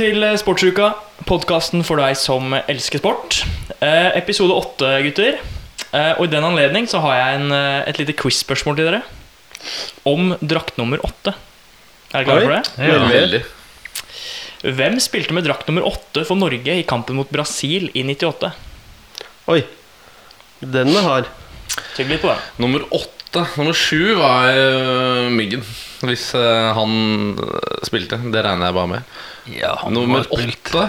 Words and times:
Til 0.00 0.22
eh, 0.24 0.36
Sportsuka, 0.40 0.94
podkasten 1.28 1.82
for 1.84 2.00
deg 2.00 2.14
som 2.16 2.54
elsker 2.56 3.02
sport. 3.02 3.42
Eh, 3.84 4.06
episode 4.16 4.54
åtte, 4.56 4.88
gutter. 5.04 5.36
Eh, 5.92 6.12
og 6.14 6.22
i 6.24 6.30
den 6.32 6.46
anledning 6.46 6.86
så 6.88 7.02
har 7.04 7.18
jeg 7.18 7.34
en, 7.36 7.52
eh, 7.52 7.82
et 7.90 8.00
lite 8.00 8.14
quiz-spørsmål 8.16 8.78
til 8.78 8.88
dere. 8.88 9.02
Om 10.08 10.32
drakt 10.40 10.80
nummer 10.80 11.04
åtte. 11.04 11.34
Er 12.14 12.24
dere 12.24 12.30
klare 12.30 12.46
for 12.46 12.54
det? 12.54 12.88
Ja. 12.88 13.10
Veldig. 13.12 13.42
Hvem 14.80 14.96
spilte 15.04 15.36
med 15.36 15.44
drakt 15.44 15.68
nummer 15.68 15.84
åtte 15.92 16.24
for 16.24 16.40
Norge 16.40 16.80
i 16.80 16.88
kampen 16.88 17.20
mot 17.20 17.28
Brasil 17.28 17.90
i 17.92 18.00
98? 18.08 18.54
Oi. 19.52 19.60
Den 20.64 20.96
er 20.96 21.10
hard. 21.10 21.28
Tygg 21.98 22.08
litt 22.08 22.24
på 22.24 22.32
den. 22.32 22.40
Nummer 22.64 22.88
åtte. 22.88 23.19
Nummer 23.30 23.76
sju 23.76 24.16
var 24.18 24.50
uh, 24.50 25.30
Myggen. 25.30 25.62
Hvis 26.00 26.30
uh, 26.34 26.72
han 26.74 27.36
øh, 27.36 27.82
spilte. 27.86 28.16
Det 28.32 28.42
regner 28.44 28.70
jeg 28.70 28.74
bare 28.74 28.90
med. 28.90 29.16
Ja, 29.52 29.74
han 29.82 29.92
Nummer 29.94 30.24
åtte, 30.32 30.86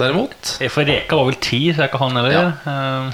derimot. 0.00 0.54
For 0.72 0.88
Reka 0.88 1.18
var 1.18 1.28
vel 1.28 1.38
ti, 1.44 1.60
så 1.74 1.84
er 1.84 1.92
ikke 1.92 2.00
han 2.00 2.16
heller. 2.18 2.32
Ja. 2.32 2.46
Uh, 2.64 3.12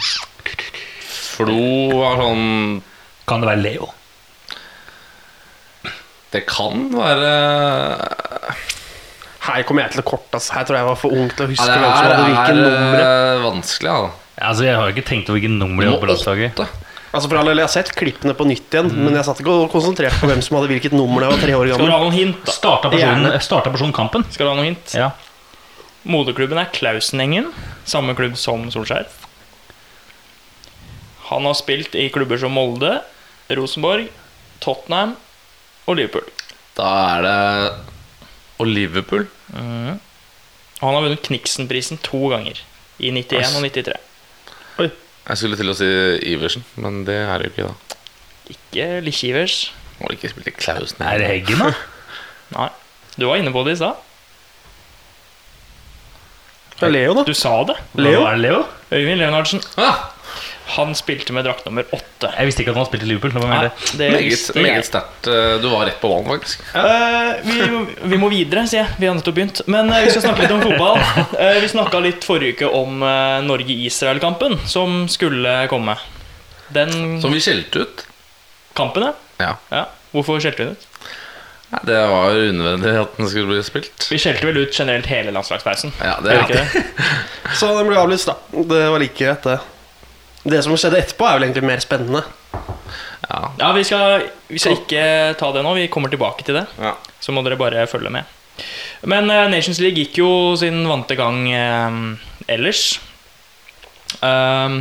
Flo 1.10 1.64
var 1.98 2.20
sånn 2.20 2.80
kan 3.30 3.44
det 3.44 3.50
være 3.52 3.62
Leo? 3.62 3.86
Det 6.30 6.42
kan 6.46 6.88
være 6.94 7.30
Her 9.46 9.62
kommer 9.66 9.86
jeg 9.86 9.96
til 9.96 10.06
kort. 10.06 10.26
Altså. 10.34 10.54
Her 10.56 10.66
tror 10.66 10.76
jeg 10.76 10.82
jeg 10.82 10.88
var 10.90 10.98
for 10.98 11.14
ung 11.14 11.30
til 11.30 11.46
å 11.46 11.50
huske 11.50 11.66
ja, 11.66 11.76
Det 11.76 11.82
hvem 11.84 11.94
som 11.94 12.04
er, 12.04 12.10
hadde 12.10 12.26
hvilke 12.28 12.56
numre. 12.58 13.04
er 13.06 13.44
vanskelig, 13.44 13.90
ja. 13.90 14.10
Altså, 14.50 14.64
Jeg 14.66 14.78
har 14.80 14.94
ikke 14.94 15.06
tenkt 15.06 15.30
over 15.30 15.38
hvilke 15.38 15.52
nummer 15.54 15.84
de 15.84 15.92
har 15.92 16.02
på 16.02 16.10
landslaget. 16.10 16.62
Altså 17.10 17.26
for 17.26 17.40
all 17.40 17.50
Jeg 17.50 17.64
har 17.64 17.72
sett 17.72 17.90
klippene 17.98 18.34
på 18.38 18.46
nytt 18.46 18.74
igjen, 18.74 18.90
men 18.94 19.16
jeg 19.18 19.26
satt 19.26 19.40
ikke 19.42 19.54
og 19.64 19.72
konsentrerte 19.72 20.20
på 20.22 20.28
hvem 20.30 20.42
som 20.46 20.58
hadde 20.58 20.70
hvilket 20.70 20.94
nummer 20.94 21.24
da 21.24 21.30
jeg 21.30 21.34
var 21.34 21.42
tre 21.42 21.56
år 21.58 21.70
gammel. 21.72 21.80
Skal 21.80 21.90
du 21.90 21.94
ha 21.96 22.02
noen 22.04 22.14
hint? 22.14 22.44
da? 22.46 22.54
Starta 22.54 22.92
personen, 22.92 23.40
starta 23.42 23.72
personen 23.74 23.96
kampen? 23.96 24.26
Skal 24.30 24.46
du 24.46 24.50
ha 24.52 24.58
noen 24.58 24.68
hint? 24.70 24.94
Ja. 24.94 25.08
Moderklubben 26.06 26.60
er 26.62 26.70
Klausenengen, 26.72 27.50
samme 27.88 28.14
klubb 28.16 28.38
som 28.40 28.68
Solskjær. 28.72 29.10
Han 31.30 31.46
har 31.46 31.58
spilt 31.58 31.94
i 31.98 32.06
klubber 32.14 32.38
som 32.42 32.54
Molde, 32.54 33.00
Rosenborg, 33.58 34.06
Tottenham 34.62 35.16
og 35.90 35.98
Liverpool. 35.98 36.30
Da 36.78 36.88
er 37.16 37.26
det 37.26 37.38
Og 38.60 38.68
Liverpool. 38.68 39.26
Mm. 39.50 39.98
han 40.80 40.94
har 40.94 41.02
vunnet 41.02 41.22
Kniksen-prisen 41.26 41.98
to 42.04 42.28
ganger. 42.30 42.60
I 43.00 43.10
91 43.10 43.56
og 43.56 43.64
93. 43.66 43.96
Jeg 45.30 45.38
skulle 45.38 45.58
til 45.60 45.70
å 45.70 45.76
si 45.78 45.86
Iversen, 46.32 46.64
men 46.82 47.04
det 47.06 47.20
er 47.22 47.38
det 47.38 47.50
jo 47.50 47.52
ikke, 47.54 47.66
da. 47.70 47.98
Ikke 48.50 48.86
Lichivers. 49.06 49.58
Må 50.00 50.10
ikke 50.14 50.30
spille 50.32 50.50
Klausen. 50.56 51.02
Er 51.06 51.20
det 51.22 51.28
Heggen, 51.30 51.60
da? 51.62 51.70
Nei. 52.56 52.70
Du 53.14 53.28
var 53.28 53.38
inne 53.38 53.52
på 53.54 53.62
det 53.66 53.76
i 53.76 53.78
stad. 53.78 54.00
Det 56.80 56.88
er 56.88 56.94
Leo, 56.96 57.14
da. 57.20 57.24
Du 57.28 57.34
sa 57.36 57.52
det. 57.68 57.76
Leo? 58.00 58.22
Hva 58.24 58.32
Er 58.32 58.38
det 58.40 58.42
Leo? 58.46 58.60
Øyvind 58.90 59.20
Leonardsen. 59.20 59.62
Ah, 59.78 60.08
Han 60.76 60.94
spilte 60.98 61.32
med 61.36 61.44
drakt 61.46 61.64
nummer 61.66 61.86
åtte. 61.94 62.30
Jeg 62.36 62.46
visste 62.50 62.62
ikke 62.64 62.72
at 62.74 62.78
han 62.80 62.86
spilte 62.88 63.06
i 63.06 63.10
Liverpool. 63.10 63.32
Det 63.34 63.42
var 63.42 63.50
Nei, 63.52 63.60
det. 63.66 63.92
det 63.98 64.10
meget 64.14 64.58
meget 64.66 64.86
sterkt. 64.88 65.30
Eh, 65.30 65.54
Du 65.62 65.68
var 65.72 65.86
rett 65.88 66.00
på 66.02 66.10
ballen, 66.12 66.28
faktisk. 66.28 66.62
Uh, 66.74 67.40
vi, 67.46 68.10
vi 68.12 68.20
må 68.20 68.28
videre, 68.32 68.66
sier 68.70 68.84
jeg. 68.84 68.98
Vi 69.00 69.08
har 69.10 69.16
nettopp 69.18 69.38
begynt. 69.40 69.62
Men 69.66 69.90
uh, 69.90 69.98
vi 70.04 70.12
skal 70.14 70.24
snakke 70.28 70.44
litt 70.46 70.54
om 70.54 70.62
fotball. 70.64 71.00
Uh, 71.34 71.56
vi 71.64 71.72
snakka 71.72 72.02
litt 72.04 72.26
forrige 72.28 72.58
uke 72.60 72.70
om 72.82 73.00
Norge-Israel-kampen 73.48 74.58
som 74.68 75.04
skulle 75.10 75.56
komme. 75.72 75.96
Den 76.70 77.18
Som 77.22 77.32
vi 77.34 77.40
skjelte 77.42 77.82
ut. 77.86 78.06
kampen, 78.78 79.10
ja. 79.42 79.56
Ja. 79.74 79.84
Hvorfor 80.14 80.38
skjelte 80.40 80.62
vi 80.62 80.68
den 80.70 80.76
ut? 80.78 80.86
Nei, 81.70 81.80
Det 81.86 81.98
var 82.10 82.34
unødvendig 82.34 82.92
at 82.98 83.16
den 83.18 83.28
skulle 83.30 83.46
bli 83.52 83.62
spilt. 83.66 84.06
Vi 84.10 84.18
skjelte 84.18 84.46
vel 84.48 84.56
ut 84.64 84.74
generelt 84.74 85.06
hele 85.06 85.30
landslagspausen. 85.34 85.92
Ja, 86.02 86.16
det 86.22 86.34
er 86.34 86.48
det? 86.50 86.84
Så 87.58 87.68
den 87.76 87.86
ble 87.90 87.98
avlyst, 88.00 88.26
da. 88.30 88.34
Det 88.70 88.80
var 88.90 88.98
like 89.02 89.18
greit, 89.18 89.46
det. 89.46 89.58
Det 90.42 90.62
som 90.64 90.72
skjedde 90.78 91.00
etterpå, 91.02 91.26
er 91.26 91.36
vel 91.36 91.48
egentlig 91.48 91.66
mer 91.68 91.82
spennende. 91.84 92.22
Ja. 93.28 93.40
Ja, 93.60 93.72
vi 93.76 93.84
skal, 93.84 94.24
vi 94.48 94.60
skal 94.60 94.78
ikke 94.78 95.02
ta 95.38 95.50
det 95.54 95.62
nå. 95.64 95.74
Vi 95.76 95.88
kommer 95.92 96.12
tilbake 96.12 96.46
til 96.46 96.56
det. 96.56 96.66
Ja. 96.80 96.94
Så 97.20 97.34
må 97.34 97.44
dere 97.46 97.60
bare 97.60 97.84
følge 97.90 98.12
med. 98.12 98.28
Men 99.08 99.30
uh, 99.30 99.46
Nations 99.52 99.80
League 99.82 100.00
gikk 100.00 100.20
jo 100.20 100.30
sin 100.60 100.82
vante 100.88 101.16
gang 101.18 101.44
uh, 101.52 102.00
ellers. 102.50 102.98
Uh, 104.20 104.80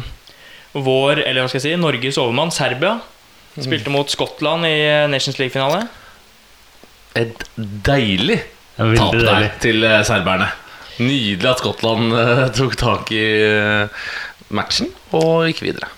vår, 0.73 1.23
eller 1.25 1.43
hva 1.43 1.51
skal 1.51 1.59
jeg 1.59 1.67
si, 1.67 1.81
Norges 1.81 2.19
overmann, 2.21 2.53
Serbia, 2.53 2.99
spilte 3.59 3.91
mot 3.91 4.07
Skottland 4.07 4.67
i 4.69 4.75
eh, 4.85 5.07
Nations 5.09 5.39
League-finale. 5.39 5.81
Et 7.17 7.41
deilig 7.57 8.37
tap 8.77 9.15
der 9.17 9.25
deilig. 9.25 9.49
til 9.65 9.87
serberne. 10.07 10.51
Nydelig 11.01 11.49
at 11.49 11.63
Skottland 11.63 12.13
tok 12.55 12.77
tak 12.79 13.11
i 13.17 13.25
matchen 14.49 14.89
og 15.15 15.47
gikk 15.49 15.63
videre. 15.67 15.89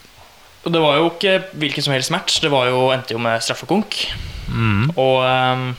Og 0.61 0.73
det 0.73 0.81
var 0.83 0.99
jo 0.99 1.07
ikke 1.09 1.37
hvilken 1.57 1.85
som 1.85 1.95
helst 1.95 2.13
match. 2.13 2.41
Det 2.43 2.51
var 2.53 2.67
jo, 2.69 2.89
endte 2.93 3.15
jo 3.15 3.21
med 3.21 3.41
straffekonk. 3.41 3.97
Mm. 4.51 4.91
Og 4.93 5.23
um, 5.25 5.71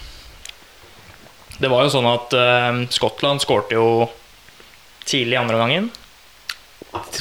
det 1.62 1.70
var 1.70 1.84
jo 1.84 1.92
sånn 1.92 2.08
at 2.10 2.34
ehm, 2.34 2.80
Skottland 2.90 3.42
skårte 3.44 3.76
jo 3.76 4.08
tidlig 5.06 5.36
i 5.36 5.40
andre 5.42 5.60
gangen. 5.60 5.90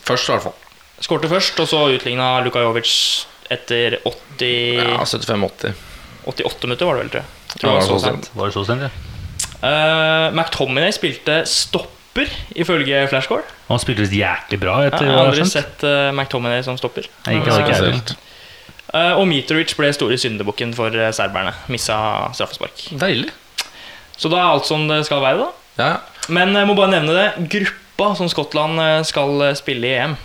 Først, 0.01 0.29
i 0.29 0.33
hvert 0.33 0.47
fall. 0.47 0.57
Skårte 1.01 1.29
først, 1.29 1.59
og 1.61 1.69
så 1.69 1.83
utligna 1.93 2.33
Luka 2.45 2.63
Jovic 2.63 2.91
etter 3.53 3.99
80, 4.07 4.49
Ja, 4.79 4.97
75-80. 5.05 5.77
88 6.31 6.65
minutter, 6.65 6.89
var 6.89 6.97
det 6.97 7.03
vel, 7.03 7.13
tror 7.13 7.21
jeg. 7.21 7.31
Ja, 7.51 7.59
tror 7.59 7.69
det 7.69 7.75
var 7.75 7.85
så 7.85 7.93
så 7.99 8.05
sent. 8.07 8.31
Var 8.33 8.49
det 8.49 8.55
så 8.55 8.65
sent, 8.65 8.87
ja? 8.87 8.91
Uh, 9.61 10.27
McTominay 10.33 10.93
spilte 10.95 11.41
stopper, 12.11 12.31
ifølge 12.59 13.07
Flashcore. 13.07 13.43
Han 13.69 13.79
spilte 13.79 14.03
visst 14.03 14.15
jæklig 14.17 14.59
bra. 14.59 14.81
Jeg 14.83 14.91
etter 14.91 15.05
har 15.05 15.11
jeg 15.11 15.17
har 15.17 15.29
aldri 15.31 15.45
sett 15.47 15.83
uh, 15.87 16.11
McTominay 16.11 16.63
som 16.65 16.77
stopper. 16.79 17.07
Nei, 17.27 17.37
ikke 17.39 17.51
Eh, 17.51 17.55
aldri 17.55 17.71
ikke. 17.71 17.77
Spesielt. 17.79 18.15
eh, 18.93 19.13
og 19.15 19.27
Mitrovic 19.29 19.75
ble 19.79 19.91
store 19.95 20.17
syndebukken 20.19 20.73
for 20.75 20.91
eh, 20.91 21.11
serberne. 21.15 21.53
Missa 21.71 21.97
straffespark. 22.35 22.83
Deilig. 22.99 23.31
Så 24.17 24.29
da 24.29 24.37
er 24.41 24.51
alt 24.51 24.67
som 24.67 24.83
det 24.89 25.05
skal 25.07 25.21
være, 25.23 25.37
da. 25.47 25.49
Ja, 25.79 25.91
Men 26.29 26.51
jeg 26.53 26.67
må 26.67 26.75
bare 26.75 26.91
nevne 26.91 27.15
det. 27.15 27.47
Gruppa 27.49 28.11
som 28.19 28.27
Skottland 28.29 28.79
eh, 28.83 28.99
skal 29.07 29.41
eh, 29.47 29.55
spille 29.57 29.87
i 29.87 29.95
EM, 30.03 30.17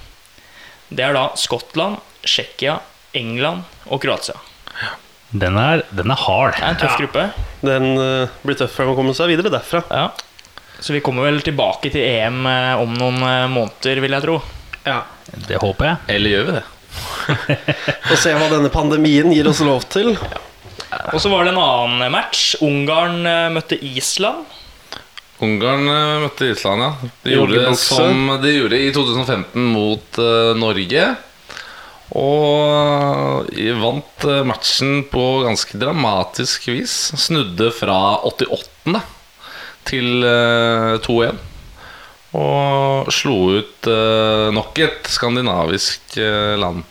det 0.90 1.02
er 1.06 1.14
da 1.16 1.28
Skottland, 1.38 1.98
Tsjekkia, 2.26 2.80
England 3.14 3.62
og 3.86 4.02
Kroatia. 4.02 4.34
Den 5.36 5.56
er, 5.58 5.82
den 5.94 6.10
er 6.10 6.18
hard. 6.26 6.54
Det 6.58 6.62
er 6.62 6.74
en 6.74 6.78
tøff 6.82 6.98
gruppe. 7.00 7.24
Den 7.66 7.86
uh, 7.98 8.28
blir 8.46 8.54
tøff 8.58 8.70
for 8.76 8.92
å 8.92 8.94
komme 8.94 9.10
seg 9.16 9.26
videre 9.32 9.50
derfra. 9.50 9.80
Ja. 9.90 10.04
Så 10.80 10.92
vi 10.92 11.02
kommer 11.04 11.26
vel 11.28 11.40
tilbake 11.44 11.90
til 11.92 12.04
EM 12.04 12.42
eh, 12.50 12.82
om 12.82 12.92
noen 12.98 13.22
eh, 13.24 13.44
måneder, 13.52 14.02
vil 14.04 14.16
jeg 14.16 14.26
tro. 14.26 14.40
Ja. 14.86 15.02
Det 15.48 15.60
håper 15.62 15.90
jeg. 15.90 16.02
Eller 16.16 16.34
gjør 16.34 16.48
vi 16.48 16.56
det? 16.58 16.66
Og 18.12 18.18
se 18.20 18.34
hva 18.36 18.50
denne 18.52 18.70
pandemien 18.72 19.32
gir 19.34 19.48
oss 19.50 19.62
lov 19.64 19.88
til. 19.92 20.14
Og 21.12 21.18
så 21.20 21.32
var 21.32 21.44
det 21.44 21.54
en 21.54 21.62
annen 21.62 22.12
match. 22.14 22.54
Ungarn 22.64 23.26
eh, 23.26 23.48
møtte 23.54 23.78
Island. 23.80 24.46
Ungarn 25.42 25.88
eh, 25.90 26.18
møtte 26.24 26.50
Island, 26.52 26.84
ja. 26.84 27.12
De 27.24 27.34
gjorde 27.34 27.62
det 27.64 27.78
som 27.80 28.36
de 28.42 28.54
gjorde 28.54 28.80
i 28.80 28.92
2015 28.94 29.72
mot 29.74 30.20
uh, 30.22 30.52
Norge. 30.56 31.08
Og 32.16 33.50
vant 33.82 34.26
eh, 34.30 34.44
matchen 34.46 35.02
på 35.10 35.24
ganske 35.44 35.78
dramatisk 35.80 36.68
vis. 36.70 36.94
Snudde 37.18 37.72
fra 37.74 37.98
88. 38.28 39.02
til 39.88 40.24
eh, 40.26 40.96
2-1. 41.06 41.42
Og 42.36 43.10
slo 43.14 43.36
ut 43.60 43.88
eh, 43.88 44.48
nok 44.54 44.80
et 44.84 45.08
skandinavisk 45.08 46.18
eh, 46.20 46.54
land. 46.60 46.82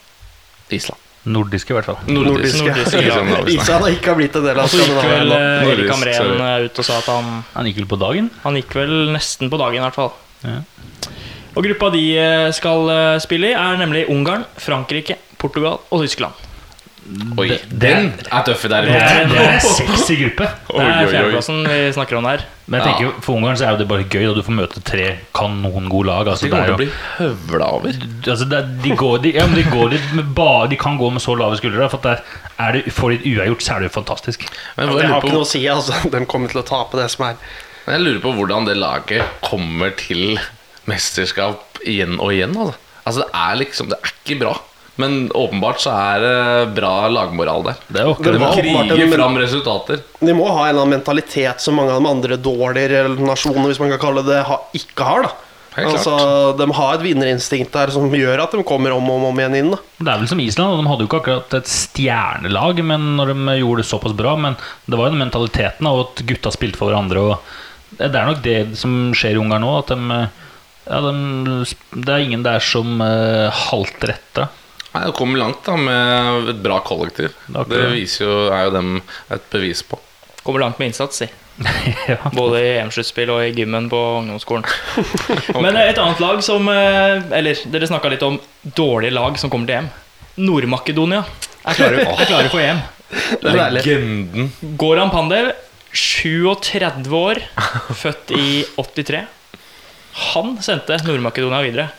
Island. 0.74 1.02
Nordiske, 1.26 1.74
i 1.74 1.76
hvert 1.78 1.88
fall. 1.90 1.98
Nordiske. 2.06 2.62
Nordiske, 2.62 3.02
Nordiske. 3.02 3.02
ja. 3.02 3.44
Island 3.50 3.86
har 3.88 3.94
ikke 3.96 4.14
blitt 4.18 4.36
en 4.38 4.46
del 4.46 4.60
av 4.62 4.68
Og 4.68 4.74
så 4.74 4.78
gikk 4.82 4.92
vel 4.94 5.02
Skandinavia. 5.02 5.38
eh, 5.66 5.72
Erik 5.74 5.92
eh, 6.14 6.66
ut 6.70 6.82
og 6.82 6.86
sa 6.86 6.98
at 7.02 7.10
han 7.10 7.30
Han 7.56 7.70
gikk 7.70 7.80
vel 7.82 7.88
på 7.90 8.00
dagen? 8.02 8.30
Han 8.44 8.60
gikk 8.60 8.76
vel 8.78 8.94
nesten 9.16 9.50
på 9.50 9.58
dagen, 9.62 9.80
i 9.82 9.86
hvert 9.88 9.98
fall. 9.98 10.12
Ja. 10.46 10.60
Og 11.56 11.64
gruppa 11.66 11.90
de 11.94 12.04
eh, 12.20 12.50
skal 12.54 12.90
eh, 12.94 13.20
spille 13.24 13.54
i, 13.54 13.56
er 13.58 13.80
nemlig 13.82 14.06
Ungarn, 14.14 14.46
Frankrike, 14.62 15.18
Portugal 15.42 15.80
og 15.90 16.04
Tyskland. 16.06 16.34
Oi, 17.38 17.52
den 17.70 18.08
er 18.34 18.46
tøff 18.48 18.64
Det 18.66 18.72
derimot. 18.72 18.98
er, 18.98 19.28
det 19.30 19.38
er 19.38 19.52
en 19.54 19.62
sexy 19.62 20.16
gruppe. 20.24 20.48
Det 20.76 20.86
er 20.86 21.10
fjerdeplassen 21.12 21.60
vi 21.68 21.76
snakker 21.94 22.18
om 22.18 22.26
her. 22.26 22.42
Men 22.66 22.82
jeg 22.82 22.88
tenker 22.88 23.06
jo, 23.06 23.12
for 23.22 23.38
Ungarn 23.38 23.60
så 23.60 23.68
er 23.68 23.76
jo 23.76 23.80
det 23.84 23.86
bare 23.92 24.08
gøy, 24.10 24.24
og 24.32 24.40
du 24.40 24.42
får 24.48 24.56
møte 24.58 24.82
tre 24.82 25.06
kanongode 25.38 26.08
lag. 26.10 26.32
Altså, 26.34 26.48
De 26.48 26.50
det 26.50 26.56
kommer 26.56 26.66
er 26.66 26.72
til 26.72 26.76
å 26.76 26.80
bli 26.82 26.88
høvla 27.20 27.68
over. 27.78 28.00
altså, 28.34 28.48
det 28.50 28.58
er, 28.58 28.72
de, 28.88 28.96
går, 28.98 29.14
de, 29.22 29.34
ja, 29.38 29.46
de, 29.54 29.66
går 29.70 29.94
litt 29.94 30.10
med 30.18 30.32
ba, 30.40 30.50
de 30.72 30.80
kan 30.82 30.98
gå 30.98 31.12
med 31.14 31.22
så 31.22 31.38
lave 31.38 31.60
skuldre. 31.62 31.90
For 31.94 32.02
at 32.02 32.08
det 32.10 32.42
er, 32.66 32.80
det, 32.80 32.96
får 32.98 33.14
de 33.14 33.20
et 33.22 33.30
uavgjort, 33.36 33.68
så 33.68 33.76
er 33.76 33.86
det 33.86 33.92
jo 33.92 33.96
fantastisk. 34.00 34.48
Men 34.80 34.96
Det 34.96 35.06
har 35.12 35.22
ikke 35.22 35.36
noe 35.38 35.46
å 35.46 35.52
si. 35.54 35.62
altså 35.70 36.02
De 36.16 36.26
kommer 36.26 36.50
til 36.50 36.64
å 36.64 36.66
tape 36.66 36.98
det 36.98 37.08
som 37.14 37.28
er. 37.30 37.38
Men 37.86 38.00
jeg 38.00 38.08
lurer 38.08 38.22
på 38.26 38.34
hvordan 38.40 38.66
det 38.66 38.80
laget 38.82 39.42
kommer 39.46 39.94
til 40.02 40.40
mesterskap 40.90 41.84
igjen 41.86 42.18
og 42.18 42.34
igjen. 42.34 42.58
Altså, 42.58 42.80
altså 43.06 43.22
det 43.22 43.30
er 43.46 43.60
liksom 43.62 43.94
Det 43.94 44.02
er 44.02 44.16
ikke 44.16 44.40
bra. 44.42 44.56
Men 45.02 45.30
åpenbart 45.36 45.82
så 45.84 45.92
er 45.92 46.22
det 46.24 46.76
bra 46.78 47.08
lagmoral 47.12 47.66
der. 47.68 47.80
Det 47.88 48.00
er 48.00 48.06
jo 48.08 48.14
Det 48.16 48.32
De 48.32 48.40
var 48.40 48.54
det. 48.56 48.62
åpenbart 48.64 48.94
kriger 48.94 49.18
fram 49.18 49.38
resultater. 49.42 50.04
De 50.22 50.34
må 50.34 50.46
ha 50.48 50.62
en 50.66 50.70
eller 50.70 50.86
annen 50.86 50.96
mentalitet 51.00 51.60
som 51.62 51.76
mange 51.76 51.92
av 51.92 52.00
de 52.02 52.12
andre 52.14 52.38
dårligere 52.40 53.10
nasjonene 53.20 53.68
hvis 53.72 53.82
man 53.84 53.92
kan 53.96 54.00
kalle 54.06 54.24
det, 54.24 54.40
ikke 54.80 55.10
har. 55.10 55.28
da 55.28 55.34
Altså, 55.76 56.56
De 56.56 56.66
har 56.72 56.94
et 56.96 57.04
vinnerinstinkt 57.04 57.74
der 57.76 57.92
som 57.92 58.08
gjør 58.16 58.46
at 58.46 58.54
de 58.56 58.64
kommer 58.64 58.94
om 58.96 59.10
og 59.12 59.26
om 59.28 59.40
igjen 59.42 59.58
inn. 59.60 59.72
da 59.74 59.82
Det 60.00 60.14
er 60.14 60.22
vel 60.22 60.30
som 60.32 60.40
Island, 60.40 60.80
de 60.80 60.88
hadde 60.88 61.04
jo 61.04 61.10
ikke 61.10 61.20
akkurat 61.20 61.58
et 61.60 61.68
stjernelag 61.68 62.80
men 62.84 63.18
når 63.18 63.34
de 63.34 63.58
gjorde 63.60 63.84
det 63.84 63.90
såpass 63.92 64.16
bra. 64.16 64.38
Men 64.40 64.56
det 64.88 64.96
var 64.96 65.10
jo 65.10 65.16
den 65.18 65.24
mentaliteten 65.26 65.88
av 65.92 66.00
at 66.06 66.24
gutta 66.24 66.54
spilte 66.56 66.80
for 66.80 66.88
hverandre. 66.88 67.20
Og 67.20 68.00
det 68.00 68.16
er 68.16 68.30
nok 68.32 68.44
det 68.44 68.60
som 68.80 69.12
skjer 69.16 69.36
i 69.36 69.42
Ungarn 69.44 69.68
nå. 69.68 69.74
At 69.84 69.92
de, 69.92 70.22
ja, 70.88 71.02
de, 71.04 71.66
det 71.92 72.14
er 72.16 72.24
ingen 72.24 72.46
der 72.48 72.64
som 72.64 73.02
uh, 73.04 73.52
halter 73.52 74.16
etter. 74.16 74.48
Nei, 74.96 75.06
Det 75.10 75.16
kommer 75.18 75.42
langt 75.42 75.66
da 75.68 75.76
med 75.76 76.52
et 76.54 76.62
bra 76.64 76.80
kollektiv. 76.86 77.34
Det 77.52 77.66
Det 77.68 77.82
jo, 78.22 78.36
er 78.48 78.70
jo 78.70 78.72
dem 78.72 79.02
et 79.32 79.50
bevis 79.52 79.84
på. 79.84 80.00
Kommer 80.46 80.64
langt 80.64 80.80
med 80.80 80.94
innsats, 80.94 81.20
si. 81.20 81.28
ja. 82.12 82.18
Både 82.36 82.60
i 82.60 82.72
EM-sluttspill 82.80 83.32
og 83.32 83.42
i 83.44 83.52
gymmen 83.56 83.90
på 83.92 84.00
ungdomsskolen. 84.22 84.66
Men 85.64 85.78
et 85.80 86.00
annet 86.00 86.20
lag 86.20 86.42
som 86.44 86.68
eh, 86.68 87.22
Eller 87.32 87.62
dere 87.72 87.88
snakka 87.88 88.12
litt 88.12 88.26
om 88.28 88.36
dårlige 88.64 89.16
lag 89.16 89.40
som 89.40 89.52
kommer 89.52 89.70
til 89.70 89.80
EM. 89.82 89.92
Nord-Makedonia 90.46 91.22
er 91.24 91.78
klare, 91.78 92.04
er 92.22 92.28
klare 92.28 92.52
for 92.52 92.64
EM. 92.64 92.84
Legenden. 93.76 94.52
Goran 94.80 95.12
Pandev, 95.14 95.54
37 95.96 97.08
år, 97.16 97.40
født 97.96 98.36
i 98.36 98.50
83. 98.76 99.24
Han 100.32 100.58
sendte 100.64 101.00
Nord-Makedonia 101.08 101.64
videre 101.64 101.90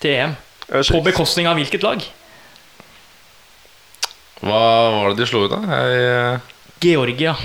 til 0.00 0.16
EM. 0.16 0.34
På 0.88 1.04
bekostning 1.04 1.48
av 1.50 1.60
hvilket 1.60 1.84
lag? 1.84 2.04
Hva 4.42 4.62
var 4.96 5.12
det 5.12 5.22
de 5.22 5.28
slo 5.30 5.44
ut, 5.46 5.52
da? 5.54 5.60
Jeg, 5.70 6.40
Georgia. 6.82 7.36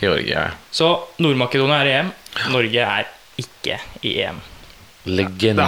Georgia. 0.00 0.48
Så 0.74 0.88
Nord-Makedonia 1.22 1.82
er 1.84 1.86
i 1.90 1.94
EM. 2.00 2.10
Norge 2.50 2.88
er 2.88 3.06
ikke 3.40 3.78
i 4.02 4.16
EM. 4.24 4.40
Legenden, 5.04 5.60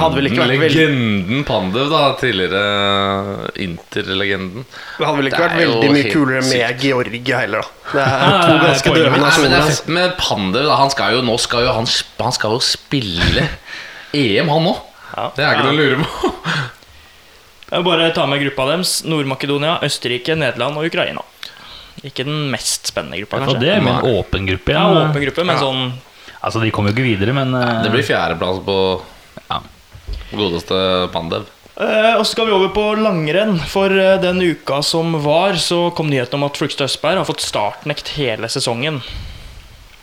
legenden 0.49 1.43
Pandev, 1.45 1.91
da. 1.93 2.15
Tidligere 2.17 3.51
Inter-legenden. 3.61 4.65
Det 4.97 5.05
hadde 5.05 5.19
vel 5.21 5.29
ikke 5.29 5.43
vært 5.43 5.59
veldig 5.61 5.91
mye 5.93 6.07
kulere 6.09 6.41
med 6.41 6.55
sykt. 6.55 6.81
Georgia 6.87 7.41
heller, 7.43 7.67
da. 7.67 7.91
Det 7.93 8.07
er 8.07 8.39
to 8.47 8.55
ganske 8.65 8.95
døve 8.97 9.11
men 9.13 9.25
nasjoner. 9.27 9.59
er 9.61 9.93
med 9.99 10.17
Pandev. 10.19 10.65
da. 10.71 10.79
Han 10.81 10.95
skal 10.95 11.19
jo, 11.19 11.23
nå 11.29 11.37
skal 11.43 11.67
jo 11.69 11.75
han, 11.77 11.91
han 12.25 12.37
skal 12.39 12.57
jo 12.57 12.63
spille 12.65 13.45
EM, 14.25 14.49
han 14.51 14.71
òg. 14.73 14.81
Ja. 15.17 15.29
Det 15.37 15.45
er 15.45 15.53
ikke 15.53 15.69
noe 15.69 15.77
å 15.77 15.81
lure 15.83 16.01
på. 16.03 16.33
Jeg 17.67 17.83
vil 17.83 17.87
bare 17.89 18.13
ta 18.15 18.27
med 18.31 18.43
gruppa 18.45 18.67
deres. 18.71 19.01
Nord-Makedonia, 19.09 19.81
Østerrike, 19.87 20.37
Nederland 20.39 20.79
og 20.79 20.87
Ukraina. 20.87 21.25
Ikke 22.07 22.27
den 22.29 22.51
mest 22.53 22.87
spennende 22.93 23.19
gruppa, 23.23 23.41
Og 23.43 23.55
Ja, 23.55 23.59
det 23.59 23.71
er 23.73 23.81
med 23.83 23.95
en 23.97 24.19
åpen 24.21 24.47
gruppe 24.47 24.73
Ja, 24.75 24.85
ja 24.85 25.07
åpen 25.09 25.23
gruppe, 25.25 25.45
men 25.45 25.57
Ja. 25.57 25.63
sånn 25.63 25.93
Altså, 26.45 26.61
de 26.63 26.71
kommer 26.71 26.93
jo 26.93 26.95
ikke 26.97 27.17
videre, 27.17 27.33
men 27.35 27.55
eh, 27.55 27.83
Det 27.83 27.91
blir 27.91 28.05
fjerdeplass 28.05 28.61
på 28.65 29.03
Ja. 29.51 29.61
godeste 30.33 31.11
Pandev. 31.13 31.47
Eh, 31.79 32.15
og 32.17 32.25
så 32.25 32.31
skal 32.33 32.47
vi 32.47 32.53
over 32.53 32.69
på 32.69 32.85
langrenn. 32.97 33.59
For 33.67 33.91
eh, 33.91 34.17
den 34.21 34.39
uka 34.41 34.83
som 34.83 35.13
var, 35.25 35.55
så 35.55 35.93
kom 35.95 36.09
nyheten 36.09 36.35
om 36.35 36.45
at 36.45 36.57
Flugstad 36.57 36.87
Østberg 36.89 37.17
har 37.19 37.25
fått 37.29 37.41
startnekt 37.45 38.15
hele 38.17 38.47
sesongen. 38.49 39.03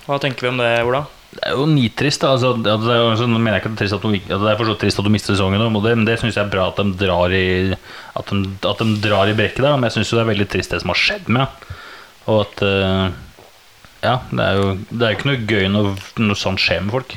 Hva 0.05 0.19
tenker 0.19 0.41
vi 0.41 0.47
om 0.49 0.57
det, 0.57 0.83
Ola? 0.85 1.05
Det 1.33 1.43
er 1.49 1.55
jo 1.57 1.65
nitrist. 1.65 2.21
da 2.21 2.31
altså, 2.35 2.51
det 2.61 2.69
er, 2.71 2.77
jo- 2.99 3.09
altså, 3.11 3.27
mener 3.27 3.53
jeg 3.57 3.63
ikke 3.63 3.71
at 3.71 3.75
det 3.75 3.81
er, 3.81 3.81
trist 3.83 3.93
at 3.97 4.01
du, 4.05 4.09
ikke- 4.13 4.33
at 4.35 4.41
det 4.43 4.51
er 4.51 4.57
for 4.59 4.65
så 4.69 4.77
trist 4.79 4.99
at 4.99 5.05
du 5.05 5.09
mister 5.09 5.33
sesongen, 5.33 5.61
og 5.75 5.83
det, 5.83 5.95
men 5.97 6.05
det 6.05 6.19
syns 6.19 6.35
jeg 6.35 6.45
er 6.45 6.51
bra 6.53 6.67
at 6.69 6.77
de 6.77 6.93
drar 7.05 7.31
i 7.33 7.73
At 8.15 8.25
de, 8.29 8.41
at 8.69 8.77
de 8.77 8.95
drar 9.01 9.27
i 9.27 9.33
brekket 9.33 9.63
der. 9.65 9.75
Men 9.77 9.89
jeg 9.89 9.97
syns 9.97 10.11
det 10.13 10.19
er 10.21 10.31
veldig 10.33 10.49
trist 10.49 10.69
det 10.71 10.81
som 10.81 10.89
har 10.93 10.99
skjedd 11.01 11.27
med 11.29 11.47
Og 12.27 12.41
at 12.45 12.61
eh, 12.61 13.09
Ja, 14.03 14.19
det 14.31 14.39
er 14.43 14.55
jo 14.59 14.67
det 14.91 15.01
er 15.01 15.11
jo 15.13 15.17
ikke 15.17 15.29
noe 15.31 15.45
gøy 15.47 15.67
når 15.71 15.93
noe 16.19 16.35
sånt 16.35 16.59
skjer 16.59 16.81
med 16.83 16.91
folk. 16.91 17.15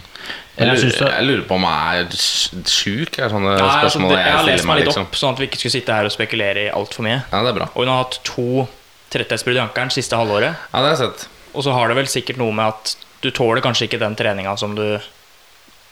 Jeg 0.56 0.68
Jeg, 0.70 0.78
synes 0.78 1.00
jeg 1.02 1.26
lurer 1.26 1.42
på 1.46 1.54
om 1.58 1.62
jeg 1.68 2.00
er 2.00 2.06
sj- 2.16 2.62
sjuk, 2.64 3.18
er 3.20 3.28
sånne 3.28 3.50
Nei, 3.58 3.60
altså, 3.60 3.80
spørsmål 3.98 4.08
det, 4.14 4.18
jeg 4.24 4.32
har 4.36 4.44
lest 4.46 4.64
meg 4.64 4.70
meg. 4.70 4.78
litt 4.78 4.86
Liksom. 4.88 5.02
opp, 5.04 5.16
sånn 5.20 5.32
at 5.34 5.38
vi 5.42 5.46
ikke 5.50 5.58
skulle 5.60 5.74
sitte 5.76 5.92
her 5.98 6.04
og 6.08 6.12
spekulere 6.14 6.62
i 6.64 6.70
altfor 6.72 7.04
mye. 7.04 7.18
Ja, 7.30 7.42
det 7.44 7.50
er 7.52 7.58
bra. 7.58 7.66
Og 7.74 7.82
hun 7.84 7.88
har 7.92 8.04
hatt 8.04 8.18
to 8.24 8.68
tretthetsbrudd 9.12 9.56
i 9.58 9.64
ankelen 9.66 9.90
siste 9.92 10.16
halvåret. 10.16 10.56
Ja, 10.72 10.80
det 10.80 10.86
har 10.88 10.94
jeg 10.96 11.02
sett. 11.04 11.26
Og 11.54 11.62
så 11.66 11.72
har 11.76 11.88
det 11.92 11.96
vel 11.98 12.06
sikkert 12.08 12.38
noe 12.40 12.52
med 12.56 12.66
at 12.72 12.94
du 13.26 13.34
tåler 13.36 13.64
kanskje 13.64 13.88
ikke 13.90 14.00
den 14.02 14.16
treninga 14.18 14.54
som 14.60 14.74
du 14.78 14.84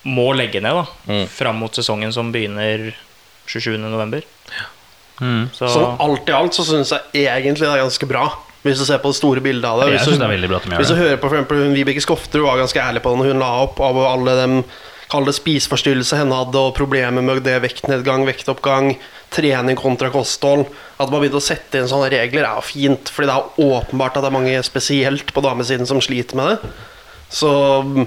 må 0.05 0.31
legge 0.37 0.61
ned 0.61 0.77
da 0.77 0.87
Mm. 1.09 1.27
fram 1.33 1.57
mot 1.63 1.73
sesongen 1.73 2.13
som 2.13 2.33
begynner 2.33 2.93
27.11. 3.49 4.23
mm, 5.21 5.45
Så 5.53 5.69
Sånn 5.69 6.01
alt 6.01 6.29
i 6.29 6.35
alt 6.37 6.57
så 6.57 6.65
syns 6.67 6.93
jeg 6.93 7.29
egentlig 7.29 7.65
det 7.67 7.73
er 7.75 7.85
ganske 7.85 8.09
bra. 8.09 8.27
Hvis 8.65 8.81
du 8.81 8.87
ser 8.89 8.99
på 9.03 9.11
det 9.13 9.19
store 9.19 9.43
bildet 9.45 9.65
av 9.69 9.81
det. 9.83 9.91
Hvis 9.93 10.07
du, 10.09 10.17
det 10.17 10.49
bra 10.49 10.61
de 10.65 10.77
hvis 10.81 10.89
du 10.89 10.97
hører 10.97 11.19
på 11.21 11.29
for 11.29 11.37
eksempel 11.37 11.59
hun 11.67 11.75
Vibeke 11.77 12.01
Skofterud 12.01 12.47
var 12.47 12.63
ganske 12.63 12.81
ærlig 12.81 13.03
på 13.05 13.13
det 13.13 13.21
når 13.21 13.33
hun 13.35 13.43
la 13.45 13.51
opp 13.67 13.81
av 13.85 13.99
alle 14.09 14.37
dem 14.41 14.65
Kall 15.13 15.27
det 15.29 15.35
spiseforstyrrelse 15.37 16.17
henne 16.17 16.33
hadde, 16.33 16.57
og 16.57 16.73
problemer 16.75 17.23
med 17.23 17.43
det 17.45 17.59
vektnedgang, 17.61 18.25
vektoppgang, 18.25 18.95
trening 19.31 19.77
kontra 19.77 20.09
kosthold. 20.11 20.65
At 20.99 21.11
man 21.13 21.21
begynte 21.21 21.37
å 21.43 21.45
sette 21.45 21.77
inn 21.79 21.91
sånne 21.91 22.09
regler, 22.11 22.47
er 22.49 22.57
jo 22.57 22.65
fint. 22.65 23.13
Fordi 23.13 23.29
det 23.29 23.35
er 23.37 23.61
åpenbart 23.69 24.17
at 24.17 24.25
det 24.25 24.31
er 24.31 24.35
mange, 24.35 24.63
spesielt 24.65 25.29
på 25.37 25.45
damesiden, 25.45 25.87
som 25.87 26.01
sliter 26.03 26.41
med 26.41 26.55
det. 26.55 26.73
Så 27.35 27.51
mm, 27.83 28.07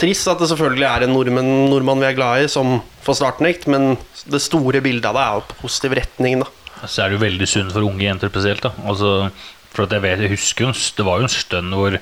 trist 0.00 0.28
at 0.30 0.40
det 0.40 0.50
selvfølgelig 0.50 0.86
er 0.88 1.06
en 1.06 1.14
nordmann, 1.14 1.50
nordmann 1.72 2.02
vi 2.02 2.08
er 2.10 2.16
glad 2.18 2.44
i, 2.44 2.50
som 2.52 2.78
får 3.04 3.20
startnekt, 3.22 3.66
men 3.70 3.94
det 4.30 4.42
store 4.44 4.82
bildet 4.84 5.08
av 5.08 5.16
det 5.16 5.24
er 5.24 5.38
jo 5.38 5.60
positiv 5.62 5.96
retning, 5.98 6.44
da. 6.44 6.50
Så 6.86 7.02
er 7.02 7.10
det 7.10 7.18
jo 7.18 7.24
veldig 7.24 7.48
synd 7.48 7.74
for 7.74 7.84
unge 7.84 8.06
jenter 8.06 8.32
spesielt. 8.32 8.64
da 8.64 8.72
altså, 8.88 9.28
For 9.72 9.84
at 9.84 9.92
jeg 9.92 10.04
vet, 10.04 10.22
jeg 10.24 10.32
husker 10.32 10.70
en 10.70 10.72
Det 10.96 11.04
var 11.04 11.18
jo 11.20 11.26
en 11.28 11.34
stund 11.34 11.76
hvor 11.76 11.98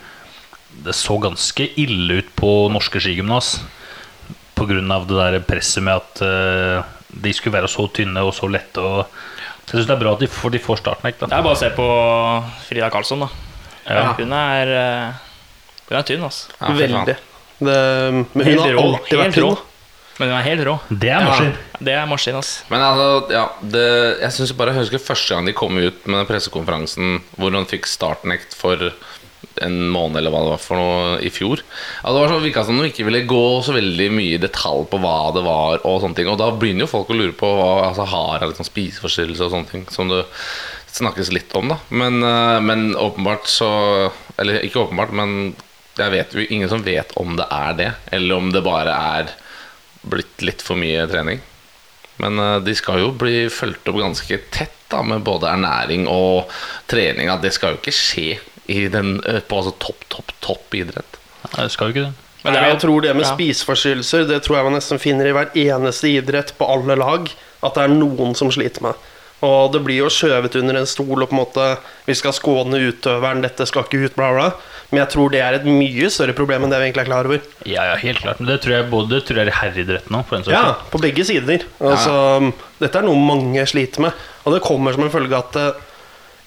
det 0.84 0.94
så 0.94 1.16
ganske 1.18 1.64
ille 1.80 2.20
ut 2.20 2.28
på 2.38 2.52
norske 2.70 3.00
skigymnas. 3.02 3.56
Av 4.58 4.68
det 5.06 5.16
der 5.16 5.38
presset 5.46 5.82
med 5.86 5.98
at 5.98 6.22
uh, 6.22 6.86
de 7.08 7.32
skulle 7.34 7.54
være 7.54 7.70
så 7.70 7.86
tynne 7.94 8.22
og 8.26 8.34
så 8.34 8.46
lette. 8.50 8.82
Og, 8.82 9.06
så 9.64 9.74
jeg 9.74 9.80
syns 9.80 9.90
det 9.90 9.96
er 9.96 10.02
bra 10.02 10.14
at 10.14 10.22
de 10.22 10.30
får, 10.30 10.54
de 10.54 10.62
får 10.62 10.80
starten. 10.82 11.10
Ikke, 11.10 11.26
da 11.26 11.38
er 11.38 11.46
bare 11.46 11.58
å 11.58 11.60
se 11.60 11.70
på 11.74 11.88
Frida 12.68 12.90
Karlsson, 12.92 13.22
da. 13.24 13.28
ja. 13.86 14.04
Hun 14.18 14.34
er 14.34 14.72
eh, 14.78 15.27
Hun 15.88 15.98
er 15.98 16.06
tynn, 16.08 16.22
altså. 16.28 16.52
Ja, 16.58 16.66
fy 16.66 16.68
faen. 16.68 16.78
Veldig. 16.82 17.16
Det, 17.58 17.76
men 18.12 18.24
hun 18.34 18.44
Helt 18.46 18.60
har 18.62 18.76
rå. 18.76 18.84
alltid 18.84 19.18
vært 19.18 19.40
rå. 19.42 19.50
tynn. 19.56 19.64
Men 20.18 20.32
hun 20.32 20.36
er 20.40 20.46
helt 20.48 20.64
rå. 20.66 20.72
Det 20.90 21.10
er 21.14 21.22
maskin. 21.24 21.52
Det 21.78 21.92
er 21.94 22.06
maskin, 22.10 22.36
ass. 22.40 22.48
Men 22.72 22.82
altså, 22.82 23.10
ja, 23.30 23.44
det, 23.62 23.84
jeg 24.24 24.32
synes 24.34 24.52
bare 24.58 24.72
jeg 24.74 24.82
husker 24.84 25.04
første 25.04 25.34
gang 25.36 25.46
de 25.46 25.54
kom 25.54 25.78
ut 25.78 26.00
med 26.10 26.18
den 26.18 26.26
pressekonferansen 26.26 27.20
hvor 27.38 27.54
hun 27.54 27.68
fikk 27.70 27.86
startnekt 27.86 28.56
for 28.58 28.90
en 29.62 29.76
måned 29.90 30.18
eller 30.20 30.30
hva 30.34 30.40
det 30.44 30.50
var 30.52 30.60
for 30.62 30.78
noe 30.78 31.18
i 31.22 31.30
fjor. 31.34 31.62
Ja, 32.02 32.10
det 32.14 32.18
var 32.20 32.30
så 32.34 32.40
virka 32.42 32.64
som 32.66 32.78
hun 32.78 32.88
ikke 32.90 33.06
ville 33.06 33.22
gå 33.30 33.42
så 33.66 33.74
veldig 33.74 34.08
mye 34.14 34.34
i 34.36 34.42
detalj 34.42 34.84
på 34.90 34.98
hva 35.02 35.14
det 35.34 35.44
var. 35.46 35.80
Og 35.86 36.00
sånne 36.02 36.18
ting 36.18 36.30
Og 36.30 36.38
da 36.38 36.50
begynner 36.54 36.86
jo 36.86 36.90
folk 36.90 37.10
å 37.14 37.18
lure 37.18 37.34
på 37.38 37.50
hva 37.58 37.70
altså, 37.88 38.06
har 38.10 38.42
jeg 38.42 38.52
liksom 38.52 38.68
spiseforstyrrelse 38.68 39.46
og 39.46 39.54
sånne 39.54 39.70
ting. 39.70 39.86
Som 39.94 40.10
det 40.12 40.24
snakkes 40.98 41.30
litt 41.34 41.54
om, 41.58 41.70
da. 41.74 41.78
Men, 41.94 42.18
eh, 42.26 42.58
men 42.64 42.88
åpenbart 42.98 43.46
så 43.50 43.70
Eller 44.38 44.62
ikke 44.66 44.82
åpenbart, 44.86 45.14
men 45.14 45.54
jeg 46.04 46.14
vet 46.14 46.34
jo 46.34 46.46
ingen 46.48 46.70
som 46.70 46.84
vet 46.84 47.12
om 47.20 47.36
det 47.38 47.46
er 47.52 47.78
det, 47.78 47.92
eller 48.16 48.40
om 48.40 48.50
det 48.54 48.64
bare 48.66 48.94
er 49.18 49.32
blitt 50.08 50.42
litt 50.44 50.62
for 50.64 50.78
mye 50.78 51.06
trening. 51.10 51.40
Men 52.22 52.38
eh, 52.38 52.58
de 52.66 52.74
skal 52.78 53.02
jo 53.02 53.12
bli 53.16 53.46
fulgt 53.52 53.88
opp 53.90 54.00
ganske 54.00 54.40
tett 54.54 54.76
da, 54.90 55.02
med 55.06 55.24
både 55.26 55.50
ernæring 55.50 56.06
og 56.10 56.50
trening. 56.90 57.30
At 57.32 57.44
det 57.44 57.54
skal 57.56 57.74
jo 57.74 57.82
ikke 57.82 57.94
skje 57.94 58.38
i 58.68 58.86
den, 58.92 59.18
eh, 59.24 59.40
på 59.40 59.60
altså 59.60 59.74
topp, 59.80 60.06
topp, 60.12 60.34
topp 60.44 60.78
idrett. 60.78 61.20
Nei, 61.52 61.66
Det 61.66 61.74
skal 61.74 61.90
jo 61.90 61.96
ikke 61.96 62.08
det. 62.08 62.16
Men 62.44 62.54
det 62.54 62.62
er 62.62 62.68
jeg 62.70 62.80
tror 62.84 63.02
det 63.02 63.12
med 63.18 63.24
ja. 63.26 63.30
spiseforstyrrelser 63.34 64.28
Det 64.28 64.36
tror 64.44 64.56
jeg 64.56 64.66
man 64.68 64.76
nesten 64.76 65.00
finner 65.02 65.26
i 65.26 65.32
hver 65.34 65.48
eneste 65.58 66.10
idrett 66.12 66.52
på 66.58 66.68
alle 66.70 66.94
lag. 66.98 67.30
At 67.66 67.74
det 67.74 67.86
er 67.86 67.94
noen 67.94 68.36
som 68.38 68.50
sliter 68.54 68.84
med. 68.84 69.06
Og 69.46 69.72
det 69.74 69.82
blir 69.86 70.02
jo 70.02 70.10
skjøvet 70.10 70.56
under 70.58 70.80
en 70.80 70.88
stol 70.88 71.22
og 71.22 71.30
på 71.30 71.36
en 71.36 71.40
måte 71.40 71.66
Vi 72.08 72.16
skal 72.18 72.34
skåne 72.34 72.80
utøveren, 72.90 73.42
dette 73.44 73.66
skal 73.70 73.86
ikke 73.86 74.02
ut, 74.06 74.16
bla, 74.18 74.32
bla. 74.34 74.48
Men 74.88 75.02
jeg 75.02 75.10
tror 75.12 75.32
det 75.32 75.40
er 75.44 75.58
et 75.58 75.66
mye 75.68 76.08
større 76.12 76.32
problem 76.36 76.64
enn 76.64 76.72
det 76.72 76.78
vi 76.80 76.86
egentlig 76.88 77.02
er 77.04 77.10
klar 77.10 77.28
over. 77.28 77.42
Ja, 77.68 77.82
ja, 77.90 77.96
helt 78.00 78.22
klart. 78.22 78.38
Men 78.40 78.48
det 78.48 78.60
tror 78.64 78.74
jeg 78.78 78.86
både 78.88 79.12
det 79.18 79.24
tror 79.28 79.40
jeg 79.42 79.50
er 79.50 79.58
herreidretten 79.58 80.16
òg, 80.16 80.48
Ja, 80.48 80.62
på 80.88 81.00
begge 81.02 81.26
sider. 81.28 81.66
Altså, 81.80 82.14
Dette 82.80 83.02
er 83.02 83.04
noe 83.04 83.20
mange 83.20 83.66
sliter 83.68 84.06
med. 84.06 84.24
Og 84.46 84.56
det 84.56 84.62
kommer 84.64 84.96
som 84.96 85.04
en 85.04 85.12
følge 85.12 85.36
av 85.36 85.50
at 85.50 85.60
eh, 85.60 85.84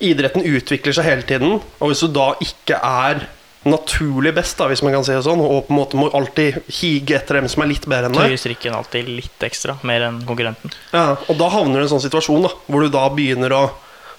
idretten 0.09 0.47
utvikler 0.47 0.97
seg 0.97 1.05
hele 1.05 1.27
tiden. 1.27 1.59
Og 1.77 1.91
hvis 1.91 2.01
du 2.01 2.09
da 2.15 2.31
ikke 2.41 2.79
er 2.81 3.27
naturlig 3.67 4.33
best, 4.33 4.57
da, 4.57 4.65
hvis 4.71 4.81
man 4.81 4.95
kan 4.95 5.05
si 5.05 5.13
det 5.13 5.21
sånn, 5.25 5.41
og 5.43 5.67
på 5.67 5.73
en 5.75 5.77
måte 5.77 5.99
må 5.99 6.07
alltid 6.17 6.63
hige 6.79 7.19
etter 7.19 7.37
dem 7.37 7.49
som 7.51 7.61
er 7.61 7.69
litt 7.69 7.85
bedre 7.85 8.09
enn 8.09 8.17
deg 8.17 8.31
Tøyer 8.31 8.41
strikken 8.41 8.73
alltid 8.73 9.11
litt 9.19 9.45
ekstra, 9.45 9.75
mer 9.85 10.07
enn 10.07 10.17
konkurrenten. 10.25 10.73
Ja, 10.95 11.11
og 11.29 11.37
da 11.37 11.49
havner 11.53 11.77
du 11.77 11.83
i 11.83 11.85
en 11.85 11.93
sånn 11.93 12.01
situasjon 12.07 12.47
da 12.47 12.53
hvor 12.65 12.81
du 12.81 12.89
da 12.93 13.05
begynner 13.13 13.53
å 13.53 13.63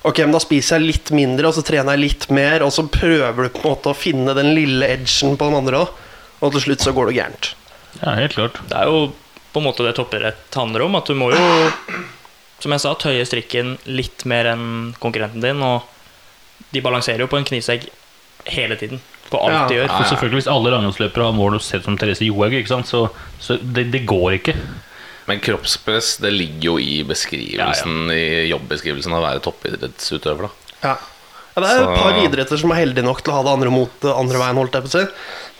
Ok, 0.02 0.18
men 0.24 0.34
da 0.34 0.40
spiser 0.42 0.80
jeg 0.80 0.88
litt 0.88 1.10
mindre, 1.14 1.46
og 1.50 1.54
så 1.54 1.62
trener 1.66 1.94
jeg 1.94 2.02
litt 2.02 2.24
mer, 2.34 2.64
og 2.66 2.72
så 2.74 2.82
prøver 2.90 3.46
du 3.46 3.52
på 3.54 3.62
en 3.62 3.68
måte 3.70 3.92
å 3.92 3.96
finne 3.96 4.34
den 4.34 4.50
lille 4.56 4.88
edgen 4.96 5.36
på 5.38 5.50
de 5.50 5.58
andre, 5.60 5.84
òg, 5.84 6.00
Og 6.42 6.56
til 6.56 6.64
slutt 6.64 6.82
så 6.82 6.90
går 6.96 7.06
det 7.12 7.18
gærent. 7.20 7.52
Ja, 8.00 8.16
helt 8.18 8.34
klart. 8.34 8.58
Det 8.66 8.74
er 8.74 8.90
jo 8.90 9.12
på 9.52 9.60
en 9.60 9.66
måte 9.68 9.84
det 9.86 9.94
toppidrett 9.94 10.56
handler 10.58 10.82
om. 10.88 10.96
At 10.98 11.06
du 11.06 11.14
må 11.14 11.28
jo 11.30 11.38
som 12.62 12.72
jeg 12.74 12.82
sa, 12.84 12.92
tøye 12.98 13.24
strikken 13.26 13.76
litt 13.90 14.24
mer 14.30 14.48
enn 14.52 14.94
konkurrenten 15.02 15.42
din. 15.42 15.62
Og 15.62 15.82
de 16.74 16.82
balanserer 16.84 17.24
jo 17.24 17.30
på 17.30 17.40
en 17.40 17.46
knivsegg 17.48 17.88
hele 18.50 18.78
tiden. 18.78 19.02
På 19.30 19.40
alt 19.42 19.54
Ja. 19.54 19.66
de 19.68 19.74
gjør. 19.80 19.88
For 19.88 20.10
selvfølgelig 20.10 20.42
Hvis 20.42 20.50
alle 20.52 20.70
langrennsløpere 20.74 21.24
har 21.24 21.32
mål 21.32 21.54
Og 21.54 21.62
se 21.62 21.78
ut 21.78 21.84
som 21.84 21.96
Therese 21.96 22.26
Johaug, 22.26 22.66
så, 22.86 23.08
så 23.40 23.56
det, 23.62 23.90
det 23.92 24.06
går 24.06 24.38
ikke. 24.38 24.54
Men 25.30 25.40
kroppspress 25.40 26.16
det 26.22 26.32
ligger 26.34 26.72
jo 26.72 26.78
i 26.82 27.02
beskrivelsen 27.06 28.10
I 28.10 28.48
jobbeskrivelsen 28.50 29.12
av 29.14 29.22
å 29.22 29.26
være 29.28 29.42
toppidrettsutøver. 29.44 30.48
da 30.48 30.88
Ja. 30.88 30.96
Ja, 31.54 31.60
det 31.60 31.68
er 31.68 31.82
et 31.84 31.98
par 32.00 32.14
idretter 32.24 32.56
som 32.56 32.70
er 32.72 32.78
heldige 32.80 33.04
nok 33.04 33.18
til 33.20 33.28
å 33.28 33.36
ha 33.36 33.42
det 33.44 33.50
andre 33.52 33.68
mot 33.70 34.04
andre 34.08 34.38
veien. 34.40 34.56
holdt 34.56 34.72
jeg 34.72 34.82
på 34.86 34.88
å 34.88 34.92
si 34.96 35.06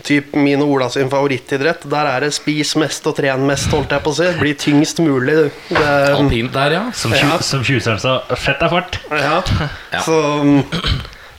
Typ 0.09 0.35
min 0.40 0.62
og 0.64 0.71
Ola 0.73 0.87
sin 0.90 1.11
favorittidrett. 1.12 1.85
Der 1.85 2.07
er 2.09 2.21
det 2.25 2.31
spis 2.33 2.75
mest 2.81 3.04
og 3.07 3.14
tren 3.19 3.45
mest. 3.47 3.69
holdt 3.71 3.90
jeg 3.92 4.02
på 4.02 4.11
å 4.11 4.16
si 4.16 4.31
Bli 4.40 4.54
tyngst 4.54 4.99
mulig. 5.04 5.52
Det, 5.69 5.83
Alpint 6.16 6.50
der, 6.52 6.73
ja. 6.78 6.90
Som, 6.97 7.12
Ja. 7.12 7.37
som 7.45 7.62
tjuseren 7.62 8.00
sa, 8.00 8.21
fett 8.35 8.62
er 8.62 8.69
fart. 8.73 8.99
ja. 9.11 9.42
Ja. 9.92 10.00
Så, 10.00 10.16
mm, 10.40 10.64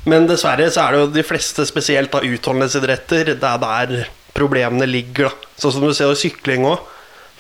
men 0.06 0.28
dessverre 0.28 0.70
så 0.70 0.86
er 0.88 0.92
det 0.92 1.00
jo 1.02 1.08
de 1.18 1.24
fleste, 1.24 1.66
spesielt 1.66 2.14
av 2.14 2.22
utholdenhetsidretter, 2.22 3.34
det 3.34 3.44
er 3.44 3.58
der 3.58 4.08
problemene 4.36 4.86
ligger. 4.86 5.30
da 5.34 5.58
Sånn 5.58 5.72
som 5.74 5.82
du 5.82 5.94
ser 5.98 6.12
i 6.14 6.16
sykling 6.16 6.64
òg. 6.70 6.80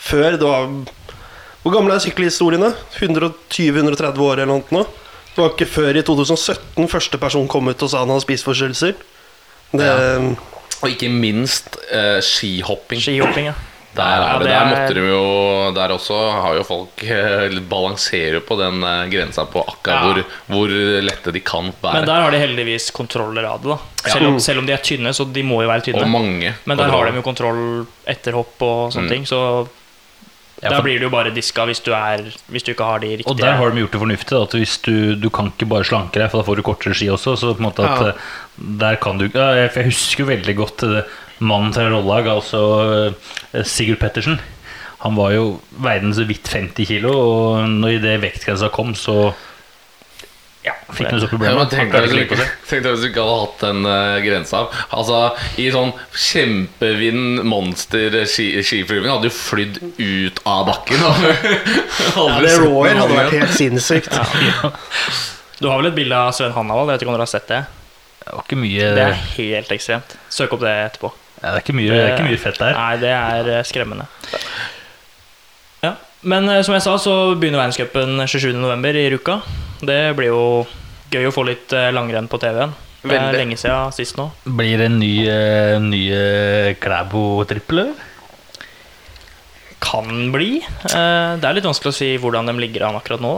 Før 0.03 0.35
det 0.37 0.43
var 0.47 0.67
Hvor 1.63 1.71
gamle 1.77 1.95
er 1.95 2.03
sykkelhistoriene? 2.03 2.73
120-130 2.99 4.19
år 4.25 4.41
eller 4.43 4.51
noe? 4.51 4.63
nå? 4.73 4.83
Det 5.33 5.41
var 5.41 5.53
ikke 5.55 5.65
før 5.71 5.97
i 5.97 6.03
2017 6.05 6.89
første 6.91 7.17
person 7.21 7.47
kom 7.49 7.69
ut 7.71 7.81
og 7.81 7.89
sa 7.89 8.03
han 8.03 8.11
hadde 8.13 8.25
spiseforstyrrelser. 8.27 8.97
Det, 9.73 9.87
Og 10.83 10.89
ikke 10.91 11.07
minst 11.09 11.77
eh, 11.89 12.19
skihopping. 12.21 12.99
Skihopping, 13.01 13.47
ja. 13.49 13.53
Der, 13.93 14.03
er 14.03 14.21
Ja, 14.25 14.37
det, 14.41 14.45
det 14.45 14.49
der 14.49 14.59
er- 14.59 14.69
måtte 14.73 14.93
de 14.97 15.01
jo 15.05 15.71
Der 15.75 15.91
også 15.93 16.15
har 16.41 16.55
jo 16.57 16.63
folk 16.65 17.03
eh, 17.15 17.59
balanserer 17.69 18.41
på 18.45 18.57
den 18.59 18.83
eh, 18.83 19.03
grensa 19.09 19.45
på 19.45 19.61
akkurat 19.63 19.93
Ja. 19.93 20.01
hvor, 20.03 20.23
hvor 20.49 20.73
lette 21.07 21.31
de 21.33 21.39
kan 21.45 21.71
være. 21.81 21.93
Men 22.01 22.05
der 22.09 22.21
har 22.25 22.31
de 22.33 22.39
heldigvis 22.41 22.91
kontroller 22.91 23.45
av 23.45 23.61
det. 23.63 23.69
da 24.03 24.09
selv, 24.11 24.27
om, 24.27 24.39
selv 24.39 24.59
om 24.59 24.65
de 24.67 24.73
er 24.73 24.81
tynne, 24.83 25.13
så 25.13 25.25
de 25.31 25.43
må 25.45 25.61
jo 25.63 25.69
være 25.69 25.81
og 25.85 25.85
tynne. 25.89 26.09
mange. 26.09 26.53
Men 26.65 26.77
der 26.77 26.89
har 26.91 27.05
de 27.09 27.15
jo 27.15 27.21
kontroll 27.25 27.85
etter 28.05 28.33
hopp 28.33 28.61
og 28.61 28.91
sånne 28.93 29.07
Mm. 29.07 29.09
ting. 29.09 29.25
Så 29.25 29.67
For- 30.71 30.83
blir 30.85 30.99
du 30.99 31.05
jo 31.07 31.09
bare 31.09 31.31
diska 31.35 31.65
hvis 31.65 31.81
du, 31.83 31.91
er, 31.91 32.23
hvis 32.47 32.63
du 32.63 32.71
ikke 32.71 32.85
har 32.87 32.99
de 33.03 33.07
riktige 33.17 33.27
Og 33.31 33.37
der 33.37 33.57
har 33.59 33.69
de 33.71 33.81
gjort 33.83 33.91
det 33.91 33.99
fornuftig. 33.99 34.37
At 34.41 34.51
hvis 34.55 34.77
du, 34.85 35.15
du 35.15 35.29
kan 35.29 35.47
ikke 35.51 35.67
bare 35.67 35.83
slanke 35.83 36.13
deg, 36.21 36.29
for 36.31 36.39
da 36.39 36.47
får 36.47 36.55
du 36.55 36.63
kortere 36.63 36.93
ski 36.95 37.09
også. 37.09 37.35
Så 37.37 37.53
på 37.53 37.59
en 37.63 37.67
måte 37.69 37.83
at 37.83 37.99
Ja. 38.01 38.07
eh, 38.09 38.13
der 38.79 38.95
kan 38.95 39.17
du 39.17 39.25
ja, 39.33 39.49
jeg- 39.55 39.71
For 39.73 39.79
jeg 39.81 39.91
husker 39.91 40.23
jo 40.23 40.29
veldig 40.31 40.55
godt 40.55 40.83
eh, 40.83 41.01
mannen 41.39 41.73
til 41.73 41.89
Rollag, 41.91 42.25
altså 42.27 43.13
eh, 43.53 43.63
Sigurd 43.63 43.99
Pettersen. 43.99 44.39
Han 45.03 45.15
var 45.15 45.31
jo 45.33 45.59
verden 45.83 46.13
så 46.13 46.23
vidt 46.25 46.47
50 46.47 46.85
kilo, 46.87 47.11
og 47.11 47.67
når 47.67 47.97
i 47.97 47.97
det 47.99 48.21
vektgrensa 48.21 48.69
kom, 48.71 48.93
så 48.95 49.33
ja, 50.63 50.73
fikk 50.95 51.09
han 51.09 51.19
så 51.19 51.27
Ja, 51.27 51.31
problemer. 51.31 51.57
men 51.59 51.69
tenk 51.71 51.91
deg 51.91 52.07
hvis 52.07 53.03
du 53.03 53.07
ikke, 53.09 53.23
hadde 53.23 53.35
hatt 53.41 53.63
den 53.65 53.83
uh, 53.87 54.17
grensa. 54.23 54.63
Altså, 54.95 55.19
I 55.59 55.67
sånn 55.75 55.91
kjempevind 56.15 57.43
Monster 57.47 58.17
skiflyving 58.29 59.11
hadde 59.11 59.27
du 59.27 59.35
flydd 59.35 59.81
ut 59.99 60.41
av 60.47 60.65
bakken. 60.71 61.03
ja, 61.03 62.39
det 62.43 62.55
Royer 62.63 62.99
hadde 63.01 63.19
vært 63.19 63.37
helt 63.37 63.55
sinnssykt. 63.59 64.15
Du 65.59 65.69
har 65.69 65.79
vel 65.79 65.91
et 65.91 65.95
bilde 65.95 66.17
av 66.17 66.31
Sven 66.35 66.55
Hannavold? 66.55 66.89
Jeg 66.91 66.97
vet 66.97 67.05
ikke 67.05 67.11
om 67.13 67.17
dere 67.17 67.27
har 67.27 67.33
sett 67.33 67.49
det? 67.51 67.63
Det 68.23 68.31
var 68.31 68.45
ikke 68.47 68.59
mye 68.59 68.87
Det 68.95 69.03
er 69.03 69.19
helt 69.35 69.75
ekstremt. 69.75 70.15
Søk 70.31 70.55
opp 70.55 70.63
det 70.63 70.71
etterpå. 70.87 71.11
ja, 71.41 71.49
det, 71.49 71.57
er 71.57 71.63
ikke 71.65 71.75
mye, 71.75 71.91
det 71.91 71.99
er 72.01 72.13
ikke 72.15 72.29
mye 72.31 72.41
fett 72.41 72.59
der. 72.61 72.77
Nei, 72.79 72.93
det 73.03 73.11
er 73.11 73.51
eh, 73.57 73.63
skremmende. 73.67 74.07
Ja. 76.23 76.29
Men 76.29 76.47
eh, 76.49 76.61
som 76.63 76.73
jeg 76.77 76.83
sa, 76.85 76.95
så 76.97 77.13
begynner 77.35 77.59
verdenscupen 77.59 78.17
27.11. 78.23 78.95
i 79.03 79.09
Ruka. 79.11 79.41
Det 79.83 80.01
blir 80.15 80.31
jo 80.31 80.43
gøy 81.11 81.27
å 81.29 81.33
få 81.35 81.43
litt 81.45 81.73
eh, 81.75 81.91
langrenn 81.93 82.29
på 82.31 82.39
TV-en. 82.39 82.71
Det 83.03 83.17
er 83.19 83.35
lenge 83.35 83.57
siden 83.59 83.91
sist 83.91 84.15
nå. 84.15 84.29
Blir 84.47 84.77
det 84.79 84.85
en 84.87 84.99
ny, 85.01 85.13
eh, 85.27 85.75
ny 85.83 86.03
eh, 86.15 86.69
Klæbo-trippel. 86.79 87.89
Kan 89.83 90.29
bli. 90.31 90.61
Det 90.87 91.43
er 91.43 91.57
litt 91.57 91.65
vanskelig 91.67 91.91
å 91.91 91.97
si 91.97 92.13
hvordan 92.21 92.47
de 92.47 92.55
ligger 92.63 92.85
an 92.87 92.95
akkurat 93.01 93.19
nå. 93.21 93.33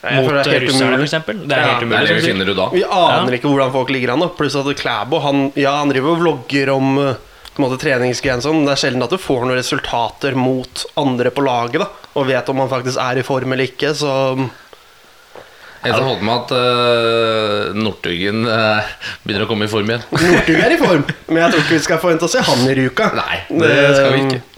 da 0.00 0.08
Jeg 0.14 0.22
Mot 0.24 0.46
er 0.48 0.62
russerne, 0.64 0.96
f.eks. 1.04 1.16
Det 1.44 1.52
er 1.52 1.66
helt 1.66 1.82
Det 1.82 1.86
umulig. 1.90 2.08
det 2.08 2.14
vi 2.16 2.24
finner 2.30 2.48
ut 2.48 2.56
da. 2.56 2.68
Vi 2.72 2.84
aner 2.86 3.28
Ja. 3.34 3.36
ikke 3.36 3.50
hvordan 3.52 3.72
folk 3.74 3.90
ligger 3.92 4.14
an. 4.14 4.24
Pluss 4.38 4.56
at 4.56 4.70
Klæbo 4.80 5.20
han, 5.20 5.52
ja, 5.60 5.76
han 5.82 5.90
driver 5.92 6.14
og 6.14 6.22
vlogger 6.22 6.70
om 6.72 6.88
en 7.02 7.16
måte 7.62 7.80
treningsgreier. 7.82 8.42
Sånn. 8.44 8.64
Det 8.66 8.74
er 8.74 8.82
sjelden 8.82 9.04
at 9.06 9.12
du 9.14 9.18
får 9.20 9.44
noen 9.44 9.58
resultater 9.58 10.38
mot 10.38 10.84
andre 11.00 11.32
på 11.34 11.44
laget. 11.46 11.84
da 11.84 12.18
Og 12.18 12.28
vet 12.30 12.48
om 12.52 12.64
han 12.64 12.72
faktisk 12.72 13.00
er 13.02 13.20
i 13.20 13.26
form 13.26 13.54
eller 13.54 13.70
ikke. 13.70 13.94
Så 13.96 14.10
Jeg 15.84 15.94
har 15.94 16.02
holdt 16.02 16.24
med 16.26 16.34
at 16.34 16.54
uh, 16.58 17.74
Northugen 17.78 18.44
uh, 18.50 18.82
begynner 19.22 19.46
å 19.46 19.50
komme 19.50 19.68
i 19.68 19.72
form 19.72 19.90
igjen. 19.92 20.06
Northug 20.10 20.58
er 20.58 20.74
i 20.74 20.80
form. 20.80 21.04
Men 21.30 21.44
jeg 21.44 21.54
tror 21.54 21.64
ikke 21.64 21.76
vi 21.76 21.82
skal 21.86 22.02
forvente 22.02 22.28
å 22.28 22.32
se 22.32 22.44
han 22.44 22.64
i 22.66 22.78
Ruka. 22.82 23.12
Nei, 23.18 23.42
det 23.62 23.74
skal 23.94 24.14
vi 24.16 24.24
ikke. 24.26 24.57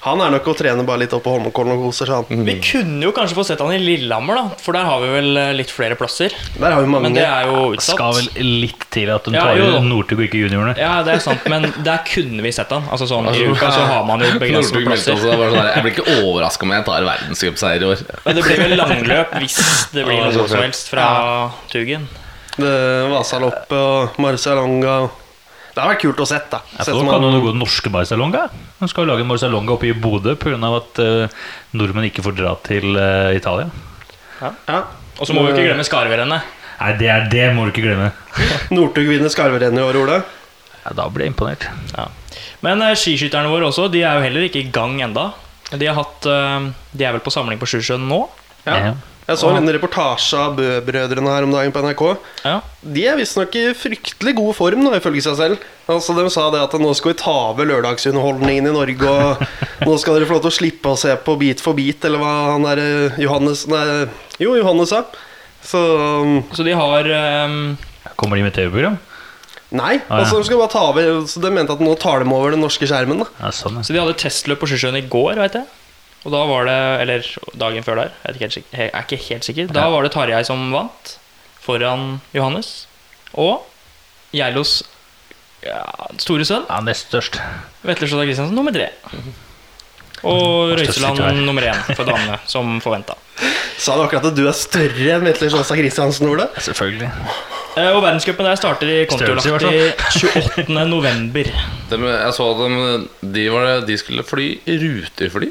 Han 0.00 0.20
er 0.24 0.30
nok 0.32 0.46
å 0.48 0.54
trene 0.56 0.80
bare 0.88 1.02
litt 1.02 1.12
opp 1.12 1.26
på 1.26 1.32
Holmenkollen 1.34 1.74
og 1.74 1.82
koser 1.90 2.08
seg. 2.08 2.30
Mm. 2.32 2.44
Vi 2.46 2.54
kunne 2.64 3.04
jo 3.04 3.10
kanskje 3.12 3.36
få 3.36 3.42
sett 3.44 3.60
han 3.60 3.72
i 3.76 3.80
Lillehammer, 3.82 4.38
da 4.38 4.60
for 4.64 4.72
der 4.72 4.86
har 4.88 5.02
vi 5.02 5.10
vel 5.12 5.36
eh, 5.36 5.50
litt 5.58 5.68
flere 5.74 5.96
plasser. 6.00 6.32
Der 6.56 6.72
har 6.72 6.80
vi 6.80 6.88
mange. 6.88 7.10
Men 7.10 7.18
det 7.18 7.26
er 7.26 7.50
jo 7.50 7.66
utsatt. 7.74 7.98
Skal 7.98 8.16
vel 8.16 8.48
litt 8.62 8.86
til 8.96 9.12
at 9.12 9.28
de 9.28 9.34
Ja, 9.36 9.42
tar 9.44 9.60
jo 9.60 9.66
da. 9.74 9.82
Northug 9.84 10.22
og 10.22 10.24
ikke 10.24 10.40
juniorene. 10.40 10.72
Ja, 10.80 10.94
det 11.04 11.18
er 11.18 11.22
sant, 11.26 11.44
men 11.52 11.68
der 11.84 12.00
kunne 12.08 12.40
vi 12.46 12.54
sett 12.56 12.72
han. 12.72 12.88
Altså 12.88 13.10
sånn, 13.12 13.28
I 13.28 13.34
Altså, 13.34 13.52
uka 13.52 13.70
så 13.76 13.84
har 13.92 14.08
man 14.08 14.24
jo 14.24 14.32
også, 14.62 14.82
plasser. 14.88 15.20
sånn 15.20 15.58
Jeg 15.74 15.84
blir 15.84 15.94
ikke 15.98 16.18
overraska 16.24 16.64
om 16.70 16.74
jeg 16.78 16.88
tar 16.88 17.08
verdenscupseier 17.10 17.84
i 17.84 17.90
år. 17.92 18.04
Men 18.24 18.40
det 18.40 18.48
blir 18.48 18.64
vel 18.64 18.76
langløp 18.80 19.36
hvis 19.44 19.60
det 19.98 20.08
blir 20.08 20.24
noe 20.24 20.48
som 20.48 20.64
helst 20.64 20.88
fra 20.94 21.06
Tugen. 21.72 22.08
Det 22.56 22.76
Vasaloppet 23.12 23.76
og 23.76 24.16
Marcialonga. 24.24 24.96
Det 25.70 25.78
har 25.78 25.90
vært 25.92 26.02
kult 26.02 26.22
å 26.22 26.26
sett, 26.26 26.48
da. 26.50 26.62
Jeg 26.76 26.88
tror 26.88 27.06
kan 27.06 27.22
noe 27.22 27.42
gå 27.44 27.52
norske 27.54 27.92
Barcelonga. 27.92 28.46
De 28.80 28.88
skal 28.90 29.04
jo 29.04 29.10
lage 29.12 29.24
en 29.24 29.30
Barcelonga 29.30 29.74
oppe 29.76 29.90
i 29.90 29.94
Bodø 29.94 30.34
pga. 30.40 30.58
at 30.76 31.02
uh, 31.04 31.44
nordmenn 31.78 32.08
ikke 32.08 32.24
får 32.26 32.36
dra 32.38 32.56
til 32.66 32.96
uh, 32.98 33.30
Italia. 33.36 33.70
ja. 34.42 34.80
Og 35.20 35.28
så 35.28 35.36
må 35.36 35.44
vi 35.44 35.52
ikke 35.52 35.68
glemme 35.68 35.84
skarverennet. 35.84 36.56
Nei, 36.80 36.92
det 36.96 37.08
er 37.12 37.26
det 37.28 37.46
må 37.52 37.66
du 37.66 37.74
ikke 37.74 37.84
glemme. 37.84 38.08
Northug 38.76 39.10
vinner 39.10 39.32
skarverennet 39.32 39.82
i 39.82 39.84
år, 39.84 39.98
Ole. 40.00 40.22
Ja, 40.80 40.94
da 40.96 41.06
blir 41.12 41.26
jeg 41.26 41.34
imponert. 41.34 41.66
Ja. 41.92 42.08
Men 42.64 42.82
uh, 42.82 42.94
skiskytterne 42.96 43.52
våre 43.52 43.68
også, 43.68 43.90
de 43.92 44.02
er 44.02 44.16
jo 44.16 44.24
heller 44.26 44.48
ikke 44.48 44.64
i 44.64 44.70
gang 44.72 44.96
enda. 45.04 45.30
De, 45.70 45.84
har 45.86 45.98
hatt, 45.98 46.26
uh, 46.26 46.70
de 46.96 47.06
er 47.06 47.14
vel 47.14 47.22
på 47.22 47.32
samling 47.34 47.60
på 47.60 47.68
Sjusjøen 47.68 48.08
nå? 48.10 48.24
Ja. 48.64 48.78
Ja. 48.90 48.94
Jeg 49.30 49.38
så 49.38 49.50
en 49.54 49.70
reportasje 49.70 50.38
av 50.42 50.56
Bø-brødrene 50.58 51.30
her 51.30 51.44
om 51.46 51.52
dagen 51.54 51.70
på 51.74 51.82
NRK. 51.84 52.00
Ja. 52.42 52.56
De 52.82 53.04
er 53.06 53.18
visstnok 53.20 53.54
i 53.60 53.68
fryktelig 53.78 54.32
god 54.40 54.56
form, 54.58 54.82
da, 54.88 54.96
ifølge 54.98 55.22
seg 55.22 55.36
selv. 55.38 55.66
Altså, 55.90 56.16
De 56.18 56.24
sa 56.34 56.48
det 56.50 56.62
at 56.64 56.74
nå 56.82 56.90
skal 56.98 57.12
vi 57.12 57.20
ta 57.20 57.34
over 57.52 57.68
lørdagsunderholdningen 57.70 58.66
i 58.66 58.74
Norge, 58.74 59.12
og 59.14 59.86
nå 59.86 59.94
skal 60.02 60.18
dere 60.18 60.26
få 60.26 60.40
lov 60.40 60.48
til 60.48 60.50
å 60.50 60.58
slippe 60.58 60.94
å 60.94 60.98
se 60.98 61.14
på 61.14 61.36
Bit 61.38 61.62
for 61.62 61.78
bit, 61.78 62.02
eller 62.08 62.22
hva 62.22 62.32
han 62.56 62.66
der 62.66 62.82
eh, 62.82 63.20
Johannes 63.22 63.62
Nei, 63.70 63.84
jo, 64.42 64.56
Johannes 64.58 64.90
sa. 64.90 65.04
Så 65.62 65.78
um, 65.78 66.40
Så 66.56 66.66
de 66.66 66.74
har 66.74 67.06
um... 67.46 67.56
Kommer 68.18 68.40
de 68.40 68.44
med 68.48 68.56
TV-program? 68.56 68.98
Nei. 69.70 70.00
Ah, 70.08 70.18
ja. 70.18 70.24
altså 70.24 70.40
De 70.40 70.48
skal 70.48 70.58
bare 70.58 70.72
ta 70.72 70.80
over 70.88 71.20
Så 71.30 71.38
de 71.42 71.50
mente 71.54 71.74
at 71.76 71.82
nå 71.84 71.92
tar 72.00 72.24
de 72.24 72.32
over 72.34 72.56
den 72.56 72.64
norske 72.64 72.88
skjermen. 72.90 73.22
da 73.22 73.28
Ja, 73.38 73.52
sånn, 73.54 73.78
ja. 73.78 73.84
Så 73.86 73.94
de 73.94 74.00
hadde 74.02 74.16
testløp 74.18 74.62
på 74.64 74.70
Sjøsjøen 74.72 74.98
i 74.98 75.04
går, 75.06 75.38
veit 75.38 75.60
jeg. 75.60 75.68
Og 76.20 76.32
da 76.34 76.40
var 76.44 76.66
det 76.68 76.78
Eller 77.00 77.28
dagen 77.56 77.82
før 77.86 77.96
der. 78.02 78.10
Jeg 78.22 78.28
er 78.28 78.34
ikke 78.36 78.44
helt 78.44 78.56
sikker. 78.58 78.78
Jeg 78.78 78.90
er 78.92 79.04
ikke 79.06 79.20
helt 79.30 79.44
sikker. 79.48 79.70
Da 79.72 79.86
var 79.92 80.02
det 80.04 80.12
Tarjei 80.12 80.42
som 80.44 80.66
vant, 80.74 81.14
foran 81.64 82.20
Johannes. 82.36 82.86
Og 83.40 83.62
Geilos 84.34 84.82
ja, 85.64 85.80
store 86.20 86.44
sønn, 86.48 86.66
ja, 86.68 86.80
nest 86.84 87.08
størst. 87.10 87.36
Vetle 87.84 88.08
Sjåstad 88.08 88.28
Christiansen, 88.28 88.54
nummer 88.56 88.72
tre. 88.72 88.90
Og. 90.24 90.74
Røiseland 90.76 91.40
nummer 91.46 91.64
én 91.70 91.80
for 91.96 92.04
damene, 92.08 92.38
som 92.52 92.76
forventa. 92.84 93.16
Sa 93.80 93.96
du 93.96 94.02
akkurat 94.04 94.26
at 94.28 94.36
du 94.36 94.44
er 94.48 94.56
større 94.56 95.14
enn 95.16 95.24
Vetle 95.24 95.48
Sjåstad 95.52 95.80
Christiansen, 95.80 96.28
Ole? 96.28 96.46
Selvfølgelig. 96.60 97.08
Eh, 97.78 97.88
Og 97.94 98.02
verdenscupen 98.02 98.44
der 98.48 98.58
starter 98.60 98.88
i 98.92 98.98
Kontiolahti 99.08 99.72
28. 100.20 100.66
november. 100.90 101.48
De, 101.90 102.00
jeg 102.10 102.34
så 102.36 102.48
at 102.52 102.60
de, 102.60 103.32
de, 103.36 103.46
var, 103.54 103.68
de 103.88 103.98
skulle 104.00 104.24
fly 104.26 104.48
rutefly 104.68 105.48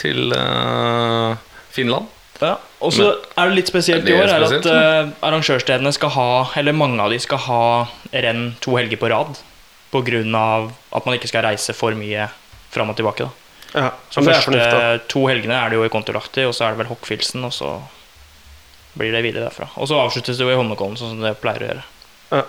til 0.00 0.32
uh, 0.34 1.34
Finland. 1.74 2.08
Ja, 2.38 2.54
og 2.78 2.92
så 2.94 3.08
er 3.34 3.50
det 3.50 3.56
litt 3.56 3.70
spesielt 3.70 4.04
i 4.06 4.12
Det 4.12 4.14
er 4.14 4.22
år 4.22 4.30
er 4.30 4.44
at 4.46 4.52
spesielt, 4.52 4.68
eh, 4.70 5.08
arrangørstedene 5.26 5.90
skal 5.94 6.12
ha, 6.14 6.28
eller 6.60 6.76
mange 6.76 7.02
av 7.02 7.10
de 7.10 7.18
skal 7.18 7.40
ha 7.48 7.62
renn 8.14 8.52
to 8.62 8.76
helger 8.78 9.00
på 9.00 9.10
rad. 9.10 9.40
Av 9.90 10.68
at 10.94 11.06
man 11.08 11.16
ikke 11.16 11.30
skal 11.30 11.42
reise 11.48 11.74
for 11.74 11.96
mye 11.98 12.28
fram 12.70 12.92
og 12.92 12.98
tilbake. 12.98 13.26
Da. 13.26 13.48
Ja, 13.74 13.90
Så 14.12 14.22
er 14.22 14.30
første 14.30 15.00
to 15.10 15.26
helgene 15.26 15.56
er 15.56 15.72
det 15.72 15.80
jo 15.80 15.84
i 15.84 15.90
Kontiolahti, 15.92 16.46
og 16.46 16.54
så 16.54 16.68
er 16.68 16.76
det 16.76 16.84
vel 16.84 16.92
Hockfilsen, 16.92 17.42
og 17.44 17.52
så 17.52 17.74
blir 18.98 19.12
det 19.12 19.24
videre 19.26 19.48
derfra. 19.48 19.68
Og 19.76 19.88
så 19.90 19.98
avsluttes 19.98 20.38
det 20.38 20.46
jo 20.46 20.52
i 20.52 20.58
Holmenkollen, 20.58 20.96
sånn 21.00 21.16
som 21.16 21.24
det 21.24 21.34
pleier 21.42 21.64
å 21.64 21.70
gjøre. 21.72 21.84
Ja. 22.30 22.44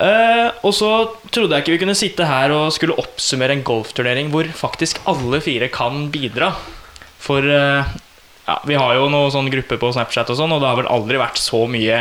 Eh, 0.00 0.46
og 0.64 0.72
så 0.72 0.90
trodde 1.28 1.52
jeg 1.52 1.64
ikke 1.64 1.74
vi 1.74 1.80
kunne 1.82 1.98
sitte 1.98 2.24
her 2.24 2.54
og 2.56 2.70
skulle 2.72 2.96
oppsummere 3.00 3.52
en 3.52 3.64
golfturnering 3.66 4.30
hvor 4.32 4.48
faktisk 4.56 5.02
alle 5.10 5.42
fire 5.44 5.68
kan 5.72 6.06
bidra. 6.12 6.54
For 7.20 7.44
uh, 7.44 7.84
ja, 8.46 8.56
Vi 8.64 8.78
har 8.80 8.96
jo 8.96 9.10
noen 9.12 9.32
sånne 9.32 9.52
grupper 9.52 9.80
på 9.80 9.92
Snapchat 9.92 10.32
og 10.32 10.38
sånn, 10.40 10.54
og 10.56 10.62
det 10.62 10.70
har 10.70 10.78
vel 10.80 10.88
aldri 10.90 11.20
vært 11.20 11.40
så 11.40 11.66
mye 11.68 12.00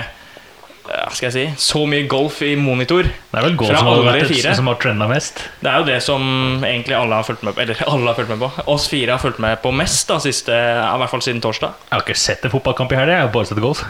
skal 1.13 1.27
jeg 1.29 1.33
si 1.33 1.43
Så 1.61 1.81
mye 1.89 2.07
golf 2.09 2.39
i 2.45 2.53
monitor. 2.59 3.07
Det 3.07 3.39
er 3.39 3.45
vel 3.45 3.57
golf 3.59 3.73
som 3.73 3.87
har, 3.89 3.99
alle 3.99 4.13
vært 4.19 4.57
som 4.57 4.69
har 4.71 4.79
trenda 4.81 5.07
mest. 5.11 5.41
Det 5.61 5.71
er 5.71 5.81
jo 5.81 5.87
det 5.89 5.97
som 6.05 6.23
egentlig 6.65 6.97
alle 6.97 7.19
har 7.19 7.27
fulgt 7.27 7.43
med 7.45 7.55
på. 7.55 7.63
Eller 7.65 7.83
alle 7.85 8.11
har 8.11 8.17
fulgt 8.17 8.31
med 8.33 8.41
på. 8.43 8.51
Oss 8.73 8.87
fire 8.91 9.15
har 9.15 9.23
fulgt 9.23 9.41
med 9.43 9.59
på 9.63 9.73
mest, 9.75 10.05
da, 10.09 10.19
siste, 10.23 10.55
i 10.55 11.01
hvert 11.01 11.13
fall 11.13 11.25
siden 11.25 11.43
torsdag. 11.43 11.75
Jeg 11.89 11.95
har 11.95 12.05
ikke 12.05 12.21
sett 12.21 12.47
en 12.47 12.53
fotballkamp 12.53 12.95
i 12.95 12.99
helga, 12.99 13.19
jeg 13.19 13.27
har 13.27 13.35
bare 13.35 13.51
sett 13.51 13.61
golf. 13.63 13.83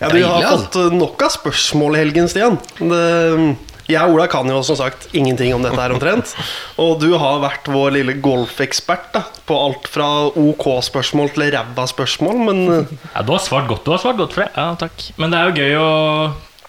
Ja, 0.00 0.08
vi 0.10 0.22
har 0.24 0.38
altså. 0.38 0.56
fått 0.56 0.80
eh, 0.80 0.96
nok 0.98 1.26
av 1.26 1.36
spørsmål 1.36 1.98
i 1.98 2.02
helgen, 2.02 2.30
Stian. 2.32 2.58
Det, 2.80 3.02
jeg 3.90 3.98
og 4.06 4.14
Ola 4.16 4.26
kan 4.30 4.46
jo 4.48 4.60
som 4.66 4.76
sagt 4.78 5.08
ingenting 5.16 5.54
om 5.56 5.64
dette 5.64 5.78
her 5.80 5.92
omtrent. 5.94 6.34
Og 6.80 7.00
du 7.02 7.10
har 7.18 7.40
vært 7.42 7.66
vår 7.72 7.96
lille 7.98 8.14
golfekspert 8.22 9.18
på 9.48 9.58
alt 9.58 9.88
fra 9.90 10.08
OK-spørsmål 10.30 11.32
til 11.34 11.50
ræva 11.56 11.86
spørsmål, 11.90 12.40
men 12.48 12.62
eh, 12.78 12.96
Ja, 13.14 13.22
du 13.26 13.34
har 13.34 13.42
svart 13.44 13.68
godt, 13.70 13.84
du 13.86 13.92
har 13.96 14.02
svart 14.02 14.20
godt 14.20 14.36
for 14.36 14.44
det. 14.46 14.50
Ja, 14.56 14.70
takk. 14.80 15.06
Men 15.18 15.34
det 15.34 15.40
er 15.40 15.50
jo 15.50 15.60
gøy 15.62 15.78
å 15.82 15.92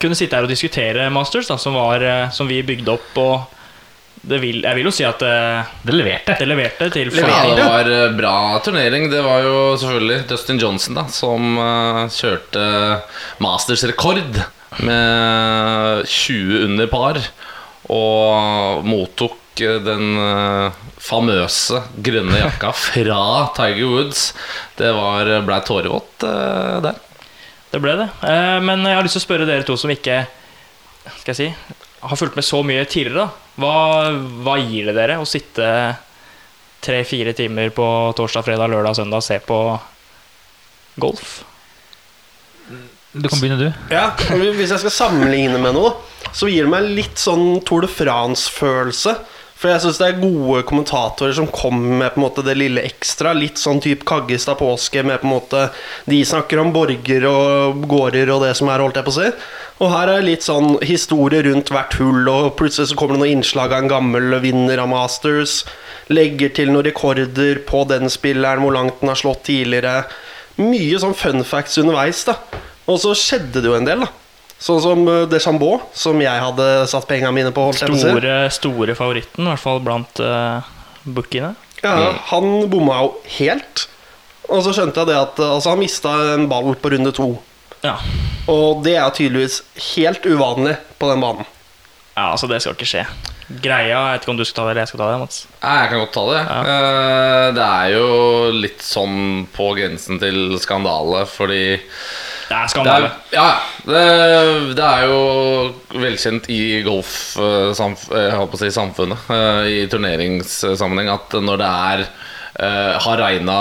kunne 0.04 0.18
sitte 0.20 0.36
her 0.36 0.44
og 0.48 0.52
diskutere 0.52 1.06
Masters, 1.14 1.48
da, 1.48 1.56
som, 1.62 1.78
var, 1.80 2.04
eh, 2.04 2.30
som 2.36 2.50
vi 2.50 2.64
bygde 2.66 2.92
opp. 2.98 3.12
Og 3.22 3.50
det 4.24 4.38
vil, 4.40 4.62
jeg 4.64 4.78
vil 4.78 4.88
jo 4.88 4.92
si 4.96 5.04
at 5.04 5.20
det, 5.20 5.36
Det 5.84 5.96
leverte. 5.98 6.36
det 6.40 6.48
leverte 6.48 6.90
til. 6.96 7.10
Ja, 7.20 7.42
det 7.56 7.64
var 7.68 7.90
eh, 7.92 8.10
bra 8.16 8.36
turnering. 8.64 9.10
Det 9.12 9.22
var 9.26 9.44
jo 9.44 9.56
selvfølgelig 9.82 10.26
Dustin 10.30 10.60
Johnson 10.62 10.96
da 11.00 11.06
som 11.12 11.58
eh, 11.60 12.04
kjørte 12.16 12.68
Masters-rekord 13.44 14.42
med 14.82 16.08
20 16.10 16.64
under 16.66 16.90
par. 16.92 17.20
Og 17.94 18.86
mottok 18.88 19.62
eh, 19.62 19.80
den 19.84 20.14
eh, 20.18 20.84
famøse 21.04 21.82
grønne 22.06 22.40
jakka 22.40 22.72
fra 22.88 23.22
Tiger 23.58 23.90
Woods. 23.92 24.30
Det 24.80 24.94
var, 24.96 25.30
ble 25.46 25.60
tårevått 25.68 26.26
eh, 26.30 26.78
der. 26.88 27.02
Det 27.74 27.82
ble 27.84 27.98
det. 28.04 28.10
Eh, 28.30 28.60
Men 28.64 28.86
jeg 28.88 28.98
har 28.98 29.06
lyst 29.06 29.18
til 29.20 29.24
å 29.24 29.28
spørre 29.28 29.50
dere 29.50 29.68
to 29.68 29.78
som 29.80 29.92
ikke 29.94 30.24
skal 31.20 31.34
jeg 31.34 31.40
si, 31.40 31.78
har 32.04 32.20
fulgt 32.20 32.38
med 32.40 32.46
så 32.48 32.62
mye 32.64 32.84
tidligere. 32.88 33.28
Hva, 33.60 33.76
hva 34.46 34.58
gir 34.62 34.88
det 34.90 34.96
dere 34.98 35.20
å 35.22 35.28
sitte 35.28 35.66
tre-fire 36.84 37.34
timer 37.36 37.70
på 37.76 37.86
torsdag, 38.18 38.44
fredag, 38.48 38.72
lørdag, 38.72 38.96
søndag 38.98 39.20
og 39.22 39.26
se 39.28 39.38
på 39.44 39.58
golf? 41.04 41.42
Du 43.14 43.28
kan 43.30 43.38
begynne, 43.40 43.60
du. 43.62 43.94
ja, 43.94 44.08
hvis 44.58 44.74
jeg 44.74 44.82
skal 44.82 44.94
sammenligne 44.94 45.60
med 45.62 45.76
noe, 45.78 45.94
så 46.34 46.50
gir 46.50 46.66
det 46.66 46.74
meg 46.74 46.90
litt 46.98 47.22
sånn 47.22 47.62
Tour 47.66 47.86
de 47.86 47.92
France-følelse. 47.92 49.14
For 49.64 49.72
jeg 49.72 49.80
syns 49.80 50.00
det 50.02 50.08
er 50.10 50.18
gode 50.20 50.66
kommentatorer 50.68 51.36
som 51.38 51.46
kommer 51.48 51.94
med 52.02 52.10
på 52.12 52.20
en 52.20 52.24
måte 52.26 52.44
det 52.44 52.58
lille 52.60 52.82
ekstra. 52.84 53.32
Litt 53.38 53.62
sånn 53.62 53.80
type 53.80 54.04
Kaggestad 54.10 54.58
påske 54.60 55.06
med 55.08 55.22
på 55.22 55.30
en 55.30 55.32
måte 55.38 55.62
De 56.10 56.18
snakker 56.28 56.60
om 56.60 56.74
borger 56.76 57.24
og 57.30 57.86
gårder 57.88 58.34
og 58.34 58.44
det 58.44 58.50
som 58.60 58.68
er, 58.74 58.84
holdt 58.84 59.00
jeg 59.00 59.08
på 59.08 59.14
å 59.14 59.16
si. 59.22 59.30
Og 59.80 59.94
her 59.94 60.12
er 60.12 60.26
litt 60.26 60.44
sånn 60.44 60.76
historie 60.84 61.46
rundt 61.48 61.72
hvert 61.72 61.96
hull, 62.02 62.28
og 62.28 62.58
plutselig 62.60 62.92
så 62.92 63.00
kommer 63.00 63.16
det 63.16 63.24
noen 63.24 63.38
innslag 63.38 63.72
av 63.72 63.86
en 63.86 63.94
gammel 63.94 64.36
vinner 64.44 64.84
av 64.84 64.92
Masters. 64.92 65.62
Legger 66.12 66.52
til 66.60 66.74
noen 66.74 66.90
rekorder 66.90 67.64
på 67.64 67.86
den 67.88 68.12
spilleren, 68.12 68.66
hvor 68.66 68.76
langt 68.76 69.00
den 69.00 69.14
har 69.14 69.22
slått 69.22 69.46
tidligere. 69.48 70.10
Mye 70.60 71.00
sånn 71.00 71.16
fun 71.16 71.48
facts 71.48 71.80
underveis, 71.80 72.26
da. 72.28 72.36
Og 72.90 73.00
så 73.00 73.14
skjedde 73.18 73.62
det 73.64 73.70
jo 73.70 73.78
en 73.78 73.88
del, 73.88 74.04
da. 74.04 74.12
Sånn 74.64 74.80
som 74.84 75.08
eh, 75.12 75.26
Deschambault, 75.32 75.90
som 75.98 76.20
jeg 76.24 76.44
hadde 76.46 76.68
satt 76.92 77.08
pengene 77.10 77.34
mine 77.36 77.54
på. 77.56 77.66
Store, 77.76 78.38
store 78.54 78.96
favoritten, 78.96 79.44
i 79.44 79.52
hvert 79.52 79.64
fall 79.64 79.82
blant 79.84 80.22
uh, 80.24 80.64
bookiene. 81.04 81.54
Ja, 81.84 82.14
Han 82.30 82.70
bomma 82.72 83.02
jo 83.02 83.10
helt. 83.40 83.88
Og 84.48 84.64
så 84.64 84.74
skjønte 84.76 85.04
jeg 85.04 85.12
det 85.12 85.18
at 85.20 85.40
altså, 85.44 85.74
han 85.74 85.82
mista 85.82 86.14
en 86.36 86.48
ball 86.52 86.76
på 86.80 86.94
runde 86.94 87.12
to. 87.16 87.34
Ja. 87.84 87.98
Og 88.52 88.84
det 88.86 88.96
er 89.00 89.12
tydeligvis 89.16 89.62
helt 89.96 90.24
uvanlig 90.28 90.78
på 91.00 91.10
den 91.12 91.24
banen. 91.24 91.48
Ja, 92.16 92.32
altså 92.32 92.48
det 92.50 92.62
skal 92.64 92.74
ikke 92.78 92.88
skje. 92.90 93.04
Greia 93.62 93.90
Jeg 93.92 94.00
vet 94.16 94.22
ikke 94.24 94.32
om 94.32 94.38
du 94.40 94.46
skal 94.48 94.56
ta 94.56 94.64
det, 94.66 94.72
eller 94.72 94.82
jeg 94.86 94.90
skal 94.94 95.02
ta 95.02 95.08
det, 95.12 95.18
Mats. 95.20 95.38
Nei, 95.62 95.74
jeg 95.82 95.90
kan 95.92 96.00
godt 96.00 96.14
ta 96.16 96.22
det. 96.30 96.42
Eh, 96.74 97.48
det 97.58 97.66
er 97.68 97.88
jo 97.92 98.06
litt 98.56 98.82
sånn 98.86 99.18
på 99.54 99.66
grensen 99.78 100.20
til 100.22 100.38
skandale, 100.64 101.26
fordi 101.30 101.60
Det 101.74 101.84
er 101.84 102.48
det 102.48 102.56
er, 102.62 102.68
skandale. 102.72 103.10
ja, 103.34 103.50
det, 103.90 104.04
det 104.80 104.88
er 104.88 105.02
jo 105.10 105.20
velkjent 106.06 106.46
i 106.54 106.62
golfsamfunnet, 106.88 109.20
eh, 109.30 109.64
i 109.74 109.76
turneringssammenheng, 109.92 111.10
at 111.14 111.28
når 111.44 111.56
det 111.62 111.70
er 111.90 112.00
eh, 112.06 112.94
har 113.06 113.18
regna 113.22 113.60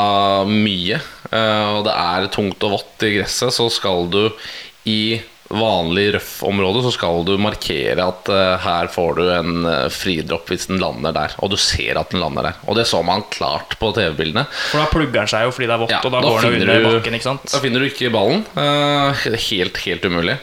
mye, 0.48 0.96
eh, 1.32 1.66
og 1.74 1.80
det 1.88 1.94
er 1.96 2.28
tungt 2.34 2.64
og 2.68 2.72
vått 2.78 2.96
i 3.08 3.14
gresset, 3.18 3.52
så 3.54 3.64
skal 3.72 3.98
du 4.12 4.24
i 4.88 5.20
vanlig 5.52 6.06
røff-område 6.16 6.82
så 6.86 6.92
skal 6.94 7.24
du 7.28 7.34
markere 7.40 8.04
at 8.04 8.30
uh, 8.32 8.56
her 8.64 8.88
får 8.92 9.18
du 9.18 9.22
en 9.34 9.66
uh, 9.68 9.88
fridropp 9.92 10.50
hvis 10.52 10.68
den 10.70 10.80
lander 10.82 11.14
der. 11.16 11.34
Og 11.44 11.52
du 11.52 11.58
ser 11.60 12.00
at 12.00 12.12
den 12.14 12.22
lander 12.22 12.48
der. 12.50 12.60
Og 12.66 12.78
det 12.78 12.86
så 12.90 13.02
man 13.06 13.24
klart 13.32 13.76
på 13.80 13.92
TV-bildene. 13.96 14.46
For 14.70 14.82
da 14.82 14.88
plugger 14.92 15.20
den 15.22 15.32
seg 15.32 15.46
jo 15.48 15.52
fordi 15.54 15.68
det 15.70 15.76
er 15.76 15.84
vått, 15.84 15.94
Ja, 15.94 16.00
og 16.02 16.14
da, 16.14 16.22
da 16.22 16.32
går 16.32 16.46
den 16.48 16.62
under 16.62 16.72
du- 16.72 16.88
bakken, 16.96 17.18
ikke 17.18 17.28
sant? 17.30 17.46
Da 17.52 17.60
finner 17.62 17.84
du 17.84 17.90
ikke 17.90 18.12
ballen. 18.14 18.46
Uh, 18.56 19.12
helt, 19.50 19.82
helt 19.86 20.08
umulig. 20.08 20.38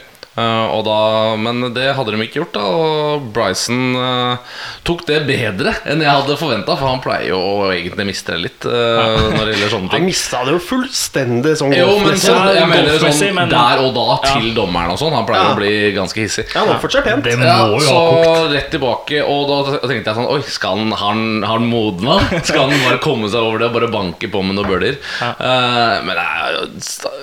Og 0.74 0.82
da, 0.86 0.96
men 1.40 1.72
det 1.74 1.88
hadde 1.96 2.12
de 2.14 2.24
ikke 2.26 2.40
gjort, 2.40 2.54
da. 2.56 2.64
Og 2.64 3.26
Bryson 3.34 3.96
uh, 3.96 4.56
tok 4.86 5.04
det 5.08 5.20
bedre 5.28 5.72
enn 5.90 6.00
jeg 6.04 6.10
hadde 6.10 6.36
forventa, 6.40 6.76
for 6.78 6.88
han 6.90 7.02
pleier 7.04 7.30
jo 7.32 7.38
å 7.40 7.68
egentlig 7.74 8.06
miste 8.10 8.34
det 8.36 8.40
litt 8.46 8.66
uh, 8.68 9.30
når 9.34 9.44
det 9.50 9.54
gjelder 9.56 9.72
sånne 9.74 9.90
ting. 9.92 9.96
Han 10.00 10.08
mista 10.10 10.42
det 10.46 10.54
jo 10.56 10.62
fullstendig 10.70 11.54
sånn 11.60 11.74
Jo, 11.76 11.88
men 12.04 12.16
så, 12.18 12.34
sånn, 12.34 12.50
jeg 12.56 12.68
mener 12.70 12.98
sånn 13.04 13.34
men- 13.40 13.52
der 13.54 13.82
og 13.84 13.92
da 13.96 14.06
Ja. 14.10 14.34
til 14.40 14.50
dommeren 14.56 14.94
og 14.94 14.98
sånn. 15.00 15.14
Han 15.16 15.26
pleier 15.28 15.44
Ja. 15.48 15.52
å 15.54 15.58
bli 15.58 15.72
ganske 15.96 16.20
hissig. 16.24 16.46
Ja, 16.54 16.64
han 16.64 16.74
oppførte 16.76 16.98
seg 16.98 17.04
pent. 17.08 17.24
Det 17.24 17.36
må 17.40 17.44
Ja, 17.48 17.66
jo 17.66 17.78
ha 17.78 18.00
kokt. 18.14 18.52
rett 18.54 18.70
tilbake, 18.74 19.22
og 19.26 19.48
da 19.50 19.78
tenkte 19.88 20.10
jeg 20.12 20.16
sånn 20.16 20.30
Oi, 20.30 20.40
skal 20.46 20.76
han, 20.78 20.92
har 20.92 21.08
han, 21.14 21.42
han 21.46 21.66
modna? 21.70 22.18
Skal 22.44 22.68
han 22.68 22.80
bare 22.84 22.98
komme 23.02 23.28
seg 23.30 23.40
over 23.42 23.58
det 23.58 23.68
og 23.70 23.74
bare 23.78 23.90
banke 23.92 24.30
på 24.30 24.42
med 24.44 24.56
noen 24.58 24.68
bøller? 24.70 24.96
Eh, 25.20 25.96
men 26.06 26.16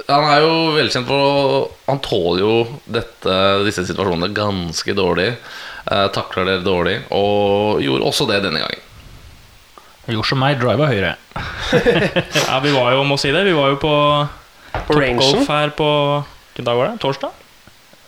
han 0.08 0.24
er 0.32 0.42
jo 0.44 0.54
velkjent 0.76 1.08
for 1.08 1.18
å 1.28 1.62
Han 1.88 2.02
tåler 2.04 2.42
jo 2.44 2.54
dette, 2.84 3.34
disse 3.64 3.86
situasjonene 3.88 4.28
ganske 4.36 4.96
dårlig. 4.98 5.30
Eh, 5.88 6.08
takler 6.12 6.50
det 6.50 6.58
dårlig, 6.66 6.98
og 7.16 7.80
gjorde 7.84 8.10
også 8.10 8.28
det 8.28 8.42
denne 8.44 8.60
gangen. 8.60 8.84
Gjorde 10.08 10.28
som 10.30 10.40
meg, 10.40 10.60
driva 10.60 10.90
høyre. 10.92 11.16
Ja, 12.48 12.60
vi 12.64 12.72
var 12.76 12.94
jo, 12.96 13.04
må 13.08 13.18
si 13.20 13.32
det, 13.32 13.44
vi 13.48 13.56
var 13.56 13.74
jo 13.74 13.78
på 13.82 13.94
På 14.88 14.96
golf 14.96 15.50
her 15.52 15.74
på 15.76 15.88
Hvilken 16.24 16.68
dag 16.68 16.78
var 16.80 16.90
det? 16.90 17.00
Torsdag? 17.04 17.44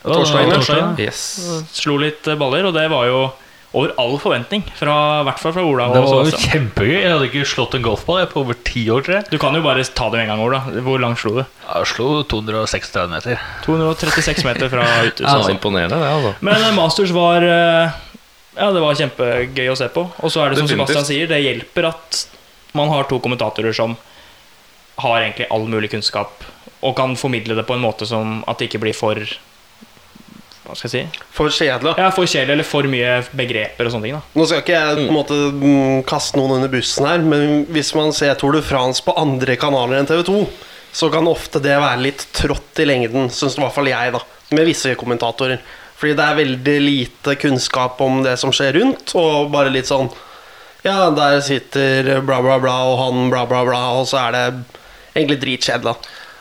Torsdag, 0.03 0.45
ja. 0.47 0.53
Torsdagen. 0.55 0.95
Yes. 1.03 1.19
Slo 1.75 1.97
litt 1.99 2.25
baller, 2.39 2.69
og 2.69 2.75
det 2.75 2.85
var 2.91 3.07
jo 3.09 3.19
over 3.73 3.91
all 4.01 4.15
forventning. 4.17 4.63
Fra, 4.73 4.93
hvert 5.27 5.37
fall 5.41 5.53
fra 5.53 5.61
Ola 5.65 5.85
Det 5.93 6.01
var 6.01 6.09
jo 6.09 6.25
Sebastian. 6.31 6.49
kjempegøy. 6.53 6.95
Jeg 7.03 7.11
hadde 7.13 7.27
ikke 7.29 7.43
slått 7.51 7.75
en 7.77 7.83
golfball 7.85 8.19
jeg, 8.23 8.29
på 8.31 8.41
over 8.41 8.57
ti 8.65 8.83
år, 8.89 9.03
Tre. 9.05 9.19
Du 9.29 9.37
kan 9.41 9.53
jo 9.53 9.61
bare 9.61 9.83
ta 9.85 10.07
det 10.09 10.17
med 10.17 10.25
en 10.25 10.31
gang, 10.33 10.41
Ola. 10.47 10.59
Hvor 10.87 10.99
langt 11.03 11.21
slo 11.21 11.35
du? 11.37 11.43
Jeg 11.67 11.89
slo 11.91 12.07
236 12.33 13.09
meter. 13.13 13.37
236 13.67 14.45
meter 14.47 14.71
fra 14.73 14.87
ute. 15.09 15.21
Ja, 15.23 15.35
så 15.37 15.43
å 15.43 15.47
det 15.51 15.57
imponerende, 15.59 15.99
det, 16.01 16.09
altså. 16.17 16.33
Men 16.49 16.65
eh, 16.65 16.73
Masters 16.79 17.13
var 17.13 17.45
eh, 17.45 17.97
Ja, 18.57 18.71
det 18.75 18.81
var 18.83 18.97
kjempegøy 18.97 19.69
å 19.71 19.77
se 19.77 19.89
på. 19.93 20.07
Og 20.17 20.33
så 20.33 20.41
er 20.43 20.49
det 20.55 20.63
som 20.63 20.67
Definitivt. 20.69 20.95
Sebastian 20.97 21.09
sier, 21.11 21.29
det 21.29 21.43
hjelper 21.45 21.91
at 21.93 22.23
man 22.77 22.89
har 22.93 23.05
to 23.09 23.17
kommentatorer 23.21 23.73
som 23.73 23.93
har 24.99 25.21
egentlig 25.21 25.45
all 25.53 25.63
mulig 25.71 25.89
kunnskap, 25.93 26.41
og 26.83 26.97
kan 26.97 27.13
formidle 27.15 27.55
det 27.55 27.63
på 27.69 27.77
en 27.77 27.85
måte 27.85 28.05
som 28.09 28.41
at 28.51 28.59
det 28.59 28.67
ikke 28.67 28.81
blir 28.83 28.97
for 28.97 29.15
Hva 30.69 30.77
skal 30.77 30.91
jeg 30.91 31.09
si? 31.09 31.21
For 31.33 31.49
kjedelig. 31.49 31.95
Ja, 31.97 32.09
for 32.13 32.29
kjedelig 32.29 32.53
eller 32.53 32.67
for 32.67 32.89
mye 32.89 33.15
begreper 33.33 33.87
og 33.87 33.93
sånne 33.95 34.05
ting. 34.05 34.17
da 34.19 34.37
Nå 34.37 34.45
skal 34.45 34.61
ikke 34.61 34.75
jeg 34.75 34.97
på 34.99 35.05
en 35.07 35.17
måte 35.17 35.37
mm, 35.55 36.01
kaste 36.09 36.37
noen 36.37 36.59
under 36.59 36.71
bussen 36.71 37.07
her, 37.09 37.23
men 37.25 37.63
hvis 37.73 37.89
man 37.97 38.13
ser 38.15 38.37
Tour 38.37 38.53
de 38.53 38.61
France 38.65 39.01
på 39.05 39.15
andre 39.17 39.57
kanaler 39.59 39.97
enn 39.97 40.09
TV 40.09 40.21
2, 40.29 40.39
så 41.01 41.09
kan 41.13 41.29
ofte 41.29 41.61
det 41.63 41.75
være 41.77 42.01
litt 42.05 42.25
trått 42.37 42.81
i 42.81 42.87
lengden, 42.89 43.29
syns 43.33 43.57
i 43.57 43.63
hvert 43.63 43.75
fall 43.75 43.89
jeg, 43.89 44.13
da, 44.13 44.23
med 44.53 44.69
visse 44.69 44.93
kommentatorer. 44.99 45.61
Fordi 45.99 46.15
det 46.15 46.25
er 46.25 46.39
veldig 46.39 46.77
lite 46.85 47.35
kunnskap 47.41 47.99
om 48.05 48.21
det 48.23 48.37
som 48.39 48.53
skjer 48.55 48.77
rundt, 48.79 49.13
og 49.19 49.49
bare 49.53 49.73
litt 49.73 49.89
sånn 49.89 50.09
Ja, 50.85 51.09
der 51.11 51.41
sitter 51.43 52.21
bla, 52.23 52.37
bla, 52.39 52.55
bla, 52.61 52.77
og 52.87 52.99
han 53.01 53.25
bla, 53.33 53.43
bla, 53.49 53.65
bla, 53.67 53.81
og 53.99 54.05
så 54.07 54.21
er 54.21 54.35
det 54.37 54.43
egentlig 55.11 55.41
dritkjedelig. 55.41 55.97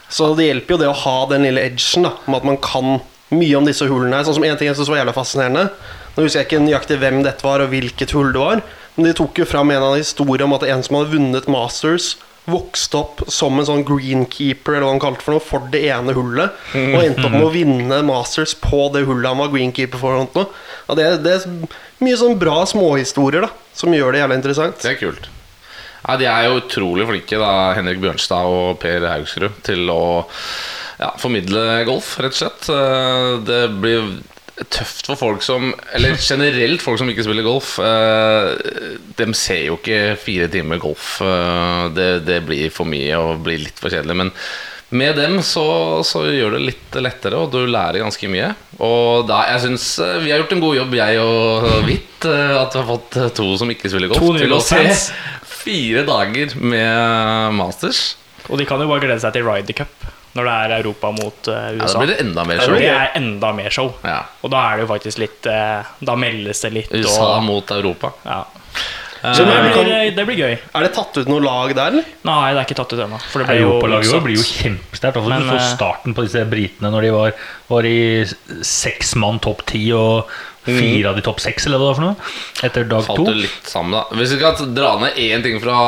Så 0.09 0.31
det 0.39 0.47
hjelper 0.47 0.77
jo 0.77 0.83
det 0.85 0.91
å 0.93 0.99
ha 1.03 1.17
den 1.33 1.45
lille 1.49 1.65
edgen, 1.67 2.07
da, 2.07 2.13
om 2.29 2.37
at 2.39 2.47
man 2.47 2.61
kan 2.63 3.01
mye 3.35 3.57
om 3.59 3.67
disse 3.69 3.87
hullene 3.89 4.17
her. 4.17 4.27
Sånn 4.29 4.39
som 4.39 4.47
En 4.49 4.57
ting 4.61 4.71
jeg 4.71 4.79
synes 4.79 4.91
var 4.93 5.03
jævla 5.03 5.17
fascinerende 5.17 5.67
Nå 6.17 6.25
husker 6.25 6.41
jeg 6.41 6.49
ikke 6.49 6.63
nøyaktig 6.65 6.97
hvem 6.99 7.21
dette 7.23 7.45
var, 7.47 7.63
og 7.63 7.71
hvilket 7.71 8.11
hull 8.17 8.33
det 8.35 8.41
var. 8.43 8.63
Men 8.97 9.07
de 9.07 9.13
tok 9.21 9.39
jo 9.39 9.45
fram 9.47 9.71
en 9.71 9.85
av 9.93 9.99
historiene 10.01 10.49
om 10.49 10.57
at 10.57 10.65
en 10.67 10.81
som 10.83 10.97
hadde 10.99 11.13
vunnet 11.13 11.47
Masters, 11.53 12.17
vokste 12.49 12.97
opp 12.99 13.21
som 13.31 13.61
en 13.61 13.67
sånn 13.69 13.85
greenkeeper 13.87 14.73
eller 14.75 14.87
hva 14.89 14.95
han 14.97 15.03
kalte 15.03 15.23
for 15.23 15.37
noe, 15.37 15.45
for 15.45 15.69
det 15.71 15.85
ene 15.93 16.15
hullet. 16.17 16.57
Og 16.75 17.05
endte 17.05 17.27
opp 17.29 17.37
med 17.37 17.47
å 17.47 17.53
vinne 17.55 18.01
Masters 18.09 18.57
på 18.59 18.89
det 18.95 19.05
hullet 19.07 19.29
han 19.31 19.39
var 19.45 19.53
greenkeeper 19.53 20.01
for. 20.01 20.17
og 20.25 20.35
noe. 20.35 20.97
Det, 20.99 21.07
det 21.23 21.35
er 21.37 21.47
mye 22.03 22.19
sånn 22.19 22.39
bra 22.41 22.63
småhistorier 22.67 23.45
da 23.47 23.53
som 23.79 23.95
gjør 23.95 24.17
det 24.17 24.25
jævla 24.25 24.39
interessant. 24.41 24.81
Det 24.83 24.97
er 24.97 24.99
kult. 24.99 25.29
Ja, 26.03 26.17
De 26.19 26.27
er 26.31 26.49
jo 26.49 26.59
utrolig 26.65 27.07
flinke, 27.13 27.39
da, 27.39 27.53
Henrik 27.77 28.01
Bjørnstad 28.03 28.49
og 28.51 28.79
Per 28.83 29.07
Haugsrud, 29.13 29.61
til 29.67 29.87
å 29.93 30.03
ja, 30.99 31.13
formidle 31.21 31.85
golf, 31.89 32.17
rett 32.23 32.35
og 32.35 32.41
slett. 32.43 32.69
Eh, 32.75 33.39
Det 33.49 33.63
blir 33.81 34.19
tøft 34.75 35.07
for 35.07 35.15
folk 35.15 35.45
som 35.47 35.69
Eller 35.95 36.17
generelt 36.19 36.83
folk 36.83 36.99
som 36.99 37.09
ikke 37.13 37.23
spiller 37.23 37.47
golf. 37.47 37.77
eh, 37.79 38.57
De 39.19 39.29
ser 39.39 39.67
jo 39.69 39.77
ikke 39.79 40.17
fire 40.19 40.49
timer 40.51 40.81
golf. 40.83 41.21
eh, 41.23 41.85
Det, 41.95 42.09
det 42.27 42.41
blir 42.49 42.71
for 42.75 42.85
mye 42.91 43.15
og 43.21 43.45
blir 43.47 43.59
litt 43.63 43.79
for 43.79 43.89
kjedelig. 43.95 44.17
Men 44.25 44.33
med 44.91 45.17
dem 45.21 45.39
så, 45.45 46.01
så 46.03 46.23
gjør 46.33 46.55
det 46.57 46.63
litt 46.65 46.95
lettere, 47.05 47.37
og 47.37 47.51
du 47.53 47.59
lærer 47.69 48.01
ganske 48.01 48.25
mye. 48.33 48.55
Og 48.81 49.27
da, 49.29 49.43
jeg 49.53 49.61
synes 49.67 49.87
eh, 50.01 50.19
vi 50.25 50.31
har 50.33 50.41
gjort 50.43 50.55
en 50.57 50.63
god 50.65 50.77
jobb, 50.81 50.95
jeg 50.97 51.19
og 51.21 51.67
Hvitt. 51.85 52.25
At 52.25 52.73
vi 52.75 52.81
har 52.81 52.89
fått 52.89 53.19
to 53.37 53.51
som 53.61 53.71
ikke 53.71 53.91
spiller 53.93 54.09
golf, 54.11 54.39
til 54.41 54.55
å 54.57 54.63
se 54.65 54.81
fire 55.47 56.03
dager 56.09 56.57
med 56.59 57.53
Masters. 57.55 58.17
Og 58.49 58.57
de 58.59 58.65
kan 58.67 58.81
jo 58.81 58.89
bare 58.89 59.05
glede 59.05 59.21
seg 59.23 59.37
til 59.37 59.45
Ryder 59.47 59.77
Cup 59.85 60.09
når 60.39 60.49
det 60.51 60.55
er 60.59 60.77
Europa 60.79 61.11
mot 61.19 61.51
USA 61.51 61.75
Ja, 61.75 61.91
da 61.93 61.99
blir 62.05 62.13
det 62.15 62.21
enda 62.25 62.45
mer 62.49 62.63
det, 62.63 62.69
show. 62.71 62.79
er 62.95 63.11
enda 63.19 63.53
mer 63.59 63.75
show. 63.75 63.91
Ja. 64.07 64.21
Og 64.47 64.55
da 64.55 64.63
er 64.71 64.79
det 64.81 64.87
jo 64.87 64.93
faktisk 64.95 65.21
litt 65.27 65.51
uh, 65.51 65.83
Da 66.01 66.17
meldes 66.17 66.63
det 66.65 66.73
litt. 66.79 66.95
USA 66.95 67.35
Og, 67.37 67.45
mot 67.51 67.75
Europa. 67.77 68.15
ja. 68.25 68.41
Eh, 69.19 69.33
Så 69.35 69.43
det 69.43 69.55
blir, 69.75 70.13
det 70.15 70.25
blir 70.29 70.37
gøy. 70.39 70.53
Er 70.79 70.85
det 70.85 70.93
tatt 70.95 71.17
ut 71.19 71.27
noe 71.27 71.43
lag 71.43 71.73
der, 71.75 71.89
eller? 71.91 72.05
Nei, 72.29 72.53
det 72.55 72.61
er 72.61 72.67
ikke 72.69 72.77
tatt 72.79 72.93
ut 72.95 73.01
ennå. 73.03 73.19
Det 73.19 73.47
Europalaget 73.57 74.07
utsatt. 74.13 74.23
blir 74.29 74.37
jo 74.39 74.45
kjempesterkt. 74.47 75.17
Altså, 75.19 75.39
du 75.43 75.49
så 75.49 75.57
eh, 75.57 75.65
starten 75.73 76.15
på 76.15 76.23
disse 76.29 76.45
britene 76.47 76.93
når 76.95 77.03
de 77.09 77.11
var, 77.17 77.33
var 77.73 77.89
i 77.91 77.97
seks 78.63 79.17
mann 79.19 79.41
topp 79.43 79.65
ti 79.73 79.83
og 79.97 80.31
fire 80.65 81.09
av 81.11 81.17
de 81.17 81.25
topp 81.27 81.41
seks, 81.41 81.67
eller 81.67 81.81
hva 81.81 81.89
det 81.89 81.91
var 81.91 81.99
for 81.99 82.07
noe. 82.07 82.31
Etter 82.69 82.89
dag 82.91 83.05
falt 83.07 83.23
to. 83.23 83.27
jo 83.33 83.43
litt 83.43 83.69
sammen, 83.71 83.97
da. 83.97 84.05
Hvis 84.19 84.35
vi 84.35 84.41
skal 84.41 84.73
dra 84.77 84.95
ned 85.03 85.19
én 85.25 85.45
ting 85.45 85.61
fra, 85.63 85.81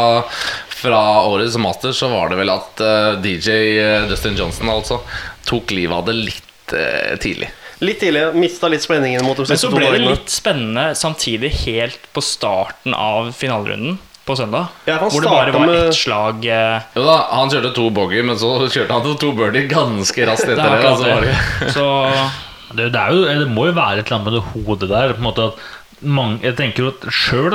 fra 0.80 1.00
årets 1.28 1.58
master, 1.60 1.94
så 1.96 2.10
var 2.12 2.32
det 2.32 2.40
vel 2.40 2.52
at 2.54 2.84
uh, 2.84 3.16
DJ 3.22 3.56
eh, 3.78 4.08
Dustin 4.10 4.38
Johnson 4.38 4.70
altså 4.72 5.00
tok 5.48 5.74
livet 5.76 5.96
av 5.96 6.06
det 6.08 6.18
litt 6.18 6.76
uh, 6.76 7.16
tidlig. 7.20 7.50
Litt 7.80 8.00
tidlig. 8.02 8.26
Mista 8.36 8.68
litt 8.68 8.84
spenningen 8.84 9.24
mot 9.24 9.38
de 9.38 9.46
Men 9.48 9.58
så 9.58 9.70
ble 9.72 9.88
det 9.94 10.04
litt 10.04 10.32
spennende 10.32 10.90
samtidig 10.98 11.54
helt 11.64 12.10
på 12.12 12.20
starten 12.24 12.92
av 12.92 13.32
finalerunden 13.32 13.96
på 14.30 14.36
søndag. 14.36 14.66
Ja, 14.84 14.98
hvor 15.00 15.24
det 15.24 15.30
bare 15.32 15.54
var 15.54 15.66
med- 15.66 15.88
ett 15.88 15.94
slag 15.94 16.44
eh, 16.44 16.82
Jo 16.94 17.02
da, 17.04 17.16
Han 17.30 17.50
kjørte 17.50 17.72
to 17.74 17.88
boggy, 17.90 18.22
men 18.22 18.38
så 18.38 18.52
kjørte 18.68 18.92
han 18.92 19.16
to 19.18 19.32
birdie 19.32 19.66
ganske 19.70 20.26
raskt 20.28 20.52
etter 20.52 20.60
er 20.60 21.24
det. 21.24 21.32
det. 21.32 21.72
Så 21.72 21.86
Det, 22.70 22.90
det, 22.94 23.00
er 23.00 23.14
jo, 23.14 23.22
det 23.26 23.50
må 23.50 23.66
jo 23.66 23.76
være 23.76 24.00
et 24.00 24.06
eller 24.06 24.20
annet 24.20 24.28
med 24.28 24.36
det 24.38 24.64
hodet 24.66 24.90
der. 24.90 25.14
På 25.16 25.22
en 25.22 25.26
måte 25.26 25.46
at 25.50 25.62
mange, 26.00 26.38
jeg 26.44 26.56
tenker 26.56 26.86
jo 26.86 27.12
sjøl 27.12 27.54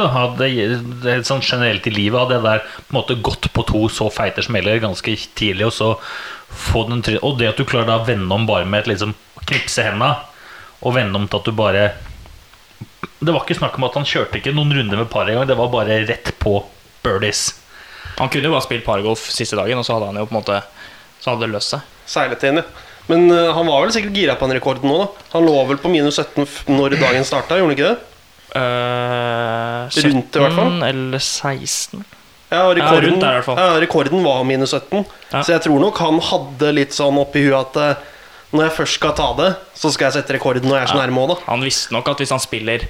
sånn 1.26 1.44
generelt 1.44 1.88
i 1.90 1.94
livet 1.94 2.20
hadde 2.20 2.38
jeg 2.38 2.46
der 2.46 2.64
på 2.66 2.94
en 2.94 2.98
måte 3.00 3.18
gått 3.26 3.50
på 3.54 3.66
to 3.66 3.86
så 3.90 4.10
feite 4.14 4.44
smeller 4.46 4.82
ganske 4.84 5.16
tidlig, 5.38 5.70
og 5.70 5.74
så 5.74 5.90
få 6.56 6.86
den 6.90 7.02
tre 7.04 7.18
Og 7.26 7.40
det 7.40 7.50
at 7.50 7.60
du 7.60 7.66
klarer 7.68 7.90
da 7.90 8.00
å 8.00 8.08
vende 8.08 8.32
om 8.36 8.46
bare 8.48 8.68
med 8.70 8.84
et 8.84 8.94
liksom 8.94 9.16
knipse 9.46 9.84
henda, 9.86 10.12
og 10.86 10.96
vende 10.98 11.18
om 11.20 11.28
til 11.28 11.42
at 11.42 11.48
du 11.48 11.56
bare 11.56 11.86
Det 13.20 13.34
var 13.34 13.42
ikke 13.42 13.58
snakk 13.58 13.78
om 13.80 13.88
at 13.88 13.98
han 13.98 14.08
kjørte 14.08 14.40
ikke 14.40 14.54
noen 14.54 14.74
runder 14.76 15.02
med 15.02 15.10
par 15.10 15.30
engang, 15.30 15.48
det 15.50 15.58
var 15.58 15.74
bare 15.74 16.04
rett 16.06 16.34
på 16.40 16.60
birdies. 17.04 17.56
han 18.18 18.30
kunne 18.30 18.50
jo 18.50 18.54
bare 18.54 18.66
spilt 18.68 18.86
pargolf 18.86 19.30
siste 19.32 19.58
dagen, 19.58 19.80
og 19.80 19.86
så 19.86 19.96
hadde 19.96 20.12
han 20.12 20.22
jo 20.22 20.28
på 20.30 20.36
en 20.36 20.42
måte 20.42 20.62
Så 21.20 21.32
hadde 21.32 21.48
det 21.48 21.56
løst 21.56 21.74
seg. 21.74 21.94
Seilet 22.06 22.44
inn, 22.46 22.62
ja. 22.62 22.66
Men 23.08 23.28
uh, 23.32 23.52
han 23.54 23.68
var 23.70 23.84
vel 23.86 23.94
sikkert 23.94 24.16
gira 24.18 24.36
på 24.40 24.48
den 24.50 24.58
rekorden 24.58 24.90
nå, 24.90 24.98
da. 25.04 25.26
Han 25.36 25.46
lå 25.46 25.56
vel 25.70 25.78
på 25.82 25.92
minus 25.94 26.18
17 26.22 26.46
når 26.74 26.96
dagen 27.02 27.26
starta, 27.28 27.60
gjorde 27.60 27.72
han 27.72 27.78
ikke 27.78 27.92
det? 27.92 28.12
Uh, 28.56 30.06
Rundt 30.08 30.36
i 30.40 30.42
hvert 30.42 30.56
fall. 30.58 30.78
eller 30.88 31.20
16. 31.22 32.06
Ja, 32.54 32.62
rekorden, 32.78 33.10
rundt 33.10 33.22
der 33.26 33.32
i 33.34 33.38
hvert 33.40 33.48
fall. 33.50 33.58
ja, 33.60 33.80
rekorden 33.82 34.24
var 34.26 34.44
minus 34.48 34.72
17. 34.78 35.04
Ja. 35.34 35.42
Så 35.44 35.54
jeg 35.56 35.64
tror 35.66 35.82
nok 35.82 35.98
han 36.00 36.20
hadde 36.24 36.72
litt 36.78 36.94
sånn 36.96 37.18
oppi 37.20 37.42
huet 37.48 37.58
at 37.76 37.80
uh, 37.82 38.12
når 38.56 38.68
jeg 38.70 38.76
først 38.78 39.00
skal 39.02 39.16
ta 39.18 39.30
det, 39.40 39.50
så 39.76 39.92
skal 39.92 40.08
jeg 40.08 40.20
sette 40.22 40.36
rekorden 40.38 40.70
når 40.70 40.78
jeg 40.80 40.86
er 40.88 40.92
så 40.94 41.00
Ja. 41.00 41.04
nærme 41.06 41.24
òg, 41.26 41.34
da. 41.34 41.38
Han 41.50 41.66
visste 41.66 41.92
nok 41.96 42.08
at 42.14 42.22
hvis 42.24 42.32
han 42.32 42.40
spiller 42.44 42.86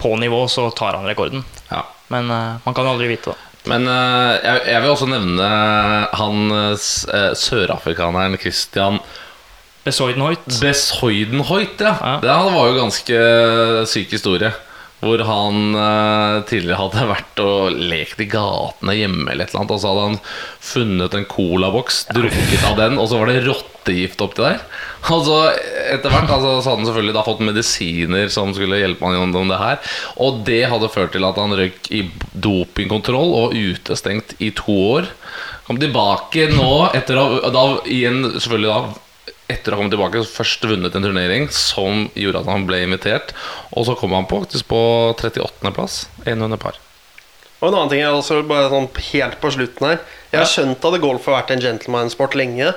på 0.00 0.14
nivå, 0.16 0.46
så 0.48 0.70
tar 0.72 0.96
han 0.96 1.04
rekorden. 1.10 1.44
Ja. 1.68 1.82
Men 2.08 2.30
uh, 2.32 2.56
man 2.64 2.74
kan 2.74 2.86
jo 2.88 2.94
aldri 2.94 3.10
vite, 3.12 3.34
da. 3.34 3.49
Men 3.68 3.84
eh, 3.90 4.36
jeg, 4.40 4.60
jeg 4.72 4.82
vil 4.82 4.92
også 4.94 5.08
nevne 5.10 5.48
han 6.16 6.54
eh, 6.56 6.86
eh, 7.16 7.32
sørafrikaneren 7.36 8.38
Christian 8.40 9.00
Besoidenhoit. 9.84 10.44
Besoidenhoit, 10.60 11.80
ja. 11.80 11.94
Ja. 11.96 12.16
Det 12.20 12.32
var 12.54 12.66
jo 12.68 12.76
ganske 12.76 13.20
syk 13.88 14.12
historie. 14.12 14.50
Hvor 15.00 15.22
han 15.24 15.76
eh, 15.80 16.42
tidligere 16.50 16.80
hadde 16.82 17.08
vært 17.08 17.42
og 17.42 17.76
lekt 17.90 18.20
i 18.20 18.28
gatene 18.28 18.96
hjemme, 18.98 19.26
eller 19.32 19.46
et 19.46 19.54
eller 19.54 19.62
annet, 19.62 19.74
og 19.76 19.80
så 19.80 19.92
hadde 19.92 20.06
han 20.10 20.18
funnet 20.70 21.16
en 21.16 21.28
colaboks, 21.30 22.02
drukket 22.12 22.66
av 22.68 22.76
den, 22.82 22.98
og 23.00 23.08
så 23.08 23.20
var 23.20 23.30
det 23.32 23.44
rottegift 23.46 24.20
oppi 24.24 24.44
der. 24.44 24.60
Og 25.08 25.24
så 25.24 25.38
etter 25.94 26.12
hvert 26.12 26.28
altså, 26.28 26.58
så 26.60 26.72
hadde 26.72 26.82
han 26.82 26.90
selvfølgelig 26.90 27.16
da 27.16 27.24
fått 27.26 27.44
medisiner 27.48 28.32
som 28.32 28.52
skulle 28.56 28.80
hjelpe 28.82 29.08
han 29.08 29.16
gjennom 29.16 29.52
det 29.52 29.60
her. 29.60 29.94
Og 30.20 30.42
det 30.48 30.62
hadde 30.72 30.92
ført 30.92 31.14
til 31.16 31.24
at 31.28 31.40
han 31.40 31.56
røyk 31.56 31.92
i 31.96 32.04
dopingkontroll 32.36 33.32
og 33.40 33.56
utestengt 33.56 34.36
i 34.38 34.52
to 34.56 34.76
år. 34.98 35.08
Kom 35.64 35.80
tilbake 35.80 36.50
nå, 36.52 36.90
etter 36.98 37.18
å 37.20 37.52
da, 37.54 37.64
igjen 37.88 38.24
selvfølgelig 38.36 38.74
da 38.74 39.06
etter 39.50 39.72
å 39.72 39.76
ha 39.76 39.80
kommet 39.82 39.92
tilbake 39.96 40.22
først 40.30 40.64
vunnet 40.70 40.94
en 40.96 41.04
turnering 41.06 41.48
som 41.54 42.06
gjorde 42.18 42.44
at 42.44 42.50
han 42.52 42.66
ble 42.68 42.82
invitert. 42.86 43.34
Og 43.74 43.88
så 43.88 43.96
kom 43.98 44.14
han 44.16 44.28
på, 44.30 44.40
faktisk 44.44 44.68
på 44.70 44.80
38.-plass. 45.18 46.04
100 46.26 46.60
par. 46.62 46.78
Og 47.60 47.68
en 47.68 47.74
annen 47.76 47.90
ting 47.92 48.00
er 48.04 48.14
også 48.16 48.40
bare 48.48 48.70
sånn 48.72 48.86
helt 49.10 49.34
på 49.42 49.50
slutten 49.52 49.84
her 49.90 49.98
Jeg 50.32 50.38
har 50.38 50.46
Ja. 50.46 50.48
skjønt 50.48 50.86
at 50.88 51.00
golf 51.02 51.26
har 51.28 51.42
vært 51.42 51.50
en 51.52 51.60
gentleman-sport 51.60 52.34
lenge, 52.38 52.70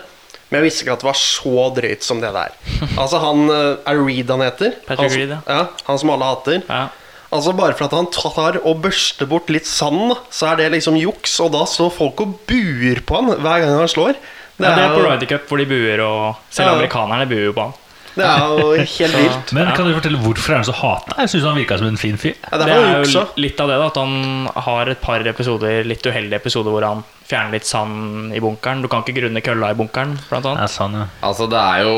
men 0.49 0.59
jeg 0.59 0.65
visste 0.67 0.83
ikke 0.83 0.97
at 0.97 1.03
det 1.05 1.07
var 1.07 1.19
så 1.21 1.61
drøyt 1.77 2.03
som 2.03 2.19
det 2.19 2.33
der. 2.35 2.51
Altså 2.99 3.21
han 3.23 3.45
eh, 3.49 3.77
Er 3.93 4.01
Reed 4.03 4.29
han 4.33 4.43
heter? 4.43 4.75
Patrick 4.85 5.13
han, 5.13 5.17
Reed, 5.21 5.31
ja. 5.37 5.39
ja. 5.47 5.63
Han 5.87 6.01
som 6.01 6.11
alle 6.11 6.27
hater. 6.33 6.59
Ja. 6.67 6.89
Altså 7.33 7.53
Bare 7.57 7.73
for 7.73 7.87
at 7.87 7.95
han 7.95 8.09
tar 8.13 8.59
og 8.61 8.81
børster 8.83 9.25
bort 9.25 9.47
litt 9.49 9.65
sand, 9.65 10.11
så 10.29 10.51
er 10.51 10.59
det 10.59 10.71
liksom 10.75 10.99
juks. 10.99 11.39
Og 11.41 11.53
da 11.55 11.63
står 11.65 11.89
folk 11.95 12.19
og 12.21 12.35
buer 12.49 12.99
på 13.07 13.15
han 13.17 13.31
hver 13.39 13.63
gang 13.63 13.71
han 13.79 13.89
slår. 13.89 14.19
Det 14.57 14.67
er, 14.69 14.75
det 14.77 14.83
er 14.85 14.93
på 14.93 15.05
Ryder 15.07 15.25
Cup 15.31 15.47
hvor 15.49 15.57
de 15.57 15.65
buer, 15.65 16.03
og 16.05 16.35
selv 16.53 16.67
Ja. 16.69 16.75
amerikanerne 16.77 17.25
buer 17.29 17.45
jo 17.49 17.53
på 17.57 17.63
han. 17.67 17.73
det 18.15 18.25
er 18.29 18.43
jo 18.59 18.67
helt 18.97 19.15
vilt. 19.17 19.53
Men 19.57 19.71
kan 19.73 19.87
du 19.89 19.93
fortelle 19.95 20.19
hvorfor 20.21 20.53
er 20.53 20.59
han 20.61 20.67
så 20.67 20.75
hata? 20.77 21.15
Jeg 21.23 21.29
syns 21.33 21.47
han 21.49 21.55
virka 21.57 21.77
som 21.81 21.87
en 21.89 21.97
fin 21.97 22.17
fyr. 22.21 22.35
Ja, 22.51 22.57
det 22.61 22.67
Det 22.67 22.75
er 22.75 22.83
er 22.99 23.07
jo 23.09 23.23
litt 23.41 23.59
av 23.63 23.71
det, 23.73 23.79
da. 23.81 23.87
At 23.89 23.97
han 23.97 24.49
har 24.67 24.91
et 24.93 25.01
par 25.01 25.25
episoder, 25.25 25.83
litt 25.89 26.05
uheldige 26.05 26.37
episoder 26.37 26.69
hvor 26.75 26.85
han 26.85 27.01
fjerner 27.25 27.55
litt 27.57 27.65
sand 27.65 28.35
i 28.37 28.39
bunkeren. 28.43 28.83
Du 28.83 28.87
kan 28.91 29.01
ikke 29.01 29.15
grunne 29.17 29.41
kølla 29.41 29.71
i 29.73 29.79
bunkeren, 29.79 30.13
blant 30.29 30.45
Ja, 30.45 30.51
annet. 30.53 30.69
sånn, 30.69 30.93
ja. 31.01 31.07
Altså, 31.25 31.49
det 31.49 31.57
er 31.57 31.83
jo 31.87 31.97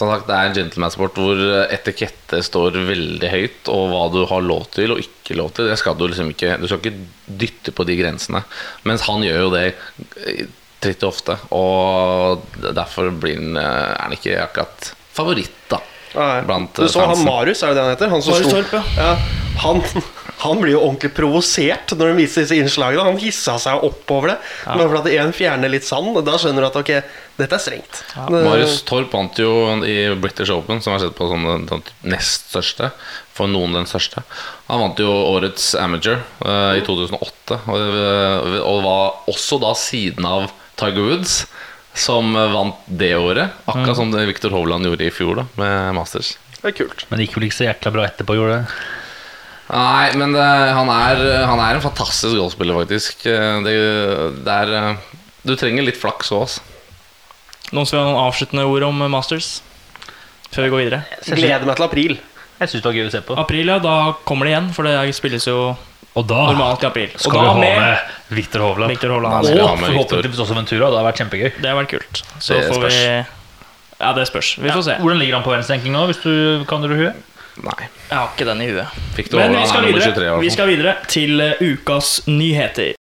som 0.00 0.08
sagt, 0.08 0.26
det 0.26 0.34
er 0.34 0.46
en 0.48 0.54
gentleman-sport 0.56 1.14
hvor 1.20 1.40
etikette 1.70 2.38
står 2.42 2.72
veldig 2.88 3.28
høyt, 3.30 3.68
og 3.68 3.90
hva 3.92 4.06
du 4.10 4.22
har 4.26 4.40
lov 4.42 4.64
til 4.72 4.90
og 4.94 4.98
ikke 5.04 5.36
lov 5.36 5.52
til, 5.54 5.68
det 5.68 5.76
skal 5.78 5.94
du 5.94 6.06
liksom 6.08 6.30
ikke 6.32 6.56
Du 6.58 6.66
skal 6.66 6.80
ikke 6.80 6.96
dytte 7.28 7.70
på 7.76 7.84
de 7.86 7.96
grensene. 8.00 8.42
Mens 8.88 9.02
han 9.06 9.20
gjør 9.22 9.44
jo 9.44 9.50
det 9.54 9.66
eh, 10.80 10.86
tritt 10.86 11.02
og 11.04 11.12
ofte, 11.12 11.36
og 11.52 12.42
derfor 12.74 13.10
blir 13.20 13.36
han, 13.36 13.56
eh, 13.56 13.92
er 13.94 14.02
han 14.06 14.16
ikke 14.16 14.38
akkurat 14.48 14.92
favoritt, 15.12 15.56
da. 15.68 15.80
Blant, 16.12 16.74
Du 16.74 16.88
så 16.88 16.96
så 16.96 17.04
han. 17.06 17.20
Marius, 17.24 17.62
er 17.62 17.68
det 17.68 17.76
det 17.76 17.82
han 17.84 17.92
heter? 17.94 18.08
Han 18.10 18.22
som 18.22 18.32
Marius 18.34 18.50
Torp, 18.50 18.96
ja. 18.96 19.12
Han, 19.60 19.82
han 20.40 20.58
blir 20.58 20.72
jo 20.72 20.80
ordentlig 20.82 21.12
provosert 21.14 21.92
når 21.94 22.08
han 22.10 22.16
viser 22.18 22.42
disse 22.42 22.56
innslagene. 22.58 23.04
Han 23.04 23.18
hissa 23.20 23.54
seg 23.62 23.84
oppover 23.86 24.32
det. 24.32 24.36
Bare 24.64 24.88
for 24.88 24.98
at 25.02 25.06
en 25.12 25.30
fjerner 25.36 25.70
litt 25.70 25.84
sand. 25.86 26.16
Da 26.26 26.34
skjønner 26.40 26.64
du 26.64 26.68
at 26.70 26.78
ok, 26.80 26.90
dette 27.38 27.54
er 27.58 27.62
strengt. 27.62 28.00
Det- 28.16 28.42
Marius 28.42 28.80
Torp 28.88 29.12
vant 29.14 29.38
jo 29.38 29.52
i 29.86 29.98
British 30.18 30.50
Open, 30.50 30.80
som 30.82 30.96
er 30.96 31.04
sett 31.04 31.14
på 31.14 31.28
som 31.30 31.44
den, 31.46 31.66
den 31.70 31.84
nest 32.10 32.50
største. 32.50 32.90
For 33.36 33.46
noen 33.46 33.72
den 33.78 33.86
største. 33.86 34.24
Han 34.66 34.80
vant 34.82 34.98
jo 34.98 35.12
årets 35.12 35.74
amateur 35.78 36.24
uh, 36.42 36.74
i 36.74 36.82
2008, 36.82 37.60
og, 37.70 37.78
eh, 37.78 38.58
og 38.64 38.82
var 38.82 39.30
også 39.30 39.60
da 39.62 39.70
siden 39.78 40.26
av 40.26 40.50
Tiger 40.80 41.06
Woods, 41.06 41.34
som 41.94 42.32
eh, 42.38 42.48
vant 42.54 42.80
det 43.00 43.12
året. 43.18 43.56
Akkurat 43.70 43.98
som 43.98 44.12
det 44.14 44.26
Victor 44.30 44.54
Hovland 44.54 44.86
gjorde 44.88 45.06
i 45.08 45.12
fjor, 45.14 45.42
da 45.42 45.46
med 45.60 45.94
Masters. 45.98 46.34
Det 46.60 46.72
er 46.72 46.76
kult. 46.82 47.06
Men 47.08 47.20
det 47.20 47.26
gikk 47.28 47.38
vel 47.38 47.46
ikke 47.48 47.58
så 47.60 47.68
jækla 47.70 47.92
bra 47.94 48.08
etterpå, 48.08 48.36
gjorde 48.36 48.58
det? 48.60 48.80
Nei, 49.70 50.10
men 50.18 50.32
det, 50.34 50.44
han, 50.74 50.88
er, 50.90 51.20
han 51.46 51.60
er 51.62 51.76
en 51.78 51.84
fantastisk 51.84 52.34
golfspiller, 52.36 52.80
faktisk. 52.82 53.22
Eh, 53.30 53.60
Det, 53.66 53.74
det 54.44 54.56
er 54.64 54.74
eh, 54.80 55.08
Du 55.46 55.54
trenger 55.56 55.86
litt 55.86 56.00
flaks 56.00 56.32
òg, 56.34 56.44
altså. 56.48 56.66
Noen 57.70 57.86
som 57.86 57.96
vil 58.00 58.02
ha 58.02 58.10
noen 58.10 58.24
avsluttende 58.26 58.64
ord 58.66 58.82
om 58.88 59.04
Masters? 59.12 59.60
Før 60.50 60.66
vi 60.66 60.70
går 60.72 60.80
videre. 60.82 61.04
Gleder 61.28 61.68
meg 61.68 61.78
til 61.78 61.86
april. 61.86 62.16
Jeg 62.60 62.68
syns 62.72 62.82
det 62.82 62.88
var 62.90 62.96
gøy 62.98 63.06
å 63.06 63.12
se 63.14 63.20
på. 63.24 63.36
April, 63.38 63.70
ja. 63.70 63.76
Da 63.80 63.92
kommer 64.26 64.48
det 64.48 64.56
igjen, 64.56 64.72
for 64.74 64.88
det 64.88 64.96
spilles 65.16 65.46
jo 65.46 65.58
Og 66.18 66.26
da 66.28 66.40
normalt 66.50 66.82
i 66.82 66.88
april. 66.90 67.12
Og 67.14 67.22
skal 67.22 67.38
da 67.38 67.44
vi 67.44 67.52
ha 67.52 67.60
med 67.62 68.16
med 68.30 68.36
Victor 68.38 68.60
Hovland. 68.60 68.90
Victor 68.90 69.08
Hovland. 69.08 69.46
Og 69.46 69.78
forhåpentligvis 69.78 70.38
også 70.38 70.54
Ventura. 70.54 70.90
Det 70.90 71.00
har 71.00 71.06
vært 71.08 71.20
kjempegøy. 71.22 71.50
Det 71.58 71.66
har 71.68 71.78
vært 71.80 71.90
kult. 71.96 72.22
Så 72.38 72.54
Det 72.54 72.68
får 72.68 72.78
spørs. 72.80 72.94
vi 72.94 73.24
Ja, 74.00 74.12
det 74.16 74.28
spørs. 74.28 74.58
Vi 74.58 74.70
får 74.70 74.82
se. 74.82 74.94
Hvordan 75.00 75.18
ligger 75.18 75.34
han 75.34 75.44
på 75.44 75.50
verdensranking 75.50 75.92
nå, 75.92 76.06
hvis 76.06 76.22
du 76.22 76.64
kan 76.68 76.80
det 76.82 76.96
huet? 76.96 77.14
Nei. 77.60 77.88
Jeg 78.08 78.16
har 78.16 78.30
ikke 78.32 78.46
den 78.48 78.62
i 78.62 78.70
huet. 78.70 78.86
Victor 79.16 79.38
Men 79.42 79.56
vi 79.58 79.66
skal, 79.66 79.84
er 79.84 79.90
nummer 79.90 80.00
23 80.00 80.24
i 80.24 80.40
vi 80.40 80.50
skal 80.50 80.70
videre 80.70 80.94
til 81.08 81.40
eh, 81.40 81.60
ukas 81.60 82.20
nyheter. 82.26 82.94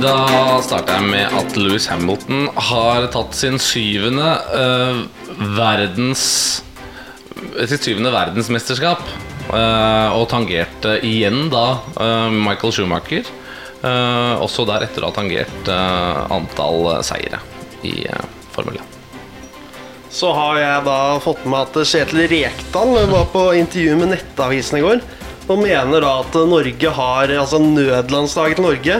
Da 0.00 0.16
starter 0.62 0.96
jeg 0.96 1.10
med 1.10 1.36
at 1.38 1.56
Louis 1.56 1.86
Hamilton 1.86 2.48
har 2.70 3.06
tatt 3.12 3.36
sin 3.38 3.58
syvende 3.62 4.32
uh, 4.50 5.04
verdens 5.56 6.62
Sitt 7.68 7.84
syvende 7.84 8.10
verdensmesterskap. 8.10 9.02
Eh, 9.54 10.16
og 10.16 10.28
tangerte 10.30 10.96
igjen 11.06 11.50
da 11.52 11.78
eh, 12.00 12.30
Michael 12.32 12.74
Schumacher. 12.74 13.28
eh, 13.82 14.34
også 14.42 14.66
deretter 14.68 15.04
da 15.04 15.12
tangert 15.14 15.70
antall 15.70 17.02
seire 17.06 17.42
i 17.86 18.06
Formel 18.54 18.80
1. 18.80 18.92
Så 20.16 20.30
har 20.32 20.58
jeg 20.58 20.84
da 20.86 20.98
fått 21.20 21.44
med 21.44 21.66
at 21.66 21.76
Kjetil 21.84 22.24
Rekdal 22.30 22.94
var 23.10 23.26
på 23.34 23.50
intervju 23.58 23.98
med 24.00 24.14
Nettavisen 24.14 24.78
i 24.78 24.84
går. 24.84 25.02
Og 25.46 25.60
mener 25.60 26.02
da 26.02 26.16
at 26.24 26.34
Norge 26.50 26.90
har 26.90 27.30
Altså 27.38 27.60
nødlandslaget 27.62 28.58
til 28.58 28.64
Norge 28.66 28.96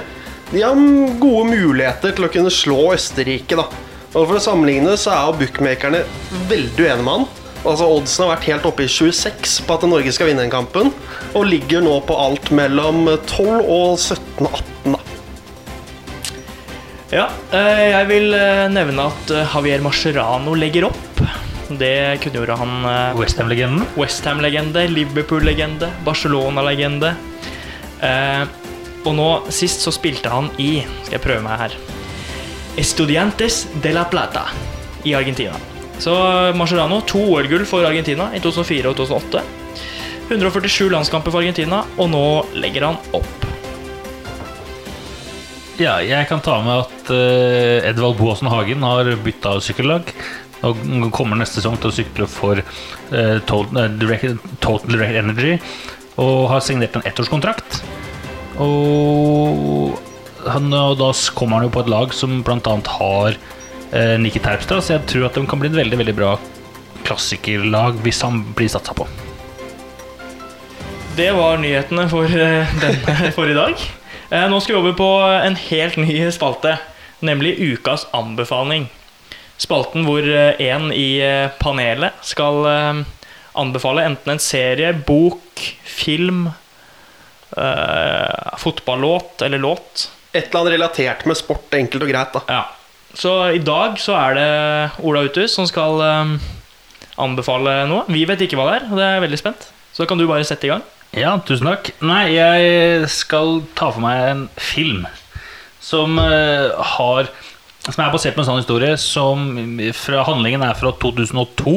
De 0.53 0.61
har 0.63 0.77
gode 1.19 1.49
muligheter 1.49 2.13
til 2.15 2.27
å 2.29 2.31
kunne 2.31 2.53
slå 2.55 2.93
Østerrike, 2.95 3.59
da. 3.59 3.65
Og 4.13 4.29
For 4.29 4.39
å 4.39 4.45
sammenligne 4.45 4.95
så 5.01 5.11
er 5.13 5.25
jo 5.27 5.41
bookmakerne 5.41 6.05
veldig 6.47 6.85
uenige 6.85 7.03
med 7.03 7.13
han. 7.17 7.27
Altså 7.67 7.89
Oddsen 7.91 8.25
har 8.25 8.37
vært 8.37 8.47
helt 8.47 8.67
oppe 8.69 8.85
i 8.87 8.91
26 8.91 9.57
på 9.67 9.77
at 9.77 9.87
Norge 9.91 10.13
skal 10.15 10.31
vinne 10.31 10.45
den 10.45 10.53
kampen. 10.53 10.93
Og 11.35 11.49
ligger 11.51 11.83
nå 11.83 11.99
på 12.07 12.17
alt 12.19 12.53
mellom 12.55 13.09
12 13.27 13.67
og 13.67 13.99
17-18, 13.99 14.95
da. 14.95 15.01
Ja, 17.11 17.27
eh, 17.55 17.83
jeg 17.93 18.09
vil 18.11 18.35
eh, 18.35 18.67
nevne 18.71 19.09
at 19.11 19.35
eh, 19.35 19.53
Javier 19.55 19.83
Mascherano 19.85 20.55
legger 20.59 20.89
opp. 20.91 21.23
Det 21.67 22.21
kunngjorde 22.23 22.57
han 22.61 22.75
Westham-legenden. 23.19 23.83
Westham-legende, 23.99 24.87
Liverpool-legende, 24.93 25.91
Barcelona-legende. 26.07 27.17
Eh, 28.07 28.45
og 29.07 29.15
nå 29.15 29.29
sist 29.55 29.83
så 29.87 29.93
spilte 29.95 30.31
han 30.33 30.51
i 30.63 30.83
Skal 31.07 31.19
jeg 31.19 31.25
prøve 31.25 31.45
meg 31.47 31.63
her. 31.65 31.79
Estudiantes 32.79 33.65
de 33.83 33.95
la 33.97 34.05
Plata 34.11 34.49
i 35.07 35.15
Argentina. 35.17 35.76
Så 36.03 36.13
Mascherano, 36.57 37.01
to 37.09 37.19
OL-gull 37.19 37.65
for 37.69 37.87
Argentina 37.89 38.29
i 38.37 38.41
2004 38.45 38.93
og 38.93 38.99
2008. 39.01 39.45
147 40.27 40.89
landskamper 40.91 41.33
for 41.33 41.43
Argentina, 41.43 41.85
og 41.97 42.11
nå 42.13 42.25
legger 42.59 42.89
han 42.89 42.99
opp. 43.17 43.47
Ja, 45.77 45.99
jeg 46.01 46.25
kan 46.31 46.41
ta 46.41 46.57
med 46.65 46.87
at 46.87 47.11
uh, 47.13 47.85
Edvald 47.85 48.17
Boasen 48.17 48.49
Hagen 48.49 48.85
har 48.87 49.11
bytta 49.25 49.59
sykkellag. 49.61 50.09
Og 50.65 50.81
kommer 51.15 51.37
neste 51.37 51.61
sesong 51.61 51.77
til 51.79 51.91
å 51.91 51.95
sykle 51.95 52.27
for 52.33 52.63
uh, 52.63 53.37
Total, 53.45 53.83
eh, 53.83 53.91
Direct, 54.01 54.47
Total 54.65 54.89
Direct 54.95 55.21
Energy. 55.21 55.59
Og 56.17 56.49
har 56.49 56.65
signert 56.65 56.97
en 56.97 57.05
ettårskontrakt. 57.07 57.83
Og, 58.65 60.01
han, 60.49 60.73
og 60.73 60.97
da 60.97 61.11
kommer 61.37 61.61
han 61.61 61.69
jo 61.69 61.75
på 61.77 61.85
et 61.85 61.93
lag 61.93 62.17
som 62.17 62.41
bl.a. 62.41 62.77
har 62.97 63.37
eh, 63.92 64.16
Nikki 64.20 64.42
Terpstra, 64.42 64.81
så 64.81 64.96
jeg 64.96 65.07
tror 65.11 65.29
at 65.29 65.38
de 65.38 65.46
kan 65.49 65.61
bli 65.61 65.70
et 65.70 65.79
veldig 65.79 66.01
veldig 66.03 66.16
bra 66.16 66.37
klassikerlag 67.07 68.01
hvis 68.05 68.22
han 68.27 68.42
blir 68.57 68.70
satsa 68.72 68.94
på. 68.96 69.07
Det 71.16 71.31
var 71.33 71.61
nyhetene 71.62 72.09
for, 72.12 72.29
eh, 72.29 72.77
denne, 72.83 73.33
for 73.37 73.49
i 73.49 73.57
dag. 73.57 73.81
Eh, 74.31 74.46
Nå 74.51 74.61
skal 74.61 74.77
vi 74.77 74.83
over 74.83 74.96
på 74.99 75.11
en 75.25 75.57
helt 75.68 75.96
ny 76.03 76.18
spalte, 76.35 76.77
nemlig 77.25 77.57
Ukas 77.62 78.09
anbefaling. 78.16 78.88
Spalten 79.57 80.05
hvor 80.05 80.27
én 80.27 80.61
en 80.61 80.90
i 80.92 81.16
eh, 81.25 81.49
panelet 81.61 82.18
skal 82.27 82.66
eh, 82.68 83.05
anbefale 83.57 84.05
enten 84.05 84.35
en 84.35 84.42
serie, 84.42 84.92
bok, 84.92 85.62
film, 85.88 86.51
eh, 87.57 88.59
fotballåt 88.61 89.42
eller 89.42 89.59
låt. 89.59 90.11
Et 90.33 90.44
eller 90.44 90.61
annet 90.61 90.72
relatert 90.77 91.25
med 91.25 91.38
sport, 91.40 91.72
enkelt 91.75 92.05
og 92.05 92.12
greit, 92.12 92.37
da. 92.37 92.42
Ja. 92.51 92.64
Så 93.17 93.33
i 93.57 93.63
dag 93.65 93.97
så 94.01 94.17
er 94.19 94.37
det 94.37 94.51
Ola 95.07 95.25
Uthus 95.25 95.55
som 95.57 95.65
skal 95.69 96.03
um, 96.05 96.35
anbefale 97.25 97.87
noe. 97.89 98.05
Vi 98.13 98.27
vet 98.29 98.45
ikke 98.45 98.59
hva 98.61 98.69
det 98.69 98.75
er, 98.81 98.91
og 98.91 99.01
det 99.01 99.07
er 99.09 99.25
veldig 99.25 99.41
spent. 99.41 99.71
Så 99.93 100.05
da 100.05 100.11
kan 100.11 100.21
du 100.21 100.27
bare 100.29 100.45
sette 100.45 100.69
i 100.69 100.73
gang. 100.75 100.85
Ja, 101.17 101.33
tusen 101.49 101.71
takk. 101.71 101.95
Nei, 102.05 102.35
jeg 102.35 103.09
skal 103.09 103.63
ta 103.79 103.89
for 103.95 104.05
meg 104.05 104.21
en 104.27 104.43
film 104.61 105.07
som 105.81 106.19
uh, 106.19 106.75
har 106.97 107.31
Som 107.87 108.03
er 108.03 108.11
basert 108.11 108.35
på 108.35 108.43
en 108.43 108.49
sånn 108.49 108.59
historie 108.59 108.97
som 108.99 109.45
fra 109.95 110.25
handlingen 110.27 110.65
er 110.67 110.75
fra 110.75 110.91
2002. 111.01 111.75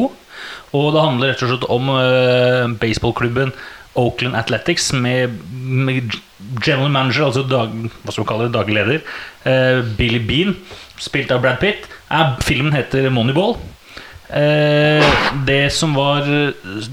Og 0.74 0.88
det 0.96 1.04
handler 1.04 1.32
rett 1.32 1.44
og 1.46 1.52
slett 1.52 1.68
om 1.70 1.92
uh, 1.94 2.66
baseballklubben 2.82 3.54
Oakland 4.00 4.38
Athletics 4.38 4.90
med, 4.94 5.38
med 5.54 6.18
general 6.66 6.90
manager, 6.90 7.28
altså 7.28 7.44
dag, 7.46 7.74
hva 7.74 8.14
skal 8.14 8.24
vi 8.24 8.30
kalle 8.30 8.48
det, 8.48 8.56
daglig 8.56 8.78
leder, 8.78 9.06
uh, 9.46 9.86
Billy 9.98 10.22
Bean, 10.26 10.56
spilt 11.00 11.32
av 11.32 11.42
Brad 11.44 11.60
Pitt. 11.62 11.88
Er, 12.12 12.36
filmen 12.46 12.76
heter 12.76 13.10
Moneyball. 13.14 13.56
Eh, 14.30 15.06
det, 15.48 15.64
som 15.74 15.96
var, 15.98 16.28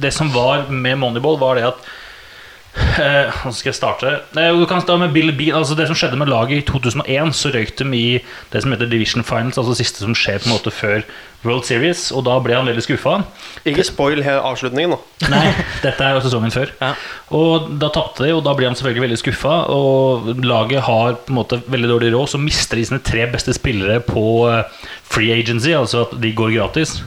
det 0.01 0.13
som 0.15 0.33
var 0.35 0.71
med 0.73 0.99
Moneyball, 1.03 1.39
var 1.41 1.59
det 1.59 1.67
at 1.69 1.89
Eh, 2.77 3.37
skal 3.53 3.71
jeg 3.71 3.77
starte? 3.77 4.11
Eh, 4.37 4.57
du 4.57 4.65
kan 4.69 4.81
starte 4.81 5.01
med 5.01 5.15
Bill 5.15 5.33
Bean. 5.37 5.57
Altså 5.59 5.77
det 5.77 5.87
som 5.89 5.97
skjedde 5.97 6.19
med 6.21 6.31
laget 6.33 6.61
i 6.61 6.67
2001, 6.69 7.33
så 7.37 7.53
røyk 7.55 7.75
de 7.79 7.87
i 7.97 8.07
det 8.53 8.63
som 8.63 8.73
heter 8.73 8.91
Division 8.91 9.25
Finals, 9.25 9.57
altså 9.57 9.75
det 9.75 9.81
siste 9.83 10.05
som 10.05 10.17
skjer 10.17 10.43
på 10.43 10.51
en 10.51 10.57
måte 10.57 10.73
før 10.75 11.05
World 11.47 11.65
Series. 11.69 12.09
Og 12.13 12.25
da 12.27 12.37
ble 12.45 12.57
han 12.57 12.69
veldig 12.69 12.85
skuffa. 12.85 13.19
Ikke 13.69 13.85
spoil 13.87 14.23
her 14.27 14.43
avslutningen, 14.45 14.97
da. 14.97 15.29
Nei, 15.35 15.45
dette 15.85 16.05
er 16.05 16.17
jo 16.17 16.25
sesongen 16.27 16.55
før. 16.55 16.73
Ja. 16.83 16.93
Og 17.37 17.73
da 17.81 17.91
tapte 17.95 18.27
de, 18.27 18.35
og 18.37 18.45
da 18.47 18.57
ble 18.59 18.69
han 18.71 18.79
selvfølgelig 18.79 19.07
veldig 19.09 19.21
skuffa. 19.23 19.59
Og 19.73 20.33
laget 20.45 20.87
har 20.89 21.19
på 21.25 21.35
en 21.35 21.41
måte 21.41 21.61
veldig 21.67 21.93
dårlig 21.95 22.15
råd, 22.17 22.33
så 22.35 22.43
mister 22.43 22.81
de 22.81 22.87
sine 22.91 23.03
tre 23.05 23.29
beste 23.33 23.57
spillere 23.57 24.01
på 24.05 24.27
eh, 24.53 24.89
free 25.07 25.33
agency, 25.37 25.73
altså 25.77 26.07
at 26.07 26.17
de 26.21 26.33
går 26.37 26.57
gratis. 26.59 26.99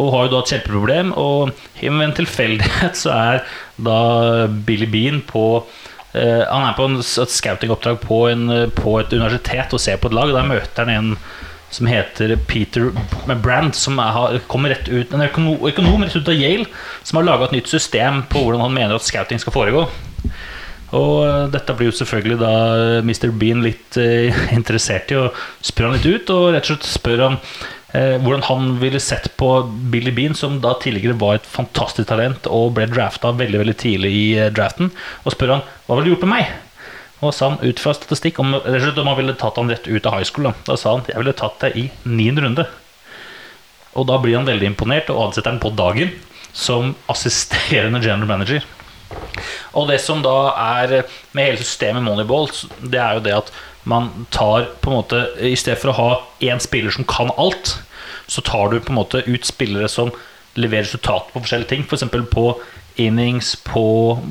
Og 0.00 0.12
har 0.14 0.26
jo 0.26 0.32
da 0.32 0.44
et 0.44 0.52
kjempeproblem. 0.54 1.10
Og 1.18 1.50
ved 1.80 2.04
en 2.04 2.16
tilfeldighet 2.16 2.98
så 2.98 3.16
er 3.16 3.42
da 3.86 4.48
Billy 4.48 4.90
Bean 4.90 5.24
på 5.26 5.64
Uh, 6.10 6.42
Han 6.42 6.64
er 6.66 6.72
på 6.74 6.88
en, 6.88 6.96
et 6.98 7.30
scoutingoppdrag 7.30 8.00
på, 8.02 8.16
på 8.74 8.94
et 8.98 9.12
universitet 9.14 9.70
og 9.70 9.78
ser 9.78 10.00
på 10.02 10.08
et 10.10 10.16
lag. 10.16 10.32
Og 10.32 10.34
der 10.34 10.48
møter 10.48 10.82
han 10.82 10.90
en 10.90 11.12
som 11.70 11.86
heter 11.86 12.34
Peter 12.50 12.90
Brand, 13.30 13.76
som 13.78 13.98
er, 14.02 14.40
kommer 14.50 14.74
rett 14.74 14.88
ut 14.90 15.12
En 15.14 15.22
økonom, 15.22 15.60
økonom 15.70 16.02
rett 16.02 16.16
ut 16.16 16.28
av 16.28 16.34
Yale, 16.34 16.66
som 17.06 17.20
har 17.20 17.28
laga 17.28 17.46
et 17.46 17.60
nytt 17.60 17.70
system 17.70 18.24
på 18.30 18.42
hvordan 18.42 18.64
han 18.66 18.74
mener 18.74 18.98
at 18.98 19.06
scouting 19.06 19.38
skal 19.38 19.54
foregå. 19.54 19.84
Og 20.98 21.16
eh, 21.22 21.44
dette 21.54 21.74
blir 21.78 21.90
jo 21.90 21.98
selvfølgelig 22.00 22.38
da 22.40 22.54
Mr. 23.04 23.30
Bean 23.38 23.62
litt 23.62 23.98
uh, 24.00 24.40
interessert 24.58 25.12
i, 25.14 25.20
og 25.20 25.36
spør 25.62 25.90
han 25.90 25.98
litt 25.98 26.08
ut. 26.08 26.32
Og 26.34 26.48
rett 26.56 26.66
og 26.66 26.72
slett 26.72 26.88
spør 26.90 27.24
han 27.28 27.38
eh, 27.38 27.79
hvordan 27.92 28.44
han 28.46 28.72
ville 28.78 29.00
sett 29.02 29.28
på 29.40 29.50
Billy 29.90 30.12
Bean, 30.14 30.34
som 30.38 30.60
da 30.62 30.76
tidligere 30.78 31.18
var 31.18 31.40
et 31.40 31.48
fantastisk 31.48 32.06
talent 32.10 32.46
og 32.46 32.74
ble 32.76 32.86
drafta 32.90 33.32
veldig 33.34 33.62
veldig 33.64 33.76
tidlig 33.82 34.10
i 34.14 34.26
eh, 34.38 34.50
draften. 34.54 34.92
Og 35.24 35.34
spør 35.34 35.56
han 35.56 35.64
hva 35.86 35.98
ville 35.98 36.10
du 36.10 36.14
gjort 36.14 36.26
med 36.28 36.34
meg? 36.36 36.52
Og 37.20 37.34
sa 37.36 37.50
han 37.50 37.60
ut 37.60 37.82
fra 37.82 37.92
statistikk 37.96 38.38
om, 38.40 38.54
om 38.56 39.10
han 39.10 39.18
ville 39.18 39.36
tatt 39.36 39.58
han 39.60 39.72
rett 39.72 39.88
ut 39.90 40.06
av 40.06 40.16
high 40.16 40.28
school. 40.28 40.48
Da, 40.48 40.54
da 40.70 40.78
sa 40.80 40.94
han 40.94 41.06
jeg 41.10 41.18
ville 41.20 41.36
tatt 41.36 41.58
deg 41.66 41.76
i 41.76 41.88
niende 42.08 42.46
runde. 42.46 42.66
Og 43.98 44.06
da 44.08 44.20
blir 44.22 44.38
han 44.38 44.48
veldig 44.48 44.70
imponert 44.70 45.10
og 45.12 45.26
ansetter 45.26 45.52
han 45.52 45.62
på 45.62 45.74
dagen 45.74 46.14
som 46.56 46.94
assisterende 47.10 48.00
general 48.02 48.30
manager. 48.30 48.64
Og 49.74 49.90
det 49.90 49.98
som 50.02 50.22
da 50.22 50.52
er 50.78 51.02
med 51.34 51.48
hele 51.48 51.60
systemet 51.60 52.04
Moneyball, 52.06 52.48
det 52.80 53.02
er 53.02 53.18
jo 53.18 53.24
det 53.26 53.34
at 53.36 53.52
man 53.84 54.26
tar 54.30 54.66
på 54.80 54.90
en 54.90 54.96
måte 54.98 55.20
I 55.40 55.54
stedet 55.56 55.80
for 55.80 55.92
å 55.92 55.96
ha 55.96 56.10
én 56.44 56.60
spiller 56.60 56.92
som 56.92 57.06
kan 57.08 57.30
alt, 57.40 57.78
så 58.30 58.42
tar 58.44 58.70
du 58.70 58.80
på 58.80 58.92
en 58.92 59.00
måte 59.00 59.22
ut 59.26 59.46
spillere 59.48 59.88
som 59.88 60.12
leverer 60.58 60.84
resultat 60.84 61.30
på 61.32 61.40
forskjellige 61.40 61.70
ting. 61.70 61.86
F.eks. 61.86 62.04
på 62.30 62.44
innings, 63.00 63.54
på 63.64 63.82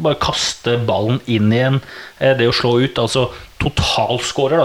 bare 0.04 0.20
kaste 0.22 0.78
ballen 0.86 1.20
inn 1.26 1.52
igjen. 1.52 1.82
eh, 2.20 2.36
Det 2.38 2.48
å 2.48 2.54
slå 2.54 2.80
ut. 2.84 3.00
Altså 3.00 3.30
totalscorer. 3.60 4.62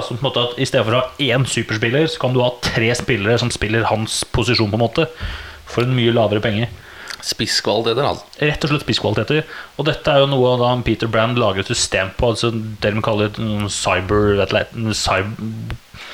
I 0.58 0.66
stedet 0.66 0.84
for 0.84 0.94
å 0.94 1.00
ha 1.00 1.10
én 1.18 1.46
superspiller, 1.46 2.06
så 2.06 2.20
kan 2.20 2.34
du 2.34 2.42
ha 2.42 2.52
tre 2.60 2.92
spillere 2.94 3.38
som 3.38 3.50
spiller 3.50 3.88
hans 3.90 4.24
posisjon, 4.24 4.70
på 4.70 4.76
en 4.78 4.84
måte. 4.86 5.06
For 5.66 5.82
en 5.82 5.96
mye 5.96 6.12
lavere 6.12 6.42
penge. 6.44 6.68
Spisskvaliteter, 7.24 8.04
altså. 8.04 8.26
Rett 8.44 8.64
og 8.66 8.72
slett 8.72 8.84
spisskvaliteter. 8.84 9.46
Og 9.78 9.86
dette 9.88 10.12
er 10.12 10.20
jo 10.20 10.28
noe 10.28 10.54
da 10.60 10.72
Peter 10.84 11.08
Brand 11.08 11.38
lager 11.40 11.64
et 11.64 11.70
system 11.72 12.10
på. 12.18 12.34
Altså 12.34 12.50
det 12.52 12.92
de 12.94 13.02
kaller 13.04 13.32
mm, 13.38 13.66
cyber, 13.72 14.34
atlet- 14.44 14.74
cyber 14.98 15.32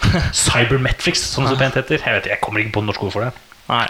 Cybermetrics, 0.44 1.22
som 1.32 1.44
det 1.46 1.54
så 1.54 1.60
pent 1.60 1.78
heter. 1.80 1.98
Jeg 1.98 2.16
vet 2.16 2.26
ikke, 2.28 2.34
jeg 2.36 2.44
kommer 2.44 2.62
ikke 2.62 2.76
på 2.78 2.84
norsk 2.86 3.08
ord 3.08 3.14
for 3.16 3.26
det. 3.26 3.32
Nei. 3.70 3.86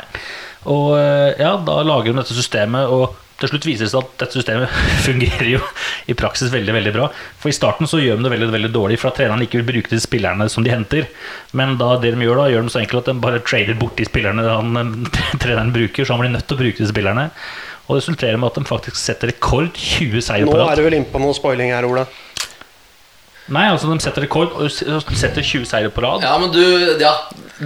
Og 0.71 0.95
eh, 0.99 1.41
ja, 1.41 1.55
da 1.65 1.81
lager 1.87 2.13
de 2.13 2.21
dette 2.21 2.37
systemet, 2.37 2.89
og 2.93 3.17
til 3.41 3.51
slutt 3.51 3.67
viser 3.69 3.87
det 3.87 3.93
seg 3.93 4.05
at 4.05 4.13
dette 4.23 4.39
systemet 4.39 4.75
fungerer 5.07 5.49
jo 5.55 5.61
i 6.11 6.17
praksis 6.19 6.53
veldig 6.53 6.75
veldig 6.77 6.93
bra. 6.97 7.09
For 7.41 7.53
I 7.53 7.57
starten 7.57 7.89
så 7.91 8.03
gjør 8.03 8.21
de 8.21 8.27
det 8.27 8.35
veldig 8.35 8.51
veldig 8.53 8.73
dårlig, 8.75 9.01
for 9.01 9.11
at 9.11 9.21
treneren 9.21 9.47
ikke 9.47 9.63
vil 9.63 9.69
bruke 9.73 9.93
de 9.93 10.01
spillerne 10.03 10.49
som 10.53 10.67
de 10.67 10.75
henter. 10.75 11.09
Men 11.57 11.79
da 11.81 11.95
det 12.03 12.15
de 12.15 12.29
gjør 12.29 12.43
da, 12.43 12.51
gjør 12.53 12.69
de 12.69 12.75
så 12.77 12.83
enkelt 12.83 13.03
at 13.03 13.13
de 13.13 13.25
bare 13.25 13.43
trader 13.47 13.81
bort 13.81 13.99
de 14.01 14.09
spillerne 14.09 14.47
han, 14.47 15.11
treneren 15.43 15.75
bruker, 15.75 16.05
så 16.05 16.17
han 16.17 16.25
blir 16.25 16.35
nødt 16.37 16.49
til 16.51 16.59
å 16.59 16.63
bruke 16.63 16.83
de 16.85 16.91
spillerne. 16.93 17.29
Og 17.91 17.97
det 17.97 18.03
resulterer 18.05 18.39
med 18.39 18.53
at 18.53 18.59
de 18.61 18.69
faktisk 18.69 18.99
setter 19.01 19.33
rekord 19.33 19.73
20 19.75 20.23
seier 20.23 20.47
Nå 20.47 20.59
er 20.63 20.79
du 20.79 20.85
vel 20.87 21.01
inne 21.01 21.11
på 21.11 21.19
noe 21.23 21.35
spoiling 21.35 21.73
her, 21.75 21.89
Ola. 21.89 22.05
Nei, 23.51 23.65
altså 23.73 23.89
de 23.91 23.97
setter 24.03 24.23
rekord 24.23 24.53
og 24.55 24.71
setter 24.71 25.43
20 25.43 25.65
seire 25.67 25.91
på 25.91 26.03
rad. 26.05 26.23
Ja, 26.23 26.37
men 26.39 26.53
du 26.55 26.61
Ja, 27.01 27.13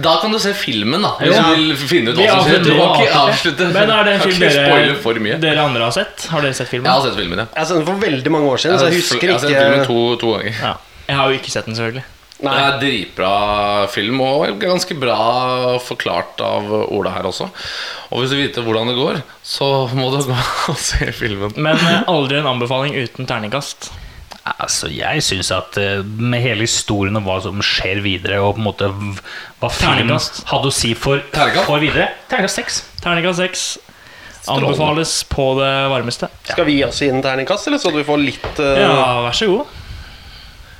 da 0.01 0.15
kan 0.21 0.31
du 0.33 0.39
se 0.41 0.53
filmen, 0.57 1.01
da. 1.05 1.11
Hvis 1.19 1.35
Ja. 1.35 1.43
du 1.53 1.55
vil 1.61 1.75
finne 1.77 2.09
ut 2.11 2.17
hva 2.17 2.29
som 2.31 2.49
skjer. 2.49 2.63
Du 2.65 2.73
må 2.73 2.87
ikke 2.95 3.13
avslutte. 3.21 3.67
Men 3.73 3.91
er 3.93 4.03
det 4.03 4.13
en 4.15 4.25
film 4.25 4.39
dere, 5.29 5.39
dere 5.45 5.61
andre 5.67 5.83
har 5.83 5.91
sett? 5.91 6.25
Har 6.31 6.41
dere 6.41 6.53
sett 6.57 6.67
filmen? 6.73 6.89
Jeg 6.89 6.93
har 7.01 7.05
sett 7.09 7.15
filmen, 7.21 7.37
ja. 7.37 7.45
Jeg 7.53 7.59
har 7.61 7.65
sett 7.69 7.77
den 7.77 7.85
for 7.85 8.01
veldig 8.07 8.31
mange 8.33 8.49
år 8.49 8.57
siden, 8.65 8.79
så 8.81 8.89
jeg 8.89 8.99
husker 9.01 9.21
jeg 9.21 9.31
har 9.37 9.39
sett 9.39 9.55
filmen 9.61 9.85
to, 9.85 10.15
to 10.17 10.33
ganger. 10.37 10.53
Ja. 10.61 10.75
Jeg 11.07 11.15
har 11.21 11.29
jo 11.31 11.37
ikke 11.39 11.51
sett 11.53 11.65
den, 11.69 11.75
selvfølgelig. 11.77 12.03
Nei. 12.43 12.51
Det 12.51 12.63
er 12.67 12.79
dritbra 12.81 13.87
film, 13.87 14.19
og 14.21 14.59
ganske 14.59 14.97
bra 14.99 15.77
forklart 15.79 16.41
av 16.43 16.65
Ola 16.91 17.13
her 17.15 17.23
også. 17.29 17.47
Og 18.11 18.19
hvis 18.19 18.33
du 18.33 18.35
vil 18.35 18.49
vite 18.49 18.61
hvordan 18.65 18.89
det 18.91 18.97
går, 18.97 19.21
så 19.41 19.69
må 19.95 20.09
du 20.11 20.17
gå 20.27 20.35
og 20.73 20.77
se 20.81 21.11
filmen. 21.15 21.53
Men 21.55 21.77
eh, 21.79 22.01
aldri 22.11 22.41
en 22.41 22.49
anbefaling 22.51 22.97
uten 22.99 23.25
terningkast. 23.29 23.91
Altså, 24.45 24.91
Jeg 24.93 25.23
syns 25.25 25.49
at 25.55 25.77
eh, 25.81 26.03
med 26.05 26.43
hele 26.43 26.67
historien 26.67 27.17
om 27.17 27.25
hva 27.25 27.39
som 27.41 27.63
skjer 27.65 28.03
videre, 28.05 28.37
og 28.45 28.53
på 28.57 28.61
en 28.61 28.67
måte 28.67 28.89
hva 28.93 29.71
filmen 29.73 30.11
hadde 30.51 30.69
å 30.69 30.73
si 30.73 30.91
for, 30.93 31.23
for 31.65 31.81
videre 31.81 32.11
Terningkast 32.29 32.61
seks. 32.61 32.77
Terningkast 33.01 33.41
seks 33.41 33.65
anbefales 34.53 35.15
på 35.31 35.47
det 35.57 35.71
varmeste. 35.89 36.29
Skal 36.45 36.67
vi 36.69 36.77
også 36.85 37.07
gi 37.07 37.09
en 37.15 37.23
terningkast, 37.25 37.71
eller 37.71 37.81
så 37.81 37.89
du 37.89 38.03
får 38.05 38.21
litt 38.21 38.61
uh... 38.61 38.75
Ja, 38.77 39.07
vær 39.25 39.33
så 39.33 39.49
god. 39.49 39.73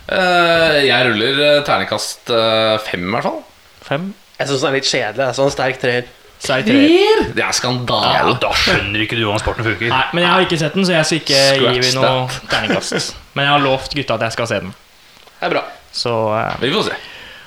Uh, 0.05 0.77
Jeg 0.85 1.09
ruller 1.09 1.41
terningkast 1.65 2.29
uh, 2.29 2.75
fem, 2.85 3.07
i 3.09 3.15
hvert 3.17 3.25
fall. 3.25 3.41
Fem. 3.89 4.11
Jeg 4.37 4.51
syns 4.51 4.61
den 4.61 4.69
er 4.69 4.77
litt 4.77 4.91
kjedelig. 4.91 5.25
Er 5.25 5.37
sånn 5.41 5.53
sterk 5.57 5.81
treer. 5.81 6.13
Det 7.33 7.41
er 7.41 7.55
Ja, 8.13 8.33
da 8.45 8.53
skjønner 8.59 9.01
ikke 9.01 9.17
du 9.17 9.23
hvordan 9.25 9.41
sporten 9.41 9.65
funker. 9.65 9.89
Nei, 9.89 10.05
men 10.13 10.27
jeg 10.27 10.33
har 10.35 10.45
ikke 10.45 10.61
sett 10.61 10.77
den, 10.77 10.85
så 10.85 10.99
jeg 10.99 11.09
skal 11.09 11.23
ikke 11.23 11.45
Scratch 11.55 11.87
gi 11.89 11.95
noe 11.97 12.49
terningkast. 12.51 13.15
Men 13.35 13.45
jeg 13.47 13.53
har 13.57 13.65
lovt 13.65 13.95
gutta 13.97 14.15
at 14.17 14.25
jeg 14.29 14.35
skal 14.37 14.47
se 14.51 14.61
den. 14.63 14.71
Det 15.35 15.49
er 15.49 15.53
bra. 15.57 15.65
Så 15.95 16.13
eh. 16.39 16.55
Vi 16.63 16.71
får 16.73 16.89
se. 16.89 16.95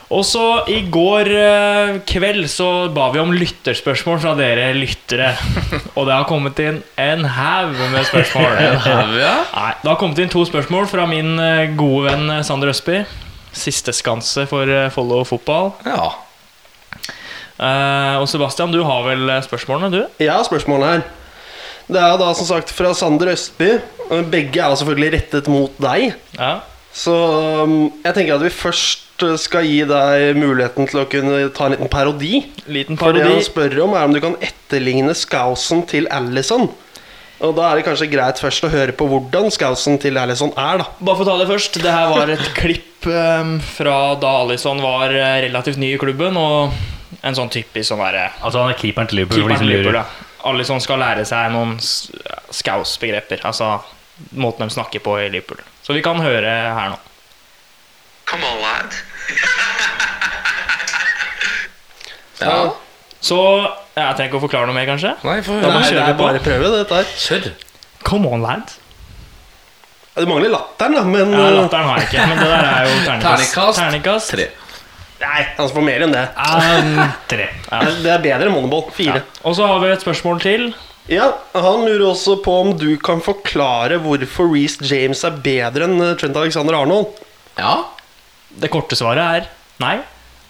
Og 0.09 0.23
så 0.25 0.43
i 0.73 0.79
går 0.89 1.29
eh, 1.37 1.91
kveld 2.09 2.47
så 2.49 2.69
ba 2.97 3.11
vi 3.13 3.21
om 3.21 3.33
lytterspørsmål 3.37 4.21
fra 4.23 4.31
dere 4.39 4.71
lyttere. 4.77 5.35
Og 5.99 6.07
det 6.09 6.15
har 6.17 6.25
kommet 6.29 6.61
inn 6.65 6.79
en 6.97 7.27
haug 7.29 7.75
med 7.93 8.07
spørsmål. 8.09 8.55
Ja. 9.21 9.35
Nei, 9.53 9.73
Det 9.83 9.91
har 9.91 9.99
kommet 10.01 10.23
inn 10.25 10.33
to 10.33 10.47
spørsmål 10.49 10.89
fra 10.89 11.05
min 11.11 11.35
eh, 11.43 11.75
gode 11.77 12.07
venn 12.09 12.39
Sander 12.47 12.73
Østby. 12.73 13.03
Siste 13.53 13.93
skanse 13.97 14.47
for 14.49 14.71
Follo 14.95 15.21
fotball. 15.29 15.75
ja. 15.89 16.09
Eh, 17.59 18.15
og 18.23 18.29
Sebastian, 18.31 18.71
du 18.71 18.85
har 18.87 19.03
vel 19.03 19.31
spørsmålene, 19.43 19.89
du? 19.91 20.05
Jeg 20.23 20.31
har 20.31 20.45
spørsmålene 20.47 20.93
her. 20.93 21.01
Det 21.89 22.01
er 22.01 22.19
da 22.21 22.33
som 22.37 22.49
sagt 22.49 22.73
fra 22.77 22.93
Sander 22.97 23.33
Østby. 23.33 23.79
Begge 24.29 24.65
er 24.65 24.75
selvfølgelig 24.77 25.13
rettet 25.15 25.47
mot 25.53 25.79
deg. 25.81 26.13
Ja. 26.37 26.59
Så 26.93 27.15
um, 27.65 27.79
jeg 28.05 28.17
tenker 28.17 28.37
at 28.37 28.45
vi 28.45 28.51
først 28.53 29.23
uh, 29.25 29.37
skal 29.41 29.65
gi 29.69 29.81
deg 29.89 30.37
muligheten 30.39 30.89
til 30.91 31.03
å 31.03 31.07
kunne 31.11 31.47
ta 31.57 31.69
en 31.69 31.77
liten 31.77 31.93
parodi. 31.93 32.43
Liten 32.69 32.99
For 33.01 33.17
det 33.17 33.25
han 33.25 33.41
spør 33.45 33.79
om, 33.87 33.97
er 33.97 34.09
om 34.09 34.17
du 34.17 34.21
kan 34.25 34.37
etterligne 34.45 35.17
Skausen 35.17 35.85
til 35.89 36.11
Allison. 36.13 36.69
Og 37.39 37.55
da 37.55 37.69
er 37.69 37.79
det 37.79 37.87
kanskje 37.87 38.11
greit 38.11 38.41
først 38.43 38.65
å 38.67 38.73
høre 38.73 38.93
på 38.99 39.07
hvordan 39.09 39.53
Skausen 39.55 40.01
til 40.03 40.19
Allison 40.19 40.51
er, 40.59 40.83
da. 40.83 40.89
Bare 40.99 41.21
for 41.21 41.25
å 41.25 41.31
ta 41.31 41.37
det 41.41 41.49
først. 41.53 41.79
Det 41.85 41.93
her 41.95 42.09
var 42.11 42.33
et 42.35 42.47
klipp 42.57 43.07
eh, 43.07 43.53
fra 43.77 43.99
da 44.19 44.33
Allison 44.43 44.83
var 44.83 45.15
eh, 45.15 45.37
relativt 45.47 45.79
ny 45.79 45.93
i 45.95 46.01
klubben. 46.03 46.37
Og 46.37 46.75
en 47.23 47.39
sånn 47.39 47.51
typisk 47.51 47.89
sånn 47.89 48.03
derre 48.03 48.29
Altså 48.45 48.61
Han 48.63 48.73
er 48.73 48.79
keeperen 48.79 49.09
til 49.11 49.23
Liverpool. 49.23 49.47
for 49.47 49.55
de 49.55 49.57
Keeperen 49.59 49.85
som 49.87 49.93
lurer. 49.95 50.27
Liverpool, 50.57 50.69
sånn 50.69 50.81
skal 50.85 50.99
lære 51.03 51.25
seg 51.29 51.53
noen 51.53 51.77
Scouse-begreper. 51.81 53.39
Altså 53.49 53.67
måten 54.35 54.67
de 54.67 54.71
snakker 54.75 55.01
på 55.05 55.13
i 55.21 55.29
Liverpool. 55.31 55.61
Så 55.85 55.93
vi 55.97 56.03
kan 56.05 56.21
høre 56.21 56.49
her 56.49 56.89
nå. 56.95 56.99
Come 58.29 58.45
on, 58.45 58.59
lad. 58.61 58.93
ja. 62.43 62.59
Så 63.21 63.39
jeg 63.99 64.15
trenger 64.15 64.29
ikke 64.31 64.39
å 64.39 64.45
forklare 64.45 64.67
noe 64.69 64.77
mer, 64.77 64.87
kanskje? 64.89 65.15
Nei, 65.27 65.41
for, 65.43 65.59
Da. 65.63 65.69
Nei, 65.75 65.89
det 65.91 66.03
er 66.05 66.15
bare 66.19 66.41
prøve, 66.45 66.69
dette 66.77 66.95
er 67.03 67.07
Kjør. 67.19 67.49
Come 68.07 68.27
on, 68.31 68.43
lad. 68.45 68.67
Ja, 70.15 70.23
Du 70.23 70.27
mangler 70.31 70.51
latteren, 70.55 70.95
da, 70.99 71.03
men 71.07 71.33
Ja, 71.35 71.39
uh, 71.49 71.57
latteren 71.63 71.87
har 71.89 71.97
jeg 72.03 72.09
ikke, 72.11 72.27
men 72.31 72.37
det 72.39 72.49
der 72.53 72.65
er 72.69 72.83
jo 72.87 72.93
ternekast. 73.09 73.27
Terningkast. 73.27 73.77
Terningkast. 73.83 74.27
Tre. 74.35 74.47
Nei, 75.19 75.41
han 75.57 75.71
får 75.75 75.83
mer 75.87 76.05
enn 76.07 76.13
det. 76.15 76.25
Um, 76.39 76.99
Tre. 77.31 77.49
Det 78.05 78.13
er 78.13 78.23
bedre 78.23 78.47
enn 78.47 78.55
Moneyball. 78.55 78.85
Fire. 78.95 79.19
ja. 79.23 79.41
Og 79.49 79.57
så 79.59 79.67
har 79.67 79.81
vi 79.83 79.91
et 79.91 80.05
spørsmål 80.05 80.41
til. 80.45 80.69
Ja, 81.09 81.31
Han 81.57 81.87
lurer 81.87 82.05
også 82.11 82.37
på 82.45 82.53
om 82.67 82.75
du 82.79 82.91
kan 83.01 83.23
forklare 83.25 83.97
hvorfor 84.05 84.51
Reece 84.53 84.85
James 84.85 85.23
er 85.25 85.39
bedre 85.43 85.89
enn 85.89 85.97
uh, 86.03 86.13
Trent 86.21 86.37
Alexander 86.37 86.77
Arnold. 86.79 87.19
Ja. 87.59 87.73
Det 88.61 88.71
korte 88.73 88.97
svaret 88.99 89.25
er 89.25 89.49
nei. 89.83 89.97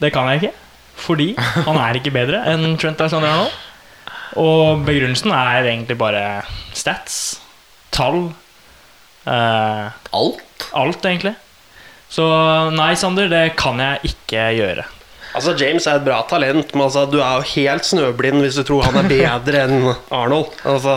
Det 0.02 0.10
kan 0.14 0.28
jeg 0.32 0.42
ikke. 0.42 0.52
Fordi 0.98 1.28
han 1.38 1.78
er 1.78 1.96
ikke 2.00 2.12
bedre 2.14 2.42
enn 2.50 2.74
Trent 2.80 3.00
Alexander 3.00 3.30
Arnold. 3.30 3.56
Og 4.38 4.82
begrunnelsen 4.86 5.32
er 5.34 5.64
egentlig 5.70 5.96
bare 5.98 6.24
stats. 6.76 7.38
Tall. 7.94 8.28
Eh, 9.26 9.86
Alt. 10.14 10.66
alt, 10.76 11.06
egentlig. 11.08 11.32
Så 12.08 12.24
nei, 12.72 12.92
Sander, 12.96 13.28
det 13.28 13.42
kan 13.60 13.80
jeg 13.82 14.12
ikke 14.14 14.46
gjøre. 14.56 14.86
Altså, 15.36 15.52
James 15.60 15.84
er 15.86 15.98
et 16.00 16.06
bra 16.06 16.22
talent, 16.28 16.72
men 16.74 16.86
altså, 16.86 17.04
du 17.10 17.18
er 17.20 17.42
jo 17.42 17.50
helt 17.52 17.84
snøblind 17.86 18.40
hvis 18.42 18.56
du 18.58 18.64
tror 18.66 18.88
han 18.88 18.96
er 19.02 19.10
bedre 19.10 19.66
enn 19.66 19.90
Arnold. 20.14 20.56
Altså, 20.64 20.94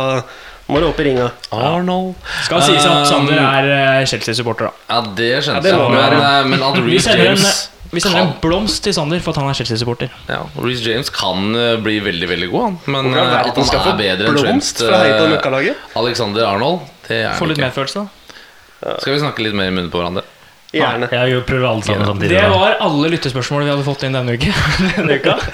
må 0.72 0.80
du 0.80 0.88
opp 0.88 1.02
i 1.04 1.10
ringa. 1.10 1.28
Arnold. 1.52 2.16
Skal 2.48 2.64
sies 2.64 2.88
at 2.88 3.10
Sander 3.10 3.36
Um, 3.36 3.44
er 3.44 3.68
eh, 3.76 4.06
Chelsea-supporter, 4.08 4.72
da. 4.72 4.88
Ja, 4.88 5.02
det 5.20 5.30
skjønte 5.44 5.68
Ja, 5.74 5.84
jeg. 5.84 5.92
Men, 5.98 6.18
eh, 6.24 6.50
men 6.54 6.66
at 6.70 6.80
Reece 6.86 7.18
James 7.20 7.60
vi 7.92 8.00
sender 8.00 8.22
en 8.24 8.30
blomst 8.40 8.86
til 8.86 8.94
Sander 8.96 9.20
for 9.20 9.36
at 9.36 9.42
han 9.42 9.50
er 9.52 9.58
Chelsea-supporter. 9.60 10.14
ja, 10.30 10.40
Reece 10.64 10.86
James 10.88 11.12
kan 11.12 11.52
eh, 11.60 11.76
bli 11.84 11.98
veldig 12.00 12.30
veldig 12.32 12.50
god, 12.54 12.62
han. 12.64 12.78
Men 12.86 13.12
Hvordan 13.12 13.34
eh, 13.34 13.50
at 13.52 13.60
han 13.60 13.68
skal 13.68 13.84
få 13.84 13.92
er 13.92 14.00
bedre 14.00 14.30
enn 14.30 14.38
blomst 14.40 14.80
Trent 14.80 15.50
eh? 15.60 15.88
Alexander 16.00 16.48
Arnold, 16.48 16.86
det 17.10 17.20
er 17.26 17.36
Få 17.36 17.52
litt 17.52 17.60
medfølelse, 17.60 18.06
da. 18.06 18.96
Skal 19.04 19.18
vi 19.18 19.20
snakke 19.20 19.44
litt 19.44 19.58
mer 19.60 19.68
i 19.68 19.76
munnen 19.76 19.92
på 19.92 20.00
hverandre? 20.00 20.24
Gjerne. 20.72 21.08
Jeg 21.12 21.42
prøver 21.48 21.68
alle 21.68 21.84
sammen 21.84 22.08
samtidig. 22.08 22.38
Det 22.38 22.50
var 22.54 22.78
alle 22.86 23.10
lyttespørsmål 23.12 23.66
vi 23.66 23.72
hadde 23.74 23.84
fått 23.84 24.06
inn 24.08 24.16
denne, 24.16 24.38
uke. 24.40 24.54
denne 24.98 25.20
uka. 25.20 25.38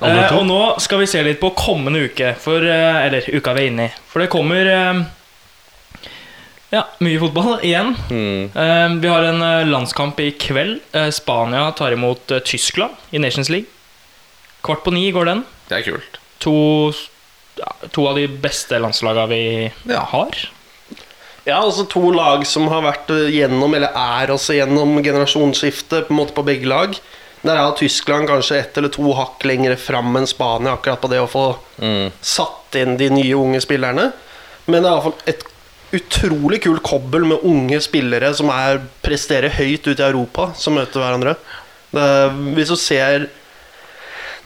Eh, 0.00 0.32
og 0.36 0.44
nå 0.46 0.58
skal 0.82 1.00
vi 1.00 1.06
se 1.10 1.20
litt 1.24 1.40
på 1.40 1.48
kommende 1.58 2.04
uke. 2.06 2.34
For, 2.38 2.62
uh, 2.62 3.00
eller 3.02 3.24
uka 3.34 3.54
vi 3.56 3.62
er 3.64 3.70
inne 3.70 3.86
i. 3.88 3.92
For 4.10 4.22
det 4.22 4.28
kommer 4.30 4.68
uh, 4.68 5.00
ja, 6.70 6.84
mye 7.02 7.18
fotball 7.22 7.56
igjen. 7.66 7.94
Mm. 8.12 8.44
Eh, 8.54 8.94
vi 9.02 9.10
har 9.10 9.26
en 9.26 9.42
landskamp 9.70 10.20
i 10.22 10.30
kveld. 10.38 10.78
Spania 11.16 11.64
tar 11.78 11.96
imot 11.96 12.30
Tyskland 12.46 12.94
i 13.10 13.18
Nations 13.22 13.50
League. 13.50 13.66
Kvart 14.62 14.84
på 14.86 14.94
ni 14.94 15.08
går 15.14 15.32
den. 15.32 15.42
Det 15.70 15.80
er 15.80 15.86
kult. 15.88 16.20
To, 16.44 16.54
ja, 17.58 17.72
to 17.90 18.06
av 18.12 18.20
de 18.20 18.28
beste 18.30 18.78
landslagene 18.80 19.26
vi 19.32 19.42
Ja. 19.90 20.04
har. 20.14 20.36
Ja, 21.48 21.60
altså 21.62 21.86
to 21.88 22.10
lag 22.12 22.42
som 22.46 22.66
har 22.68 22.82
vært 22.84 23.10
eh, 23.14 23.30
gjennom, 23.38 23.72
eller 23.74 23.94
er 23.96 24.32
også 24.34 24.58
gjennom 24.58 24.98
generasjonsskifte 25.02 26.04
på 26.06 26.12
en 26.14 26.18
måte 26.20 26.36
på 26.36 26.44
begge 26.46 26.68
lag. 26.68 26.98
Der 27.40 27.56
er 27.56 27.72
Tyskland 27.78 28.28
kanskje 28.28 28.58
ett 28.60 28.76
eller 28.76 28.92
to 28.92 29.14
hakk 29.16 29.46
lenger 29.48 29.72
fram 29.80 30.12
enn 30.20 30.28
Spania 30.28 30.74
akkurat 30.76 31.00
på 31.00 31.08
det 31.12 31.22
å 31.22 31.30
få 31.30 31.46
Mm. 31.80 32.10
satt 32.20 32.76
inn 32.76 32.98
de 33.00 33.06
nye 33.08 33.32
unge 33.34 33.62
spillerne. 33.64 34.10
Men 34.68 34.82
det 34.82 34.90
er 34.90 34.92
iallfall 34.92 35.14
et 35.32 35.46
utrolig 35.96 36.60
kult 36.62 36.82
kobbel 36.84 37.24
med 37.24 37.40
unge 37.42 37.80
spillere 37.80 38.34
som 38.36 38.50
er, 38.52 38.82
presterer 39.02 39.48
høyt 39.56 39.88
ute 39.88 39.96
i 40.04 40.06
Europa, 40.10 40.50
som 40.54 40.76
møter 40.76 41.00
hverandre. 41.00 41.32
Det, 41.90 42.04
hvis 42.54 42.68
du 42.68 42.76
ser 42.76 43.24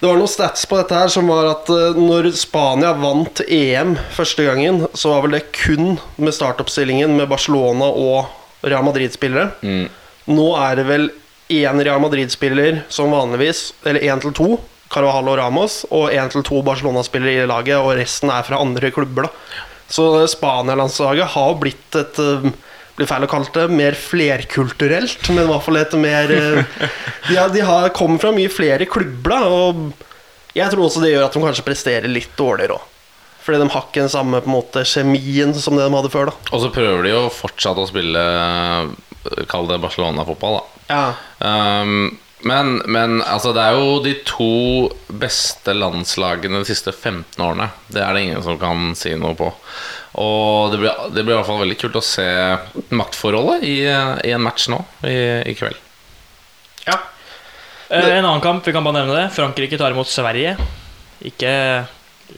Det 0.05 0.11
var 0.11 0.19
noen 0.21 0.29
stats 0.29 0.67
på 0.69 0.77
dette 0.77 0.93
her 0.93 1.09
som 1.09 1.25
var 1.31 1.47
at 1.49 1.69
eh, 1.73 1.95
når 1.97 2.27
Spania 2.37 2.91
vant 2.93 3.39
EM 3.49 3.95
første 4.13 4.43
gangen, 4.45 4.83
så 4.93 5.15
var 5.15 5.23
vel 5.23 5.33
det 5.33 5.47
kun 5.57 5.95
med 6.21 6.35
startoppstillingen 6.37 7.15
med 7.17 7.31
Barcelona 7.31 7.87
og 7.89 8.67
Real 8.69 8.85
Madrid-spillere. 8.85 9.47
Mm. 9.65 9.87
Nå 10.29 10.45
er 10.61 10.77
det 10.77 10.85
vel 10.91 11.09
én 11.57 11.81
Real 11.81 12.03
Madrid-spiller 12.03 12.83
som 12.85 13.17
vanligvis, 13.17 13.71
eller 13.81 14.05
én 14.05 14.21
til 14.21 14.35
to, 14.37 14.51
Carvajal 14.93 15.31
og 15.33 15.39
Ramos, 15.41 15.79
og 15.89 16.13
én 16.13 16.29
til 16.29 16.45
to 16.45 16.61
Barcelona-spillere 16.69 17.41
i 17.41 17.49
laget, 17.49 17.81
og 17.81 17.97
resten 17.97 18.29
er 18.29 18.45
fra 18.45 18.61
andre 18.61 18.93
klubber. 18.93 19.25
da 19.25 19.65
Så 19.89 20.05
Spania-landslaget 20.37 21.33
har 21.33 21.57
blitt 21.65 21.97
et 21.97 22.21
eh, 22.21 22.51
blir 22.95 23.09
feil 23.09 23.25
å 23.25 23.29
kalle 23.29 23.51
det 23.53 23.65
mer 23.75 23.97
flerkulturelt, 23.99 25.29
men 25.31 25.43
i 25.43 25.49
hvert 25.49 25.65
fall 25.65 25.79
et 25.81 25.95
mer 25.99 26.31
eh, 26.31 26.89
De 27.29 27.37
har, 27.37 27.49
de 27.51 27.63
har 27.67 27.93
kommet 27.95 28.23
fra 28.23 28.31
mye 28.35 28.51
flere 28.51 28.87
klubber, 28.89 29.47
og 29.49 30.55
jeg 30.55 30.71
tror 30.71 30.85
også 30.85 31.03
det 31.03 31.11
gjør 31.11 31.25
at 31.27 31.35
de 31.35 31.43
kanskje 31.43 31.65
presterer 31.67 32.11
litt 32.11 32.35
dårligere 32.39 32.77
òg. 32.77 32.91
Fordi 33.45 33.59
de 33.61 33.69
har 33.69 33.83
ikke 33.85 34.01
den 34.01 34.09
samme 34.09 34.39
på 34.41 34.49
en 34.49 34.55
måte 34.55 34.81
kjemien 34.89 35.51
som 35.53 35.75
det 35.77 35.85
de 35.85 35.93
hadde 35.93 36.09
før. 36.13 36.31
da 36.31 36.53
Og 36.55 36.63
så 36.63 36.71
prøver 36.73 37.03
de 37.05 37.11
jo 37.11 37.25
fortsatt 37.29 37.77
å 37.77 37.85
spille 37.89 38.21
eh, 38.39 39.43
Kall 39.51 39.67
det 39.69 39.81
Barcelona-fotball, 39.83 40.59
da. 40.61 40.65
Ja, 40.89 41.05
Um, 41.45 42.13
men, 42.45 42.75
men 42.85 43.19
altså, 43.25 43.51
det 43.55 43.63
er 43.65 43.75
jo 43.79 43.95
de 44.05 44.13
to 44.27 44.47
beste 45.09 45.73
landslagene 45.73 46.61
de 46.61 46.67
siste 46.69 46.91
15 46.93 47.41
årene. 47.41 47.71
Det 47.89 48.03
er 48.05 48.13
det 48.13 48.21
ingen 48.27 48.43
som 48.45 48.59
kan 48.61 48.91
si 48.97 49.15
noe 49.17 49.33
på. 49.39 49.47
Og 50.21 50.71
det 50.71 50.79
blir, 50.83 50.93
det 51.15 51.23
blir 51.25 51.33
i 51.35 51.39
hvert 51.39 51.49
fall 51.49 51.63
veldig 51.63 51.77
kult 51.81 51.97
å 51.99 52.03
se 52.05 52.27
maktforholdet 52.95 53.65
i, 53.67 53.75
i 54.29 54.31
en 54.35 54.43
match 54.45 54.69
nå 54.71 54.77
i, 55.09 55.17
i 55.51 55.55
kveld. 55.57 55.79
ja. 56.87 56.99
Eh, 57.89 58.11
En 58.17 58.25
annen 58.25 58.41
kamp, 58.41 58.63
vi 58.65 58.73
kan 58.73 58.85
bare 58.85 59.01
nevne 59.01 59.17
det. 59.17 59.25
Frankrike 59.35 59.77
tar 59.77 59.93
imot 59.93 60.09
Sverige. 60.09 60.55
Ikke 61.25 61.51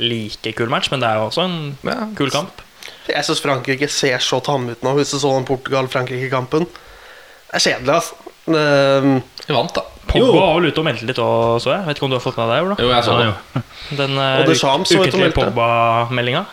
like 0.01 0.51
kul 0.57 0.67
match, 0.71 0.89
men 0.91 0.99
det 1.03 1.07
er 1.11 1.19
jo 1.21 1.27
også 1.29 1.45
en 1.45 1.59
Ja. 1.87 1.99
kul 2.17 2.31
kamp. 2.33 2.63
Jeg 3.07 3.23
syns 3.23 3.39
Frankrike 3.43 3.87
ser 3.91 4.19
så 4.23 4.41
tamme 4.43 4.71
ut 4.75 4.81
nå, 4.83 4.91
hvis 4.97 5.11
du 5.13 5.19
så 5.19 5.31
den 5.37 5.45
Portugal-Frankrike-kampen. 5.47 6.65
Det 6.67 7.55
er 7.59 7.63
kjedelig, 7.63 7.93
altså. 7.95 8.15
Vi 8.47 9.21
De 9.47 9.55
vant, 9.55 9.75
da. 9.75 9.83
Pogba 10.07 10.25
Jo. 10.25 10.33
var 10.37 10.53
vel 10.57 10.69
ute 10.71 10.81
og 10.81 10.87
meldte 10.87 11.07
litt 11.09 11.21
òg, 11.23 11.57
så 11.63 11.73
jeg. 11.75 11.85
Vet 11.87 11.97
ikke 11.99 12.07
om 12.07 12.13
du 12.13 12.17
har 12.19 12.23
fått 12.25 12.37
med 12.39 12.51
deg 12.51 12.59
det? 12.59 12.67
Ola? 12.67 12.77
Jo, 12.83 12.91
jeg 12.93 13.07
så 13.07 13.15
Ja, 13.15 13.17
det. 13.17 13.31
jo. 13.31 13.95
Den 14.01 14.17
uh, 14.17 14.27
ute 14.43 14.57
og 14.67 15.07
ukentlige. 15.07 15.33
Pogba-meldinga. 15.37 16.45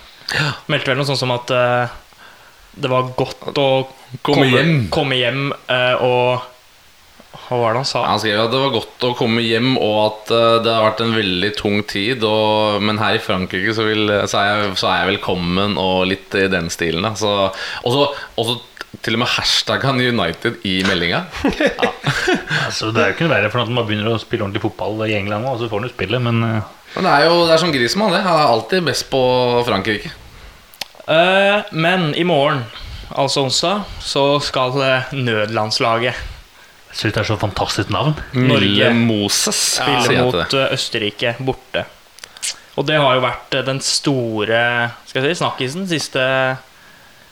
Meldte 0.73 0.91
vel 0.93 0.99
noe 1.03 1.09
sånt 1.09 1.21
som 1.21 1.35
at 1.35 1.53
uh, 1.55 2.01
det 2.75 2.91
var 2.91 3.13
godt 3.19 3.55
å 3.61 3.69
Komme 4.25 4.47
hjem. 4.51 4.75
komme 4.95 5.17
hjem 5.19 5.49
uh, 5.71 5.95
og 6.03 6.51
Hva 7.45 7.59
var 7.61 7.75
det 7.75 7.81
han 7.83 7.89
sa? 7.91 8.03
Han 8.07 8.21
skrev 8.23 8.41
at 8.45 8.53
det 8.55 8.61
var 8.63 8.73
godt 8.75 9.05
å 9.09 9.13
komme 9.19 9.43
hjem, 9.45 9.75
og 9.83 9.97
at 10.07 10.31
eh, 10.33 10.53
det 10.65 10.71
har 10.73 10.85
vært 10.87 11.01
en 11.05 11.13
veldig 11.17 11.51
tung 11.59 11.81
tid. 11.91 12.23
Og, 12.25 12.79
men 12.81 12.97
her 13.03 13.19
i 13.19 13.21
Frankrike 13.21 13.75
så, 13.77 13.85
vil, 13.85 14.07
så, 14.31 14.39
er 14.41 14.47
jeg, 14.63 14.71
så 14.81 14.89
er 14.89 15.01
jeg 15.03 15.11
velkommen, 15.11 15.75
og 15.77 16.07
litt 16.09 16.33
i 16.41 16.47
den 16.49 16.71
stilen. 16.73 17.05
Da. 17.05 17.11
Og 17.83 17.91
så 17.93 18.07
og 18.39 18.49
så 18.49 18.55
til 19.05 19.19
og 19.19 19.21
med 19.21 19.31
hashtagene 19.35 20.09
United 20.15 20.65
i 20.65 20.79
meldinga. 20.87 21.25
Altså, 22.65 22.89
det 22.95 23.03
er 23.03 23.11
jo 23.11 23.15
ikke 23.15 23.27
noe 23.27 23.35
verre 23.35 23.51
for 23.53 23.61
at 23.61 23.73
man 23.73 23.85
begynner 23.85 24.15
å 24.15 24.21
spille 24.21 24.47
ordentlig 24.47 24.63
fotball 24.65 25.03
i 25.05 25.17
England, 25.19 25.45
og 25.47 25.59
så 25.61 25.69
får 25.69 25.83
han 25.83 25.89
jo 25.89 25.93
spille, 25.93 26.21
men 26.25 26.41
eh, 26.47 26.71
Men 26.95 27.07
det 27.07 27.13
er 27.13 27.25
jo 27.27 27.35
det 27.45 27.53
er 27.55 27.61
som 27.61 27.73
Griezmann, 27.75 28.15
det. 28.15 28.23
Han 28.25 28.39
er 28.41 28.53
alltid 28.55 28.87
best 28.87 29.09
på 29.11 29.21
Frankrike. 29.67 30.13
Uh, 31.05 31.67
men 31.77 32.15
i 32.17 32.25
morgen, 32.25 32.63
altså 33.13 33.45
onsdag, 33.45 33.83
så 34.01 34.25
skal 34.41 34.79
eh, 34.81 35.13
nødlandslaget 35.13 36.31
jeg 36.95 37.01
syns 37.01 37.15
det 37.17 37.21
er 37.25 37.27
så 37.27 37.35
fantastisk 37.43 37.89
navn. 37.91 38.13
Norge 38.39 38.93
Moses, 38.95 39.59
spille 39.81 40.05
sier 40.07 40.29
mot 40.29 40.37
det. 40.53 40.61
Østerrike 40.77 41.33
borte. 41.43 41.83
Og 42.79 42.87
det 42.87 43.01
har 43.03 43.17
jo 43.17 43.25
vært 43.25 43.57
den 43.67 43.81
store 43.83 44.61
skal 45.09 45.27
jeg 45.27 45.35
si, 45.35 45.41
snakkisen 45.43 45.89
siste 45.91 46.23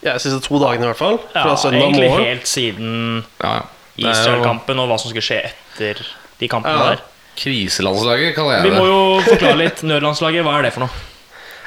ja, 0.02 0.12
de 0.16 0.18
siste 0.24 0.40
to 0.44 0.58
dagene, 0.58 0.84
i 0.84 0.90
hvert 0.90 0.98
fall. 0.98 1.18
ja, 1.34 1.42
Fra 1.46 1.56
søndag 1.56 1.82
Egentlig 1.86 2.10
morgen. 2.10 2.24
helt 2.26 2.46
siden 2.50 3.24
Ja, 3.42 3.52
ja. 3.96 4.10
Israel-kampen 4.10 4.78
og 4.82 4.88
hva 4.90 4.98
som 4.98 5.10
skulle 5.12 5.22
skje 5.26 5.40
etter 5.52 6.00
de 6.40 6.48
kampene 6.48 6.74
Ja. 6.78 6.90
der. 6.96 7.02
kriselandslaget, 7.36 8.34
kaller 8.36 8.58
jeg 8.58 8.62
det. 8.64 8.70
Vi 8.72 8.78
må 8.78 8.86
jo 8.86 9.20
forklare 9.24 9.56
litt. 9.60 9.82
Nødlandslaget, 9.88 10.44
hva 10.44 10.58
er 10.58 10.62
det 10.66 10.72
for 10.74 10.80
noe? 10.86 10.90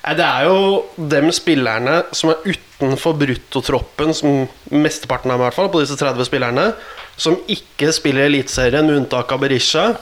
Nei, 0.05 0.13
Det 0.13 0.25
er 0.25 0.43
jo 0.45 0.86
dem 1.09 1.31
spillerne 1.33 2.03
som 2.13 2.29
er 2.29 2.36
utenfor 2.45 3.15
bruttotroppen, 3.17 4.13
som 4.13 4.47
mesteparten 4.71 5.31
av 5.31 5.38
dem 5.39 5.41
i 5.41 5.49
hvert 5.49 5.55
fall, 5.57 5.69
på 5.73 5.81
disse 5.81 5.97
30 5.97 6.25
spillerne, 6.27 6.73
som 7.17 7.38
ikke 7.47 7.91
spiller 7.95 8.25
i 8.27 8.29
Eliteserien, 8.29 8.86
med 8.86 8.99
unntak 9.01 9.31
av 9.31 9.39
Berisha, 9.41 9.95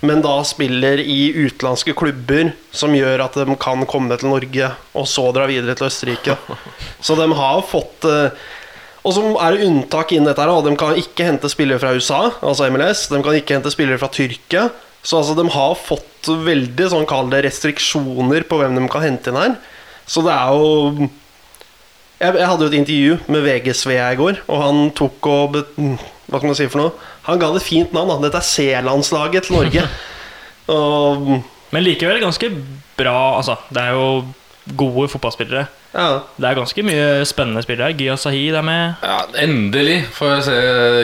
men 0.00 0.22
da 0.22 0.36
spiller 0.46 1.00
i 1.02 1.32
utenlandske 1.34 1.94
klubber 1.98 2.52
som 2.70 2.94
gjør 2.94 3.24
at 3.24 3.38
de 3.40 3.56
kan 3.58 3.82
komme 3.90 4.14
til 4.18 4.30
Norge 4.30 4.70
og 4.94 5.08
så 5.10 5.26
dra 5.34 5.48
videre 5.50 5.74
til 5.78 5.88
Østerrike. 5.88 6.36
Så 7.02 7.16
de 7.18 7.26
har 7.34 7.62
fått 7.66 8.06
eh, 8.06 8.34
Og 9.02 9.14
så 9.14 9.22
er 9.42 9.54
det 9.54 9.66
unntak 9.66 10.12
innen 10.12 10.28
dette. 10.28 10.44
De 10.66 10.74
kan 10.78 10.98
ikke 11.00 11.26
hente 11.26 11.48
spillere 11.50 11.80
fra 11.80 11.94
USA, 11.96 12.28
altså 12.42 12.66
MLS. 12.68 13.06
De 13.08 13.22
kan 13.24 13.38
ikke 13.38 13.56
hente 13.56 13.72
spillere 13.72 13.98
fra 13.98 14.10
Tyrkia. 14.12 14.68
Så 15.02 15.20
altså, 15.20 15.34
de 15.38 15.46
har 15.54 15.78
fått 15.78 16.28
veldig 16.28 16.90
sånn 16.92 17.06
kall 17.08 17.30
det 17.32 17.44
restriksjoner 17.46 18.44
på 18.50 18.58
hvem 18.60 18.74
de 18.76 18.84
kan 18.90 19.06
hente 19.06 19.32
inn 19.32 19.38
her. 19.38 19.54
Så 20.08 20.22
det 20.26 20.34
er 20.34 20.52
jo 20.52 21.08
jeg, 22.18 22.34
jeg 22.34 22.48
hadde 22.50 22.66
jo 22.66 22.70
et 22.72 22.78
intervju 22.80 23.16
med 23.30 23.44
VG-Svea 23.46 24.08
i 24.12 24.18
går, 24.18 24.40
og 24.50 24.62
han 24.64 24.88
tok 24.98 25.28
og 25.30 25.58
Hva 26.28 26.40
kan 26.42 26.50
man 26.50 26.58
si 26.58 26.66
for 26.68 26.82
noe? 26.82 27.08
Han 27.28 27.40
ga 27.40 27.52
det 27.52 27.62
et 27.62 27.68
fint 27.68 27.94
navn. 27.94 28.10
da 28.10 28.18
Dette 28.26 28.40
er 28.40 28.48
C-landslaget 28.48 29.48
til 29.48 29.58
Norge. 29.58 29.84
og 30.74 31.32
Men 31.74 31.84
likevel 31.84 32.22
ganske 32.24 32.50
bra. 32.96 33.36
Altså, 33.36 33.58
det 33.68 33.82
er 33.84 33.96
jo 33.96 34.24
gode 34.76 35.08
fotballspillere. 35.12 35.66
Ja. 35.94 36.08
Det 36.36 36.44
er 36.44 36.58
ganske 36.58 36.82
mye 36.84 37.04
spennende 37.28 37.62
spillere 37.64 37.94
Gia 37.96 38.16
Sahid 38.20 38.56
er 38.58 38.64
med. 38.66 39.00
Ja, 39.02 39.22
Endelig 39.40 40.02
får 40.14 40.32
jeg 40.34 40.44
se 40.48 40.56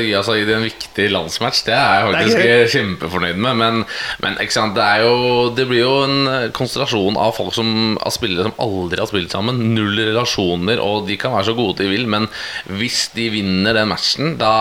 Gia 0.04 0.22
Sahid 0.26 0.50
i 0.50 0.56
en 0.58 0.66
viktig 0.66 1.06
landsmatch. 1.12 1.62
Det 1.66 1.74
er 1.76 1.94
jeg 1.94 2.10
faktisk 2.10 2.42
er 2.44 2.72
kjempefornøyd 2.74 3.40
med. 3.40 3.60
Men, 3.62 3.82
men 4.24 4.38
ikke 4.44 4.58
sant? 4.58 4.76
Det, 4.76 4.84
er 4.84 5.06
jo, 5.06 5.50
det 5.56 5.66
blir 5.70 5.84
jo 5.84 5.94
en 6.04 6.50
konsentrasjon 6.56 7.16
av 7.20 7.32
folk 7.38 7.56
som 7.56 7.96
av 7.96 8.12
spillere 8.14 8.48
som 8.50 8.58
aldri 8.62 9.00
har 9.00 9.10
spilt 9.10 9.32
sammen. 9.34 9.62
Null 9.74 9.96
relasjoner, 9.98 10.82
og 10.84 11.08
de 11.08 11.18
kan 11.20 11.32
være 11.34 11.48
så 11.50 11.56
gode 11.58 11.80
de 11.80 11.90
vil, 11.90 12.04
men 12.10 12.28
hvis 12.76 13.06
de 13.16 13.30
vinner 13.32 13.76
den 13.76 13.88
matchen, 13.90 14.34
da, 14.40 14.52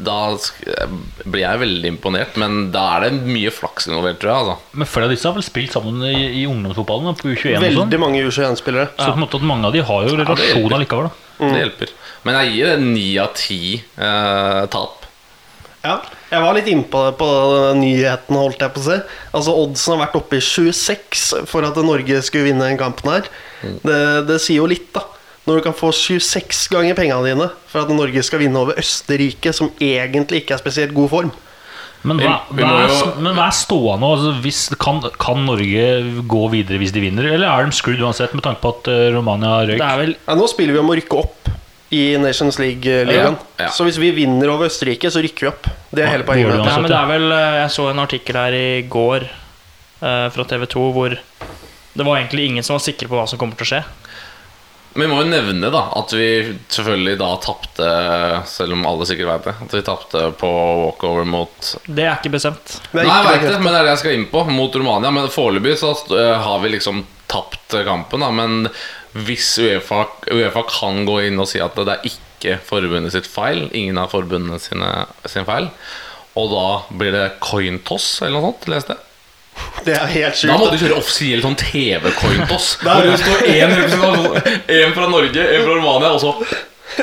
da 0.00 0.18
blir 1.24 1.42
jeg 1.44 1.62
veldig 1.64 1.90
imponert. 1.94 2.36
Men 2.40 2.68
da 2.74 2.84
er 2.96 3.08
det 3.08 3.24
mye 3.24 3.52
flaks 3.54 3.88
involvert, 3.88 4.20
tror 4.22 4.32
jeg. 4.32 4.44
Altså. 4.44 4.76
Men 4.80 4.90
flere 4.90 5.08
av 5.08 5.14
disse 5.14 5.28
har 5.28 5.36
vel 5.36 5.46
spilt 5.46 5.74
sammen 5.76 6.04
i, 6.08 6.42
i 6.42 6.46
ungdomsfotballen, 6.50 7.16
på 7.20 7.32
U21 7.32 7.56
og 7.56 7.64
sånn. 7.64 7.66
Veldig 7.66 8.02
mange 8.04 8.22
U21-spillere. 8.28 8.90
Så 9.00 9.10
en 9.30 9.40
at 9.40 9.50
mange 9.52 9.68
av 9.68 9.74
de 9.76 9.82
har 9.86 10.06
jo 10.06 10.16
relasjon 10.20 10.76
allikevel, 10.76 11.10
da. 11.10 11.28
Det 11.40 11.60
hjelper. 11.62 11.92
Men 12.26 12.36
jeg 12.40 12.54
gir 12.54 12.72
det 12.74 12.88
ni 12.88 13.06
av 13.22 13.30
ti 13.38 13.60
eh, 13.80 14.64
tap. 14.72 15.06
Ja, 15.80 15.94
jeg 16.28 16.42
var 16.44 16.52
litt 16.52 16.66
innpå 16.68 17.06
det 17.06 17.14
på 17.16 17.26
nyheten, 17.78 18.36
holdt 18.36 18.60
jeg 18.60 18.74
på 18.74 18.82
å 18.82 18.84
si. 18.84 18.98
Altså 19.32 19.54
Oddsen 19.62 19.94
har 19.94 20.02
vært 20.02 20.18
oppe 20.18 20.36
i 20.36 20.44
26 20.44 21.22
for 21.48 21.64
at 21.64 21.78
Norge 21.80 22.20
skulle 22.26 22.50
vinne 22.50 22.66
den 22.68 22.80
kampen 22.80 23.08
her. 23.14 23.30
Det, 23.62 24.02
det 24.28 24.36
sier 24.44 24.60
jo 24.60 24.68
litt, 24.68 24.90
da. 24.92 25.06
Når 25.48 25.56
du 25.56 25.64
kan 25.64 25.76
få 25.76 25.88
26 25.96 26.66
ganger 26.70 26.98
pengene 26.98 27.32
dine 27.32 27.48
for 27.70 27.80
at 27.80 27.92
Norge 27.96 28.22
skal 28.26 28.42
vinne 28.42 28.60
over 28.60 28.76
Østerrike, 28.80 29.54
som 29.56 29.72
egentlig 29.80 30.42
ikke 30.42 30.58
er 30.58 30.60
spesielt 30.60 30.92
god 30.96 31.08
form. 31.14 31.32
Men 32.02 32.16
hva, 32.22 32.40
Vi- 32.48 32.56
vi 32.56 32.62
hva, 32.64 32.76
er, 32.84 32.88
jo- 32.88 33.20
men 33.20 33.34
hva 33.36 33.46
er 33.50 33.56
ståa 33.58 33.96
nå? 34.00 34.10
Altså, 34.16 34.30
hvis, 34.40 34.60
kan, 34.80 35.00
kan 35.20 35.42
Norge 35.44 35.82
gå 36.26 36.42
videre 36.50 36.78
hvis 36.80 36.92
de 36.96 37.00
vinner, 37.04 37.26
eller 37.34 37.46
er 37.50 37.66
de 37.68 37.72
screwed 37.76 38.00
uansett, 38.00 38.32
med 38.34 38.42
tanke 38.46 38.62
på 38.62 38.72
at 38.72 38.88
eh, 38.88 39.10
Romania 39.12 39.58
røyk? 39.68 39.76
Det 39.82 39.88
er 39.90 39.98
vel 40.04 40.14
Ja, 40.16 40.34
nå 40.40 40.48
spiller 40.48 40.72
vi 40.78 40.80
om 40.80 40.88
å 40.88 40.96
rykke 40.96 41.18
opp 41.20 41.50
i 41.92 42.16
Nations 42.22 42.56
League-ligaen. 42.62 43.34
Ja, 43.58 43.64
ja. 43.66 43.68
Så 43.74 43.84
hvis 43.84 43.98
vi 43.98 44.12
vinner 44.14 44.48
over 44.52 44.68
Østerrike, 44.70 45.10
så 45.10 45.20
rykker 45.24 45.40
vi 45.44 45.50
opp. 45.50 45.68
Det 45.90 46.04
er 46.06 46.12
hele 46.14 46.24
poenget. 46.24 46.54
Nei, 46.62 46.76
men 46.80 46.88
det 46.90 46.96
er 47.00 47.08
vel 47.10 47.32
eh, 47.34 47.56
Jeg 47.64 47.70
så 47.76 47.88
en 47.90 47.98
artikkel 48.04 48.38
her 48.38 48.54
i 48.54 48.82
går 48.88 49.26
eh, 49.26 50.28
fra 50.30 50.44
TV 50.54 50.66
2 50.70 50.84
hvor 50.94 51.16
det 51.90 52.06
var 52.06 52.20
egentlig 52.20 52.44
ingen 52.46 52.62
som 52.64 52.76
var 52.78 52.84
sikre 52.84 53.08
på 53.10 53.18
hva 53.18 53.26
som 53.28 53.36
kommer 53.40 53.58
til 53.58 53.66
å 53.66 53.70
skje. 53.74 53.80
Men 54.94 55.04
vi 55.04 55.08
må 55.12 55.20
jo 55.20 55.28
nevne 55.30 55.68
da 55.70 55.84
at 56.00 56.12
vi 56.16 56.28
selvfølgelig 56.66 57.18
da 57.20 57.28
tapte, 57.44 57.90
selv 58.50 58.74
om 58.74 58.86
alle 58.90 59.06
sikkert 59.06 59.28
vet 59.30 59.46
det, 59.46 59.54
at 59.66 59.74
vi 59.76 59.82
tapte 59.86 60.22
på 60.40 60.50
walkover 60.50 61.28
mot 61.30 61.68
Det 61.86 62.08
er 62.08 62.16
ikke 62.18 62.32
bestemt. 62.34 62.80
Nei, 62.96 63.04
jeg 63.06 63.28
vet 63.28 63.46
det, 63.46 63.60
men 63.62 63.70
det 63.70 63.78
er 63.78 63.86
det 63.86 63.94
jeg 63.94 64.02
skal 64.02 64.16
inn 64.18 64.26
på, 64.32 64.42
mot 64.50 64.80
Romania. 64.80 65.12
Men 65.14 65.30
foreløpig 65.30 65.76
så 65.78 65.92
eh, 66.16 66.34
har 66.42 66.58
vi 66.64 66.72
liksom 66.74 67.04
tapt 67.30 67.78
kampen, 67.86 68.24
da. 68.24 68.32
Men 68.34 68.66
hvis 69.14 69.52
Uefa, 69.62 70.04
Uefa 70.30 70.64
kan 70.70 71.04
gå 71.06 71.20
inn 71.28 71.38
og 71.42 71.46
si 71.50 71.62
at 71.62 71.78
det 71.78 71.94
er 71.94 72.10
ikke 72.10 72.58
forbundet 72.66 73.14
sitt 73.14 73.30
feil, 73.30 73.68
ingen 73.76 73.98
av 74.00 74.10
forbundene 74.14 74.58
sine 74.62 74.90
sin 75.28 75.46
feil, 75.46 75.70
og 76.38 76.50
da 76.50 76.66
blir 76.98 77.14
det 77.14 77.26
coin 77.42 77.78
toss 77.86 78.16
eller 78.22 78.38
noe 78.38 78.50
sånt, 78.50 78.68
leste 78.70 78.96
jeg. 78.96 79.06
Det 79.84 79.94
er 79.96 80.10
helt 80.12 80.42
Da 80.50 80.56
må 80.60 80.66
du 80.70 80.76
kjøre 80.80 80.96
offisiell 81.00 81.40
sånn 81.44 81.56
TV-coin 81.60 82.42
toss. 82.50 82.74
Da 82.84 82.98
Hvor 82.98 83.08
det 83.08 83.20
står 83.22 83.46
én 83.48 83.72
representant 83.76 84.68
én 84.68 84.92
fra 84.96 85.06
Norge, 85.12 85.46
én 85.56 85.64
fra 85.64 85.76
Romania, 85.78 86.10
og 86.16 86.20
så 86.20 86.34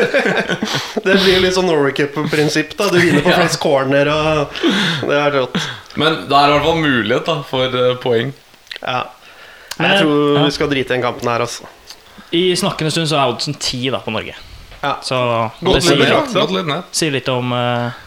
Det 1.07 1.15
blir 1.23 1.39
litt 1.41 1.55
sånn 1.55 1.65
Norway 1.69 1.93
Cup-prinsipp. 1.95 2.73
da 2.77 2.89
Du 2.91 2.97
vinner 2.99 3.23
på 3.25 3.29
Ja. 3.33 3.37
flest 3.41 3.59
corner. 3.63 4.09
Og 4.11 5.07
det 5.09 5.17
er 5.19 5.31
rått. 5.39 5.57
Men 5.97 6.19
det 6.27 6.35
er 6.37 6.51
i 6.51 6.53
hvert 6.57 6.67
fall 6.67 6.81
mulighet 6.83 7.29
da 7.29 7.37
for 7.47 7.77
eh, 7.81 7.95
poeng. 8.03 8.33
Ja. 8.81 8.99
Men 9.77 9.91
Jeg 9.93 10.03
tror 10.03 10.37
ja. 10.37 10.43
vi 10.45 10.55
skal 10.57 10.69
drite 10.73 10.91
i 10.91 10.95
den 10.97 11.05
kampen 11.05 11.29
her, 11.31 11.45
altså. 11.45 11.69
I 12.35 12.43
snakkende 12.59 12.91
stund 12.91 13.07
så 13.09 13.17
er 13.21 13.31
oddsen 13.31 13.55
10 13.55 13.93
da 13.95 14.01
på 14.03 14.11
Norge. 14.13 14.35
Ja. 14.81 14.97
Så 15.05 15.17
Godt 15.61 15.79
det 15.79 15.83
sier, 15.87 15.97
litt 16.03 16.93
sier 16.97 17.13
litt 17.15 17.29
om 17.33 17.53
eh, 17.55 18.03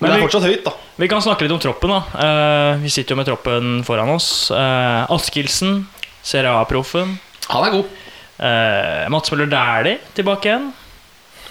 Men 0.00 0.10
det 0.10 0.16
er 0.18 0.24
fortsatt 0.26 0.46
høyt, 0.48 0.64
da. 0.66 0.72
vi 0.98 1.08
kan 1.08 1.22
snakke 1.22 1.46
litt 1.46 1.54
om 1.54 1.60
troppen, 1.62 1.92
da. 1.94 2.00
Eh, 2.26 2.82
vi 2.82 2.90
sitter 2.92 3.14
jo 3.14 3.20
med 3.20 3.28
troppen 3.30 3.74
foran 3.86 4.10
oss. 4.14 4.50
Uh, 4.50 5.06
Askildsen, 5.14 5.84
Serie 6.22 6.50
A-proffen. 6.50 7.16
Han 7.48 7.66
er 7.68 7.74
god. 7.76 7.92
Uh, 8.34 9.04
Mats 9.14 9.30
Møller 9.32 9.46
Dæhlie 9.52 9.98
tilbake 10.16 10.50
igjen. 10.50 10.70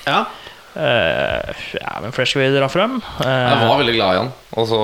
Ja. 0.05 0.25
Eh, 0.73 1.53
ja, 1.77 1.99
men 2.01 2.11
flere 2.15 2.25
skal 2.25 2.41
vi 2.41 2.47
dra 2.57 2.65
frem? 2.71 2.95
Eh, 3.21 3.29
Jeg 3.29 3.57
var 3.69 3.77
veldig 3.77 3.93
glad 3.93 4.15
i 4.15 4.19
han, 4.23 4.31
og 4.57 4.65
så 4.71 4.79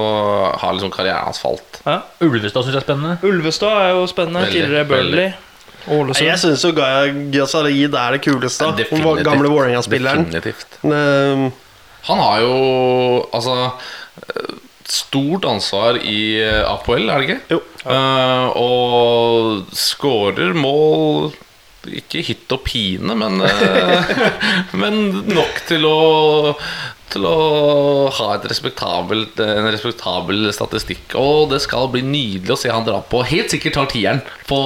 har 0.62 0.76
liksom 0.78 0.92
karrieren 0.94 1.26
hans 1.26 1.40
falt. 1.42 1.80
ja. 1.82 1.96
Ulvestad 2.22 2.62
syns 2.68 2.76
jeg 2.76 2.84
er 2.84 2.86
spennende. 2.86 3.16
Ulvestad 3.26 3.74
er 3.88 3.90
jo 3.98 4.04
spennende. 4.12 4.44
Veldig, 4.46 4.62
tidligere 4.62 4.86
Burnley. 4.92 5.32
Ålesund. 5.90 6.28
Jeg 6.28 6.38
syns 6.44 6.64
jo 6.68 6.72
Gaya 6.78 7.48
Salid 7.50 7.96
er 7.98 8.12
det 8.16 8.22
kuleste. 8.22 8.68
Hun 8.70 8.78
Definitivt. 8.78 9.24
Gamle 9.26 9.50
Vålerenga-spilleren. 9.50 10.30
Han 12.08 12.22
har 12.24 12.42
jo 12.46 12.56
altså 13.36 13.72
stort 14.90 15.46
ansvar 15.46 16.00
i 16.02 16.40
eh, 16.42 16.64
APL, 16.66 17.10
er 17.10 17.22
det 17.22 17.28
ikke? 17.28 17.42
Jo. 17.56 17.60
Eh, 17.86 18.48
og 18.60 19.76
skårer 19.78 20.56
mål 20.58 21.30
Ikke 21.96 22.24
hit 22.26 22.52
og 22.52 22.66
pine, 22.66 23.16
men, 23.16 23.40
uh, 23.40 24.10
men 24.82 24.98
nok 25.32 25.62
til 25.70 25.88
å 25.88 26.00
til 27.10 27.24
å 27.26 28.10
ha 28.14 28.26
et 28.36 28.44
respektabelt, 28.46 29.40
en 29.42 29.66
respektabel 29.72 30.52
statistikk. 30.54 31.16
Og 31.18 31.48
det 31.50 31.58
skal 31.64 31.88
bli 31.90 32.04
nydelig 32.06 32.54
å 32.54 32.60
se 32.62 32.70
han 32.70 32.86
dra 32.86 33.00
på. 33.02 33.24
Helt 33.26 33.50
sikkert 33.50 33.80
tar 33.80 33.90
tieren 33.90 34.22
på 34.46 34.60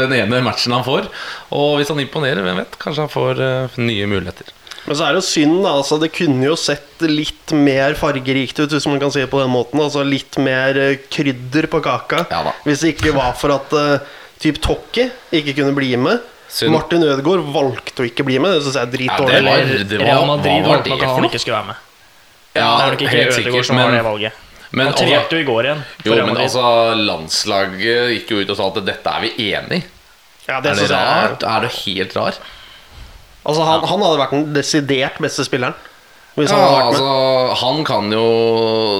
den 0.00 0.16
ene 0.16 0.42
matchen 0.42 0.74
han 0.74 0.82
får. 0.82 1.06
Og 1.54 1.76
hvis 1.78 1.92
han 1.94 2.02
imponerer, 2.02 2.42
hvem 2.42 2.58
vet, 2.64 2.74
kanskje 2.82 3.06
han 3.06 3.14
får 3.14 3.44
nye 3.78 4.10
muligheter. 4.10 4.55
Men 4.86 4.94
så 4.96 5.02
er 5.06 5.16
det 5.16 5.20
jo 5.22 5.26
synd, 5.26 5.56
da. 5.64 5.72
Altså, 5.80 5.98
det 5.98 6.12
kunne 6.14 6.46
jo 6.46 6.54
sett 6.58 7.02
litt 7.02 7.52
mer 7.58 7.96
fargerikt 7.98 8.60
ut, 8.62 8.70
hvis 8.70 8.86
man 8.86 9.00
kan 9.02 9.10
si 9.10 9.20
det 9.24 9.30
på 9.32 9.40
den 9.42 9.50
måten. 9.50 9.80
Altså 9.82 10.04
Litt 10.06 10.38
mer 10.38 10.78
eh, 10.78 11.00
krydder 11.10 11.66
på 11.72 11.80
kaka. 11.82 12.24
Ja 12.30 12.44
da. 12.46 12.52
Hvis 12.66 12.84
det 12.84 12.94
ikke 12.94 13.14
var 13.16 13.34
for 13.38 13.54
at 13.56 13.74
uh, 13.74 13.98
typ 14.42 14.60
Tokki 14.62 15.08
ikke 15.34 15.56
kunne 15.58 15.74
bli 15.76 15.90
med. 15.98 16.22
Synd. 16.48 16.70
Martin 16.76 17.02
Ødegaard 17.02 17.42
valgte 17.52 18.04
å 18.04 18.06
ikke 18.06 18.24
bli 18.28 18.38
med. 18.38 18.54
Det 18.54 18.62
syns 18.68 18.78
jeg 18.78 18.86
er 18.86 18.86
Ja, 18.86 18.94
dritdårlig. 18.94 19.34
det 19.34 19.44
var- 19.50 19.58
Eller 19.58 19.84
det 19.90 19.98
var- 19.98 20.06
Real 20.06 20.26
Madrid 20.30 20.62
var 20.62 20.70
valgte 20.76 20.90
det 20.92 21.02
at 21.02 21.14
han 21.16 21.24
ikke 21.30 21.40
skulle 21.42 21.56
være 21.58 21.66
med. 21.72 21.76
Ja, 22.56 22.68
det 22.76 22.84
er 22.86 22.90
nok 22.92 23.00
ikke 23.02 23.16
helt 23.16 23.38
Ødegaard 23.40 23.64
som 23.66 23.76
har 23.76 23.88
men- 23.90 23.96
det 23.98 24.04
valget. 24.06 24.32
Men 24.70 24.86
han 24.86 24.94
altså- 24.94 25.04
trente 25.06 25.30
jo 25.32 25.38
i 25.38 25.44
går 25.50 25.62
igjen. 25.64 25.82
Jo, 26.04 26.14
men 26.26 26.36
altså 26.36 26.62
Landslaget 26.94 28.10
gikk 28.14 28.30
jo 28.30 28.36
ut 28.42 28.50
og 28.50 28.56
sa 28.56 28.66
at 28.70 28.84
dette 28.86 29.06
er 29.16 29.20
vi 29.20 29.30
enig 29.50 29.82
i. 29.82 29.84
Ja, 30.48 30.60
det 30.60 30.70
Er 30.70 30.74
det 30.76 30.90
er 30.90 30.94
rart? 30.94 31.42
Er 31.42 31.60
du 31.60 31.68
helt 31.68 32.16
rar? 32.16 32.34
Altså, 33.46 33.62
han, 33.66 33.84
han 33.86 34.02
hadde 34.02 34.18
vært 34.24 34.34
den 34.34 34.48
desidert 34.56 35.20
beste 35.22 35.44
spilleren. 35.46 35.76
Hvis 36.36 36.50
Ja, 36.52 36.56
han 36.58 36.72
med. 36.74 36.86
altså, 36.90 37.54
han 37.62 37.84
kan 37.88 38.10
jo 38.12 38.24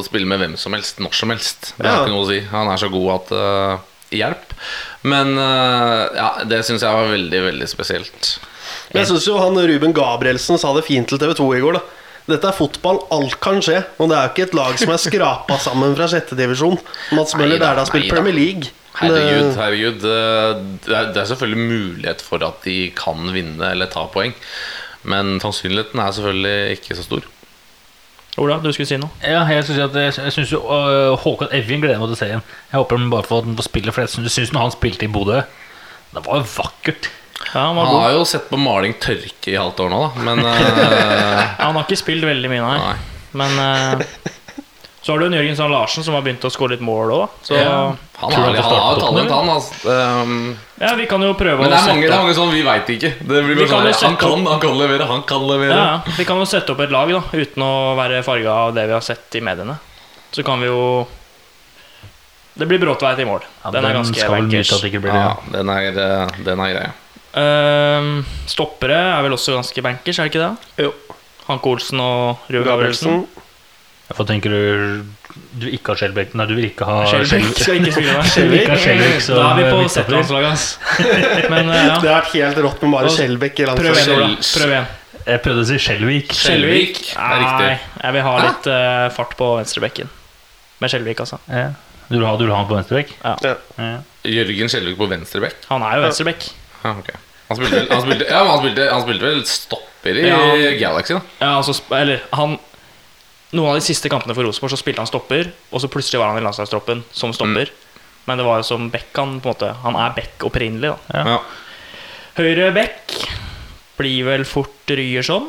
spille 0.07 0.29
med 0.31 0.41
hvem 0.41 0.55
som 0.57 0.73
helst, 0.73 1.03
når 1.05 1.13
som 1.19 1.33
helst. 1.35 1.73
Det 1.77 1.85
er 1.85 1.91
Ja. 1.93 2.05
ikke 2.05 2.15
noe 2.15 2.25
å 2.25 2.31
si. 2.31 2.39
Han 2.53 2.71
er 2.73 2.81
så 2.81 2.89
god 2.93 3.11
at 3.17 3.33
uh, 3.37 3.79
Hjelp. 4.15 4.55
Men 5.03 5.35
uh, 5.37 6.07
ja, 6.17 6.29
det 6.47 6.63
syns 6.65 6.81
jeg 6.87 6.95
var 6.95 7.11
veldig, 7.11 7.41
veldig 7.51 7.69
spesielt. 7.69 8.31
Men 8.95 9.03
jeg 9.03 9.11
syns 9.11 9.27
jo 9.29 9.37
han 9.43 9.59
Ruben 9.59 9.93
Gabrielsen 9.93 10.59
sa 10.63 10.71
det 10.77 10.87
fint 10.87 11.09
til 11.11 11.19
TV 11.21 11.35
2 11.37 11.49
i 11.59 11.61
går. 11.67 11.77
da 11.81 11.83
Dette 12.33 12.49
er 12.49 12.57
fotball, 12.57 13.03
alt 13.15 13.37
kan 13.43 13.61
skje. 13.63 13.83
Og 14.01 14.09
det 14.11 14.17
er 14.17 14.25
jo 14.29 14.33
ikke 14.33 14.47
et 14.49 14.57
lag 14.59 14.79
som 14.81 14.95
er 14.95 15.03
skrapa 15.03 15.59
sammen 15.63 15.93
fra 15.99 16.09
sjettedivisjon. 16.11 16.79
Mats 17.19 17.37
Møller 17.39 17.59
Dæhlie 17.61 17.83
har 17.83 17.91
spilt. 17.91 18.09
Premier 18.15 18.35
League. 18.35 18.71
Herregud, 19.01 19.51
herregud. 19.61 20.05
uh, 20.09 20.61
Det 20.87 20.95
er, 20.97 21.11
er 21.21 21.29
selvfølgelig 21.29 21.67
mulighet 21.69 22.23
for 22.25 22.43
at 22.47 22.63
de 22.65 22.77
kan 22.97 23.29
vinne 23.35 23.71
eller 23.75 23.91
ta 23.93 24.07
poeng. 24.13 24.33
Men 25.07 25.37
sannsynligheten 25.43 26.01
er 26.03 26.15
selvfølgelig 26.17 26.79
ikke 26.79 26.97
så 26.99 27.05
stor. 27.07 27.27
Ola, 28.37 28.59
du 28.61 28.69
skulle 28.75 28.89
si 28.89 28.97
noe? 29.01 29.09
Ja, 29.25 29.45
jeg 29.49 29.65
skulle 29.65 29.79
si 29.79 29.85
at, 29.87 30.17
jeg 30.27 30.33
synes 30.35 30.51
jo 30.53 30.59
øh, 30.69 31.15
Håkon 31.23 31.49
Evjen 31.57 31.81
gleder 31.81 32.01
meg 32.03 32.11
til 32.13 32.19
serien. 32.21 32.43
Jeg 32.73 32.77
håper 32.83 32.99
han 33.01 33.13
bare 33.13 33.25
får 33.25 33.47
den 33.47 33.55
får 33.57 33.69
spille, 33.71 33.93
for 33.97 34.05
jeg 34.05 34.13
syns, 34.13 34.35
syns 34.35 34.53
når 34.53 34.67
han 34.67 34.75
spilte 34.75 35.07
i 35.07 35.13
Bodø 35.13 35.39
Det 36.13 36.25
var 36.27 36.43
jo 36.43 36.49
vakkert. 36.57 37.09
Ja, 37.55 37.63
han 37.71 37.77
var 37.79 37.87
Han 37.87 37.95
god. 37.95 38.03
har 38.03 38.13
jo 38.19 38.25
sett 38.29 38.51
på 38.51 38.59
maling 38.61 38.97
tørke 39.01 39.53
i 39.53 39.57
halvt 39.57 39.81
år 39.87 39.93
nå, 39.93 40.01
da. 40.05 40.25
Men 40.29 40.45
uh, 40.49 41.41
Han 41.63 41.79
har 41.79 41.87
ikke 41.87 41.97
spilt 42.03 42.27
veldig 42.29 42.51
mye, 42.53 42.65
nei. 42.67 42.77
nei. 42.83 42.97
Men 43.37 43.59
eh, 43.61 44.35
så 45.07 45.13
har 45.13 45.21
du 45.23 45.27
en 45.29 45.35
Jørgen 45.37 45.55
Sand 45.55 45.71
Larsen 45.71 46.03
som 46.03 46.17
har 46.17 46.23
begynt 46.27 46.43
å 46.43 46.49
skåre 46.51 46.75
litt 46.75 46.81
mål 46.83 47.13
òg. 47.15 47.35
Så 47.47 47.55
Ja. 47.55 47.63
ja. 47.63 47.83
Han 48.19 48.33
har, 48.33 48.55
jo 48.57 48.63
talent, 48.99 49.31
han. 49.31 49.49
Altså. 49.53 49.75
Um, 49.87 50.57
vi 50.99 51.05
kan 51.07 51.23
jo 51.23 51.35
prøve 51.39 51.61
men 51.61 51.71
det 51.71 51.77
å 51.77 51.83
er 51.85 51.93
mange, 51.93 52.07
det 52.09 52.15
er 52.17 52.23
mange 52.25 52.35
sånn 52.35 52.51
vi 52.51 52.63
veit 52.67 52.91
ikke. 52.91 53.11
Det 53.21 53.43
blir 53.45 53.55
Vi 53.55 53.67
bare 53.69 53.93
kan 53.93 53.95
sånn, 54.01 54.09
han, 54.09 54.17
kan, 54.19 54.47
han 54.51 54.63
kan 54.65 54.75
levere, 54.81 55.07
han 55.07 55.23
kan 55.29 55.45
levere. 55.47 55.77
ja, 55.77 55.85
ja. 55.93 56.17
Vi 56.17 56.27
kan 56.27 56.41
jo 56.43 56.49
sette 56.49 56.75
opp 56.75 56.83
et 56.83 56.91
lag 56.91 57.13
da 57.13 57.21
uten 57.37 57.63
å 57.63 57.71
være 58.01 58.25
farga 58.27 58.57
av 58.65 58.75
det 58.75 58.89
vi 58.89 58.97
har 58.97 59.07
sett 59.13 59.39
i 59.39 59.45
mediene. 59.47 59.79
Så 60.35 60.43
kan 60.43 60.59
vi 60.65 60.67
jo 60.73 61.07
Det 62.59 62.67
blir 62.67 62.83
Bråtveit 62.83 63.23
i 63.23 63.29
mål. 63.29 63.47
Ja, 63.63 63.71
den 63.71 63.85
er 63.85 63.95
ganske 64.01 64.29
bankers. 64.33 64.75
Ja, 64.83 65.15
Ja. 65.15 65.37
den 65.53 65.69
er, 65.71 66.03
eh, 66.03 66.27
den 66.43 66.59
er 66.67 66.75
greia. 66.75 66.93
Um, 67.37 68.25
stoppere 68.49 68.97
er 68.97 69.23
vel 69.23 69.39
også 69.39 69.55
ganske 69.55 69.83
bankers, 69.85 70.19
er 70.19 70.25
det 70.25 70.35
ikke 70.35 70.49
det? 70.49 70.87
Jo. 70.89 70.93
Hanke 71.47 71.67
Olsen 71.77 72.01
og 72.01 72.39
Rue 72.51 72.65
Gabrielsen. 72.65 73.23
Gabrielsen. 73.23 73.46
Hvorfor 74.07 74.27
tenker 74.29 74.53
du 74.55 75.07
du 75.57 75.67
ikke 75.69 75.93
ha 75.93 75.99
Skjelbæk? 76.01 76.35
Nei, 76.39 76.45
du 76.49 76.55
vil 76.57 76.69
ikke 76.71 76.87
ha 76.89 77.01
Skjelvik 77.11 77.59
skal 77.59 77.81
ikke 77.81 77.93
spille 77.93 78.13
med. 78.17 78.29
Skjelbæk 78.33 79.27
Da 79.27 79.41
er 79.49 79.57
vi 79.59 79.65
på. 79.73 79.81
Z-landslaget, 79.93 80.53
ass. 80.53 80.67
Men 81.53 81.69
uh, 81.69 81.75
ja. 81.77 81.97
Det 82.01 82.09
har 82.09 82.21
vært 82.23 82.31
helt 82.37 82.61
rått 82.67 82.85
med 82.87 82.95
bare 82.95 83.11
Skjelbæk 83.13 83.65
i 83.65 83.67
Prøv 83.73 83.99
igjen, 84.01 84.37
Prøv 84.41 84.73
igjen. 84.77 84.87
Jeg 85.27 85.43
prøvde 85.43 85.65
å 85.65 85.69
si 85.69 85.81
Skjelvik. 85.83 86.37
Skjelvik 86.39 87.01
er 87.19 87.41
riktig. 87.43 87.67
Nei, 87.67 88.05
jeg 88.05 88.17
vil 88.17 88.25
ha 88.29 88.37
litt 88.45 88.69
uh, 88.71 89.09
fart 89.17 89.35
på 89.41 89.51
venstrebekken. 89.59 90.13
Med 90.85 90.93
Skjelvik, 90.93 91.25
altså. 91.25 91.41
Ja. 91.51 91.67
Du 92.07 92.15
vil 92.21 92.27
ha, 92.29 92.37
du 92.39 92.45
vil 92.47 92.53
ha 92.55 92.61
han 92.63 92.69
på 92.71 92.77
venstrebekk? 92.79 93.17
Ja. 93.25 93.57
Ja. 93.81 93.89
Jørgen 94.31 94.71
Skjelvik 94.71 94.99
på 95.01 95.09
venstrebekk. 95.11 95.65
Han 95.73 95.83
er 95.83 95.99
jo 95.99 96.05
venstrebekk. 96.07 96.47
Ja, 96.85 96.93
ok. 96.95 97.11
Han 97.49 97.59
spilte, 97.59 97.81
han, 97.91 98.03
spilte, 98.05 98.29
han, 98.31 98.61
spilte, 98.61 98.87
han 98.93 99.03
spilte 99.03 99.27
vel 99.27 99.43
stopper 99.51 100.21
i 100.23 100.25
Ja. 100.29 100.39
Galaxy, 100.79 101.17
da. 101.17 101.21
Ja, 101.43 101.51
altså, 101.59 101.75
eller 101.99 102.23
han 102.39 102.57
Noen 103.57 103.73
av 103.73 103.79
de 103.79 103.85
siste 103.87 104.11
kampene 104.13 104.35
for 104.37 104.45
Rosenborg 104.47 104.75
så 104.75 104.79
spilte 104.81 105.01
han 105.03 105.09
stopper, 105.09 105.49
og 105.73 105.81
så 105.83 105.89
plutselig 105.93 106.21
var 106.21 106.33
han 106.33 106.41
i 106.41 106.45
landslagstroppen 106.45 107.03
som 107.17 107.33
stopper. 107.37 107.71
Men 108.27 108.41
det 108.41 108.47
var 108.47 108.59
jo 108.61 108.67
som 108.67 108.89
back 108.91 109.13
han 109.15 109.37
på 109.41 109.49
en 109.49 109.55
måte 109.55 109.69
Han 109.85 109.95
er 110.03 110.15
back 110.17 110.43
opprinnelig, 110.49 110.91
da. 110.93 111.21
Ja. 111.31 111.37
Høyre 112.37 112.73
back 112.75 113.15
blir 113.97 114.27
vel 114.27 114.45
fort 114.45 114.91
Ryerson. 114.93 115.47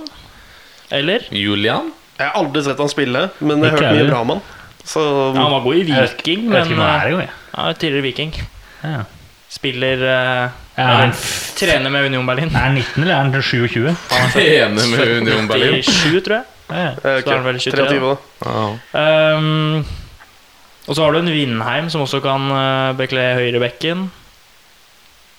Eller? 0.94 1.26
Julian. 1.36 1.90
Jeg 2.18 2.30
har 2.30 2.38
aldri 2.40 2.64
sett 2.66 2.80
han 2.80 2.90
spille, 2.90 3.26
men 3.44 3.62
jeg 3.66 3.74
har 3.74 3.82
hørt 3.82 3.98
mye 3.98 4.08
bra 4.12 4.22
om 4.24 4.32
han. 4.36 4.46
Så 4.88 5.02
Ja, 5.04 5.42
han 5.42 5.52
var 5.52 5.66
god 5.66 5.76
i 5.76 5.84
Jeg 5.84 5.88
vet- 5.90 6.18
Viking, 6.22 6.46
Jeg 6.48 6.54
vet 6.54 6.70
men 6.70 6.80
er 6.80 7.10
jeg. 7.12 7.30
ja, 7.58 7.74
tidligere 7.74 8.02
Viking. 8.08 8.32
Ja. 8.84 9.04
Spiller 9.50 9.98
uh, 9.98 10.50
han- 10.78 11.12
Trener 11.58 11.90
med 11.90 12.06
Union 12.06 12.26
Berlin. 12.26 12.50
Er 12.56 12.70
han 12.70 12.76
19 12.76 13.04
eller 13.04 13.14
er 13.14 13.18
han 13.18 13.42
27? 13.42 13.96
Han 14.12 14.32
med 14.76 15.18
Union 15.18 15.48
Berlin. 15.48 15.82
87, 15.84 16.22
tror 16.24 16.36
jeg. 16.38 16.46
Ja. 16.70 16.92
eh, 16.92 17.22
Så 17.24 17.32
er 17.32 17.38
han 17.38 17.48
vel 17.48 17.60
23, 17.60 17.88
23, 17.88 18.12
da. 18.12 18.16
Ja. 18.44 19.36
Um, 19.38 19.86
og 20.88 20.96
så 20.96 21.04
har 21.04 21.12
du 21.16 21.20
en 21.20 21.32
Vindheim 21.32 21.90
som 21.92 22.04
også 22.04 22.22
kan 22.24 22.48
uh, 22.52 22.96
bekle 23.00 23.24
høyrebekken. 23.40 24.08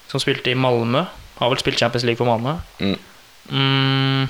Som 0.09 0.20
spilte 0.24 0.53
i 0.53 0.57
Malmö. 0.59 1.05
Har 1.39 1.53
vel 1.53 1.61
spilt 1.61 1.81
Champions 1.81 2.05
League 2.09 2.20
for 2.20 2.29
Malmö. 2.29 2.57
Mm. 2.81 2.99
Mm, 3.49 4.29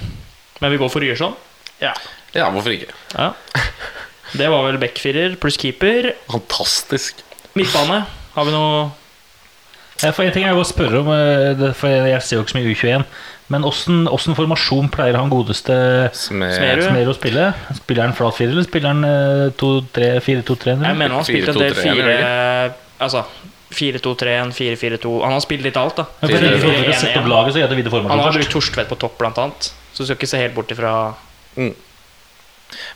men 0.61 0.70
vi 0.74 0.78
går 0.78 0.90
for 0.92 1.03
Ryerson. 1.03 1.34
Ja. 1.82 1.92
ja, 2.34 2.51
hvorfor 2.51 2.74
ikke? 2.74 2.92
Ja. 3.14 3.32
Det 4.38 4.51
var 4.51 4.66
vel 4.66 4.78
backfirer 4.82 5.38
pluss 5.40 5.57
keeper. 5.57 6.12
Fantastisk. 6.30 7.22
Midtbane. 7.57 8.03
Har 8.34 8.46
vi 8.46 8.53
noe 8.55 8.88
for 9.99 10.22
en 10.22 10.30
ting 10.34 10.44
jeg 10.46 10.55
vil 10.55 10.66
spørre 10.68 11.01
om, 11.03 11.09
eh, 11.11 11.72
for 11.74 11.90
jeg 11.90 12.22
ser 12.22 12.36
jo 12.36 12.44
ikke 12.44 12.53
så 12.53 12.59
mye 12.61 12.74
U21, 12.74 13.05
men 13.49 13.64
åssen 13.64 14.36
formasjon 14.36 14.90
pleier 14.92 15.16
han 15.16 15.30
godeste 15.32 15.74
Smer. 16.16 16.53
Smerud? 16.84 17.12
Å 17.12 17.16
spille? 17.16 17.46
Spiller 17.78 18.05
han 18.05 18.16
flat 18.16 18.36
fire, 18.36 18.53
eller 18.53 18.66
spiller 18.68 18.92
han 18.92 19.05
eh, 19.09 20.20
4-2-3? 20.24 20.74
Jeg 20.74 20.99
mener 21.01 21.16
han 21.16 21.24
spilte 21.26 21.55
en 21.55 21.62
del 21.62 21.78
4-2-3, 21.78 21.86
fire 21.86 22.18
Altså 22.99 23.24
4-2-3-1, 23.72 24.53
4-4-2 24.57 25.14
Han 25.24 25.34
har 25.36 25.42
spilt 25.44 25.64
litt 25.66 25.76
alt, 25.76 25.99
da. 26.01 26.07
Ja, 26.09 26.26
for 26.26 26.34
jeg 26.34 26.44
tenker, 26.44 26.62
for 26.62 26.70
å 26.72 26.76
4-4-1-1. 26.78 27.01
sette 27.03 27.20
opp 27.20 27.28
laget, 27.32 27.55
så 27.55 27.66
det 27.72 27.78
videre 27.78 28.03
Han 28.09 28.22
har 28.24 28.36
brukt. 28.38 28.53
Torstvedt 28.55 28.92
på 28.92 28.99
topp, 29.01 29.18
blant 29.20 29.40
annet. 29.42 29.70
Så 29.92 30.03
du 30.03 30.09
skal 30.09 30.18
ikke 30.18 30.30
se 30.30 30.40
helt 30.40 30.57
bort 30.57 30.72
ifra 30.72 30.92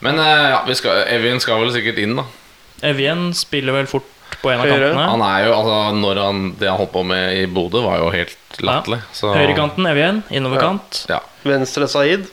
Men 0.05 0.21
eh, 0.21 0.47
ja, 0.55 0.63
vi 0.69 0.77
skal, 0.79 1.05
Evjen 1.13 1.41
skal 1.43 1.61
vel 1.63 1.73
sikkert 1.75 2.01
inn, 2.03 2.17
da. 2.19 2.27
Evjen 2.93 3.31
spiller 3.37 3.77
vel 3.77 3.89
fort 3.91 4.09
på 4.43 4.51
en 4.51 4.61
av 4.61 4.67
Høyre. 4.67 4.91
kantene. 4.91 5.09
Han 5.13 5.25
er 5.27 5.47
jo, 5.47 5.55
altså 5.57 5.79
når 5.97 6.21
han, 6.23 6.43
Det 6.59 6.69
han 6.69 6.79
holdt 6.81 6.93
på 6.93 7.03
med 7.07 7.37
i 7.39 7.47
Bodø, 7.47 7.83
var 7.87 7.99
jo 8.03 8.11
helt 8.15 8.61
latterlig. 8.61 9.01
Ja. 9.23 9.33
Høyrekanten 9.39 9.89
Evjen, 9.93 10.23
innoverkant. 10.35 11.05
Ja. 11.13 11.21
Venstre 11.47 11.89
Saeed. 11.91 12.29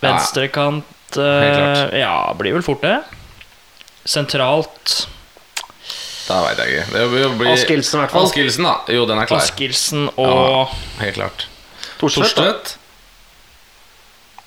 Venstrekant 0.00 1.18
eh, 1.20 2.00
Ja, 2.00 2.14
blir 2.38 2.56
vel 2.56 2.64
fort 2.64 2.82
det. 2.84 2.96
Sentralt 4.08 4.94
Da 6.28 6.40
veit 6.46 6.60
jeg 6.62 6.80
ikke. 6.80 6.84
Det 6.94 7.50
Askildsen, 7.52 7.98
i 7.98 8.02
hvert 8.04 8.14
fall. 8.14 8.28
Askildsen, 8.30 8.68
da. 8.68 8.74
Jo, 8.96 9.06
den 9.10 9.20
er 9.20 9.28
klar. 9.28 9.42
Askildsen 9.44 10.08
og 10.14 10.72
Helt 11.02 11.18
klart. 11.18 11.48
Torstvedt. 12.00 12.36
da. 12.36 12.44
Torstvedt. 12.44 12.76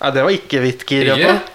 Nei, 0.04 0.12
det 0.16 0.24
var 0.26 0.34
ikke 0.36 0.64
Vitker. 0.64 1.12
Ikke? 1.14 1.20
Jakob. 1.28 1.53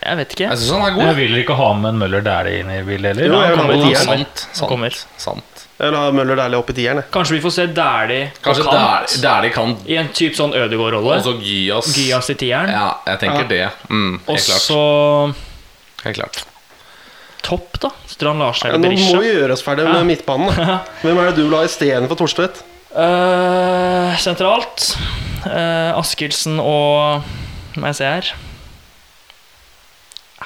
Jeg 0.00 0.16
vet 0.16 0.32
ikke. 0.34 0.46
Jeg 0.48 0.58
synes 0.58 0.70
han 0.72 0.82
er 0.86 0.94
god. 0.96 1.02
Jeg 1.10 1.16
vil 1.18 1.34
ikke 1.42 1.54
ha 1.58 1.68
med 1.76 1.88
en 1.92 1.98
Møller 2.00 2.22
Dæhlie 2.24 2.60
inn 2.62 2.70
i 2.72 2.78
bildet 2.86 3.10
heller. 3.20 3.26
Jo, 3.28 3.40
jeg 3.44 3.50
vil 3.50 3.58
ha 3.58 3.64
kommer 3.64 3.76
med 3.76 3.84
tieren. 3.84 4.26
Sant. 4.26 4.44
Sant. 4.56 5.00
sant. 5.20 5.66
Jeg 5.80 5.90
vil 5.90 5.96
ha 5.98 6.10
Møller 6.16 6.36
Dæhlie 6.40 6.58
opp 6.60 6.70
i 6.72 6.76
tieren. 6.76 7.02
Kanskje 7.12 7.36
vi 7.36 7.40
får 7.44 7.52
se 7.56 7.66
Dæhlie 7.76 8.30
Kanskje 8.44 8.64
kant 8.64 8.76
der, 8.76 9.20
der 9.26 9.44
de 9.46 9.50
kan 9.54 9.74
i 9.88 9.98
en 10.00 10.08
type 10.16 10.36
sånn 10.38 10.52
Ødegaard-rolle. 10.56 11.18
Og 11.18 11.24
så 11.26 11.34
Gyas. 11.40 11.92
Gyas 11.96 12.30
i 12.32 12.38
tieren. 12.40 12.72
Ja, 12.72 12.88
jeg 13.06 13.20
tenker 13.26 13.44
Ja. 13.44 13.48
det. 13.52 13.70
Mm, 13.90 14.14
Og 14.26 14.34
helt 14.36 14.46
klart. 14.48 14.64
så 14.64 14.80
Helt 16.04 16.16
klart. 16.16 16.42
topp, 17.42 17.78
da. 17.80 17.90
Strand 18.06 18.38
Larsen 18.38 18.68
Ja, 18.70 18.74
eller 18.76 18.88
nå 18.96 19.14
må 19.14 19.20
vi 19.20 19.32
gjøre 19.32 19.52
oss 19.52 19.62
ferdig 19.64 19.84
Ja. 19.84 19.92
med 20.00 20.06
midtbanen. 20.16 20.48
da. 20.56 20.78
Hvem 21.02 21.18
er 21.18 21.30
det 21.30 21.36
du 21.36 21.48
vil 21.48 21.56
ha 21.58 21.64
istedenfor 21.64 22.16
Torstvedt? 22.16 22.62
Uh, 22.90 24.16
sentralt 24.18 24.96
uh, 25.46 25.94
Askildsen 26.00 26.56
og 26.58 27.22
Må 27.78 27.86
jeg 27.86 27.94
si 28.00 28.04
her 28.04 28.32
Eh, 28.34 28.49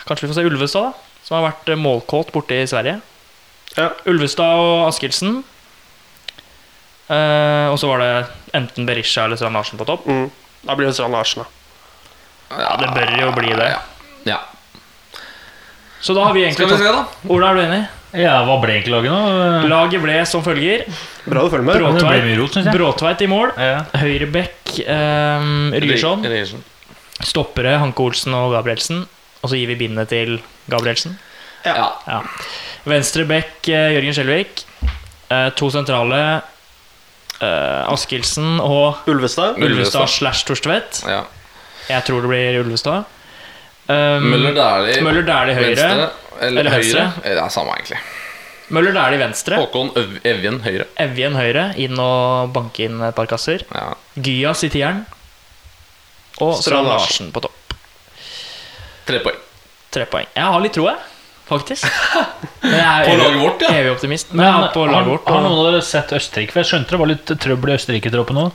Kanskje 0.03 0.27
vi 0.27 0.33
får 0.33 0.41
se 0.41 0.47
Ulvestad, 0.51 0.91
da. 0.91 1.19
Som 1.25 1.39
har 1.39 1.47
vært 1.49 1.73
eh, 1.73 1.81
målkåt 1.81 2.33
borte 2.35 2.59
i 2.61 2.69
Sverige. 2.69 2.99
Ja. 3.79 3.91
Ulvestad 4.11 4.61
og 4.61 4.89
Askildsen. 4.91 5.43
Eh, 7.09 7.67
og 7.71 7.79
så 7.81 7.91
var 7.91 8.03
det 8.03 8.13
enten 8.57 8.87
Berisha 8.89 9.27
eller 9.27 9.41
Strand 9.41 9.57
Larsen 9.57 9.81
på 9.81 9.87
topp. 9.89 10.07
Mm. 10.09 10.29
Da 10.65 10.77
blir 10.77 10.89
det 10.89 10.97
Strand 10.97 11.17
Larsen, 11.17 11.45
da. 11.45 11.61
Ja, 12.55 12.75
det 12.81 12.91
bør 12.95 13.15
jo 13.21 13.31
bli 13.35 13.55
det. 13.59 13.71
Ja. 14.29 14.41
Så 16.05 16.15
da 16.15 16.27
har 16.29 16.35
vi 16.37 16.45
Skal 16.53 16.67
egentlig 16.67 16.79
vi 16.79 16.85
se, 16.85 16.93
da. 16.93 17.33
Ola, 17.33 17.51
er 17.51 17.57
du 17.57 17.63
enig? 17.65 17.83
Ja, 18.15 18.35
hva 18.47 18.59
ble 18.63 18.77
egentlig 18.77 18.93
laget 18.95 19.11
nå? 19.11 19.71
Laget 19.73 20.03
ble 20.05 20.19
som 20.29 20.45
følger. 20.45 20.85
Bra 21.25 21.47
du 21.47 21.51
følger 21.51 21.67
med. 21.67 21.81
Bråtveit, 21.81 22.29
rot, 22.39 22.53
synes 22.53 22.69
jeg. 22.69 22.77
Bråtveit 22.77 23.25
i 23.25 23.29
mål. 23.33 23.51
Ja. 23.59 23.81
Høyrebekk 23.99 24.75
eh. 24.85 25.49
Ryerson. 25.83 26.63
Stoppere 27.25 27.79
Hanke 27.81 28.05
Olsen 28.05 28.37
og 28.37 28.53
Gabrielsen. 28.55 29.03
Og 29.45 29.51
så 29.53 29.59
gir 29.61 29.69
vi 29.69 29.77
bindet 29.85 30.09
til 30.09 30.39
Gabrielsen. 30.73 31.19
Ja. 31.65 31.91
Ja. 32.09 32.21
Venstre 32.89 33.25
bekk 33.29 33.69
eh, 33.73 33.91
Jørgen 33.99 34.17
Skjelvik. 34.17 34.65
Eh, 35.33 35.49
to 35.59 35.69
sentrale 35.73 36.21
eh, 37.41 37.93
Askildsen 37.93 38.59
og 38.65 39.05
Ulvestad. 39.11 39.61
Ulvestad. 39.61 40.09
Slash 40.13 40.47
Torstvedt. 40.49 41.05
ja. 41.09 41.23
Jeg 41.85 42.01
tror 42.07 42.23
det 42.25 42.29
blir 42.31 42.55
Ulvestad. 42.63 43.05
Um, 43.93 44.25
Møller 44.33 44.55
Dæhlie 44.57 45.03
Møller 45.05 45.27
Dæhlie 45.29 45.55
høyre. 45.59 45.67
venstre. 45.75 46.07
Eller, 46.41 46.61
Eller 46.63 46.71
høyre. 46.73 47.03
venstre. 47.05 47.25
Det 47.27 47.33
er 47.43 47.49
samme, 47.53 47.75
egentlig. 47.77 47.99
Møller 48.73 48.95
Dæhlie 48.97 49.21
venstre. 49.21 49.59
Håkon 49.61 49.91
Øv 50.01 50.15
Evjen 50.25 50.57
høyre. 50.65 50.87
Evjen 51.05 51.37
høyre. 51.37 51.67
Inn 51.77 52.01
og 52.01 52.55
banke 52.57 52.87
inn 52.87 53.03
et 53.05 53.15
par 53.15 53.29
kasser. 53.29 53.67
Ja. 53.75 53.91
Gyas 54.17 54.65
i 54.65 54.71
tieren. 54.73 55.03
Og 56.41 56.57
Strand. 56.63 56.89
Larsen 56.89 57.29
på 57.37 57.45
topp. 57.45 57.61
Tre 59.09 59.21
poeng. 59.25 59.37
Tre 59.95 60.07
poeng. 60.11 60.27
Jeg 60.35 60.45
har 60.55 60.61
litt 60.65 60.75
tro, 60.77 60.87
jeg. 60.91 60.97
Faktisk. 61.45 61.85
Men 62.65 62.79
jeg 62.79 62.89
er 62.89 63.05
På 63.11 63.17
laget 63.21 63.41
vårt, 63.43 63.63
ja. 63.67 63.73
Evig 63.77 63.93
optimist. 63.93 64.31
Men 64.33 64.47
Men 64.63 64.69
på 64.73 64.87
laget 64.89 65.11
vårt. 65.13 65.29
har 65.29 65.43
noen 65.45 65.59
av 65.61 65.67
dere 65.73 65.83
sett 65.85 66.13
Østerrike? 66.17 66.55
For 66.55 66.63
jeg 66.65 66.71
skjønte 66.73 66.95
det 66.97 67.01
var 67.03 67.11
litt 67.13 67.33
trøbbel 67.45 67.75
i 67.75 67.77
Østerrike-troppen 67.77 68.39
nå. 68.41 68.47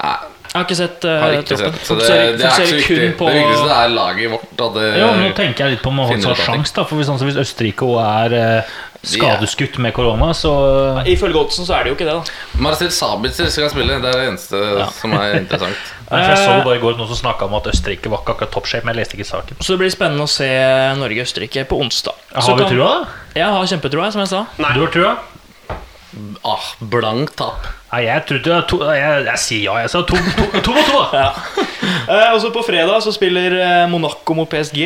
Nei, 0.00 0.14
jeg 0.50 0.56
har 0.56 0.64
ikke 0.64 0.76
sett 0.80 1.04
uh, 1.04 1.10
har 1.20 1.34
ikke 1.36 1.50
troppen. 1.52 1.74
sett. 1.76 1.84
Så 1.86 1.96
det, 1.98 2.06
Fokuserer- 2.08 2.38
det 2.40 2.46
er 2.48 2.54
ikke 2.56 2.70
så 2.70 2.78
viktig. 2.80 3.10
på 3.20 3.28
Det 3.28 3.34
viktigste 3.36 3.74
er 3.76 3.92
laget 3.92 4.32
vårt. 4.32 4.46
Da 4.62 4.68
det, 4.78 4.86
Ja, 5.02 5.10
nå 5.20 5.28
tenker 5.36 5.66
jeg 5.66 5.76
litt 5.76 5.82
på 5.84 5.92
om 5.92 6.00
man 6.00 6.08
har 6.10 6.40
sjanse. 6.40 6.86
For 6.88 6.96
hvis, 6.96 7.12
altså, 7.12 7.28
hvis 7.28 7.38
Østerrike 7.44 7.90
også 7.92 8.06
er 8.24 8.38
eh, 8.40 8.72
skadeskutt 9.06 9.78
med 9.80 9.94
korona, 9.96 10.32
så 10.36 10.50
Ifølge 11.08 11.40
oddsen 11.40 11.64
så 11.68 11.78
er 11.78 11.84
det 11.86 11.92
jo 11.92 11.96
ikke 11.96 12.08
det, 12.08 12.16
da. 12.18 12.60
Marcel 12.60 12.90
Sabitzer 12.92 13.48
skal 13.52 13.70
spille. 13.72 13.96
Det 14.02 14.10
er 14.12 14.18
det 14.20 14.28
eneste 14.32 14.60
som 14.98 15.14
er 15.16 15.38
interessant. 15.40 15.88
Jeg 16.10 16.36
så 16.42 16.56
bare 16.66 16.76
i 16.76 16.82
går 16.82 16.96
noen 16.98 17.08
som 17.12 17.20
snakka 17.22 17.46
om 17.46 17.54
at 17.60 17.68
Østerrike 17.70 18.10
var 18.10 18.24
ikke 18.24 18.34
akkurat 18.34 18.50
toppshape, 18.50 18.84
men 18.84 18.96
jeg 18.96 19.04
leste 19.04 19.14
ikke 19.14 19.28
saken. 19.28 19.60
Så 19.62 19.76
det 19.76 19.84
blir 19.84 19.92
spennende 19.94 20.24
å 20.26 20.30
se 20.32 20.48
Norge-Østerrike 20.98 21.62
på 21.70 21.78
onsdag. 21.78 22.16
Så 22.34 22.50
Har 22.50 22.56
vi 22.58 22.64
kan- 22.64 22.72
trua, 22.74 22.88
da? 22.90 23.28
Jeg 23.38 23.46
har 23.54 23.68
kjempetroa, 23.70 24.08
som 24.10 24.24
jeg 24.24 24.32
sa. 24.32 24.40
Nei. 24.58 24.72
Du 24.74 24.80
har 24.82 24.90
trua? 24.96 25.12
Ah, 26.42 26.64
blankt 26.82 27.36
tap. 27.38 27.68
Nei, 27.92 28.00
jeg 28.08 28.24
trodde 28.26 28.50
jeg, 28.50 28.66
to, 28.72 28.80
jeg, 28.90 29.20
jeg 29.28 29.38
sier 29.44 29.62
ja. 29.68 29.76
Jeg 29.84 29.90
sa 29.92 30.02
to 30.02 30.18
to, 30.18 30.46
to, 30.50 30.60
to, 30.66 30.74
to. 30.88 31.02
da. 31.14 31.28
Eh, 32.10 32.28
og 32.34 32.40
så 32.42 32.50
på 32.50 32.64
fredag 32.66 33.04
så 33.06 33.14
spiller 33.14 33.54
eh, 33.60 33.84
Monaco 33.92 34.34
mot 34.34 34.50
PSG. 34.50 34.82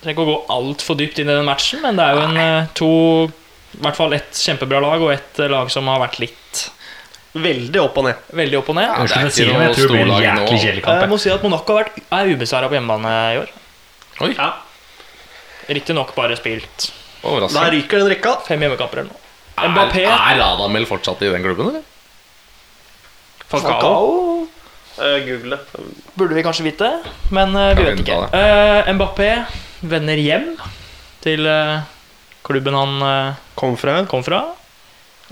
Trenger 0.00 0.14
ikke 0.16 0.24
å 0.24 0.30
gå 0.30 0.36
altfor 0.56 0.96
dypt 0.96 1.18
inn 1.20 1.28
i 1.28 1.34
den 1.36 1.44
matchen, 1.48 1.82
men 1.84 1.96
det 1.98 2.04
er 2.08 2.16
jo 2.16 2.20
en 2.24 2.36
eh, 2.40 2.68
to 2.78 2.88
I 3.76 3.82
hvert 3.84 3.96
fall 3.98 4.14
ett 4.16 4.32
kjempebra 4.40 4.80
lag 4.80 5.02
og 5.04 5.12
ett 5.12 5.38
eh, 5.44 5.50
lag 5.52 5.68
som 5.70 5.86
har 5.92 6.00
vært 6.06 6.18
litt 6.22 6.66
Veldig 7.30 7.78
opp 7.78 7.98
og 8.00 8.04
ned. 8.08 8.22
veldig 8.34 8.56
opp 8.58 8.68
og 8.72 8.74
ned. 8.74 8.88
Ja, 8.88 9.04
det 9.06 9.12
er 9.14 9.28
jeg 9.30 9.52
noe 9.52 9.66
jeg 9.68 9.74
tror 9.76 9.86
det 9.86 9.90
blir 9.92 10.00
en 10.00 10.08
storlag 10.10 10.16
nå. 10.18 10.24
jæklig 10.24 10.58
kjedelig 10.64 10.80
Eh, 10.80 10.86
kamp. 10.86 10.94
Jeg 10.96 11.04
jeg. 11.04 11.10
må 11.12 11.18
si 11.22 11.30
at 11.30 11.44
Monaco 11.46 11.76
har 11.76 11.84
vært, 11.84 12.00
er 12.16 12.30
ubeseira 12.34 12.70
på 12.72 12.74
hjemmebane 12.74 13.12
i 13.34 13.38
år. 13.44 13.52
Oi, 14.26 14.32
Riktignok 15.70 16.10
bare 16.16 16.34
spilt 16.40 16.88
Da 17.22 17.68
ryker 17.70 18.00
den 18.02 18.08
rekka. 18.10 18.32
fem 18.48 18.60
hjemmekamper 18.64 19.04
eller 19.04 19.12
noe. 19.12 19.20
Er, 19.60 19.68
Mbappé 19.70 20.02
er 20.08 20.38
Radamel 20.40 20.86
fortsatt 20.88 21.22
i 21.22 21.30
den 21.30 21.44
klubben, 21.44 21.68
eller? 21.68 21.82
Falcao 23.50 24.29
Google 25.26 25.56
det. 25.56 25.84
burde 26.18 26.36
vi 26.36 26.44
kanskje 26.44 26.66
vite, 26.66 26.90
men 27.30 27.56
eh, 27.56 27.72
vi 27.74 27.84
Kan 27.84 27.96
vet 27.96 28.04
ikke. 28.04 28.18
Eh, 28.36 28.92
Mbappé 28.94 29.30
vender 29.80 30.20
hjem 30.20 30.50
til 31.24 31.46
uh, 31.48 31.80
klubben 32.44 32.76
han 32.76 33.00
uh, 33.04 33.38
Kom 33.56 33.76
fra. 33.80 34.02
kom 34.08 34.24
fra. 34.24 34.42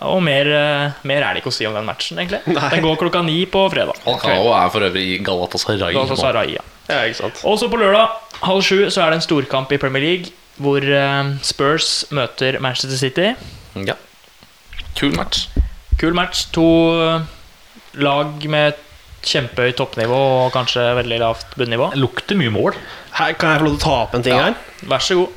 Og 0.07 0.21
mer, 0.23 0.47
eh, 0.47 0.99
mer 1.11 1.25
er 1.27 1.35
det 1.35 1.41
ikke 1.43 1.51
å 1.51 1.55
si 1.57 1.67
om 1.67 1.75
den 1.75 1.87
matchen, 1.89 2.21
egentlig. 2.21 2.39
Nei. 2.47 2.69
Den 2.71 2.85
går 2.85 2.99
klokka 3.01 3.23
ni 3.27 3.41
på 3.51 3.65
fredag. 3.73 3.99
Falcao 4.05 4.53
er 4.55 4.69
for 4.71 4.87
øvrig 4.87 5.05
i 5.17 5.17
Galatasaray. 5.27 5.97
Galatasaray, 5.97 6.53
ja. 6.55 6.63
Ja, 6.89 7.01
ikke 7.03 7.19
sant. 7.25 7.41
Og 7.45 7.59
så 7.59 7.67
på 7.69 7.81
lørdag 7.81 8.15
halv 8.47 8.63
sju 8.63 8.85
så 8.95 9.03
er 9.03 9.11
det 9.11 9.19
en 9.19 9.27
storkamp 9.27 9.73
i 9.75 9.81
Premier 9.83 10.05
League 10.05 10.31
hvor 10.63 10.83
eh, 10.83 11.33
Spurs 11.47 12.05
møter 12.15 12.61
Manchester 12.63 12.99
City. 12.99 13.33
Ja. 13.89 13.99
Kul 14.99 15.17
match. 15.19 15.49
Kul 15.99 16.15
match. 16.15 16.47
To 16.55 16.69
eh, 17.03 17.27
lag 17.99 18.47
med 18.51 18.79
kjempehøyt 19.29 19.77
toppnivå 19.81 20.19
og 20.47 20.53
kanskje 20.55 20.85
veldig 20.99 21.19
lavt 21.23 21.57
bunnivå. 21.61 21.91
Det 21.95 22.01
lukter 22.03 22.39
mye 22.41 22.53
mål. 22.55 22.73
Her 23.19 23.33
kan 23.39 23.51
jeg 23.55 23.61
få 23.61 23.67
lov 23.69 23.75
til 23.77 23.81
å 23.81 23.85
ta 23.87 23.97
opp 24.07 24.15
en 24.19 24.23
ting 24.27 24.37
Ja. 24.37 24.43
her. 24.49 24.55
Vær 24.89 24.99
så 25.05 25.15
god. 25.21 25.29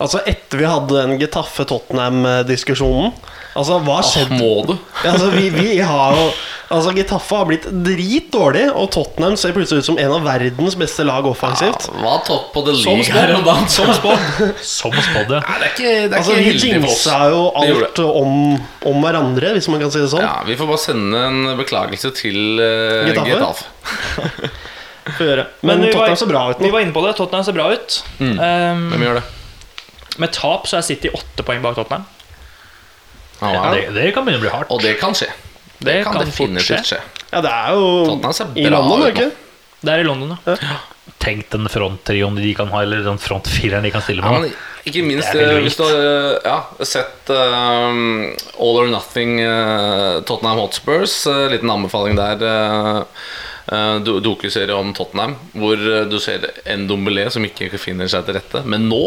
Altså 0.00 0.20
Etter 0.28 0.58
vi 0.60 0.64
hadde 0.68 0.92
den 1.02 1.18
Getafe-Tottenham-diskusjonen 1.20 3.12
Altså, 3.56 3.78
hva 3.86 3.96
Ah, 4.02 4.04
skjedde? 4.04 4.36
må 4.36 4.66
du? 4.68 4.74
Altså, 5.08 5.30
vi, 5.32 5.48
vi 5.54 5.78
har 5.80 6.14
jo 6.18 6.26
Altså, 6.66 6.90
Getafe 6.96 7.36
har 7.38 7.44
blitt 7.46 7.62
dritdårlig, 7.70 8.64
og 8.74 8.88
Tottenham 8.90 9.36
ser 9.38 9.52
plutselig 9.54 9.84
ut 9.84 9.86
som 9.86 9.98
en 10.02 10.10
av 10.16 10.24
verdens 10.26 10.74
beste 10.74 11.04
lag 11.06 11.22
offensivt. 11.30 11.84
Ja, 11.92 12.00
var 12.02 12.24
topp 12.26 12.48
på 12.56 12.64
det 12.66 12.72
league 12.80 13.04
her 13.14 13.34
om 13.36 13.44
dagen. 13.46 13.68
Som 13.70 13.92
spådd. 13.94 14.40
Som 14.66 14.90
spådd, 14.96 15.30
ja. 15.36 15.38
Nei, 15.46 15.60
det 15.62 15.68
er 15.68 15.70
ikke, 15.70 15.92
det 15.92 16.08
er 16.10 16.16
Altså, 16.18 16.34
ikke 16.34 16.40
Vi 16.42 16.48
heldig 16.50 16.80
for 16.82 16.88
oss. 16.90 17.04
jinxa 17.06 17.20
jo 17.30 17.44
alt 17.62 18.00
om, 18.02 18.34
om 18.90 18.98
hverandre, 19.06 19.52
hvis 19.54 19.68
man 19.70 19.84
kan 19.84 19.94
si 19.94 20.02
det 20.02 20.10
sånn. 20.10 20.24
Ja, 20.26 20.40
Vi 20.48 20.58
får 20.58 20.72
bare 20.72 20.82
sende 20.88 21.22
en 21.28 21.38
beklagelse 21.62 22.10
til 22.18 22.58
uh, 22.58 23.06
Getafe? 23.12 23.30
Getafe. 23.30 24.50
Får 25.16 25.22
gjøre. 25.30 25.46
Men, 25.62 25.70
Men 25.70 25.86
Tottenham 25.86 26.10
var- 26.16 26.18
ser 26.24 26.32
bra 26.34 26.42
ut 26.50 26.66
Vi 26.66 26.72
var 26.74 26.82
inne 26.82 26.96
på 26.98 27.06
det. 27.06 27.14
Tottenham 27.22 27.46
ser 27.46 27.54
bra 27.60 27.68
ut. 27.78 28.00
Mm. 28.18 28.34
Um, 28.42 28.84
Hvem 28.90 29.06
gjør 29.06 29.20
det? 29.20 29.24
med 30.18 30.32
tap 30.32 30.64
så 30.66 30.78
er 30.78 30.84
City 30.86 31.10
åtte 31.14 31.44
poeng 31.46 31.62
bak 31.62 31.76
Tottenham. 31.78 32.06
Ja, 33.40 33.50
Ja, 33.52 33.64
det, 33.74 33.82
det 33.96 34.10
kan 34.16 34.24
begynne 34.26 34.40
å 34.40 34.46
bli 34.46 34.52
hardt. 34.54 34.70
Og 34.72 34.80
det 34.84 34.94
kan 35.00 35.14
skje. 35.16 35.28
Det, 35.76 35.84
Det 35.90 35.96
kan, 36.04 36.16
kan 36.16 36.24
definitivt 36.28 36.88
skje. 36.92 37.00
Ja, 37.32 37.40
det 37.44 37.50
er 37.52 37.74
jo 37.76 37.86
i 38.56 38.68
London, 38.72 39.02
ikke? 39.10 39.30
Det 39.84 39.92
er 39.92 40.00
i 40.00 40.06
London, 40.06 40.36
ja. 40.46 40.76
Tenk 41.22 41.48
den 41.52 41.68
fronttrioen 41.70 42.34
de 42.38 42.52
kan 42.56 42.68
ha, 42.72 42.80
eller 42.82 43.04
den 43.06 43.18
frontfireren 43.22 43.84
de 43.86 43.90
kan 43.94 44.02
stille 44.02 44.24
Ja, 44.24 44.32
med. 44.32 44.48
men 44.48 44.88
ikke 44.88 45.02
minst 45.06 45.34
eh, 45.34 45.52
hvis 45.62 45.76
du 45.78 45.82
har 45.84 45.94
eh, 45.98 46.32
ja, 46.46 46.56
sett 46.86 47.30
um, 47.34 48.00
All 48.62 48.80
or 48.82 48.88
Nothing 48.90 49.36
uh, 49.42 50.20
Tottenham 50.26 50.58
Hotspurs. 50.62 51.14
Uh, 51.26 51.46
liten 51.52 51.70
anbefaling 51.70 52.16
der. 52.18 52.42
Uh, 52.42 53.04
uh, 53.72 53.96
do- 54.06 54.18
Dokuserie 54.24 54.74
om 54.74 54.92
Tottenham, 54.96 55.36
hvor 55.54 55.76
du 56.10 56.18
ser 56.22 56.48
en 56.64 56.86
Dombelé 56.90 57.28
som 57.34 57.44
ikke 57.46 57.70
finner 57.82 58.08
seg 58.10 58.26
til 58.28 58.38
rette. 58.40 58.62
Men 58.66 58.88
nå 58.90 59.02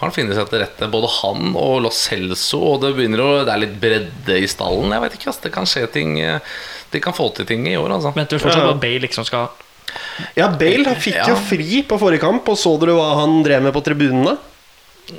har 0.00 0.08
han 0.08 0.14
funnet 0.16 0.36
seg 0.38 0.48
til 0.50 0.62
rette. 0.64 0.86
Både 0.92 1.08
han 1.20 1.50
og 1.60 1.74
Lo 1.84 1.90
Celso. 1.92 2.60
Og 2.74 2.78
det 2.82 2.94
begynner 2.96 3.20
å 3.20 3.30
Det 3.44 3.52
er 3.52 3.60
litt 3.66 3.74
bredde 3.82 4.38
i 4.40 4.46
stallen. 4.48 4.90
Jeg 4.96 5.04
vet 5.04 5.16
ikke, 5.18 5.28
altså, 5.32 5.42
Det 5.46 5.52
kan 5.54 5.68
skje 5.68 5.86
ting 5.92 6.14
eh, 6.24 6.38
De 6.90 7.00
kan 7.04 7.12
få 7.16 7.28
til 7.36 7.46
ting 7.46 7.66
i 7.68 7.76
år, 7.76 7.92
altså. 7.98 8.14
Men 8.16 8.26
du 8.30 8.38
fortsatt 8.38 8.64
Ja. 8.64 8.70
at 8.72 8.80
Bale 8.82 9.02
liksom 9.04 9.26
skal 9.28 9.50
Ja, 10.38 10.48
Bale 10.54 10.86
han 10.88 11.00
fikk 11.02 11.18
jo 11.28 11.34
fri 11.48 11.82
på 11.86 11.98
forrige 12.00 12.22
kamp, 12.22 12.48
og 12.48 12.56
så 12.58 12.72
dere 12.80 12.94
hva 12.96 13.10
han 13.20 13.42
drev 13.42 13.62
med 13.62 13.74
på 13.74 13.82
tribunene? 13.84 14.36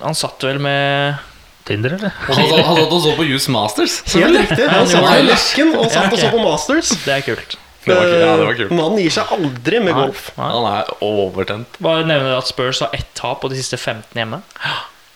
Han 0.02 0.16
satt 0.16 0.42
vel 0.48 0.60
med 0.64 1.20
Tinder, 1.68 1.94
eller? 1.98 2.14
Han 2.26 2.36
satt 2.36 2.80
og 2.92 3.02
så 3.04 3.12
på 3.18 3.26
Use 3.28 3.52
Masters. 3.54 4.00
Helt 4.16 4.40
riktig. 4.40 4.66
Han 4.72 4.88
satt 4.90 5.10
i 5.20 5.26
lesken 5.28 5.76
og 5.78 5.92
satt 5.94 6.08
og 6.14 6.18
så 6.24 6.30
på 6.32 6.40
Masters. 6.42 6.94
Det 7.06 7.14
er 7.20 7.26
kult. 7.28 7.58
Det 7.82 7.96
var, 7.98 8.06
ja, 8.06 8.36
det 8.38 8.46
var 8.46 8.58
kult. 8.60 8.74
Mannen 8.78 9.02
gir 9.02 9.14
seg 9.16 9.32
aldri 9.34 9.80
med 9.82 9.98
golf. 9.98 10.28
Han 10.38 10.68
er 10.70 10.92
overtent. 11.02 11.80
Bare 11.82 12.06
nevne 12.06 12.36
at 12.38 12.50
Spurs 12.50 12.84
har 12.84 12.94
ett 12.94 13.10
tap 13.18 13.42
på 13.42 13.50
de 13.50 13.58
siste 13.58 13.80
15 13.80 14.20
hjemme. 14.20 14.42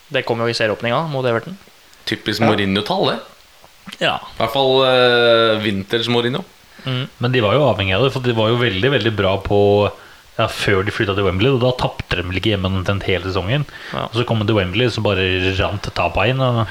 Det 0.10 0.26
kom 0.26 0.42
jo 0.42 0.50
i 0.50 0.58
serieåpninga 0.58 1.04
mot 1.12 1.26
Everton. 1.30 1.60
Typisk 2.10 2.42
Mourinho-tall, 2.42 3.12
det. 3.12 3.20
Ja. 4.02 4.18
I 4.18 4.40
hvert 4.40 4.54
fall 4.54 4.74
uh, 4.82 5.62
vinters 5.62 6.10
Mourinho. 6.10 6.42
Men 6.86 7.32
de 7.34 7.42
var 7.42 7.56
jo 7.58 7.66
avhengig 7.66 7.96
av 7.98 8.06
det, 8.06 8.12
for 8.14 8.26
de 8.26 8.36
var 8.38 8.52
jo 8.52 8.60
veldig 8.62 8.92
veldig 8.94 9.14
bra 9.18 9.36
på 9.42 9.60
ja, 10.38 10.48
før 10.52 10.84
de 10.86 10.94
flytta 10.94 11.16
til 11.18 11.26
Wembley. 11.26 11.54
Og 11.54 11.62
da 11.64 11.72
tapte 11.80 12.20
de 12.20 12.26
vel 12.28 12.42
ikke 12.42 12.54
hjemme 12.54 12.70
omtrent 12.70 13.08
hele 13.10 13.26
sesongen. 13.30 13.66
Ja. 13.94 14.08
Og 14.10 14.20
så 14.20 14.26
kom 14.28 14.42
de 14.42 14.50
til 14.50 14.60
Wembley, 14.60 14.92
så 14.94 15.06
bare 15.06 15.26
rant 15.60 15.90
tapa 15.98 16.28
inn. 16.30 16.44
Og... 16.44 16.66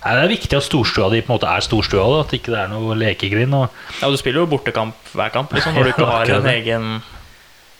Nei, 0.00 0.14
det 0.16 0.20
er 0.22 0.32
viktig 0.32 0.56
at 0.56 0.64
storstua 0.64 1.10
di 1.12 1.20
på 1.20 1.28
en 1.28 1.36
måte 1.36 1.48
er 1.50 1.64
storstua, 1.64 2.06
da, 2.08 2.20
at 2.24 2.32
ikke 2.32 2.54
det 2.54 2.60
er 2.62 2.70
noe 2.72 2.96
lekegrind. 2.96 3.56
Og... 3.56 3.80
ja, 4.00 4.08
du 4.08 4.16
spiller 4.16 4.42
jo 4.42 4.48
bortekamp 4.48 5.12
hver 5.12 5.32
kamp 5.34 5.52
liksom, 5.52 5.76
når 5.76 5.88
du 5.88 5.90
ikke 5.94 6.08
har 6.08 6.34
en 6.38 6.50
egen 6.54 6.90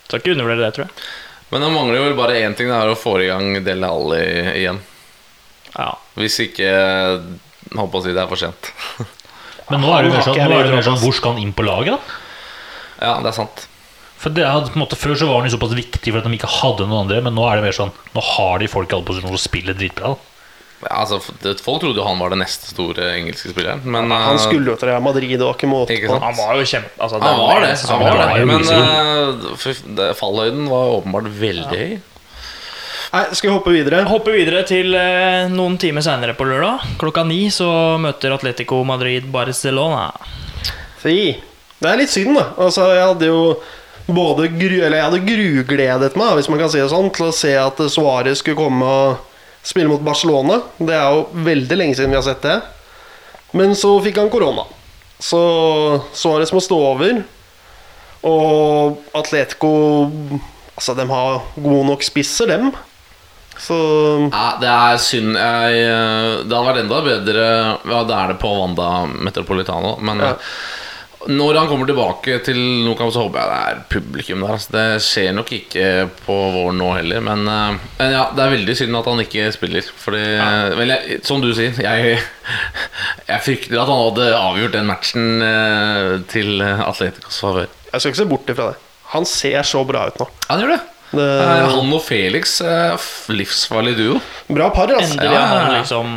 Skal 0.04 0.20
ikke 0.20 0.34
undervurdere 0.34 0.66
det, 0.66 0.74
tror 0.76 0.88
jeg. 0.88 1.08
Men 1.50 1.64
det 1.64 1.70
mangler 1.72 2.02
jo 2.02 2.18
bare 2.18 2.36
én 2.42 2.56
ting, 2.58 2.68
det 2.70 2.76
er 2.76 2.92
å 2.92 2.98
få 2.98 3.16
i 3.22 3.30
gang 3.30 3.56
Del 3.64 3.86
Alli 3.86 4.20
igjen. 4.60 4.82
Ja. 5.72 5.94
Hvis 6.18 6.40
ikke 6.44 6.68
Holdt 7.70 7.92
på 7.92 8.00
å 8.00 8.02
si 8.02 8.12
det 8.12 8.18
er 8.18 8.28
for 8.30 8.40
sent. 8.40 8.70
Men 9.70 9.84
nå 9.84 9.90
er 9.94 10.02
det 10.02 10.08
jo 10.10 10.14
mer 10.16 10.24
sånn, 10.26 10.38
nå 10.40 10.56
er 10.56 10.64
det 10.66 10.72
mer 10.74 10.86
sånn 10.86 10.98
hvor 10.98 11.14
skal 11.14 11.36
han 11.36 11.44
inn 11.44 11.52
på 11.54 11.62
laget, 11.62 11.94
da? 11.94 12.16
Ja, 13.00 13.12
det 13.22 13.30
er 13.30 13.36
sant. 13.36 13.62
For 14.20 14.34
det 14.34 14.44
hadde, 14.44 14.72
på 14.72 14.76
en 14.76 14.82
måte, 14.82 14.98
Før 14.98 15.14
så 15.16 15.28
var 15.30 15.40
han 15.40 15.48
jo 15.48 15.54
såpass 15.54 15.76
viktig 15.76 16.10
for 16.10 16.20
at 16.20 16.26
de 16.26 16.36
ikke 16.36 16.50
hadde 16.50 16.88
noen 16.88 17.04
andre, 17.06 17.20
men 17.24 17.36
nå 17.38 17.46
er 17.46 17.60
det 17.60 17.68
mer 17.68 17.76
sånn 17.76 17.92
Nå 18.16 18.24
har 18.34 18.58
de 18.60 18.68
folk 18.68 18.90
i 18.90 18.96
alle 18.98 19.06
posisjoner 19.08 19.38
som 19.38 19.44
spiller 19.44 19.78
dritbra. 19.78 20.12
da. 20.12 20.30
Ja, 20.81 21.03
altså, 21.03 21.18
folk 21.61 21.83
trodde 21.83 22.01
jo 22.01 22.05
han 22.07 22.20
var 22.22 22.33
den 22.33 22.41
neste 22.41 22.70
store 22.70 23.11
engelske 23.18 23.51
spilleren, 23.53 23.83
men 23.85 24.09
Han 24.14 24.39
eh, 24.39 24.41
skulle 24.41 24.72
jo 24.72 24.76
til 24.81 24.89
Real 24.89 25.03
Madrid, 25.05 25.35
det 25.37 25.45
var 25.45 25.59
ikke 25.59 25.68
måte 25.68 25.93
Ikke 25.93 26.09
på. 26.09 26.20
Han 26.22 26.39
var 26.39 26.57
jo 26.57 26.68
kjempe... 26.70 26.95
Altså, 26.97 27.20
Han 27.20 27.41
var 27.43 27.66
det. 27.66 27.74
Han 27.91 28.05
var 28.07 28.22
det. 28.22 28.47
Men 28.49 29.99
det- 29.99 30.14
fallhøyden 30.16 30.70
var 30.72 30.95
åpenbart 30.97 31.28
veldig 31.43 31.83
høy. 31.83 31.99
Nei, 33.11 33.24
skal 33.35 33.51
vi 33.51 33.55
hoppe 33.57 33.72
videre? 33.74 34.05
Hoppe 34.07 34.33
videre 34.33 34.62
til 34.68 34.95
uh, 34.95 35.51
noen 35.51 35.76
timer 35.83 36.05
seinere 36.07 36.37
på 36.39 36.47
lørdag. 36.47 36.85
Klokka 37.01 37.24
ni 37.26 37.43
så 37.53 37.68
møter 37.99 38.37
Atletico 38.37 38.81
Madrid 38.87 39.26
Barcelona. 39.35 40.09
Fy. 41.03 41.16
Det 41.81 41.89
er 41.91 41.99
litt 41.99 42.12
synd, 42.12 42.37
da. 42.39 42.47
Altså, 42.61 42.87
jeg 42.95 43.09
hadde 43.09 43.31
jo 43.33 43.41
både 44.11 44.47
gru, 44.55 44.76
eller 44.78 45.01
jeg 45.01 45.07
hadde 45.09 45.24
grugledet 45.26 46.16
meg, 46.18 46.37
hvis 46.39 46.49
man 46.53 46.62
kan 46.62 46.70
si 46.72 46.81
det 46.81 46.89
sånn, 46.93 47.11
til 47.14 47.28
å 47.28 47.35
se 47.35 47.53
at 47.59 47.83
Suárez 47.91 48.41
skulle 48.45 48.59
komme 48.59 48.87
og 48.87 49.26
spille 49.62 49.90
mot 49.90 50.02
Barcelona. 50.04 50.61
Det 50.78 50.94
er 50.96 51.08
jo 51.14 51.26
veldig 51.46 51.76
lenge 51.78 51.96
siden 51.98 52.12
vi 52.12 52.18
har 52.18 52.26
sett 52.26 52.42
det. 52.46 52.58
Men 53.56 53.74
så 53.78 53.96
fikk 54.04 54.20
han 54.22 54.30
korona. 54.32 54.64
Så 55.20 55.40
Suárez 56.16 56.52
må 56.54 56.62
stå 56.64 56.78
over. 56.94 57.22
Og 58.26 59.00
Atletico 59.16 59.72
Altså, 60.80 60.94
de 60.96 61.04
har 61.11 61.42
gode 61.61 61.82
nok 61.90 62.04
spisser, 62.06 62.48
dem. 62.48 62.70
Så 63.61 63.76
Ja, 64.32 64.44
det 64.62 64.68
er 64.72 65.00
synd. 65.02 65.34
Jeg, 65.36 65.80
eh, 65.84 66.36
det 66.48 66.56
hadde 66.56 66.68
vært 66.70 66.80
enda 66.80 67.00
bedre 67.04 67.42
Ja, 67.84 67.98
det 68.08 68.16
er 68.16 68.30
det 68.32 68.38
på 68.40 68.52
Wanda 68.56 68.86
Metropolitano, 69.12 69.98
men 70.00 70.22
Ja. 70.24 70.34
Når 71.28 71.58
han 71.58 71.68
kommer 71.68 71.84
tilbake 71.90 72.38
til 72.46 72.56
Nokam, 72.86 73.10
så 73.12 73.26
håper 73.26 73.42
jeg 73.42 73.50
det 73.50 73.58
er 73.60 73.80
publikum 73.92 74.40
der. 74.44 74.52
Altså. 74.54 74.70
Det 74.72 74.84
skjer 75.04 75.34
nok 75.36 75.50
ikke 75.52 75.86
på 76.24 76.36
våren 76.54 76.78
nå 76.80 76.88
heller, 76.96 77.20
men, 77.26 77.42
eh, 77.44 77.80
men 77.98 78.14
ja, 78.16 78.22
det 78.36 78.44
er 78.46 78.54
veldig 78.54 78.76
synd 78.78 78.96
at 79.00 79.10
han 79.10 79.20
ikke 79.24 79.48
spiller. 79.52 79.90
Fordi, 80.04 80.22
vel, 80.78 80.94
jeg, 80.94 81.18
som 81.28 81.42
du 81.44 81.50
sier, 81.56 81.76
jeg, 81.84 82.16
jeg 83.30 83.44
frykter 83.44 83.82
at 83.82 83.90
han 83.92 84.04
hadde 84.06 84.30
avgjort 84.38 84.78
den 84.78 84.88
matchen 84.88 85.42
eh, 85.44 86.14
til 86.32 86.62
Atleticos 86.64 87.42
favør. 87.44 87.68
jeg 87.92 88.00
skal 88.00 88.14
ikke 88.14 88.22
se 88.22 88.30
bort 88.32 88.54
ifra 88.54 88.70
det. 88.72 88.80
Han 89.10 89.24
ser 89.26 89.62
så 89.66 89.84
bra 89.84 90.06
ut 90.08 90.18
nå. 90.22 90.28
Han 90.48 90.64
gjør 90.64 90.74
det. 90.76 90.80
Det, 90.80 90.96
Eh, 91.10 91.64
Han 91.74 91.88
og 91.92 92.04
Felix, 92.06 92.60
eh, 92.62 93.06
livsfarlig 93.34 93.96
duo. 93.98 94.20
bra 94.46 94.68
par, 94.70 94.86
altså. 94.94 95.16
Endelig 95.18 95.32
Ja, 95.34 95.40
har 95.40 95.56
ja, 95.56 95.62
han 95.64 95.72
ja. 95.74 95.78
liksom 95.80 96.12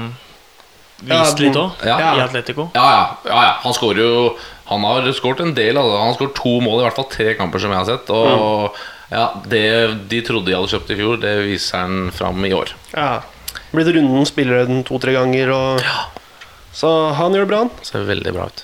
Ja, 1.07 1.17
vist 1.23 1.39
litt 1.41 1.55
òg, 1.57 1.71
ja. 1.83 1.95
i 2.13 2.21
Atletico. 2.21 2.67
Ja, 2.75 2.83
ja, 2.93 3.07
ja, 3.25 3.39
ja. 3.47 3.53
Han 3.63 3.73
skårer 3.73 4.03
jo 4.05 4.37
Han 4.69 4.85
har 4.87 5.09
skåret 5.15 5.43
en 5.43 5.55
del. 5.57 5.77
Han 5.79 6.07
har 6.07 6.17
skåret 6.17 6.35
to 6.39 6.57
mål 6.63 6.81
i 6.81 6.87
hvert 6.87 6.97
fall 6.97 7.09
tre 7.11 7.33
kamper 7.39 7.63
som 7.63 7.73
jeg 7.73 7.81
har 7.81 7.89
sett. 7.89 8.11
Og 8.13 8.77
ja, 9.13 9.27
det 9.49 9.63
de 10.09 10.21
trodde 10.25 10.49
de 10.49 10.57
hadde 10.57 10.71
kjøpt 10.71 10.93
i 10.93 10.97
fjor, 10.97 11.19
det 11.21 11.33
viser 11.45 11.83
han 11.83 12.11
fram 12.15 12.43
i 12.47 12.53
år. 12.55 12.73
Ja. 12.95 13.21
Blitt 13.73 13.89
runden 13.93 14.25
spiller 14.29 14.67
den 14.69 14.83
to-tre 14.85 15.15
ganger, 15.15 15.49
og 15.53 15.81
Så 16.73 16.89
han 17.13 17.35
gjør 17.35 17.45
det 17.45 17.49
bra, 17.51 17.59
han. 17.65 17.85
Ser 17.85 18.07
veldig 18.07 18.33
bra 18.33 18.47
ut. 18.49 18.63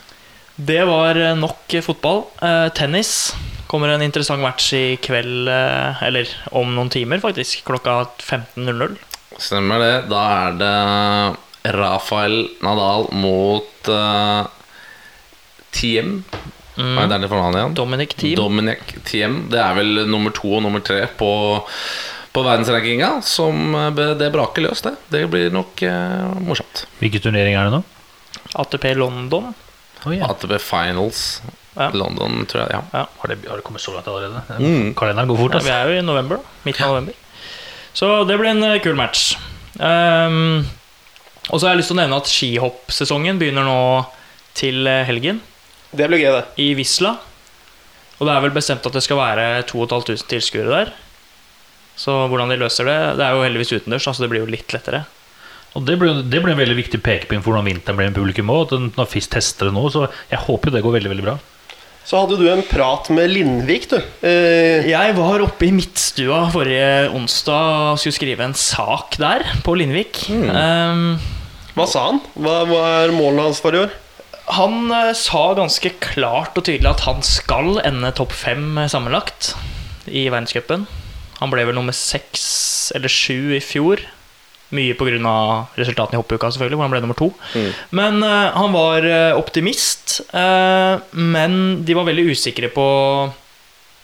Det 0.60 0.82
var 0.89 1.16
eh, 1.16 1.36
nok 1.38 1.76
fotball. 1.86 2.24
Eh, 2.41 2.68
tennis 2.76 3.36
kommer 3.70 3.93
en 3.93 4.02
interessant 4.02 4.41
match 4.41 4.72
i 4.74 4.97
kveld, 5.02 5.47
eh, 5.47 6.02
eller 6.08 6.32
om 6.58 6.74
noen 6.74 6.89
timer, 6.89 7.22
faktisk. 7.22 7.62
Klokka 7.70 8.02
15.00. 8.18 8.97
Stemmer 9.38 9.84
det. 9.84 9.93
Da 10.10 10.24
er 10.41 10.58
det 10.60 11.74
Rafael 11.78 12.41
Nadal 12.66 13.08
mot 13.14 13.89
uh, 13.91 14.47
Tiem. 15.76 16.24
Hva 16.80 17.03
er 17.09 17.20
det 17.20 17.28
for 17.28 17.36
navn 17.41 17.57
igjen? 17.59 17.74
Dominic 17.76 18.13
Team. 18.15 18.36
Dominic 18.39 18.93
Thiem. 19.09 19.41
Det 19.51 19.59
er 19.59 19.74
vel 19.76 20.05
nummer 20.07 20.32
to 20.36 20.53
og 20.55 20.63
nummer 20.63 20.80
tre 20.86 21.01
på, 21.20 21.30
på 22.32 22.43
verdensrankinga. 22.45 23.09
Som 23.28 23.76
eh, 23.76 24.13
det 24.20 24.30
braker 24.34 24.63
løs, 24.70 24.84
det. 24.86 24.93
Det 25.11 25.26
blir 25.32 25.51
nok 25.51 25.84
eh, 25.84 26.38
morsomt. 26.47 26.86
Hvilken 27.01 27.26
turnering 27.28 27.57
er 27.59 27.67
det 27.67 27.74
nå? 27.80 27.82
ATP 28.63 28.93
London. 28.97 29.51
Oh, 30.05 30.13
ja. 30.15 30.30
ATP 30.32 30.55
Finals 30.63 31.41
Ja. 31.80 31.89
London, 31.95 32.45
tror 32.49 32.63
jeg. 32.65 32.80
Ja. 32.95 33.03
har, 33.20 33.28
det, 33.32 33.38
har 33.47 33.59
det 33.59 33.63
kommet 33.67 33.84
så 33.84 33.91
langt 33.93 34.07
allerede? 34.07 34.41
Mm. 34.59 34.93
Kalenderen 34.97 35.30
går 35.30 35.38
fort. 35.43 35.53
Ja, 35.53 35.59
vi 35.59 35.70
Altså. 35.70 35.76
er 35.76 35.91
jo 35.93 35.99
i 35.99 36.05
november. 36.07 36.39
Midten 36.65 36.84
av 36.88 36.93
november. 36.95 37.13
Så 37.93 38.09
det 38.30 38.39
blir 38.39 38.49
en 38.53 38.63
eh, 38.63 38.80
kul 38.84 38.95
match. 38.99 39.34
Um, 39.80 40.65
og 41.49 41.59
så 41.59 41.67
har 41.67 41.74
jeg 41.76 41.82
lyst 41.84 41.91
til 41.91 41.97
å 41.97 42.01
nevne 42.01 42.17
at 42.20 42.28
skihoppsesongen 42.32 43.39
begynner 43.39 43.63
nå 43.67 43.78
til 44.59 44.88
eh, 44.89 45.03
helgen 45.07 45.39
Det 45.95 46.07
blir 46.09 46.21
gøy, 46.21 46.31
det. 46.37 46.45
i 46.61 46.73
Visla. 46.77 47.15
Og 48.19 48.27
det 48.27 48.33
er 48.35 48.43
vel 48.43 48.53
bestemt 48.55 48.85
at 48.85 48.95
det 48.95 49.03
skal 49.05 49.17
være 49.19 49.45
2500 49.69 50.27
tilskuere 50.29 50.69
der. 50.73 50.91
Så 51.99 52.13
hvordan 52.31 52.51
de 52.51 52.55
løser 52.61 52.87
det 52.87 52.97
Det 53.19 53.25
er 53.25 53.35
jo 53.35 53.43
heldigvis 53.43 53.73
utendørs, 53.75 54.05
så 54.07 54.23
det 54.23 54.29
blir 54.31 54.43
jo 54.45 54.51
litt 54.51 54.71
lettere. 54.75 55.05
Og 55.77 55.83
det 55.85 55.99
blir, 56.01 56.21
det 56.25 56.41
blir 56.41 56.55
en 56.55 56.59
veldig 56.59 56.77
viktig 56.79 56.99
pekepinn 57.05 57.43
for 57.45 57.51
hvordan 57.53 57.67
vinteren 57.69 57.97
blir 57.99 58.09
med 58.09 58.17
publikum 58.17 58.49
òg. 58.53 58.73
Når 58.97 59.09
FIS 59.11 59.27
tester 59.29 59.69
det 59.69 59.75
nå, 59.75 59.85
så 59.93 60.07
jeg 60.31 60.41
håper 60.47 60.69
jo 60.71 60.75
det 60.77 60.83
går 60.85 60.95
veldig 60.97 61.11
veldig 61.13 61.25
bra. 61.27 61.35
Så 62.09 62.17
hadde 62.23 62.39
du 62.39 62.47
en 62.49 62.63
prat 62.65 63.09
med 63.13 63.29
Lindvik, 63.29 63.85
du. 63.91 63.97
Eh, 64.25 64.87
Jeg 64.89 65.13
var 65.17 65.43
oppe 65.45 65.67
i 65.67 65.73
Midtstua 65.75 66.47
forrige 66.49 67.11
onsdag 67.13 67.91
og 67.93 67.99
skulle 68.01 68.15
skrive 68.17 68.47
en 68.47 68.55
sak 68.57 69.19
der, 69.21 69.45
på 69.65 69.75
Lindvik. 69.77 70.23
Ehm, 70.33 71.19
hva 71.75 71.85
sa 71.91 72.07
han? 72.07 72.21
Hva, 72.33 72.63
hva 72.65 72.81
er 73.03 73.13
målene 73.13 73.45
hans 73.51 73.61
for 73.61 73.77
i 73.77 73.83
år? 73.83 73.93
Han 74.58 74.91
eh, 74.91 75.12
sa 75.18 75.41
ganske 75.58 75.91
klart 76.02 76.58
og 76.58 76.66
tydelig 76.66 76.89
at 76.89 77.06
han 77.06 77.22
skal 77.26 77.78
ende 77.86 78.14
topp 78.18 78.34
fem 78.34 78.78
eh, 78.82 78.89
sammenlagt 78.89 79.54
i 80.10 80.26
verdenscupen. 80.32 80.88
Han 81.39 81.52
ble 81.54 81.68
vel 81.68 81.78
nummer 81.78 81.95
seks 81.95 82.89
eller 82.97 83.12
sju 83.12 83.54
i 83.58 83.62
fjor. 83.64 84.02
Mye 84.76 84.93
pga. 84.93 85.36
resultatene 85.80 86.18
i 86.18 86.22
hoppuka, 86.22 86.50
selvfølgelig, 86.54 86.78
hvor 86.78 86.86
han 86.86 86.93
ble 86.93 87.02
nummer 87.02 87.18
to. 87.18 87.30
Men 87.95 88.20
uh, 88.22 88.54
han 88.54 88.70
var 88.76 89.08
optimist. 89.34 90.20
Uh, 90.30 91.02
men 91.18 91.82
de 91.88 91.95
var 91.97 92.06
veldig 92.06 92.28
usikre 92.36 92.70
på 92.70 92.86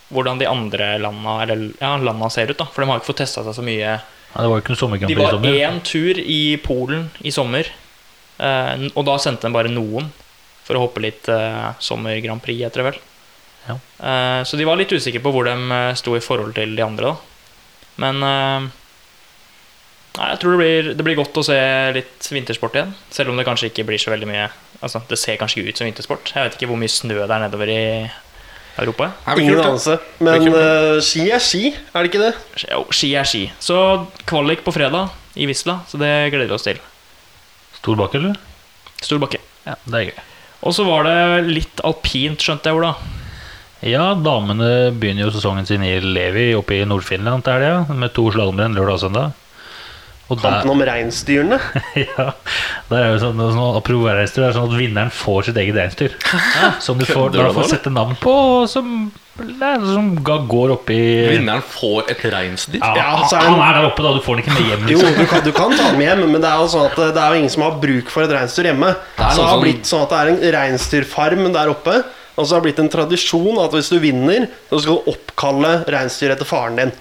hvordan 0.10 0.42
de 0.42 0.48
andre 0.50 0.96
landa, 1.02 1.36
eller, 1.44 1.68
ja, 1.78 1.92
landa 2.02 2.32
ser 2.34 2.50
ut. 2.50 2.58
da 2.58 2.66
For 2.66 2.82
de 2.82 2.90
har 2.90 3.02
ikke 3.02 3.12
fått 3.12 3.22
testa 3.22 3.46
seg 3.46 3.60
så 3.60 3.66
mye. 3.66 3.94
Ja, 4.00 4.42
det 4.42 4.50
var 4.50 4.64
ikke 4.64 4.74
noen 4.74 4.82
sommerkamp 4.82 5.14
De 5.14 5.20
var 5.22 5.38
én 5.54 5.78
tur 5.86 6.18
i 6.18 6.58
Polen 6.66 7.12
i 7.22 7.34
sommer, 7.36 7.70
uh, 8.42 8.74
og 8.96 9.06
da 9.06 9.20
sendte 9.22 9.46
de 9.46 9.54
bare 9.54 9.70
noen 9.70 10.10
for 10.66 10.78
å 10.78 10.88
hoppe 10.88 11.04
litt 11.04 11.30
uh, 11.30 11.76
sommer 11.84 12.18
Grand 12.24 12.42
Prix, 12.42 12.64
heter 12.66 12.82
det 12.82 12.90
vel. 12.90 13.00
Ja. 13.66 13.78
Uh, 14.00 14.42
så 14.46 14.58
de 14.58 14.66
var 14.68 14.80
litt 14.80 14.94
usikre 14.94 15.22
på 15.24 15.32
hvor 15.34 15.48
de 15.48 15.56
eh, 15.56 15.94
sto 15.98 16.14
i 16.18 16.24
forhold 16.24 16.54
til 16.58 16.76
de 16.78 16.86
andre, 16.86 17.14
da. 17.14 17.36
Men 18.02 18.20
eh, 18.28 18.68
nei, 20.18 20.28
jeg 20.34 20.40
tror 20.42 20.56
det 20.56 20.60
blir, 20.60 20.92
det 21.00 21.06
blir 21.08 21.18
godt 21.20 21.40
å 21.40 21.46
se 21.48 21.58
litt 21.96 22.28
vintersport 22.32 22.76
igjen. 22.76 22.94
Selv 23.14 23.32
om 23.32 23.40
det 23.40 23.48
kanskje 23.48 23.70
ikke 23.72 23.88
blir 23.88 24.02
så 24.02 24.14
veldig 24.14 24.30
mye 24.32 24.50
Altså, 24.84 25.00
det 25.10 25.18
ser 25.18 25.38
kanskje 25.40 25.62
ikke 25.62 25.72
ut 25.72 25.80
som 25.80 25.88
vintersport. 25.88 26.32
Jeg 26.36 26.46
vet 26.46 26.58
ikke 26.58 26.68
hvor 26.70 26.78
mye 26.78 26.92
snø 26.92 27.16
det 27.16 27.32
er 27.32 27.42
nedover 27.46 27.70
i 27.72 27.80
Europa. 28.84 29.08
Men 29.24 29.40
Ingen 29.42 29.62
anelse. 29.64 29.96
Men 30.20 30.50
uh, 30.52 31.00
ski 31.02 31.24
er 31.32 31.42
ski, 31.42 31.72
er 31.72 32.04
det 32.04 32.12
ikke 32.12 32.22
det? 32.22 32.34
Jo, 32.68 32.84
ski 32.94 33.10
er 33.18 33.26
ski. 33.26 33.42
Så 33.64 33.80
kvalik 34.30 34.62
på 34.68 34.76
fredag 34.76 35.16
i 35.40 35.48
Wisla, 35.50 35.80
så 35.90 35.98
det 35.98 36.12
gleder 36.36 36.52
vi 36.52 36.60
oss 36.60 36.68
til. 36.68 36.84
Stor 37.80 37.98
bakke, 38.04 38.20
eller? 38.20 38.38
Stor 39.00 39.24
bakke. 39.24 39.42
Ja, 39.66 39.80
det 39.88 40.04
er 40.04 40.10
gøy. 40.12 40.35
Og 40.66 40.74
så 40.74 40.86
var 40.88 41.06
det 41.06 41.46
litt 41.46 41.82
alpint, 41.86 42.42
skjønte 42.42 42.72
jeg, 42.72 42.80
Ola. 42.80 42.96
Ja, 43.86 44.14
damene 44.18 44.90
begynner 44.96 45.28
jo 45.28 45.34
sesongen 45.36 45.68
sin 45.70 45.84
i 45.86 46.00
Levi 46.02 46.50
oppe 46.58 46.80
i 46.80 46.86
Nord-Finland 46.90 47.46
til 47.46 47.60
helga, 47.60 47.98
med 47.98 48.16
to 48.16 48.32
slalåmrenn 48.34 48.78
lørdag 48.78 48.98
og 48.98 49.04
søndag. 49.04 49.42
Og 50.26 50.40
der, 50.40 50.56
Kampen 50.56 50.72
om 50.74 50.82
reinsdyrene. 50.82 51.60
ja, 52.08 52.32
der 52.90 53.04
er 53.04 53.12
jo 53.14 53.20
sånn, 53.22 53.38
sånn 53.38 53.78
apropos 53.78 54.10
reinsdyr, 54.10 54.42
det 54.42 54.48
er 54.48 54.56
sånn 54.58 54.72
at 54.72 54.80
vinneren 54.80 55.14
får 55.14 55.52
sitt 55.52 55.60
eget 55.62 55.78
reinsdyr. 55.78 56.16
Som 56.86 56.98
du 56.98 57.06
får, 57.06 57.36
du 57.36 57.44
får 57.46 57.70
sette 57.76 57.94
navn 57.94 58.18
på, 58.18 58.34
og 58.34 58.66
som, 58.72 59.12
som 59.36 60.16
går 60.24 60.72
opp 60.72 60.90
i 60.90 61.00
Vinneren 61.34 61.62
får 61.68 62.10
et 62.14 62.22
reinsdyr. 62.32 62.80
ja, 62.80 62.94
Ja, 62.96 63.08
han, 63.20 63.26
er 63.36 63.50
han 63.50 63.60
er 63.60 63.74
der 63.82 63.88
oppe, 63.90 64.04
da. 64.06 64.14
Du 64.16 64.22
får 64.24 64.38
den 64.38 64.44
ikke 64.46 64.54
med 64.56 64.70
hjem. 64.70 64.86
Jo, 64.94 64.98
Liksom. 65.00 65.18
du 65.20 65.26
kan, 65.28 65.44
du 65.44 65.52
kan 65.52 65.76
ta 65.76 65.90
dem 65.92 66.02
hjem, 66.06 66.22
men 66.32 66.42
det 66.42 66.50
er 66.50 66.62
jo 66.62 66.68
sånn 66.72 66.86
at 66.90 66.96
det 66.96 67.22
er 67.24 67.34
jo 67.34 67.40
ingen 67.42 67.50
som 67.52 67.64
har 67.68 67.80
bruk 67.82 68.10
for 68.14 68.24
et 68.24 68.32
reinsdyr 68.32 68.70
hjemme. 68.72 68.94
Det 68.96 69.32
Så 69.32 69.36
det 69.42 69.46
har 69.46 69.56
som- 69.58 69.64
blitt 69.66 69.84
sånn 69.92 70.04
at 70.04 70.10
det 70.10 70.20
er 70.22 70.28
en 70.32 70.54
reinsdyrfarm 70.60 71.54
der 71.54 71.68
oppe. 71.70 72.04
Og 72.38 72.46
så 72.46 72.56
har 72.56 72.62
det 72.62 72.68
blitt 72.76 72.80
en 72.80 72.90
tradisjon 72.90 73.60
at 73.64 73.72
hvis 73.72 73.90
du 73.90 74.00
vinner, 74.00 74.48
så 74.70 74.82
skal 74.82 74.96
du 75.00 75.12
oppkalle 75.12 75.86
reinsdyr 75.88 76.32
etter 76.36 76.46
faren 76.46 76.76
din. 76.76 76.92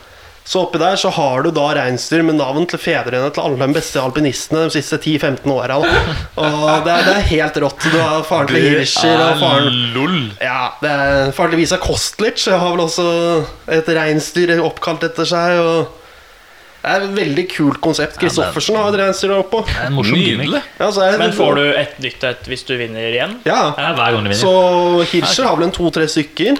Så 0.45 0.61
oppi 0.67 0.77
der 0.81 0.99
så 1.01 1.09
har 1.17 1.41
du 1.41 1.49
da 1.57 1.71
reinsdyr 1.79 2.21
med 2.27 2.37
navn 2.37 2.67
til 2.69 2.81
fedrene 2.81 3.31
til 3.33 3.41
alle 3.47 3.65
de 3.65 3.77
beste 3.79 4.01
alpinistene 4.01 4.67
de 4.67 4.75
siste 4.75 4.99
10-15 5.01 5.49
åra. 5.55 5.79
Og 5.81 6.85
det 6.85 6.93
er, 6.93 7.07
det 7.07 7.15
er 7.15 7.29
helt 7.31 7.61
rått. 7.65 7.87
Du 7.89 7.97
har 7.97 8.27
faren 8.29 8.51
til 8.53 8.61
Hirscher 8.61 9.17
og 9.25 9.41
faren 9.41 9.81
lol. 9.97 10.19
Ja, 10.45 10.75
det 10.83 10.93
er 10.93 11.33
faren 11.37 11.55
til 11.55 11.63
Visa 11.63 11.81
Kostlic 11.81 12.45
har 12.53 12.67
vel 12.75 12.85
også 12.85 13.09
et 13.73 13.89
reinsdyr 13.97 14.59
oppkalt 14.61 15.09
etter 15.09 15.29
seg. 15.33 15.63
Og 15.65 16.04
Det 16.85 16.93
er 16.93 17.05
et 17.07 17.13
veldig 17.17 17.45
kult 17.49 17.79
konsept. 17.81 18.19
Kristoffersen 18.21 18.77
har 18.77 18.93
et 19.01 19.23
opp 19.33 19.47
oppå. 19.47 19.61
Det 19.65 19.77
er 19.81 19.87
en 19.89 19.95
morsom 19.97 20.19
Nydelig. 20.19 20.61
Ja, 20.79 20.89
er- 21.01 21.17
Men 21.19 21.33
får 21.33 21.55
du 21.57 21.63
et 21.73 21.95
nytt 22.05 22.25
et 22.29 22.43
hvis 22.45 22.65
du 22.69 22.77
vinner 22.77 23.09
igjen? 23.09 23.39
Ja. 23.47 23.73
Ja, 23.79 23.95
hver 23.97 24.13
gang 24.13 24.25
du 24.25 24.29
vinner. 24.29 24.37
Så 24.37 25.07
Hirscher 25.09 25.49
har 25.49 25.57
vel 25.57 25.65
en 25.65 25.73
to-tre 25.73 26.05
stykker. 26.05 26.59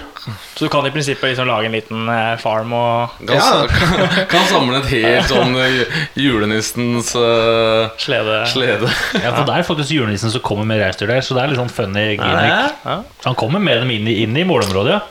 Så 0.55 0.65
du 0.65 0.69
kan 0.73 0.85
i 0.87 0.89
prinsippet 0.89 1.29
liksom 1.29 1.45
lage 1.45 1.65
en 1.69 1.75
liten 1.77 2.09
eh, 2.09 2.37
farm 2.41 2.73
og 2.73 3.11
Kan, 3.27 3.35
Ja. 3.35 3.67
kan, 3.69 4.25
kan 4.33 4.47
samle 4.49 4.79
et 4.81 4.89
helt 4.89 5.29
sånn 5.29 5.53
eh, 5.61 5.85
julenissens 6.17 7.13
uh, 7.15 7.93
slede. 8.01 8.39
slede. 8.49 8.89
Ja, 9.23 9.35
for 9.35 9.45
det 9.45 9.59
er 9.59 9.67
faktisk 9.67 9.91
julenissen 9.93 10.31
som 10.33 10.41
kommer 10.41 10.65
med 10.65 10.81
reinsdyr 10.81 11.07
der, 11.13 11.21
så 11.21 11.37
det 11.37 11.43
er 11.43 11.53
litt 11.53 11.61
sånn 11.61 11.69
funny 11.69 12.15
gimmick. 12.15 12.73
Ja. 12.81 13.03
Så 13.21 13.29
han 13.29 13.37
kommer 13.37 13.61
med 13.61 13.83
dem 13.83 13.93
inn 13.93 14.07
i, 14.09 14.23
inn 14.23 14.35
i 14.35 14.47
målområdet, 14.47 14.97
ja. 14.97 15.03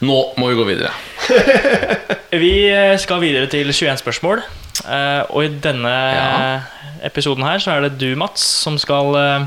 Nå 0.00 0.16
må 0.40 0.48
vi 0.48 0.56
gå 0.56 0.64
videre. 0.72 2.16
Vi 2.32 2.68
eh, 2.68 2.96
skal 3.00 3.22
videre 3.22 3.48
til 3.50 3.70
21 3.72 3.96
spørsmål. 4.02 4.42
eh, 4.84 5.22
Og 5.30 5.44
i 5.44 5.48
denne 5.64 5.88
Ja. 5.88 6.60
episoden 7.04 7.44
her 7.44 7.58
så 7.58 7.72
er 7.76 7.80
det 7.88 7.98
du, 7.98 8.14
Mats, 8.16 8.42
som 8.42 8.76
skal 8.78 9.14
eh, 9.16 9.46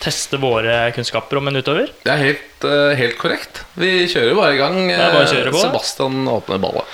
teste 0.00 0.36
våre 0.38 0.92
kunnskaper 0.94 1.38
om 1.38 1.48
en 1.48 1.56
utøver. 1.56 1.88
Det 2.04 2.12
er 2.12 2.16
helt, 2.22 2.66
helt 2.98 3.18
korrekt. 3.18 3.62
Vi 3.76 4.06
kjører 4.06 4.34
bare 4.36 4.54
i 4.54 4.58
gang. 4.60 4.88
Bare 4.92 5.50
på. 5.50 5.58
Sebastian 5.62 6.26
åpner 6.28 6.58
ballet. 6.62 6.84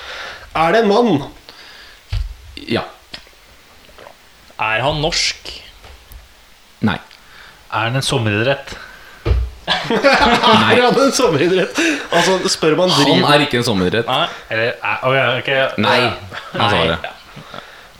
Er 0.54 0.72
det 0.72 0.84
en 0.84 0.88
mann? 0.88 1.24
Ja. 2.68 2.84
Er 4.60 4.80
han 4.86 5.00
norsk? 5.02 5.50
Nei. 6.86 6.98
Er 7.74 7.90
det 7.90 7.96
en 7.96 8.06
sommeridrett? 8.06 8.76
Er 9.66 10.82
han 10.84 10.98
en 11.00 11.12
sommeridrett? 11.16 11.78
Altså, 12.12 12.36
spør 12.52 12.74
man 12.76 12.90
Han 12.92 13.04
driv 13.06 13.24
er 13.30 13.44
ikke 13.46 13.58
en 13.60 13.64
sommeridrett. 13.66 14.06
Nei. 14.10 14.26
Eller 14.50 14.72
er, 14.76 14.98
ok, 15.08 15.16
ok. 15.40 15.78
Nei. 15.84 16.00
Han 16.52 16.70
sa 16.70 16.82
det. 16.90 16.98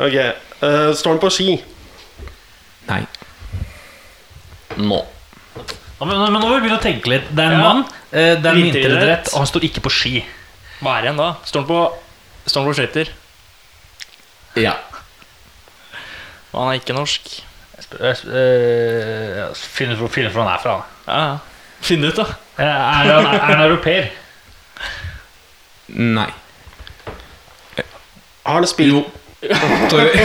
Ok, 0.04 0.16
eh, 0.20 0.92
Står 0.98 1.14
han 1.14 1.22
på 1.22 1.30
ski? 1.32 1.48
Nei. 2.90 3.00
Nå. 4.76 5.00
Ja, 6.00 6.04
Men, 6.08 6.18
men 6.18 6.32
nå 6.34 6.40
må 6.42 6.48
vi 6.56 6.62
begynne 6.66 6.80
å 6.80 6.82
tenke 6.84 7.08
litt. 7.12 7.28
Det 7.30 7.44
er 7.44 7.52
en 7.54 7.60
Ja. 7.60 7.68
mann, 7.68 7.84
eh, 8.12 8.34
det 8.34 8.44
er 8.44 8.50
en 8.50 8.56
Vinteridrett. 8.58 8.74
vinteridrett, 8.74 9.28
og 9.32 9.38
han 9.44 9.46
står 9.52 9.64
ikke 9.70 9.80
på 9.86 9.92
ski. 9.94 10.24
Hva 10.82 10.98
er 10.98 11.06
igjen 11.08 11.16
da? 11.20 11.30
Står 11.46 11.62
han 11.62 11.68
på 11.70 11.82
Står 12.46 12.60
han 12.60 12.68
på 12.68 12.76
skøyter? 12.76 13.08
Ja. 14.60 14.74
Og 16.52 16.58
han 16.60 16.74
er 16.74 16.80
ikke 16.82 16.92
norsk? 16.94 17.30
Jeg 17.74 17.84
spør- 17.86 18.02
jeg 18.04 18.16
spør- 18.20 18.34
eh, 18.36 19.38
ja, 19.38 19.46
Finn 19.54 19.90
ut 19.94 19.98
hvor 19.98 20.08
finn 20.12 20.26
ut 20.26 20.32
hvor 20.34 20.44
han 20.44 20.52
er 20.54 20.60
fra. 20.62 20.74
Ja, 21.08 21.16
ja. 21.24 21.38
Finn 21.84 22.00
det 22.04 22.12
ut, 22.14 22.16
da. 22.22 22.24
Eh, 22.58 22.64
Er 22.64 23.10
han, 23.12 23.26
er 23.28 23.44
han 23.50 23.64
europeer? 23.66 24.06
Nei. 25.94 26.30
Har 28.44 28.58
han 28.60 28.66
spilt 28.68 28.92
Jo. 28.94 29.04
Sorry. 29.92 30.08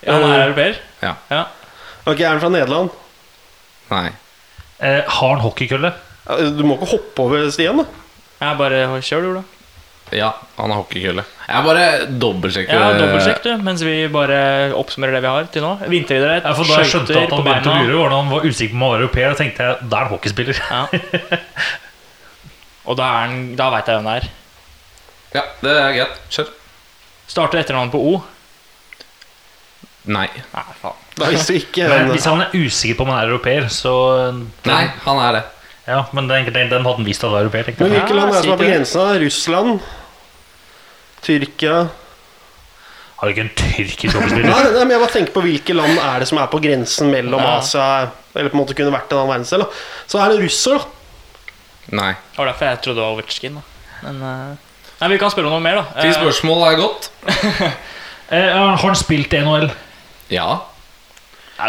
Ja, 0.00 0.14
han 0.16 0.22
er 0.32 0.42
europeer. 0.46 0.78
Ja. 1.04 1.14
Ja. 1.30 1.42
Ok, 2.08 2.20
Er 2.24 2.30
han 2.32 2.40
fra 2.40 2.48
Nederland? 2.52 2.88
Nei. 3.90 4.06
Eh, 4.80 5.02
Har 5.12 5.34
han 5.34 5.42
hockeykølle? 5.44 5.90
Du 6.56 6.62
må 6.64 6.76
ikke 6.78 6.88
hoppe 6.94 7.24
over 7.26 7.50
stien, 7.52 7.76
da. 7.82 7.84
Jeg 8.40 8.56
bare 8.60 9.00
kjør, 9.04 9.26
du, 9.26 9.34
da. 9.36 9.42
Ja, 10.12 10.32
han 10.56 10.70
har 10.72 10.80
hockeykølle. 10.82 11.22
Jeg 11.50 11.64
bare 11.66 11.84
dobbeltsjekker. 12.22 12.74
Ja, 12.74 12.88
Dobbeltsjekk, 12.98 13.42
du, 13.44 13.50
mens 13.66 13.82
vi 13.86 13.94
bare 14.12 14.40
oppsummerer 14.78 15.16
det 15.16 15.22
vi 15.24 15.30
har 15.30 15.44
til 15.54 15.62
nå. 15.62 15.70
Vinteridrett, 15.90 16.44
Ja, 16.46 16.54
for 16.54 16.64
Da 16.66 16.80
jeg 16.82 16.90
skjønte 16.92 17.16
at 17.20 17.30
på 17.30 17.36
han 17.40 17.46
begynte 17.46 17.70
å 17.74 17.84
lure, 17.86 17.98
var 18.02 18.10
da 18.14 18.18
han 18.22 18.30
var 18.34 18.46
usikker 18.48 18.72
på 18.74 18.78
om 18.78 18.84
han 18.86 18.90
var 18.94 19.04
europeer. 19.04 19.30
Da 19.34 19.38
tenkte 19.42 19.68
jeg 19.68 19.88
da 19.90 19.96
er 20.00 20.08
han 20.08 20.12
hockeyspiller. 20.14 20.60
Ja. 20.70 20.82
Og 22.90 22.96
da, 22.98 23.04
er 23.06 23.26
han- 23.28 23.54
da 23.60 23.70
veit 23.74 23.86
jeg 23.90 24.00
hvem 24.00 24.08
det 24.10 24.16
er. 24.22 24.28
Ja, 25.34 25.42
det 25.62 25.76
er 25.78 25.92
greit. 25.98 26.20
Kjør. 26.34 26.48
Starter 27.30 27.60
etternavnet 27.62 27.92
på 27.94 28.00
O. 28.02 28.22
Nei. 30.10 30.26
Nei, 30.54 30.64
faen. 30.80 30.96
Da 31.20 31.28
visste 31.28 31.52
vi 31.52 31.60
ikke 31.60 31.86
Men 31.90 32.08
hvis 32.14 32.24
han 32.26 32.40
er 32.40 32.54
usikker 32.56 32.96
på 32.96 33.04
om 33.04 33.10
han 33.12 33.20
er 33.22 33.28
europeer, 33.34 33.66
så 33.70 33.92
Nei, 34.66 34.84
han 35.04 35.18
er 35.28 35.36
det. 35.38 35.42
Ja, 35.90 36.04
men 36.16 36.28
den, 36.30 36.46
den, 36.54 36.68
den 36.70 36.84
hadde 36.86 36.96
han 36.96 37.06
visst 37.06 37.22
at 37.24 37.28
han 37.30 37.36
var 37.36 37.44
europeer. 37.46 37.70
Men 37.78 37.92
hvilke 37.94 38.16
land 38.16 38.30
er 38.32 38.36
det 38.38 38.44
som 38.44 38.52
er 38.52 38.60
på 38.60 38.68
det. 38.70 38.92
da? 38.94 39.06
Russland? 39.24 39.80
Tyrkia? 41.24 41.88
Har 43.20 43.28
du 43.28 43.34
ikke 43.34 43.44
en 43.44 43.52
tyrkisk 43.58 44.12
fotballspiller? 44.14 44.48
Nei, 44.48 44.62
nei, 44.72 44.84
men 44.86 44.94
jeg 44.96 45.02
bare 45.02 45.12
tenker 45.16 45.34
på 45.34 45.42
hvilke 45.44 45.74
land 45.76 45.98
er 46.00 46.22
det 46.22 46.28
som 46.30 46.38
er 46.40 46.48
på 46.52 46.60
grensen 46.64 47.10
mellom 47.12 47.42
Ja. 47.42 47.58
Asia 47.58 47.88
Eller 48.34 48.48
på 48.52 48.56
en 48.56 48.62
måte 48.62 48.76
kunne 48.78 48.94
vært 48.94 49.10
en 49.12 49.18
annen 49.20 49.32
verdensdel. 49.34 49.64
da. 49.66 49.68
Så 50.08 50.20
er 50.22 50.32
det 50.32 50.40
russer, 50.44 50.78
da. 50.78 50.86
Nei. 52.00 52.12
Det 52.14 52.38
var 52.38 52.46
derfor 52.52 52.68
jeg 52.70 52.80
trodde 52.84 53.00
det 53.00 53.04
var 53.04 53.14
Ovetsjkin. 53.18 53.54
da. 53.58 53.62
Men 54.06 54.22
eh, 54.22 54.66
Nei, 55.00 55.08
vi 55.14 55.18
kan 55.18 55.30
spørre 55.32 55.48
om 55.50 55.54
noe 55.56 55.64
mer, 55.64 55.80
da. 55.80 56.00
Til 56.00 56.10
Eh, 56.12 56.18
spørsmål 56.20 56.66
er 56.72 56.80
godt. 56.80 57.10
Eh, 58.30 58.46
har 58.54 58.76
han 58.78 58.94
spilt 58.94 59.32
i 59.34 59.38
NHL? 59.42 59.64
Ja. 60.30 60.44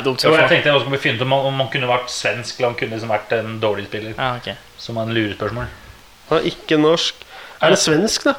Dumt 0.05 0.21
Jo, 0.21 0.29
jeg 0.29 0.45
spørsmål. 0.45 0.49
tenkte 0.51 0.69
jeg 0.69 0.75
også 0.77 0.85
kunne 0.91 0.99
finne 1.01 1.17
ut 1.17 1.23
om 1.25 1.31
han, 1.33 1.45
om 1.49 1.55
han 1.63 1.69
kunne 1.73 1.87
vært 1.89 2.11
svensk 2.13 2.59
eller 2.59 2.67
om 2.67 2.75
han 2.75 2.79
kunne 2.83 2.93
liksom 2.93 3.09
vært 3.09 3.31
en 3.39 3.55
dårlig 3.63 3.87
spiller. 3.87 4.13
Ja, 4.13 4.27
ok. 4.37 4.51
Som 4.77 4.99
er 5.01 5.07
en 5.09 5.15
lurespørsmål. 5.17 5.71
Han 6.29 6.37
er 6.37 6.45
ikke 6.51 6.77
norsk. 6.77 7.23
Er 7.65 7.73
det 7.73 7.79
svensk, 7.81 8.27
da? 8.29 8.35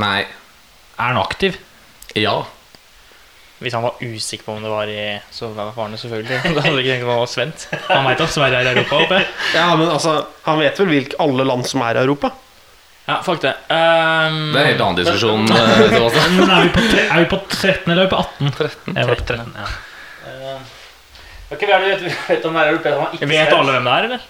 Nei. 0.00 0.22
Er 1.00 1.12
han 1.14 1.20
aktiv? 1.20 1.56
Ja. 2.18 2.34
Hvis 3.60 3.74
han 3.76 3.84
var 3.84 3.98
usikker 4.00 4.46
på 4.46 4.54
om 4.56 4.62
det 4.64 4.70
var 4.72 4.88
i 4.88 5.02
Så 5.32 5.50
var 5.56 5.72
han 5.76 5.92
det 5.96 6.00
selvfølgelig. 6.00 6.38
Da 6.56 6.62
hadde 6.64 6.80
ikke 6.82 6.94
tenkt 6.94 7.08
på 7.08 7.16
var 7.18 7.28
Svent. 7.28 7.66
Han 7.88 8.06
veit 8.08 8.22
at 8.24 8.32
Sverige 8.32 8.60
er 8.60 8.68
i 8.68 8.72
Europa. 8.74 9.00
Oppe. 9.04 9.18
Ja, 9.56 9.66
men 9.76 9.88
altså 9.92 10.14
Han 10.46 10.62
vet 10.62 10.80
vel 10.80 10.88
hvilke 10.94 11.20
alle 11.24 11.44
land 11.48 11.66
som 11.68 11.84
er 11.84 12.00
i 12.00 12.04
Europa? 12.06 12.32
Ja, 13.10 13.18
fuck 13.26 13.40
det. 13.42 13.52
Um, 13.66 14.52
Det 14.54 14.60
er 14.60 14.64
en 14.64 14.68
helt 14.70 14.82
annen 14.86 14.98
diskusjon. 15.00 15.48
eh, 15.50 15.78
Men 16.38 16.50
er 16.54 16.66
vi, 16.68 16.72
på 16.76 16.84
tre, 16.92 17.06
er 17.06 17.24
vi 17.24 17.30
på 17.32 17.38
13 17.48 17.92
eller 17.92 18.02
er 18.02 18.06
vi 18.06 18.12
på 18.12 18.20
18? 18.20 18.52
13. 18.58 18.98
Jeg 19.00 19.08
var 19.10 19.22
på 19.22 19.30
13, 19.32 19.56
ja. 19.56 19.70
Eh, 20.30 20.60
Ok, 21.50 21.64
vi 21.66 22.10
vet 22.28 22.44
om 22.46 22.54
det 22.54 22.60
er 22.62 22.68
europeisk, 22.70 23.24
Han 23.24 23.32
Vet 23.32 23.56
alle 23.56 23.72
hvem 23.74 23.88
det 23.88 23.94
er, 23.96 24.04
eller? 24.10 24.28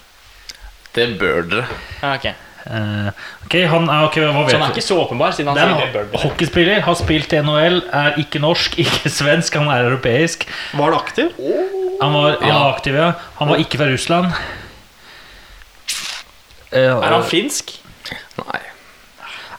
Det 0.97 1.09
bør 1.21 1.43
dere. 1.51 1.67
Ja, 2.01 2.15
ok 2.15 2.31
Eh, 2.67 3.11
ok, 3.47 3.55
han 3.73 3.87
er, 3.89 4.05
okay, 4.05 4.21
hva 4.29 4.43
Så 4.51 4.59
han 4.59 4.67
er 4.67 4.75
ikke 4.75 4.85
så 4.85 4.97
åpenbar, 5.01 5.33
siden 5.33 5.49
han 5.49 5.59
er 5.59 5.71
sier 5.71 5.93
det 5.95 6.11
bør 6.13 6.21
hockeyspiller, 6.27 6.81
har 6.85 6.95
spilt 6.99 7.33
i 7.33 7.41
NHL, 7.41 7.79
er 7.97 8.19
ikke 8.21 8.43
norsk, 8.43 8.77
ikke 8.85 9.09
svensk, 9.11 9.57
han 9.57 9.71
er 9.73 9.87
europeisk. 9.89 10.45
Var 10.77 10.85
han 10.91 10.99
aktiv? 10.99 11.31
Han 12.03 12.13
var, 12.17 12.37
Ja. 12.45 12.59
aktiv, 12.75 12.95
ja. 13.01 13.13
Han 13.41 13.49
var 13.49 13.63
ikke 13.65 13.81
fra 13.81 13.89
Russland. 13.91 14.33
Eh, 16.73 16.87
Er 16.87 17.11
han 17.17 17.25
finsk? 17.27 17.73
Nei. 18.39 18.61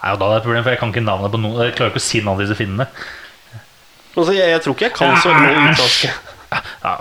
Nei, 0.02 0.14
da 0.18 0.26
er 0.26 0.32
det 0.32 0.38
et 0.40 0.46
problem, 0.48 0.64
for 0.64 0.72
jeg 0.74 0.80
kan 0.82 0.94
ikke 0.94 1.04
navnet 1.06 1.34
på 1.34 1.42
noen. 1.42 1.60
Jeg 1.66 1.76
klarer 1.78 1.92
ikke 1.92 2.02
å 2.02 2.06
si 2.06 2.22
navnet 2.24 2.40
på 2.42 2.46
disse 2.48 2.58
finnene. 2.58 2.88
Altså, 4.16 4.34
jeg, 4.36 4.50
jeg 4.54 4.62
tror 4.64 4.76
ikke 4.78 4.88
jeg 4.88 4.96
kan 4.98 5.18
så 5.24 5.34
mye 5.42 5.52
utenlandsk. 5.58 6.06
Ja, 6.52 6.94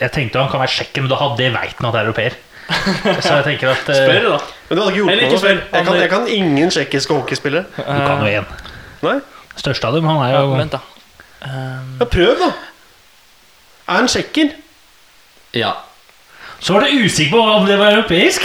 jeg 0.00 0.12
tenkte 0.16 0.40
han 0.42 0.50
kan 0.52 0.60
være 0.62 0.72
tsjekker, 0.74 1.04
men 1.04 1.10
da 1.12 1.18
hadde 1.20 1.38
det 1.40 1.52
veit 1.54 1.76
han 1.80 1.88
at 1.88 1.94
det 1.96 2.00
er 2.02 2.08
europeer. 2.10 2.36
Så 3.24 3.34
jeg 3.34 3.44
tenker 3.44 3.70
at 3.72 3.88
eh, 3.90 3.98
Spør, 4.00 4.26
da. 4.30 4.38
Men 4.68 4.78
du 4.78 4.82
hadde 4.84 4.94
ikke 4.94 5.10
Eller 5.12 5.22
ikke 5.26 5.34
noe. 5.34 5.42
spør. 5.42 5.60
Jeg 5.72 5.86
kan, 5.86 5.96
jeg 6.00 6.10
kan 6.12 6.26
ingen 6.28 6.70
tsjekkiske 6.70 7.14
hockeyspillere. 7.14 7.64
Du 7.76 7.82
kan 7.82 8.24
jo 8.24 8.30
én. 8.40 8.48
Nei? 9.02 9.16
Største 9.58 9.88
av 9.90 9.96
dem. 9.98 10.06
Han 10.10 10.20
er 10.26 10.34
Ja, 10.36 10.40
jo 10.46 10.54
vent, 10.58 10.72
da. 10.76 10.80
Um, 11.44 11.94
Ja, 12.00 12.06
prøv, 12.12 12.34
da. 12.40 12.50
Er 13.90 13.96
han 14.02 14.08
tsjekker? 14.08 14.52
Ja. 15.56 15.72
Så 16.60 16.74
var 16.76 16.84
du 16.86 17.00
usikker 17.04 17.32
på 17.34 17.40
om 17.56 17.66
det 17.66 17.78
var 17.80 17.94
europeisk? 17.96 18.44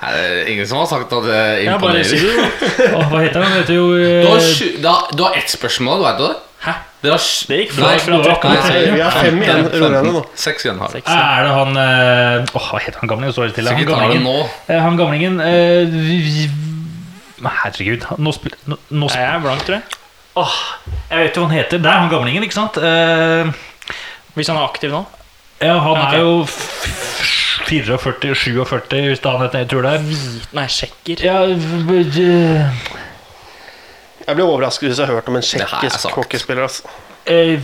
Er 0.00 0.14
det 0.16 0.44
ingen 0.52 0.68
som 0.68 0.78
har 0.80 0.86
sagt 0.88 1.10
at 1.12 1.24
det 1.26 1.40
ja, 1.64 1.74
bare 1.80 2.04
si 2.04 2.16
imponerer? 2.16 2.94
Åh, 2.96 3.08
hva 3.10 3.18
heter 3.24 3.42
han? 3.42 3.50
Han 3.50 3.58
heter 3.60 3.74
jo 3.76 3.88
eh, 3.96 4.22
Du 4.22 4.28
har, 4.30 4.40
sju- 4.46 4.78
da, 4.84 4.94
du 5.16 5.24
har 5.26 5.34
ett 5.36 5.50
spørsmål, 5.52 6.04
vet 6.06 6.20
du 6.22 6.24
det? 6.28 6.36
Hæ? 6.64 6.72
Dere 7.00 7.14
var, 7.16 7.22
Det 7.48 7.56
gikk 7.62 7.70
fort 7.78 8.02
fra 8.04 8.16
13 8.20 8.94
Vi 8.94 9.00
har 9.00 9.14
fem 9.16 9.38
igjen. 9.40 9.62
15, 9.70 9.80
Rorane 9.80 10.10
nå. 10.12 10.20
Seks 10.36 10.66
igjen 10.66 10.80
har 10.82 10.90
vi. 10.92 11.00
Er 11.08 11.46
det 11.46 11.52
han 11.56 11.78
eh, 11.80 12.50
Åh, 12.58 12.66
Hva 12.74 12.80
heter 12.84 13.00
han 13.00 13.08
gamlingen? 13.12 13.32
Står 13.32 13.48
det 13.48 13.54
stille. 13.54 13.72
Han 13.72 13.80
det 13.80 13.88
gamlingen. 13.88 14.50
Eh, 14.68 14.80
Han 14.84 14.98
gamlingen 15.00 15.40
eh, 15.40 16.50
Herregud. 17.40 18.04
Nå 18.20 18.34
spiller 18.36 18.58
nå, 18.68 18.76
nå 18.90 19.06
Nei, 19.06 19.14
sp- 19.14 19.22
Jeg 19.22 19.32
er 19.32 19.40
blank, 19.46 19.64
tror 19.64 19.78
jeg. 19.78 19.84
Åh, 20.40 20.58
Jeg 21.10 21.24
vet 21.24 21.36
jo 21.36 21.42
hva 21.42 21.48
han 21.48 21.56
heter. 21.56 21.80
Det 21.80 21.90
er 21.94 21.98
han 22.04 22.12
gamlingen, 22.12 22.44
ikke 22.46 22.58
sant? 22.58 22.76
Uh, 22.76 23.48
Hvis 24.36 24.48
han 24.52 24.60
er 24.60 24.66
aktiv 24.68 24.92
nå. 24.92 25.00
ja, 25.64 25.78
han 25.82 25.96
er 26.04 26.20
jo 26.20 26.44
44-47, 27.70 28.60
hvis 29.08 29.20
det 29.20 29.26
er 29.26 29.36
han 29.36 29.42
heter. 29.46 29.58
Jeg 29.64 29.68
tror 29.72 29.82
det 29.88 29.92
er 29.96 30.00
Nei, 30.56 30.66
sjekker. 30.70 31.24
ja, 31.24 31.36
Jeg 34.30 34.38
blir 34.38 34.46
overrasket 34.46 34.88
hvis 34.88 35.00
jeg 35.02 35.10
har 35.10 35.18
hørt 35.18 35.28
om 35.32 35.36
en 35.40 35.44
tsjekkisk 35.46 36.14
hockeyspiller. 36.16 36.62
Altså. 36.68 36.88
eh, 37.26 37.58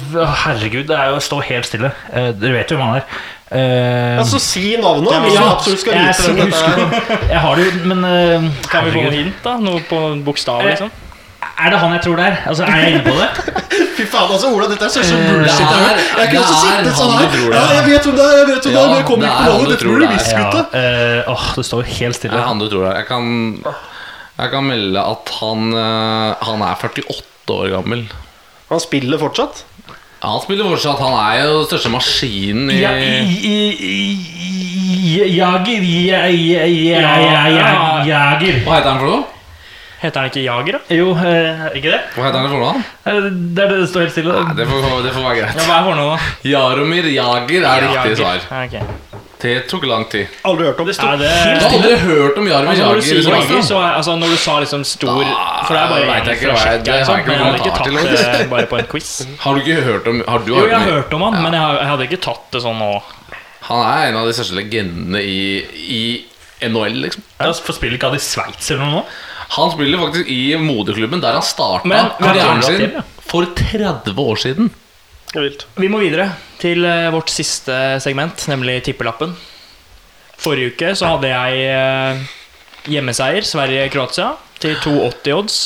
Herregud, 0.44 0.84
det 0.90 0.98
er 0.98 1.12
jo 1.14 1.16
å 1.20 1.24
stå 1.24 1.40
helt 1.48 1.66
stille. 1.70 1.92
Eh, 2.12 2.32
Dere 2.36 2.58
vet 2.60 2.74
jo 2.74 2.78
hvem 2.80 2.92
han 2.92 3.00
er. 3.00 3.08
Eh, 3.46 4.18
Altså, 4.18 4.40
si 4.42 4.74
navnet, 4.82 5.06
da, 5.12 5.20
hvis 5.22 5.36
du 5.38 5.44
absolutt 5.46 5.80
skal 5.84 5.94
jeg, 5.94 6.06
vite 6.10 6.34
hvem 6.34 6.50
dette 6.50 7.30
jeg 7.30 7.40
har 7.44 7.54
det 7.60 7.66
jo, 7.68 7.72
men 7.92 8.00
eh, 8.08 8.46
Kan 8.72 8.88
vi 8.88 8.94
få 8.96 9.02
noe 9.06 9.12
hint, 9.14 9.36
da? 9.44 9.52
Noe 9.62 9.82
på 9.86 10.00
bokstav, 10.26 10.64
Eh, 10.66 10.72
liksom? 10.74 10.90
Er 11.56 11.70
det 11.72 11.78
han 11.80 11.92
jeg 11.94 12.02
tror 12.04 12.18
det 12.18 12.24
er? 12.26 12.34
Altså, 12.50 12.64
Er 12.66 12.80
jeg 12.82 12.96
inne 12.96 13.04
på 13.06 13.14
det? 13.16 13.28
Fy 13.96 14.04
faen, 14.12 14.32
altså, 14.34 14.50
Ola, 14.52 14.66
dette 14.68 14.84
er 14.84 14.90
så 14.92 15.00
Det 15.06 15.20
bullshit. 15.30 15.60
jeg 15.62 16.02
Jeg 16.18 16.28
kunne 16.32 16.42
også 16.42 16.58
sittet 16.66 16.98
sånn 16.98 17.14
her. 17.16 17.36
Ja, 17.54 17.62
jeg 17.76 17.84
vet 17.86 18.08
hvem 18.10 18.16
det 18.18 18.26
er, 18.26 18.34
jeg 18.40 18.48
vet 18.50 18.66
hvem 18.66 18.74
det 18.74 18.82
er, 18.82 18.88
men 18.90 18.96
jeg 18.98 19.06
kommer 19.12 19.28
ikke 19.30 19.38
på 19.38 19.46
navnet. 19.46 19.70
Dette 19.70 19.78
tror 19.84 19.94
du 19.94 20.02
det 20.04 20.10
visst, 20.16 20.32
Ja, 20.34 20.42
gutta. 20.50 20.82
eh, 20.82 21.32
åh, 21.32 21.46
det 21.56 21.64
står 21.70 21.84
jo 21.86 21.94
helt 22.00 22.18
stille. 22.18 22.34
Det 22.34 22.42
er 22.42 22.48
han 22.50 22.58
du 22.60 22.66
tror 22.68 22.82
det 22.84 22.90
er. 22.90 22.98
Jeg 23.00 23.08
kan, 23.14 23.24
jeg 24.38 24.50
kan 24.52 24.64
melde 24.68 25.00
at 25.00 25.30
han, 25.40 25.72
eh, 25.72 26.34
han 26.48 26.62
er 26.62 26.74
48 26.82 27.54
år 27.56 27.70
gammel. 27.76 28.06
Han 28.70 28.80
spiller 28.82 29.18
fortsatt. 29.22 29.64
Ja, 30.22 30.32
Han 30.32 30.40
spiller 30.42 30.64
fortsatt. 30.64 30.98
Han 30.98 31.12
er 31.14 31.44
jo 31.44 31.58
den 31.60 31.66
største 31.70 31.90
maskinen 31.92 32.70
i 32.72 32.80
Ja, 32.80 32.90
i- 32.90 33.40
i- 33.46 33.76
i- 33.92 35.36
Jager 35.36 35.82
ja, 35.82 36.26
ja, 36.26 36.64
ja, 36.66 37.12
ja, 37.20 37.48
ja, 37.48 38.04
Jager. 38.04 38.60
Hva 38.66 38.74
heter 38.76 38.90
han 38.90 38.98
for 38.98 39.06
noe? 39.06 39.24
Heter 40.00 40.20
han 40.20 40.28
ikke 40.30 40.42
Jager, 40.44 40.72
da? 40.76 40.94
Jo, 40.94 41.12
eh, 41.14 41.62
ikke 41.78 41.90
det? 41.94 42.00
Hva 42.16 42.26
heter 42.26 42.38
han 42.42 42.50
for 42.50 42.58
noe? 42.60 42.82
Eh, 43.06 43.30
Det 43.56 43.64
er 43.64 43.68
det 43.70 43.78
det 43.80 43.88
står 43.88 44.00
helt 44.04 44.12
stille. 44.12 44.34
Nei, 44.44 44.54
det 44.58 44.66
får, 44.68 45.02
det 45.06 45.12
får 45.14 45.24
være 45.24 45.36
Ja. 45.40 45.46
Hva 45.46 45.78
er 45.78 45.86
fornavnet, 45.86 46.18
da? 46.18 46.50
Jaromir 46.50 47.06
Jager 47.14 47.62
er 47.64 47.80
riktig 47.86 47.94
Jager. 47.94 48.16
svar. 48.16 48.40
Ja, 48.50 48.64
ok. 48.66 48.76
Det 49.38 49.66
tok 49.68 49.84
lang 49.84 50.04
tid. 50.08 50.28
Aldri 50.48 50.64
hørt 50.66 50.78
om. 50.80 50.86
Det 50.88 50.94
står 50.96 51.18
det- 51.20 51.28
helt 51.28 51.60
Jeg 51.60 51.70
har 51.70 51.76
aldri 51.76 51.96
hørt 51.98 52.38
om 52.38 52.46
Jaromir 52.48 52.70
Altså, 52.70 52.84
når 52.86 52.94
du 52.94 53.02
sier 53.02 53.16
Jager. 53.16 53.30
Jager, 53.36 53.50
Jager 53.52 53.62
så 53.62 53.80
altså, 53.80 54.14
når 54.18 54.28
du 54.32 54.36
sa 54.36 54.54
liksom 54.60 54.84
stor 54.84 55.20
Da 55.24 55.64
For 55.66 55.74
det 55.74 55.82
er 55.82 55.88
bare 55.88 56.00
ikke 56.00 56.36
fra 56.40 56.52
hva 56.52 56.56
jeg- 56.56 56.66
har 56.66 56.72
jeg 56.72 56.82
liksom, 56.86 57.16
hadde 57.26 57.58
ikke 57.58 57.74
tatt 57.76 57.84
til, 57.84 58.38
det 58.38 58.50
bare 58.50 58.66
på 58.66 58.78
en 58.78 58.86
quiz. 58.86 59.26
Har 59.40 59.54
du 59.54 59.60
ikke 59.60 59.82
hørt 59.84 60.08
om 60.08 60.22
har 60.28 60.38
du 60.38 60.52
Jo, 60.54 60.66
jeg 60.66 60.78
har 60.78 60.90
hørt 60.90 61.12
om 61.12 61.22
han, 61.22 61.42
men 61.42 61.52
jeg, 61.52 61.60
har- 61.60 61.78
jeg 61.78 61.88
hadde 61.88 62.02
ikke 62.08 62.20
tatt 62.22 62.50
det 62.52 62.62
sånn 62.62 62.78
nå. 62.78 63.02
Han 63.66 63.80
er 63.84 64.08
en 64.08 64.16
av 64.16 64.26
de 64.26 64.32
største 64.32 64.54
legendene 64.54 65.20
i, 65.20 65.66
i 65.98 66.24
NHL, 66.62 66.96
liksom. 67.02 67.22
Ja, 67.40 67.52
spiller 67.52 67.98
ikke 67.98 68.06
han 68.08 68.14
i 68.14 68.22
Sveits 68.22 68.70
eller 68.70 68.84
noe 68.84 69.00
nå? 69.00 69.04
Han 69.56 69.70
spiller 69.70 69.98
faktisk 69.98 70.26
i 70.32 70.56
moderklubben 70.56 71.20
der 71.20 71.32
han 71.32 71.42
starta 71.42 72.16
karrieren 72.18 72.62
sin 72.62 73.02
for 73.26 73.44
30 73.44 74.14
år 74.18 74.36
siden. 74.36 74.70
Vilt. 75.44 75.66
Vi 75.76 75.88
må 75.92 75.98
videre 76.00 76.30
til 76.60 76.84
eh, 76.88 77.10
vårt 77.12 77.28
siste 77.32 77.74
segment, 78.00 78.46
nemlig 78.48 78.78
tippelappen. 78.86 79.34
Forrige 80.40 80.72
uke 80.74 80.90
så 80.96 81.10
hadde 81.14 81.28
jeg 81.32 81.66
eh, 81.72 82.24
hjemmeseier, 82.92 83.44
Sverige-Kroatia, 83.44 84.30
til 84.62 84.76
2,80 84.80 85.32
odds. 85.36 85.56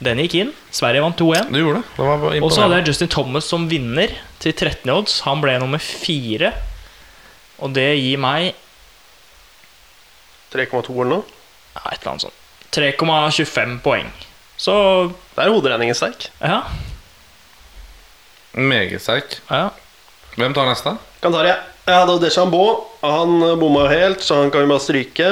Den 0.00 0.20
gikk 0.24 0.36
inn. 0.40 0.52
Sverige 0.72 1.02
vant 1.04 1.18
2-1. 1.20 1.50
Du 1.52 1.58
gjorde 1.60 1.82
det. 1.82 1.88
det 1.98 2.06
var 2.08 2.36
Og 2.40 2.52
så 2.54 2.62
hadde 2.64 2.78
jeg 2.80 2.88
Justin 2.88 3.10
Thomas 3.12 3.48
som 3.52 3.66
vinner 3.68 4.14
til 4.40 4.54
13 4.56 4.88
odds. 4.94 5.18
Han 5.26 5.42
ble 5.44 5.58
nummer 5.60 5.82
fire. 5.82 6.54
Og 7.62 7.74
det 7.76 7.90
gir 8.00 8.16
meg 8.22 8.54
3,2 10.52 10.96
eller 10.96 11.12
noe. 11.18 11.24
ja, 11.76 11.82
et 11.92 12.00
eller 12.00 12.14
annet 12.14 12.24
sånt 12.26 12.38
3,25 12.72 13.76
poeng. 13.84 14.08
Så 14.56 14.74
Der 15.36 15.44
er 15.44 15.52
hoderegningen 15.52 15.96
sterk. 15.96 16.30
ja. 16.40 16.62
Meget 18.54 19.02
sterk. 19.02 19.38
ja. 19.50 19.70
Hvem 20.36 20.54
tar 20.56 20.64
neste? 20.64 20.94
Kan 21.20 21.34
ta 21.34 21.42
det. 21.44 21.56
Jeg 21.84 21.92
hadde 21.98 22.20
Deschambault. 22.22 22.86
Han 23.02 23.42
bomma 23.60 23.84
helt, 23.90 24.22
så 24.24 24.38
han 24.40 24.50
kan 24.50 24.64
vi 24.64 24.70
bare 24.70 24.80
stryke. 24.80 25.26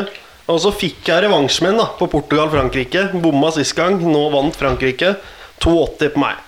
Og 0.51 0.59
så 0.61 0.73
fikk 0.75 1.09
jeg 1.09 1.25
revansjmenn 1.25 1.79
da, 1.79 1.87
på 1.97 2.09
Portugal-Frankrike. 2.11 3.07
Bomma 3.23 3.49
sist 3.55 3.73
gang. 3.79 3.97
Nå 4.03 4.27
vant 4.35 4.57
Frankrike. 4.59 5.15
2,80 5.65 6.13
på 6.13 6.21
meg. 6.21 6.47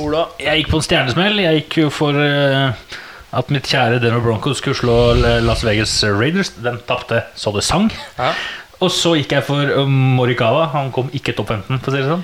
Ola? 0.00 0.24
Jeg 0.40 0.62
gikk 0.62 0.72
på 0.72 0.80
en 0.80 0.86
stjernesmell. 0.86 1.40
Jeg 1.42 1.62
gikk 1.62 1.78
jo 1.82 1.92
for 1.92 2.16
uh, 2.16 2.96
at 3.36 3.50
mitt 3.52 3.68
kjære 3.68 4.00
Denver 4.00 4.22
Broncos 4.24 4.62
skulle 4.62 4.78
slå 4.78 4.98
Las 5.44 5.64
Vegas 5.66 5.92
Raiders. 6.06 6.54
Den 6.62 6.80
tapte 6.88 7.24
så 7.36 7.52
det 7.56 7.66
sang. 7.66 7.90
Ja. 8.16 8.32
Og 8.80 8.92
så 8.94 9.12
gikk 9.18 9.34
jeg 9.36 9.44
for 9.44 9.74
eh, 9.74 9.90
Morikawa. 10.16 10.70
Han 10.72 10.88
kom 10.94 11.10
ikke 11.12 11.34
topp 11.36 11.50
15, 11.52 11.82
for 11.82 11.90
å 11.90 11.96
si 11.96 12.00
det 12.00 12.08
sånn. 12.08 12.22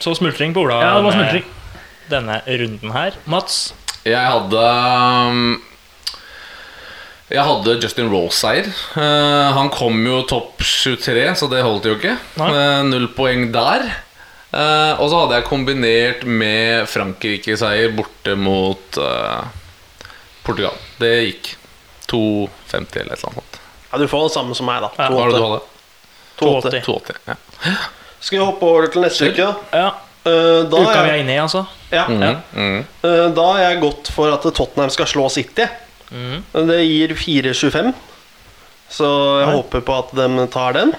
Så 0.00 0.14
smultring 0.16 0.54
på 0.56 0.62
Ola 0.64 0.78
Ja, 0.80 0.94
det 0.94 1.02
var 1.02 1.10
med 1.10 1.18
smultring. 1.18 1.50
Denne 2.10 2.40
runden 2.46 2.94
her. 2.94 3.18
Mats? 3.30 3.72
Jeg 4.02 4.18
hadde 4.18 4.62
um, 5.30 5.60
Jeg 7.30 7.44
hadde 7.46 7.76
Justin 7.80 8.10
Rose-seier. 8.12 8.66
Eh, 8.98 9.50
han 9.56 9.70
kom 9.72 10.00
jo 10.04 10.22
topp 10.28 10.58
23, 10.66 11.28
så 11.38 11.48
det 11.52 11.62
holdt 11.64 11.86
jo 11.88 11.94
ikke. 11.96 12.16
Eh, 12.42 12.80
null 12.88 13.06
poeng 13.16 13.46
der. 13.54 13.86
Uh, 14.52 14.98
og 15.00 15.06
så 15.08 15.22
hadde 15.22 15.38
jeg 15.38 15.46
kombinert 15.48 16.26
med 16.28 16.84
Frankrike-seier 16.92 17.94
borte 17.96 18.34
mot 18.36 18.98
Portugal. 20.44 20.76
Det 21.00 21.12
gikk 21.22 21.54
2,50 22.12 23.00
eller 23.00 23.14
et 23.14 23.22
eller 23.22 23.30
annet. 23.30 23.60
Ja, 23.92 23.98
du 24.02 24.06
får 24.08 24.26
det 24.26 24.34
samme 24.34 24.54
som 24.58 24.68
meg, 24.68 24.82
da. 24.84 24.90
Ja, 24.98 25.08
Hva 25.08 25.22
var 25.22 25.32
det 25.32 25.38
du 25.38 25.40
2,80. 25.40 25.48
hadde? 25.48 25.62
2,80. 26.42 26.84
2,80. 26.84 27.18
Ja. 27.30 27.74
Skal 28.22 28.38
vi 28.38 28.44
hoppe 28.44 28.68
over 28.68 28.86
til 28.92 29.04
neste 29.06 29.30
uke? 29.32 29.48
Ja. 29.72 29.88
Eh, 30.24 30.62
da, 30.70 30.78
Uka 30.78 31.02
vi 31.02 31.10
er 31.10 31.20
inne 31.22 31.34
i, 31.34 31.38
altså. 31.42 31.64
ja, 31.90 32.04
Mhm, 32.06 32.22
Ja. 32.22 32.36
eh, 33.08 33.28
da 33.34 33.46
har 33.52 33.58
jeg 33.64 33.80
gått 33.80 34.08
for 34.14 34.30
at 34.32 34.42
Tottenham 34.54 34.90
skal 34.90 35.06
slå 35.06 35.28
City. 35.30 35.66
Mhm. 36.12 36.42
Det 36.68 36.78
gir 36.86 37.14
4,25. 37.16 37.92
Så 38.92 39.04
jeg 39.40 39.48
Oi. 39.48 39.54
håper 39.56 39.80
på 39.80 39.98
at 39.98 40.14
de 40.14 40.46
tar 40.52 40.72
den. 40.74 40.92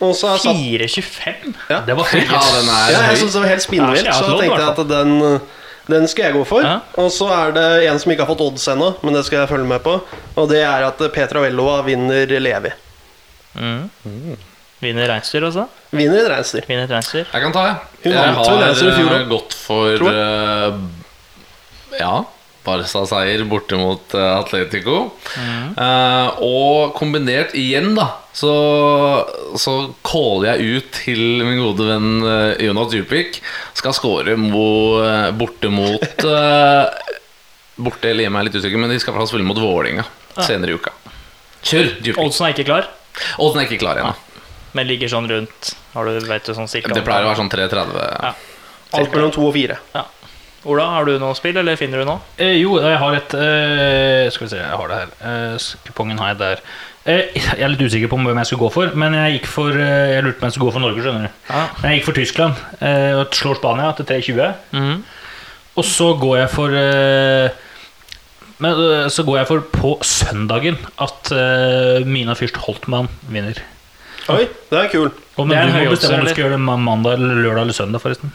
Og 0.00 0.14
så 0.14 0.28
har 0.28 0.36
jeg 0.36 0.42
satt 0.42 0.56
4,25? 0.56 1.54
Det 1.86 1.96
var 1.96 2.04
høyt. 2.04 2.30
ja, 2.30 2.40
Ja, 2.92 3.00
jeg 3.10 3.18
syns 3.18 3.32
det 3.32 3.40
var 3.42 3.48
helt 3.48 3.62
spinnvilt, 3.62 4.06
så 4.12 4.26
jeg 4.28 4.40
tenkte 4.40 4.60
jeg 4.60 4.78
at 4.78 4.88
den, 4.88 5.40
den 5.88 6.08
skal 6.08 6.24
jeg 6.26 6.34
gå 6.34 6.44
for. 6.46 6.62
Ja. 6.62 6.80
Og 6.98 7.10
så 7.10 7.28
er 7.32 7.52
det 7.52 7.88
en 7.88 7.98
som 7.98 8.12
ikke 8.12 8.26
har 8.26 8.34
fått 8.34 8.40
odds 8.44 8.66
ennå, 8.68 8.94
men 9.02 9.14
det 9.14 9.24
skal 9.24 9.38
jeg 9.40 9.48
følge 9.48 9.66
med 9.66 9.82
på. 9.82 10.00
Og 10.36 10.48
det 10.50 10.62
er 10.62 10.84
at 10.84 10.98
Petra 11.14 11.40
Vellova 11.40 11.82
vinner 11.82 12.26
Levi. 12.26 12.70
Mm. 13.56 13.90
Vinner 14.84 15.08
reinsdyr, 15.10 15.46
også? 15.48 15.64
Vinner 15.94 16.20
et 16.22 16.30
reinsdyr. 16.34 16.66
Vinner 16.68 16.86
et 16.86 16.94
reinsdyr. 16.94 17.24
Jeg 17.30 17.44
kan 17.46 17.54
ta, 17.54 17.64
jeg. 17.70 17.90
Hun 18.04 18.12
Jeg 18.12 18.36
vant 18.36 18.52
vel 18.52 18.62
har 18.64 18.78
i 18.84 18.94
fjor 18.98 19.16
eh, 19.16 19.26
gått 19.32 19.56
for 19.56 19.98
Tror 20.00 20.20
eh, 20.20 20.78
Ja, 22.00 22.14
Barca-seier 22.64 23.44
borte 23.48 23.76
mot 23.76 24.14
eh, 24.16 24.30
Atletico. 24.38 24.98
Eh, 25.36 26.44
og 26.44 26.94
kombinert 26.96 27.52
igjen, 27.60 27.90
da, 27.98 28.06
så, 28.34 28.54
så 29.60 29.74
caller 30.06 30.54
jeg 30.54 30.78
ut 30.80 30.88
til 30.96 31.20
min 31.44 31.60
gode 31.60 31.88
venn 31.90 32.24
eh, 32.24 32.64
Jonas 32.64 32.92
Djupik. 32.94 33.40
Skal 33.76 33.96
score 33.96 34.36
mo, 34.40 34.66
eh, 35.04 35.28
borte 35.36 35.70
mot 35.72 36.24
eh, 36.38 37.12
Borte 37.74 38.06
eller 38.06 38.22
hjemme 38.22 38.38
er 38.38 38.44
jeg 38.46 38.52
litt 38.52 38.60
usikker, 38.62 38.78
men 38.78 38.92
de 38.94 39.00
skal 39.02 39.16
spille 39.26 39.42
mot 39.46 39.58
Vålinga 39.58 40.04
senere 40.38 40.70
i 40.70 40.76
uka. 40.78 40.92
Kjør, 41.66 41.88
Djupik. 42.04 42.20
Oddsen 42.22 42.46
er 42.46 42.52
ikke 42.54 42.68
klar, 42.68 42.86
Oddsen 43.42 43.60
er 43.64 43.66
ikke 43.66 43.80
klar 43.82 43.98
ennå. 43.98 44.12
Men 44.74 44.88
ligger 44.88 45.10
sånn 45.10 45.28
rundt 45.30 45.72
Har 45.94 46.08
du, 46.10 46.18
vet 46.26 46.48
du 46.48 46.54
sånn 46.56 46.70
cirka 46.70 46.94
Det 46.94 47.04
pleier 47.06 47.26
å 47.26 47.30
være 47.30 47.40
sånn 47.42 47.52
3.30. 47.52 47.94
Ja. 48.02 48.34
Alt 48.98 49.14
mellom 49.14 49.32
to 49.34 49.46
og 49.46 49.54
fire. 49.56 49.78
Ola, 50.64 50.86
har 50.94 51.04
du 51.04 51.18
noe 51.20 51.36
spill, 51.36 51.58
eller 51.60 51.76
finner 51.76 52.00
du 52.00 52.08
noe? 52.08 52.22
Eh, 52.40 52.56
jo, 52.62 52.78
jeg 52.80 52.96
har 53.00 53.16
et 53.18 53.34
eh, 53.36 54.30
Skal 54.32 54.46
vi 54.46 54.52
se, 54.54 54.60
jeg 54.62 54.78
har 54.80 54.90
det 54.90 55.00
her. 55.02 55.10
Eh, 55.28 55.66
kupongen 55.84 56.20
har 56.22 56.32
jeg 56.32 56.40
der. 56.40 56.62
Eh, 57.04 57.34
jeg 57.36 57.60
er 57.60 57.68
litt 57.68 57.84
usikker 57.84 58.08
på 58.08 58.16
hvem 58.16 58.40
jeg 58.40 58.48
skulle 58.48 58.64
gå 58.64 58.70
for, 58.72 58.94
men 58.96 59.16
jeg 59.18 59.34
gikk 59.36 59.50
for 59.52 59.76
eh, 59.76 60.14
Jeg 60.14 60.24
lurte 60.24 60.38
på 60.38 60.46
om 60.46 60.48
jeg 60.48 60.56
skulle 60.56 60.70
gå 60.70 60.76
for 60.78 60.84
Norge, 60.86 61.04
skjønner 61.04 61.26
du. 61.26 61.42
Ja. 61.50 61.66
Men 61.82 61.90
jeg 61.90 62.00
gikk 62.00 62.08
for 62.08 62.18
Tyskland. 62.20 62.64
Eh, 62.80 63.10
og 63.18 63.36
slår 63.36 63.60
Spania 63.60 63.90
til 63.98 64.08
3,20. 64.08 64.56
Mm. 64.78 64.96
Og 65.74 65.88
så 65.90 66.08
går 66.22 66.38
jeg 66.38 66.50
for 66.54 66.78
eh, 66.80 67.60
Men 68.64 68.82
så 69.12 69.26
går 69.26 69.40
jeg 69.42 69.50
for 69.50 69.68
på 69.74 69.92
søndagen 70.06 70.78
at 71.02 71.32
Mina 72.06 72.36
Fyrst 72.38 72.56
Holtmann 72.64 73.10
vinner. 73.28 73.58
Oi, 74.32 74.44
det 74.70 74.78
er 74.80 74.88
kul. 74.88 75.10
Om 75.36 75.48
Det 75.50 75.56
men 75.56 75.58
er 75.58 75.62
en 75.68 75.74
du 75.74 75.90
må 75.90 75.94
bestemme 75.96 76.18
om 76.20 76.24
du 76.24 76.30
skal 76.32 76.44
gjøre 76.44 76.54
det 76.56 76.62
ma- 76.64 76.78
mandag, 76.80 77.16
eller 77.18 77.40
lørdag 77.44 77.62
eller 77.66 77.76
søndag, 77.76 78.00
forresten. 78.00 78.30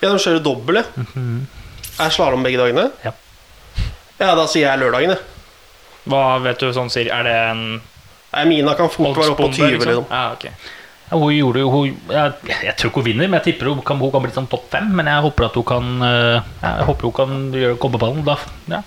Ja, 0.00 0.08
de 0.10 0.18
kjører 0.18 0.42
dobbel, 0.42 0.80
ja. 0.80 0.84
Er 2.00 2.10
slalåm 2.14 2.42
begge 2.46 2.58
dagene? 2.58 2.88
Ja. 3.04 3.12
Ja, 4.20 4.34
da 4.34 4.46
sier 4.50 4.66
jeg 4.70 4.80
lørdagen, 4.82 5.14
jeg. 5.14 5.20
Hva 6.10 6.24
vet 6.42 6.58
du 6.62 6.70
sånn 6.72 6.88
sier 6.90 7.10
Er 7.12 7.22
det 7.28 7.32
en 7.50 7.60
Nei, 8.32 8.44
Mina 8.48 8.72
kan 8.78 8.88
fort 8.88 9.16
være 9.18 9.34
oppe 9.34 9.42
på 9.42 9.50
20, 9.52 9.64
oddsbombe, 9.66 9.86
liksom. 9.90 10.06
Ja, 10.10 10.32
ok. 10.32 10.44
Ja, 11.10 11.18
hun 11.18 11.32
gjorde 11.34 11.60
jo 11.64 11.70
hun, 11.74 11.96
jeg, 12.08 12.32
jeg 12.62 12.74
tror 12.78 12.90
ikke 12.92 13.00
hun 13.02 13.06
vinner, 13.08 13.26
men 13.28 13.40
jeg 13.40 13.46
tipper 13.54 13.66
hun 13.72 13.80
kan, 13.82 13.98
hun 13.98 14.12
kan 14.14 14.22
bli 14.22 14.30
sånn 14.32 14.46
topp 14.48 14.68
fem. 14.70 14.86
Men 14.94 15.06
jeg 15.10 15.24
håper 15.26 15.48
at 15.48 15.56
hun 15.58 15.66
kan 15.66 15.88
eh, 16.06 16.50
Jeg 16.62 16.86
håper 16.86 17.08
hun 17.08 17.16
kan 17.16 17.32
gjøre 17.58 17.78
komme 17.82 17.98
på 17.98 18.02
ballen. 18.06 18.22
Da, 18.24 18.36
ja. 18.70 18.80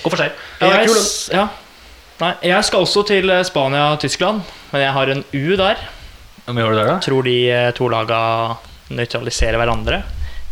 Gå 0.00 0.10
for 0.14 0.16
seg. 0.22 0.32
Ja, 0.60 0.64
det 0.64 0.70
er 0.70 0.78
jeg, 0.80 0.88
kul, 0.88 0.96
s- 1.02 1.28
ja. 1.36 1.44
Nei, 2.20 2.34
jeg 2.44 2.64
skal 2.68 2.84
også 2.84 3.00
til 3.08 3.30
eh, 3.32 3.46
Spania 3.48 3.94
og 3.94 4.00
Tyskland, 4.02 4.42
men 4.74 4.82
jeg 4.82 4.92
har 4.92 5.08
en 5.12 5.22
U 5.24 5.56
der. 5.56 5.78
Hvor 6.44 6.56
mye 6.56 6.66
har 6.66 6.74
det 6.74 6.80
der, 6.82 6.88
da? 6.90 6.96
Tror 7.04 7.24
de 7.24 7.36
eh, 7.48 7.68
to 7.76 7.86
laga 7.88 8.18
nøytraliserer 8.92 9.56
hverandre. 9.56 10.02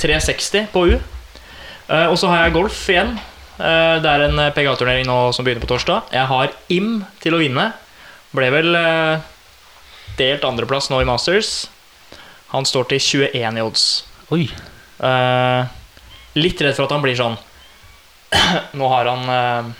360 0.00 0.70
på 0.72 0.84
U. 0.88 0.94
Eh, 0.96 2.06
og 2.06 2.16
så 2.20 2.30
har 2.32 2.46
jeg 2.46 2.54
golf 2.56 2.78
igjen. 2.88 3.18
Det 3.58 4.06
er 4.06 4.22
en 4.22 4.38
PGA-turnering 4.54 5.08
nå 5.08 5.16
som 5.34 5.42
begynner 5.42 5.64
på 5.64 5.66
torsdag. 5.72 6.12
Jeg 6.14 6.30
har 6.30 6.52
IM 6.70 7.00
til 7.18 7.34
å 7.34 7.40
vinne. 7.40 7.64
Ble 8.30 8.52
vel 8.54 8.70
delt 10.20 10.46
andreplass 10.46 10.86
nå 10.92 11.00
i 11.02 11.08
Masters. 11.08 11.66
Han 12.54 12.68
står 12.70 12.86
til 12.92 13.02
21 13.02 13.58
i 13.58 13.64
odds. 13.66 13.88
Oi. 14.30 14.44
Litt 16.38 16.62
redd 16.62 16.78
for 16.78 16.86
at 16.86 16.94
han 16.94 17.02
blir 17.02 17.18
sånn 17.18 17.34
Nå 18.78 18.92
har 18.94 19.10
han 19.10 19.74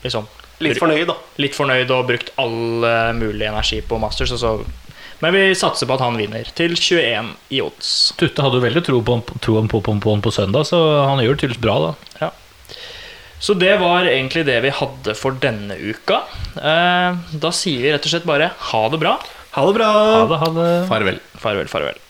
liksom 0.00 0.24
Litt 0.60 0.80
fornøyd, 0.80 1.06
da. 1.08 1.16
litt 1.40 1.56
fornøyd 1.56 1.90
og 1.94 2.06
brukt 2.10 2.32
all 2.40 2.84
eh, 2.84 3.10
mulig 3.16 3.46
energi 3.48 3.80
på 3.86 3.98
Masters. 4.02 4.34
Og 4.36 4.42
så. 4.42 4.52
Men 5.20 5.34
vi 5.36 5.46
satser 5.56 5.88
på 5.88 5.96
at 5.96 6.04
han 6.04 6.16
vinner, 6.20 6.48
til 6.56 6.76
21 6.76 7.34
i 7.52 7.62
odds. 7.64 8.12
Tutte 8.20 8.44
hadde 8.44 8.60
jo 8.60 8.64
veldig 8.64 8.84
tro 8.84 9.00
på, 9.04 9.18
troen 9.44 9.68
på, 9.68 9.80
på, 9.84 9.96
på, 10.00 10.16
på 10.24 10.32
søndag, 10.32 10.68
så 10.68 10.80
han 11.08 11.20
gjør 11.24 11.36
det 11.36 11.42
tydeligvis 11.44 11.64
bra, 11.64 11.76
da. 11.90 12.30
Så 13.40 13.54
det 13.56 13.72
var 13.80 14.04
egentlig 14.04 14.44
det 14.44 14.58
vi 14.66 14.72
hadde 14.76 15.14
for 15.16 15.36
denne 15.40 15.76
uka. 15.80 16.20
Eh, 16.60 17.20
da 17.40 17.52
sier 17.56 17.80
vi 17.80 17.92
rett 17.94 18.04
og 18.04 18.12
slett 18.12 18.28
bare 18.28 18.50
ha 18.68 18.82
det 18.92 19.00
bra. 19.00 19.16
Ha 19.56 19.64
det 19.66 19.76
bra. 19.78 19.88
Ha 19.96 20.26
det, 20.28 20.40
ha 20.42 20.50
det. 20.58 20.70
Farvel. 20.90 21.20
Farvel, 21.40 21.70
farvel. 21.72 22.00